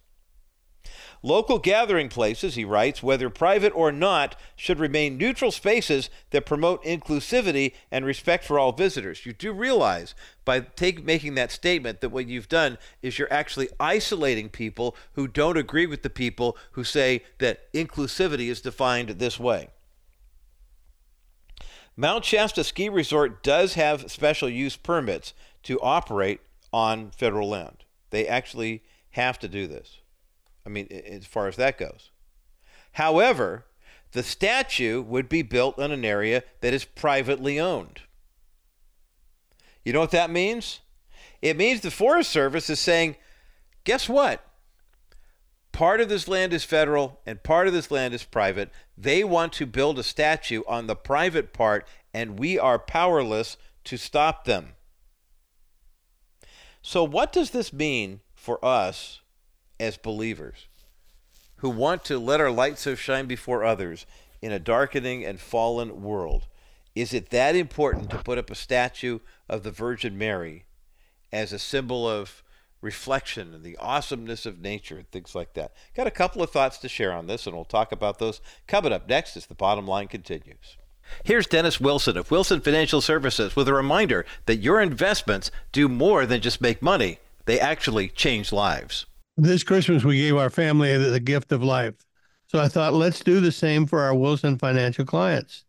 Local 1.24 1.60
gathering 1.60 2.10
places, 2.10 2.56
he 2.56 2.64
writes, 2.64 3.02
whether 3.02 3.30
private 3.30 3.74
or 3.76 3.92
not, 3.92 4.36
should 4.56 4.80
remain 4.80 5.18
neutral 5.18 5.52
spaces 5.52 6.10
that 6.30 6.46
promote 6.46 6.84
inclusivity 6.84 7.74
and 7.92 8.06
respect 8.06 8.44
for 8.46 8.60
all 8.60 8.72
visitors. 8.72 9.26
You 9.26 9.34
do 9.34 9.52
realize 9.52 10.16
by 10.46 10.62
take, 10.62 11.04
making 11.04 11.36
that 11.36 11.52
statement 11.52 12.02
that 12.02 12.10
what 12.10 12.28
you've 12.28 12.50
done 12.50 12.78
is 13.02 13.18
you're 13.18 13.32
actually 13.34 13.70
isolating 13.80 14.50
people 14.50 14.96
who 15.14 15.28
don't 15.28 15.58
agree 15.58 15.86
with 15.86 16.04
the 16.04 16.10
people 16.10 16.58
who 16.72 16.84
say 16.84 17.24
that 17.40 17.72
inclusivity 17.74 18.48
is 18.48 18.62
defined 18.62 19.10
this 19.10 19.40
way. 19.40 19.70
Mount 21.96 22.24
Shasta 22.24 22.64
Ski 22.64 22.90
Resort 22.90 23.42
does 23.42 23.74
have 23.74 24.12
special 24.12 24.48
use 24.48 24.78
permits 24.78 25.34
to 25.64 25.80
operate 25.82 26.42
on 26.72 27.10
federal 27.10 27.50
land. 27.50 27.86
They 28.12 28.28
actually 28.28 28.84
have 29.12 29.40
to 29.40 29.48
do 29.48 29.66
this. 29.66 29.98
I 30.68 30.70
mean, 30.70 30.88
as 30.92 31.26
far 31.26 31.48
as 31.48 31.56
that 31.56 31.78
goes. 31.78 32.12
However, 32.92 33.66
the 34.12 34.22
statue 34.22 35.02
would 35.02 35.30
be 35.30 35.42
built 35.42 35.80
on 35.80 35.94
an 35.94 36.04
area 36.04 36.44
that 36.60 36.74
is 36.74 36.84
privately 36.84 37.58
owned. 37.58 38.02
You 39.86 39.94
know 39.94 40.02
what 40.02 40.12
that 40.12 40.30
means? 40.30 40.82
It 41.42 41.56
means 41.56 41.80
the 41.80 41.90
Forest 41.90 42.32
Service 42.32 42.70
is 42.70 42.82
saying, 42.82 43.16
guess 43.86 44.10
what? 44.10 44.44
Part 45.72 46.02
of 46.02 46.10
this 46.10 46.28
land 46.28 46.52
is 46.52 46.66
federal 46.66 47.22
and 47.26 47.42
part 47.42 47.68
of 47.68 47.74
this 47.74 47.90
land 47.90 48.14
is 48.14 48.26
private. 48.26 48.70
They 48.98 49.24
want 49.24 49.54
to 49.54 49.66
build 49.66 49.98
a 49.98 50.04
statue 50.04 50.64
on 50.68 50.88
the 50.88 50.96
private 50.98 51.54
part, 51.54 51.88
and 52.14 52.38
we 52.38 52.60
are 52.60 52.78
powerless 52.78 53.56
to 53.86 53.96
stop 53.96 54.44
them. 54.44 54.74
So, 56.82 57.06
what 57.06 57.32
does 57.32 57.52
this 57.52 57.72
mean 57.72 58.20
for 58.36 58.64
us 58.66 59.22
as 59.80 59.98
believers 59.98 60.68
who 61.58 61.70
want 61.70 62.06
to 62.06 62.20
let 62.20 62.42
our 62.42 62.52
light 62.52 62.78
so 62.78 62.96
shine 62.96 63.26
before 63.26 63.64
others 63.64 64.06
in 64.42 64.52
a 64.52 64.60
darkening 64.60 65.26
and 65.26 65.40
fallen 65.40 66.02
world. 66.02 66.48
Is 66.96 67.14
it 67.14 67.30
that 67.30 67.56
important 67.56 68.10
to 68.12 68.18
put 68.18 68.38
up 68.38 68.50
a 68.52 68.56
statue 68.56 69.20
of 69.50 69.64
the 69.64 69.72
Virgin 69.72 70.18
Mary 70.18 70.66
as 71.32 71.52
a 71.52 71.60
symbol 71.60 72.08
of 72.08 72.44
reflection 72.82 73.54
and 73.54 73.64
the 73.64 73.78
awesomeness 73.78 74.46
of 74.46 74.60
nature 74.60 74.98
and 74.98 75.10
things 75.10 75.34
like 75.34 75.54
that. 75.54 75.74
Got 75.96 76.08
a 76.08 76.12
couple 76.12 76.44
of 76.44 76.52
thoughts 76.52 76.78
to 76.80 76.90
share 76.90 77.12
on 77.12 77.28
this, 77.28 77.48
and 77.48 77.56
we'll 77.56 77.66
talk 77.66 77.92
about 77.92 78.20
those 78.20 78.42
coming 78.68 78.94
up 78.94 79.10
next 79.10 79.36
as 79.36 79.48
the 79.48 79.56
bottom 79.56 79.88
line 79.88 80.08
continues. 80.08 80.78
Here's 81.24 81.48
Dennis 81.48 81.80
Wilson 81.80 82.18
of 82.18 82.30
Wilson 82.32 82.62
Financial 82.62 83.02
Services 83.02 83.56
with 83.56 83.68
a 83.68 83.74
reminder 83.74 84.26
that 84.46 84.58
your 84.58 84.82
investments 84.82 85.52
do 85.72 85.88
more 85.88 86.26
than 86.26 86.42
just 86.42 86.62
make 86.62 86.82
money, 86.82 87.20
they 87.46 87.60
actually 87.60 88.10
change 88.10 88.52
lives. 88.52 89.06
This 89.38 89.64
Christmas, 89.64 90.04
we 90.04 90.18
gave 90.18 90.36
our 90.36 90.50
family 90.50 90.98
the 90.98 91.20
gift 91.20 91.52
of 91.52 91.64
life. 91.64 91.94
So 92.48 92.60
I 92.60 92.68
thought, 92.68 92.94
let's 92.94 93.20
do 93.24 93.40
the 93.40 93.52
same 93.52 93.86
for 93.86 94.02
our 94.02 94.16
Wilson 94.16 94.58
Financial 94.58 95.06
clients. 95.06 95.66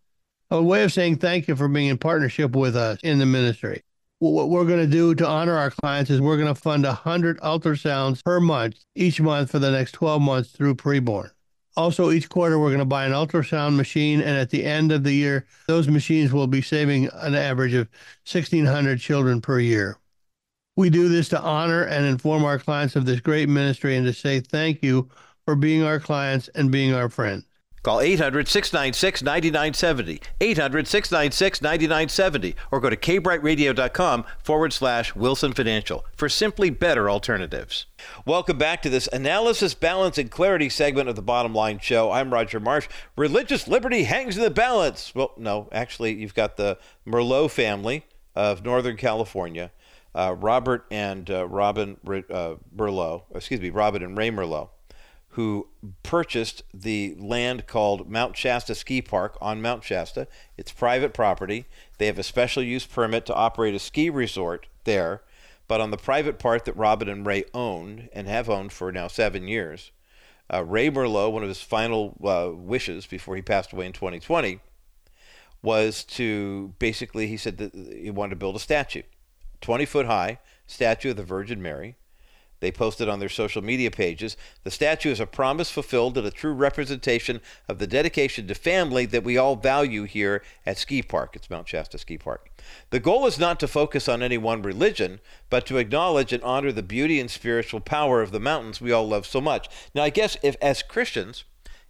A 0.50 0.62
way 0.62 0.82
of 0.82 0.92
saying 0.92 1.18
thank 1.18 1.48
you 1.48 1.54
for 1.54 1.68
being 1.68 1.88
in 1.88 1.98
partnership 1.98 2.56
with 2.56 2.76
us 2.76 2.98
in 3.02 3.18
the 3.18 3.26
ministry 3.26 3.82
what 4.20 4.48
we're 4.48 4.64
going 4.64 4.80
to 4.80 4.86
do 4.86 5.14
to 5.14 5.26
honor 5.26 5.56
our 5.56 5.70
clients 5.70 6.10
is 6.10 6.20
we're 6.20 6.36
going 6.36 6.52
to 6.52 6.60
fund 6.60 6.84
100 6.84 7.38
ultrasounds 7.40 8.24
per 8.24 8.40
month 8.40 8.76
each 8.94 9.20
month 9.20 9.50
for 9.50 9.58
the 9.58 9.70
next 9.70 9.92
12 9.92 10.20
months 10.20 10.50
through 10.50 10.74
preborn. 10.74 11.30
Also, 11.76 12.10
each 12.10 12.28
quarter, 12.28 12.58
we're 12.58 12.70
going 12.70 12.80
to 12.80 12.84
buy 12.84 13.04
an 13.04 13.12
ultrasound 13.12 13.76
machine, 13.76 14.20
and 14.20 14.36
at 14.36 14.50
the 14.50 14.64
end 14.64 14.90
of 14.90 15.04
the 15.04 15.12
year, 15.12 15.46
those 15.68 15.86
machines 15.86 16.32
will 16.32 16.48
be 16.48 16.60
saving 16.60 17.08
an 17.12 17.36
average 17.36 17.72
of 17.72 17.88
1,600 18.30 18.98
children 18.98 19.40
per 19.40 19.60
year. 19.60 19.96
We 20.78 20.90
do 20.90 21.08
this 21.08 21.28
to 21.30 21.40
honor 21.40 21.82
and 21.82 22.06
inform 22.06 22.44
our 22.44 22.56
clients 22.56 22.94
of 22.94 23.04
this 23.04 23.18
great 23.18 23.48
ministry 23.48 23.96
and 23.96 24.06
to 24.06 24.12
say 24.12 24.38
thank 24.38 24.80
you 24.80 25.08
for 25.44 25.56
being 25.56 25.82
our 25.82 25.98
clients 25.98 26.46
and 26.54 26.70
being 26.70 26.94
our 26.94 27.08
friends. 27.08 27.46
Call 27.82 28.00
800 28.00 28.46
696 28.46 29.24
9970, 29.24 30.20
800 30.40 30.86
696 30.86 31.62
9970, 31.62 32.54
or 32.70 32.78
go 32.78 32.90
to 32.90 32.96
kbrightradio.com 32.96 34.24
forward 34.44 34.72
slash 34.72 35.16
Wilson 35.16 35.52
Financial 35.52 36.04
for 36.14 36.28
simply 36.28 36.70
better 36.70 37.10
alternatives. 37.10 37.86
Welcome 38.24 38.58
back 38.58 38.80
to 38.82 38.88
this 38.88 39.08
analysis, 39.12 39.74
balance, 39.74 40.16
and 40.16 40.30
clarity 40.30 40.68
segment 40.68 41.08
of 41.08 41.16
the 41.16 41.22
Bottom 41.22 41.56
Line 41.56 41.80
Show. 41.80 42.12
I'm 42.12 42.32
Roger 42.32 42.60
Marsh. 42.60 42.86
Religious 43.16 43.66
liberty 43.66 44.04
hangs 44.04 44.36
in 44.36 44.44
the 44.44 44.48
balance. 44.48 45.12
Well, 45.12 45.32
no, 45.36 45.68
actually, 45.72 46.14
you've 46.14 46.36
got 46.36 46.56
the 46.56 46.78
Merlo 47.04 47.50
family 47.50 48.04
of 48.38 48.64
Northern 48.64 48.96
California, 48.96 49.72
uh, 50.18 50.34
Robert 50.38 50.86
and 50.90 51.30
uh, 51.30 51.46
Robin 51.46 51.96
uh, 52.06 52.56
Merlo, 52.76 53.22
excuse 53.34 53.60
me, 53.60 53.70
Robin 53.70 54.02
and 54.02 54.16
Ray 54.16 54.30
Merlo 54.30 54.70
who 55.38 55.68
purchased 56.02 56.64
the 56.74 57.14
land 57.16 57.66
called 57.68 58.10
Mount 58.10 58.36
Shasta 58.36 58.74
Ski 58.74 59.00
Park 59.00 59.38
on 59.40 59.62
Mount 59.62 59.84
Shasta. 59.84 60.26
It's 60.56 60.72
private 60.72 61.14
property. 61.14 61.66
They 61.98 62.06
have 62.06 62.18
a 62.18 62.24
special 62.24 62.60
use 62.60 62.86
permit 62.86 63.24
to 63.26 63.34
operate 63.34 63.72
a 63.72 63.78
ski 63.78 64.10
resort 64.10 64.66
there, 64.82 65.22
but 65.68 65.80
on 65.80 65.92
the 65.92 65.96
private 65.96 66.40
part 66.40 66.64
that 66.64 66.76
Robin 66.76 67.08
and 67.08 67.24
Ray 67.24 67.44
own 67.54 68.08
and 68.12 68.26
have 68.26 68.50
owned 68.50 68.72
for 68.72 68.90
now 68.90 69.06
seven 69.06 69.46
years, 69.46 69.92
uh, 70.52 70.64
Ray 70.64 70.90
Merlo, 70.90 71.30
one 71.30 71.42
of 71.44 71.48
his 71.48 71.62
final 71.62 72.16
uh, 72.24 72.50
wishes 72.52 73.06
before 73.06 73.36
he 73.36 73.42
passed 73.42 73.72
away 73.72 73.86
in 73.86 73.92
2020, 73.92 74.58
was 75.62 76.02
to 76.02 76.74
basically, 76.80 77.28
he 77.28 77.36
said 77.36 77.58
that 77.58 77.74
he 77.74 78.10
wanted 78.10 78.30
to 78.30 78.36
build 78.36 78.56
a 78.56 78.60
statue, 78.60 79.02
20 79.60 79.84
foot 79.84 80.06
high 80.06 80.38
statue 80.66 81.10
of 81.10 81.16
the 81.16 81.22
Virgin 81.22 81.60
Mary 81.62 81.96
they 82.60 82.72
posted 82.72 83.08
on 83.08 83.20
their 83.20 83.28
social 83.28 83.62
media 83.62 83.90
pages. 83.90 84.36
The 84.64 84.70
statue 84.70 85.10
is 85.10 85.20
a 85.20 85.26
promise 85.26 85.70
fulfilled 85.70 86.18
and 86.18 86.26
a 86.26 86.30
true 86.30 86.52
representation 86.52 87.40
of 87.68 87.78
the 87.78 87.86
dedication 87.86 88.48
to 88.48 88.54
family 88.54 89.06
that 89.06 89.24
we 89.24 89.36
all 89.36 89.56
value 89.56 90.04
here 90.04 90.42
at 90.66 90.78
Ski 90.78 91.02
Park. 91.02 91.36
It's 91.36 91.50
Mount 91.50 91.68
Shasta 91.68 91.98
Ski 91.98 92.18
Park. 92.18 92.50
The 92.90 93.00
goal 93.00 93.26
is 93.26 93.38
not 93.38 93.60
to 93.60 93.68
focus 93.68 94.08
on 94.08 94.22
any 94.22 94.38
one 94.38 94.62
religion, 94.62 95.20
but 95.50 95.66
to 95.66 95.78
acknowledge 95.78 96.32
and 96.32 96.42
honor 96.42 96.72
the 96.72 96.82
beauty 96.82 97.20
and 97.20 97.30
spiritual 97.30 97.80
power 97.80 98.22
of 98.22 98.32
the 98.32 98.40
mountains 98.40 98.80
we 98.80 98.92
all 98.92 99.06
love 99.06 99.26
so 99.26 99.40
much. 99.40 99.68
Now, 99.94 100.02
I 100.02 100.10
guess 100.10 100.36
if 100.42 100.56
as 100.60 100.82
Christians, 100.82 101.44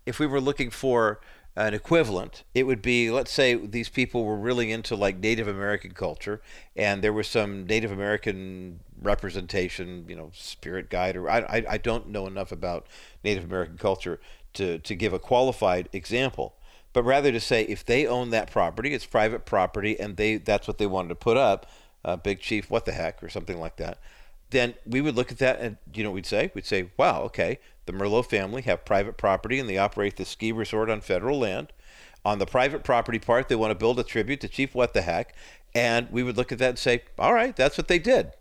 if 0.05 0.19
we 0.19 0.27
were 0.27 0.41
looking 0.41 0.71
for 0.71 1.21
an 1.59 1.75
equivalent, 1.75 2.45
it 2.55 2.63
would 2.63 2.81
be 2.81 3.11
let's 3.11 3.33
say 3.33 3.55
these 3.55 3.89
people 3.89 4.25
were 4.25 4.37
really 4.37 4.71
into 4.71 4.95
like 4.95 5.19
Native 5.19 5.49
American 5.49 5.91
culture, 5.91 6.41
and 6.77 7.03
there 7.03 7.13
was 7.13 7.27
some 7.27 7.67
Native 7.67 7.91
American 7.91 8.79
representation, 9.03 10.05
you 10.09 10.15
know, 10.15 10.31
spirit 10.33 10.89
guide, 10.89 11.17
or 11.17 11.29
I, 11.29 11.39
I, 11.41 11.65
I 11.71 11.79
don't 11.79 12.11
know 12.11 12.29
enough 12.29 12.53
about 12.53 12.87
Native 13.25 13.43
American 13.43 13.77
culture 13.77 14.21
to, 14.55 14.79
to 14.79 14.95
give 14.95 15.13
a 15.13 15.19
qualified 15.19 15.89
example. 15.93 16.55
But 16.93 17.03
rather 17.03 17.33
to 17.33 17.41
say 17.41 17.65
if 17.65 17.85
they 17.85 18.07
own 18.07 18.31
that 18.31 18.53
property, 18.53 18.95
it's 18.95 19.05
private 19.05 19.45
property, 19.45 19.99
and 19.99 20.17
they 20.17 20.37
that's 20.37 20.69
what 20.69 20.79
they 20.79 20.87
wanted 20.87 21.09
to 21.09 21.17
put 21.17 21.37
up, 21.37 21.67
uh, 22.05 22.17
Big 22.17 22.39
Chief, 22.39 22.71
what 22.71 22.85
the 22.85 22.93
heck, 22.93 23.21
or 23.21 23.29
something 23.29 23.59
like 23.59 23.77
that 23.79 23.99
then 24.51 24.75
we 24.87 25.01
would 25.01 25.15
look 25.15 25.31
at 25.31 25.39
that 25.39 25.61
and 25.61 25.77
you 25.93 26.03
know 26.03 26.11
we'd 26.11 26.27
say 26.27 26.51
we'd 26.55 26.65
say 26.65 26.91
wow 26.97 27.23
okay 27.23 27.59
the 27.89 27.93
merlo 27.93 28.25
family 28.25 28.63
have 28.63 28.85
private 28.85 29.17
property 29.17 29.59
and 29.59 29.69
they 29.69 29.79
operate 29.79 30.17
the 30.17 30.25
ski 30.25 30.53
resort 30.53 30.89
on 30.89 31.01
federal 31.01 31.39
land 31.41 31.73
on 32.25 32.39
the 32.39 32.47
private 32.47 32.85
property 32.85 33.19
part 33.19 33.49
they 33.49 33.57
want 33.57 33.71
to 33.71 33.75
build 33.75 33.99
a 33.99 34.05
tribute 34.05 34.41
to 34.41 34.47
chief 34.47 34.75
what 34.75 34.93
the 34.93 35.03
heck 35.03 35.35
and 35.75 36.09
we 36.11 36.23
would 36.23 36.37
look 36.37 36.53
at 36.53 36.59
that 36.59 36.71
and 36.71 36.79
say 36.79 37.03
all 37.19 37.33
right 37.33 37.57
that's 37.57 37.77
what 37.77 37.89
they 37.89 37.99
did 37.99 38.33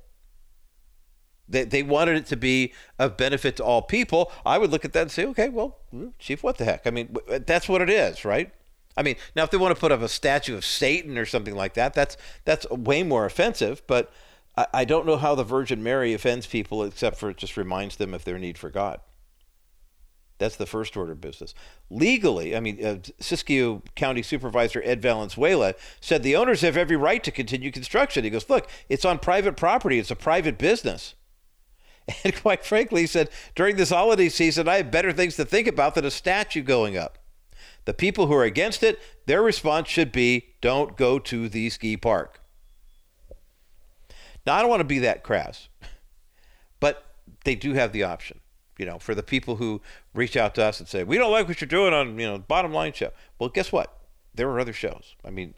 they, 1.49 1.64
they 1.64 1.82
wanted 1.82 2.18
it 2.18 2.26
to 2.26 2.36
be 2.36 2.74
of 2.99 3.15
benefit 3.15 3.56
to 3.56 3.64
all 3.64 3.82
people 3.82 4.32
i 4.45 4.57
would 4.57 4.69
look 4.69 4.84
at 4.84 4.94
that 4.94 5.03
and 5.03 5.11
say 5.11 5.26
okay 5.26 5.48
well 5.49 5.78
mm, 5.94 6.11
chief 6.19 6.44
what 6.44 6.57
the 6.57 6.65
heck 6.65 6.86
i 6.86 6.90
mean 6.90 7.15
that's 7.45 7.69
what 7.69 7.82
it 7.82 7.90
is 7.90 8.24
right 8.26 8.52
I 8.98 9.03
mean, 9.03 9.15
now 9.36 9.44
if 9.44 9.52
they 9.52 9.57
want 9.57 9.76
to 9.76 9.80
put 9.80 9.91
up 9.91 10.02
a 10.02 10.10
statue 10.10 10.56
of 10.56 10.65
Satan 10.65 11.19
or 11.19 11.26
something 11.26 11.56
like 11.56 11.76
that, 11.76 11.94
that's 11.94 12.18
that's 12.45 12.68
way 12.72 13.03
more 13.03 13.26
offensive. 13.26 13.84
But 13.86 14.11
I, 14.57 14.68
I 14.74 14.86
don't 14.86 15.06
know 15.06 15.18
how 15.18 15.36
the 15.36 15.44
Virgin 15.44 15.84
Mary 15.84 16.14
offends 16.14 16.48
people 16.48 16.84
except 16.84 17.18
for 17.18 17.30
it 17.30 17.38
just 17.38 17.56
reminds 17.56 17.98
them 17.98 18.14
of 18.14 18.26
their 18.26 18.40
need 18.40 18.57
for 18.57 18.69
God. 18.72 18.99
That's 20.38 20.55
the 20.55 20.68
first 20.68 20.95
order 20.95 21.14
of 21.14 21.22
business. 21.22 21.55
Legally, 21.89 22.55
I 22.55 22.59
mean, 22.59 22.84
uh, 22.85 22.95
Siskiyou 23.19 23.81
County 23.95 24.22
Supervisor 24.22 24.81
Ed 24.85 25.01
Valenzuela 25.01 25.73
said 25.99 26.22
the 26.22 26.35
owners 26.35 26.61
have 26.61 26.77
every 26.77 26.95
right 26.95 27.23
to 27.23 27.31
continue 27.31 27.72
construction. 27.72 28.23
He 28.23 28.30
goes, 28.30 28.49
Look, 28.49 28.69
it's 28.88 29.05
on 29.05 29.19
private 29.19 29.57
property, 29.57 29.97
it's 29.97 30.11
a 30.11 30.15
private 30.15 30.57
business. 30.57 31.15
And 32.23 32.34
quite 32.41 32.64
frankly, 32.64 33.01
he 33.01 33.07
said, 33.07 33.30
During 33.53 33.76
this 33.76 33.89
holiday 33.89 34.30
season, 34.30 34.69
I 34.69 34.77
have 34.77 34.91
better 34.91 35.11
things 35.11 35.35
to 35.35 35.43
think 35.43 35.68
about 35.68 35.93
than 35.93 36.05
a 36.05 36.11
statue 36.11 36.61
going 36.61 36.97
up. 36.97 37.18
The 37.84 37.93
people 37.93 38.27
who 38.27 38.34
are 38.34 38.45
against 38.45 38.81
it, 38.81 38.97
their 39.26 39.41
response 39.41 39.89
should 39.89 40.14
be, 40.14 40.53
Don't 40.61 40.95
go 40.95 41.19
to 41.19 41.49
the 41.49 41.69
ski 41.69 41.97
park. 41.97 42.39
Now, 44.45 44.55
I 44.55 44.61
don't 44.61 44.69
want 44.69 44.80
to 44.80 44.85
be 44.85 44.99
that 44.99 45.23
crass, 45.23 45.68
but 46.80 47.03
they 47.43 47.55
do 47.55 47.73
have 47.73 47.91
the 47.91 48.03
option. 48.03 48.39
You 48.77 48.85
know, 48.85 48.99
for 48.99 49.15
the 49.15 49.23
people 49.23 49.55
who 49.55 49.81
reach 50.13 50.37
out 50.37 50.55
to 50.55 50.63
us 50.63 50.79
and 50.79 50.87
say, 50.87 51.03
we 51.03 51.17
don't 51.17 51.31
like 51.31 51.47
what 51.47 51.61
you're 51.61 51.67
doing 51.67 51.93
on, 51.93 52.19
you 52.19 52.27
know, 52.27 52.37
bottom 52.37 52.73
line 52.73 52.93
show. 52.93 53.11
Well, 53.39 53.49
guess 53.49 53.71
what? 53.71 53.97
There 54.35 54.49
are 54.49 54.59
other 54.59 54.73
shows. 54.73 55.15
I 55.25 55.31
mean, 55.31 55.55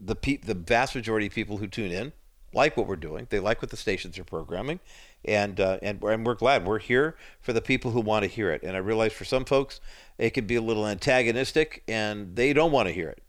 the 0.00 0.16
pe- 0.16 0.38
the 0.38 0.54
vast 0.54 0.94
majority 0.94 1.26
of 1.26 1.34
people 1.34 1.58
who 1.58 1.66
tune 1.66 1.92
in 1.92 2.12
like 2.54 2.76
what 2.76 2.86
we're 2.86 2.96
doing. 2.96 3.26
They 3.30 3.40
like 3.40 3.60
what 3.60 3.70
the 3.70 3.76
stations 3.76 4.18
are 4.18 4.24
programming, 4.24 4.80
and 5.24 5.60
uh, 5.60 5.78
and 5.82 6.02
and 6.02 6.24
we're 6.24 6.34
glad 6.34 6.66
we're 6.66 6.78
here 6.78 7.16
for 7.40 7.52
the 7.52 7.60
people 7.60 7.90
who 7.90 8.00
want 8.00 8.22
to 8.22 8.28
hear 8.28 8.50
it. 8.50 8.62
And 8.62 8.76
I 8.76 8.78
realize 8.80 9.12
for 9.12 9.24
some 9.24 9.44
folks 9.44 9.80
it 10.16 10.30
can 10.30 10.46
be 10.46 10.54
a 10.54 10.62
little 10.62 10.86
antagonistic, 10.86 11.82
and 11.86 12.34
they 12.36 12.52
don't 12.52 12.72
want 12.72 12.88
to 12.88 12.94
hear 12.94 13.08
it 13.08 13.24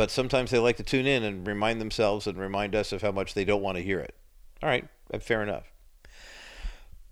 but 0.00 0.10
sometimes 0.10 0.50
they 0.50 0.58
like 0.58 0.78
to 0.78 0.82
tune 0.82 1.06
in 1.06 1.22
and 1.22 1.46
remind 1.46 1.78
themselves 1.78 2.26
and 2.26 2.38
remind 2.38 2.74
us 2.74 2.90
of 2.90 3.02
how 3.02 3.12
much 3.12 3.34
they 3.34 3.44
don't 3.44 3.60
want 3.60 3.76
to 3.76 3.82
hear 3.82 3.98
it. 3.98 4.14
All 4.62 4.68
right, 4.70 4.88
fair 5.20 5.42
enough. 5.42 5.70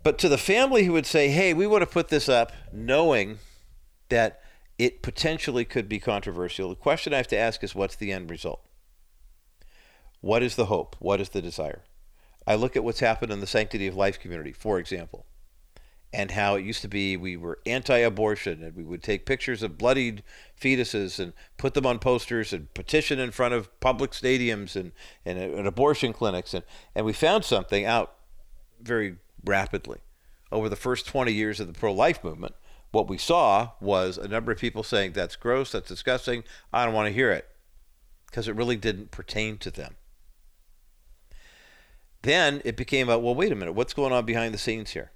But 0.09 0.17
to 0.17 0.27
the 0.27 0.39
family 0.39 0.85
who 0.85 0.93
would 0.93 1.05
say, 1.05 1.29
hey, 1.29 1.53
we 1.53 1.67
want 1.67 1.83
to 1.83 1.85
put 1.85 2.07
this 2.07 2.27
up 2.27 2.51
knowing 2.73 3.37
that 4.09 4.41
it 4.79 5.03
potentially 5.03 5.65
could 5.65 5.87
be 5.87 5.99
controversial, 5.99 6.69
the 6.69 6.75
question 6.75 7.13
I 7.13 7.17
have 7.17 7.27
to 7.27 7.37
ask 7.37 7.63
is 7.63 7.75
what's 7.75 7.95
the 7.95 8.11
end 8.11 8.31
result? 8.31 8.59
What 10.19 10.41
is 10.41 10.55
the 10.55 10.65
hope? 10.65 10.95
What 10.97 11.21
is 11.21 11.29
the 11.29 11.43
desire? 11.43 11.83
I 12.47 12.55
look 12.55 12.75
at 12.75 12.83
what's 12.83 13.01
happened 13.01 13.31
in 13.31 13.39
the 13.39 13.45
Sanctity 13.45 13.85
of 13.85 13.95
Life 13.95 14.19
community, 14.19 14.51
for 14.51 14.79
example 14.79 15.27
and 16.11 16.31
how 16.31 16.55
it 16.55 16.65
used 16.65 16.81
to 16.81 16.87
be 16.87 17.15
we 17.15 17.37
were 17.37 17.59
anti-abortion 17.67 18.63
and 18.63 18.75
we 18.75 18.83
would 18.83 19.03
take 19.03 19.27
pictures 19.27 19.61
of 19.61 19.77
bloodied 19.77 20.23
fetuses 20.59 21.19
and 21.19 21.33
put 21.57 21.75
them 21.75 21.85
on 21.85 21.99
posters 21.99 22.51
and 22.51 22.73
petition 22.73 23.19
in 23.19 23.29
front 23.29 23.53
of 23.53 23.79
public 23.79 24.09
stadiums 24.09 24.75
and, 24.75 24.91
and, 25.23 25.37
and 25.37 25.67
abortion 25.67 26.11
clinics 26.11 26.55
and, 26.55 26.63
and 26.95 27.05
we 27.05 27.13
found 27.13 27.45
something 27.45 27.85
out 27.85 28.15
very 28.81 29.17
rapidly 29.43 29.99
over 30.51 30.69
the 30.69 30.75
first 30.75 31.05
20 31.05 31.31
years 31.31 31.59
of 31.59 31.67
the 31.67 31.79
pro-life 31.79 32.23
movement 32.23 32.55
what 32.91 33.07
we 33.07 33.17
saw 33.17 33.69
was 33.79 34.17
a 34.17 34.27
number 34.27 34.51
of 34.51 34.57
people 34.57 34.83
saying 34.83 35.11
that's 35.11 35.35
gross 35.35 35.71
that's 35.71 35.87
disgusting 35.87 36.43
i 36.73 36.85
don't 36.85 36.93
want 36.93 37.07
to 37.07 37.13
hear 37.13 37.31
it 37.31 37.47
because 38.25 38.47
it 38.47 38.55
really 38.55 38.77
didn't 38.77 39.11
pertain 39.11 39.57
to 39.57 39.71
them 39.71 39.95
then 42.21 42.61
it 42.65 42.75
became 42.75 43.07
about, 43.07 43.23
well 43.23 43.35
wait 43.35 43.51
a 43.51 43.55
minute 43.55 43.73
what's 43.73 43.93
going 43.93 44.11
on 44.11 44.25
behind 44.25 44.53
the 44.53 44.57
scenes 44.57 44.91
here 44.91 45.11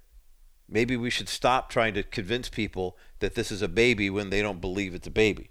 Maybe 0.68 0.96
we 0.96 1.10
should 1.10 1.28
stop 1.28 1.68
trying 1.68 1.94
to 1.94 2.02
convince 2.02 2.48
people 2.48 2.96
that 3.18 3.34
this 3.34 3.52
is 3.52 3.62
a 3.62 3.68
baby 3.68 4.08
when 4.08 4.30
they 4.30 4.40
don't 4.40 4.60
believe 4.60 4.94
it's 4.94 5.06
a 5.06 5.10
baby. 5.10 5.50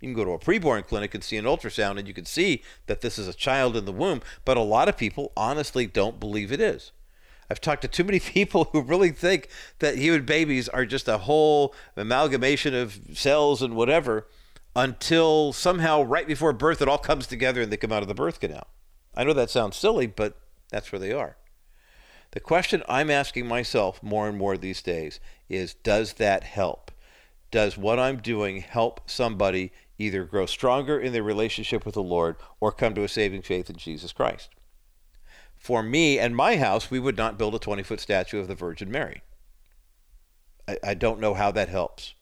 You 0.00 0.08
can 0.08 0.14
go 0.14 0.24
to 0.24 0.32
a 0.32 0.38
preborn 0.38 0.86
clinic 0.86 1.14
and 1.14 1.24
see 1.24 1.36
an 1.36 1.44
ultrasound 1.44 1.98
and 1.98 2.06
you 2.06 2.14
can 2.14 2.24
see 2.24 2.62
that 2.86 3.00
this 3.00 3.18
is 3.18 3.26
a 3.28 3.32
child 3.32 3.76
in 3.76 3.84
the 3.84 3.92
womb, 3.92 4.20
but 4.44 4.56
a 4.56 4.62
lot 4.62 4.88
of 4.88 4.96
people 4.96 5.32
honestly 5.36 5.86
don't 5.86 6.20
believe 6.20 6.52
it 6.52 6.60
is. 6.60 6.92
I've 7.50 7.60
talked 7.60 7.82
to 7.82 7.88
too 7.88 8.04
many 8.04 8.20
people 8.34 8.64
who 8.72 8.82
really 8.82 9.10
think 9.10 9.48
that 9.78 9.98
human 9.98 10.24
babies 10.24 10.68
are 10.68 10.86
just 10.86 11.08
a 11.08 11.18
whole 11.18 11.74
amalgamation 11.96 12.74
of 12.74 12.98
cells 13.14 13.62
and 13.62 13.74
whatever 13.74 14.26
until 14.76 15.52
somehow 15.52 16.02
right 16.02 16.26
before 16.26 16.52
birth 16.52 16.80
it 16.82 16.88
all 16.88 16.98
comes 16.98 17.26
together 17.26 17.62
and 17.62 17.72
they 17.72 17.76
come 17.76 17.92
out 17.92 18.02
of 18.02 18.08
the 18.08 18.14
birth 18.14 18.40
canal. 18.40 18.66
I 19.16 19.24
know 19.24 19.32
that 19.32 19.50
sounds 19.50 19.76
silly, 19.76 20.06
but 20.06 20.36
that's 20.70 20.92
where 20.92 21.00
they 21.00 21.12
are. 21.12 21.36
The 22.32 22.40
question 22.40 22.82
I'm 22.88 23.10
asking 23.10 23.46
myself 23.46 24.02
more 24.02 24.28
and 24.28 24.36
more 24.36 24.56
these 24.56 24.82
days 24.82 25.18
is 25.48 25.74
does 25.74 26.14
that 26.14 26.44
help? 26.44 26.92
Does 27.50 27.78
what 27.78 27.98
I'm 27.98 28.18
doing 28.18 28.60
help 28.60 29.08
somebody 29.10 29.72
either 29.96 30.24
grow 30.24 30.44
stronger 30.44 31.00
in 31.00 31.12
their 31.12 31.22
relationship 31.22 31.86
with 31.86 31.94
the 31.94 32.02
Lord 32.02 32.36
or 32.60 32.70
come 32.70 32.94
to 32.94 33.02
a 33.02 33.08
saving 33.08 33.42
faith 33.42 33.70
in 33.70 33.76
Jesus 33.76 34.12
Christ? 34.12 34.50
For 35.58 35.82
me 35.82 36.18
and 36.18 36.34
my 36.34 36.56
house, 36.56 36.90
we 36.90 37.00
would 37.00 37.16
not 37.16 37.38
build 37.38 37.54
a 37.54 37.58
20 37.58 37.82
foot 37.82 38.00
statue 38.00 38.38
of 38.38 38.48
the 38.48 38.54
Virgin 38.54 38.90
Mary. 38.90 39.22
I, 40.66 40.78
I 40.82 40.94
don't 40.94 41.20
know 41.20 41.34
how 41.34 41.50
that 41.50 41.68
helps. 41.68 42.14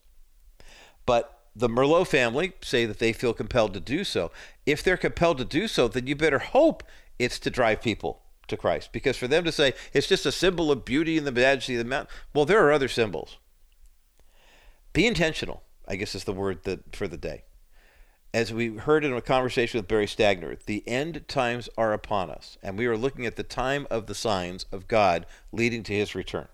But 1.04 1.36
the 1.54 1.68
Merlo 1.68 2.06
family 2.06 2.52
say 2.62 2.84
that 2.86 2.98
they 2.98 3.12
feel 3.12 3.32
compelled 3.32 3.74
to 3.74 3.80
do 3.80 4.04
so. 4.04 4.30
If 4.64 4.82
they're 4.82 4.96
compelled 4.96 5.38
to 5.38 5.44
do 5.44 5.68
so, 5.68 5.88
then 5.88 6.06
you 6.06 6.16
better 6.16 6.38
hope 6.38 6.82
it's 7.18 7.38
to 7.40 7.50
drive 7.50 7.80
people 7.80 8.22
to 8.48 8.56
Christ. 8.56 8.90
Because 8.92 9.16
for 9.16 9.28
them 9.28 9.44
to 9.44 9.52
say 9.52 9.74
it's 9.92 10.06
just 10.06 10.26
a 10.26 10.32
symbol 10.32 10.70
of 10.70 10.84
beauty 10.84 11.16
and 11.16 11.26
the 11.26 11.32
majesty 11.32 11.74
of 11.74 11.78
the 11.78 11.84
mountain, 11.84 12.14
well, 12.34 12.44
there 12.44 12.64
are 12.66 12.72
other 12.72 12.88
symbols. 12.88 13.38
Be 14.92 15.06
intentional, 15.06 15.62
I 15.86 15.96
guess 15.96 16.14
is 16.14 16.24
the 16.24 16.32
word 16.32 16.64
that, 16.64 16.94
for 16.94 17.08
the 17.08 17.16
day. 17.16 17.44
As 18.36 18.52
we 18.52 18.76
heard 18.76 19.02
in 19.02 19.14
a 19.14 19.22
conversation 19.22 19.78
with 19.78 19.88
Barry 19.88 20.04
Stagner, 20.04 20.62
the 20.66 20.86
end 20.86 21.26
times 21.26 21.70
are 21.78 21.94
upon 21.94 22.28
us, 22.28 22.58
and 22.62 22.76
we 22.76 22.84
are 22.84 22.94
looking 22.94 23.24
at 23.24 23.36
the 23.36 23.42
time 23.42 23.86
of 23.90 24.04
the 24.04 24.14
signs 24.14 24.66
of 24.70 24.86
God 24.86 25.24
leading 25.52 25.82
to 25.84 25.94
his 25.94 26.14
return. 26.14 26.48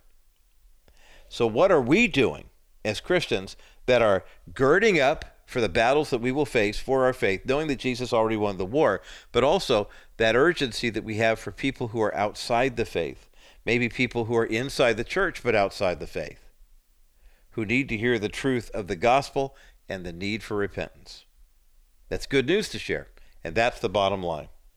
So, 1.29 1.45
what 1.45 1.73
are 1.73 1.81
we 1.81 2.07
doing 2.07 2.51
as 2.85 3.01
Christians 3.01 3.57
that 3.87 4.01
are 4.01 4.25
girding 4.55 5.01
up 5.01 5.25
for 5.45 5.61
the 5.61 5.69
battles 5.69 6.11
that 6.11 6.21
we 6.21 6.31
will 6.31 6.47
face 6.47 6.79
for 6.79 7.05
our 7.05 7.13
faith, 7.13 7.45
knowing 7.47 7.67
that 7.67 7.81
Jesus 7.81 8.13
already 8.13 8.37
won 8.37 8.59
the 8.59 8.65
war, 8.65 9.03
but 9.33 9.43
also 9.43 9.89
that 10.19 10.37
urgency 10.37 10.89
that 10.89 11.03
we 11.03 11.17
have 11.17 11.41
for 11.41 11.51
people 11.51 11.89
who 11.89 12.01
are 12.01 12.15
outside 12.15 12.77
the 12.77 12.85
faith, 12.85 13.29
maybe 13.67 13.89
people 13.89 14.27
who 14.27 14.37
are 14.37 14.47
inside 14.47 14.97
the 14.97 15.03
church 15.03 15.43
but 15.43 15.57
outside 15.57 15.99
the 15.99 16.07
faith, 16.07 16.49
who 17.51 17.67
need 17.67 17.89
to 17.89 17.97
hear 17.99 18.21
the 18.21 18.29
truth 18.29 18.71
of 18.71 18.87
the 18.87 18.95
gospel 18.95 19.57
and 19.89 20.07
the 20.07 20.13
need 20.13 20.45
for 20.45 20.57
repentance. 20.57 21.25
That's 22.13 22.27
good 22.27 22.47
news 22.47 22.69
to 22.69 22.79
share, 22.79 23.09
and 23.43 23.55
that's 23.55 23.81
the 23.81 23.89
bottom 23.89 24.23
line. 24.23 24.49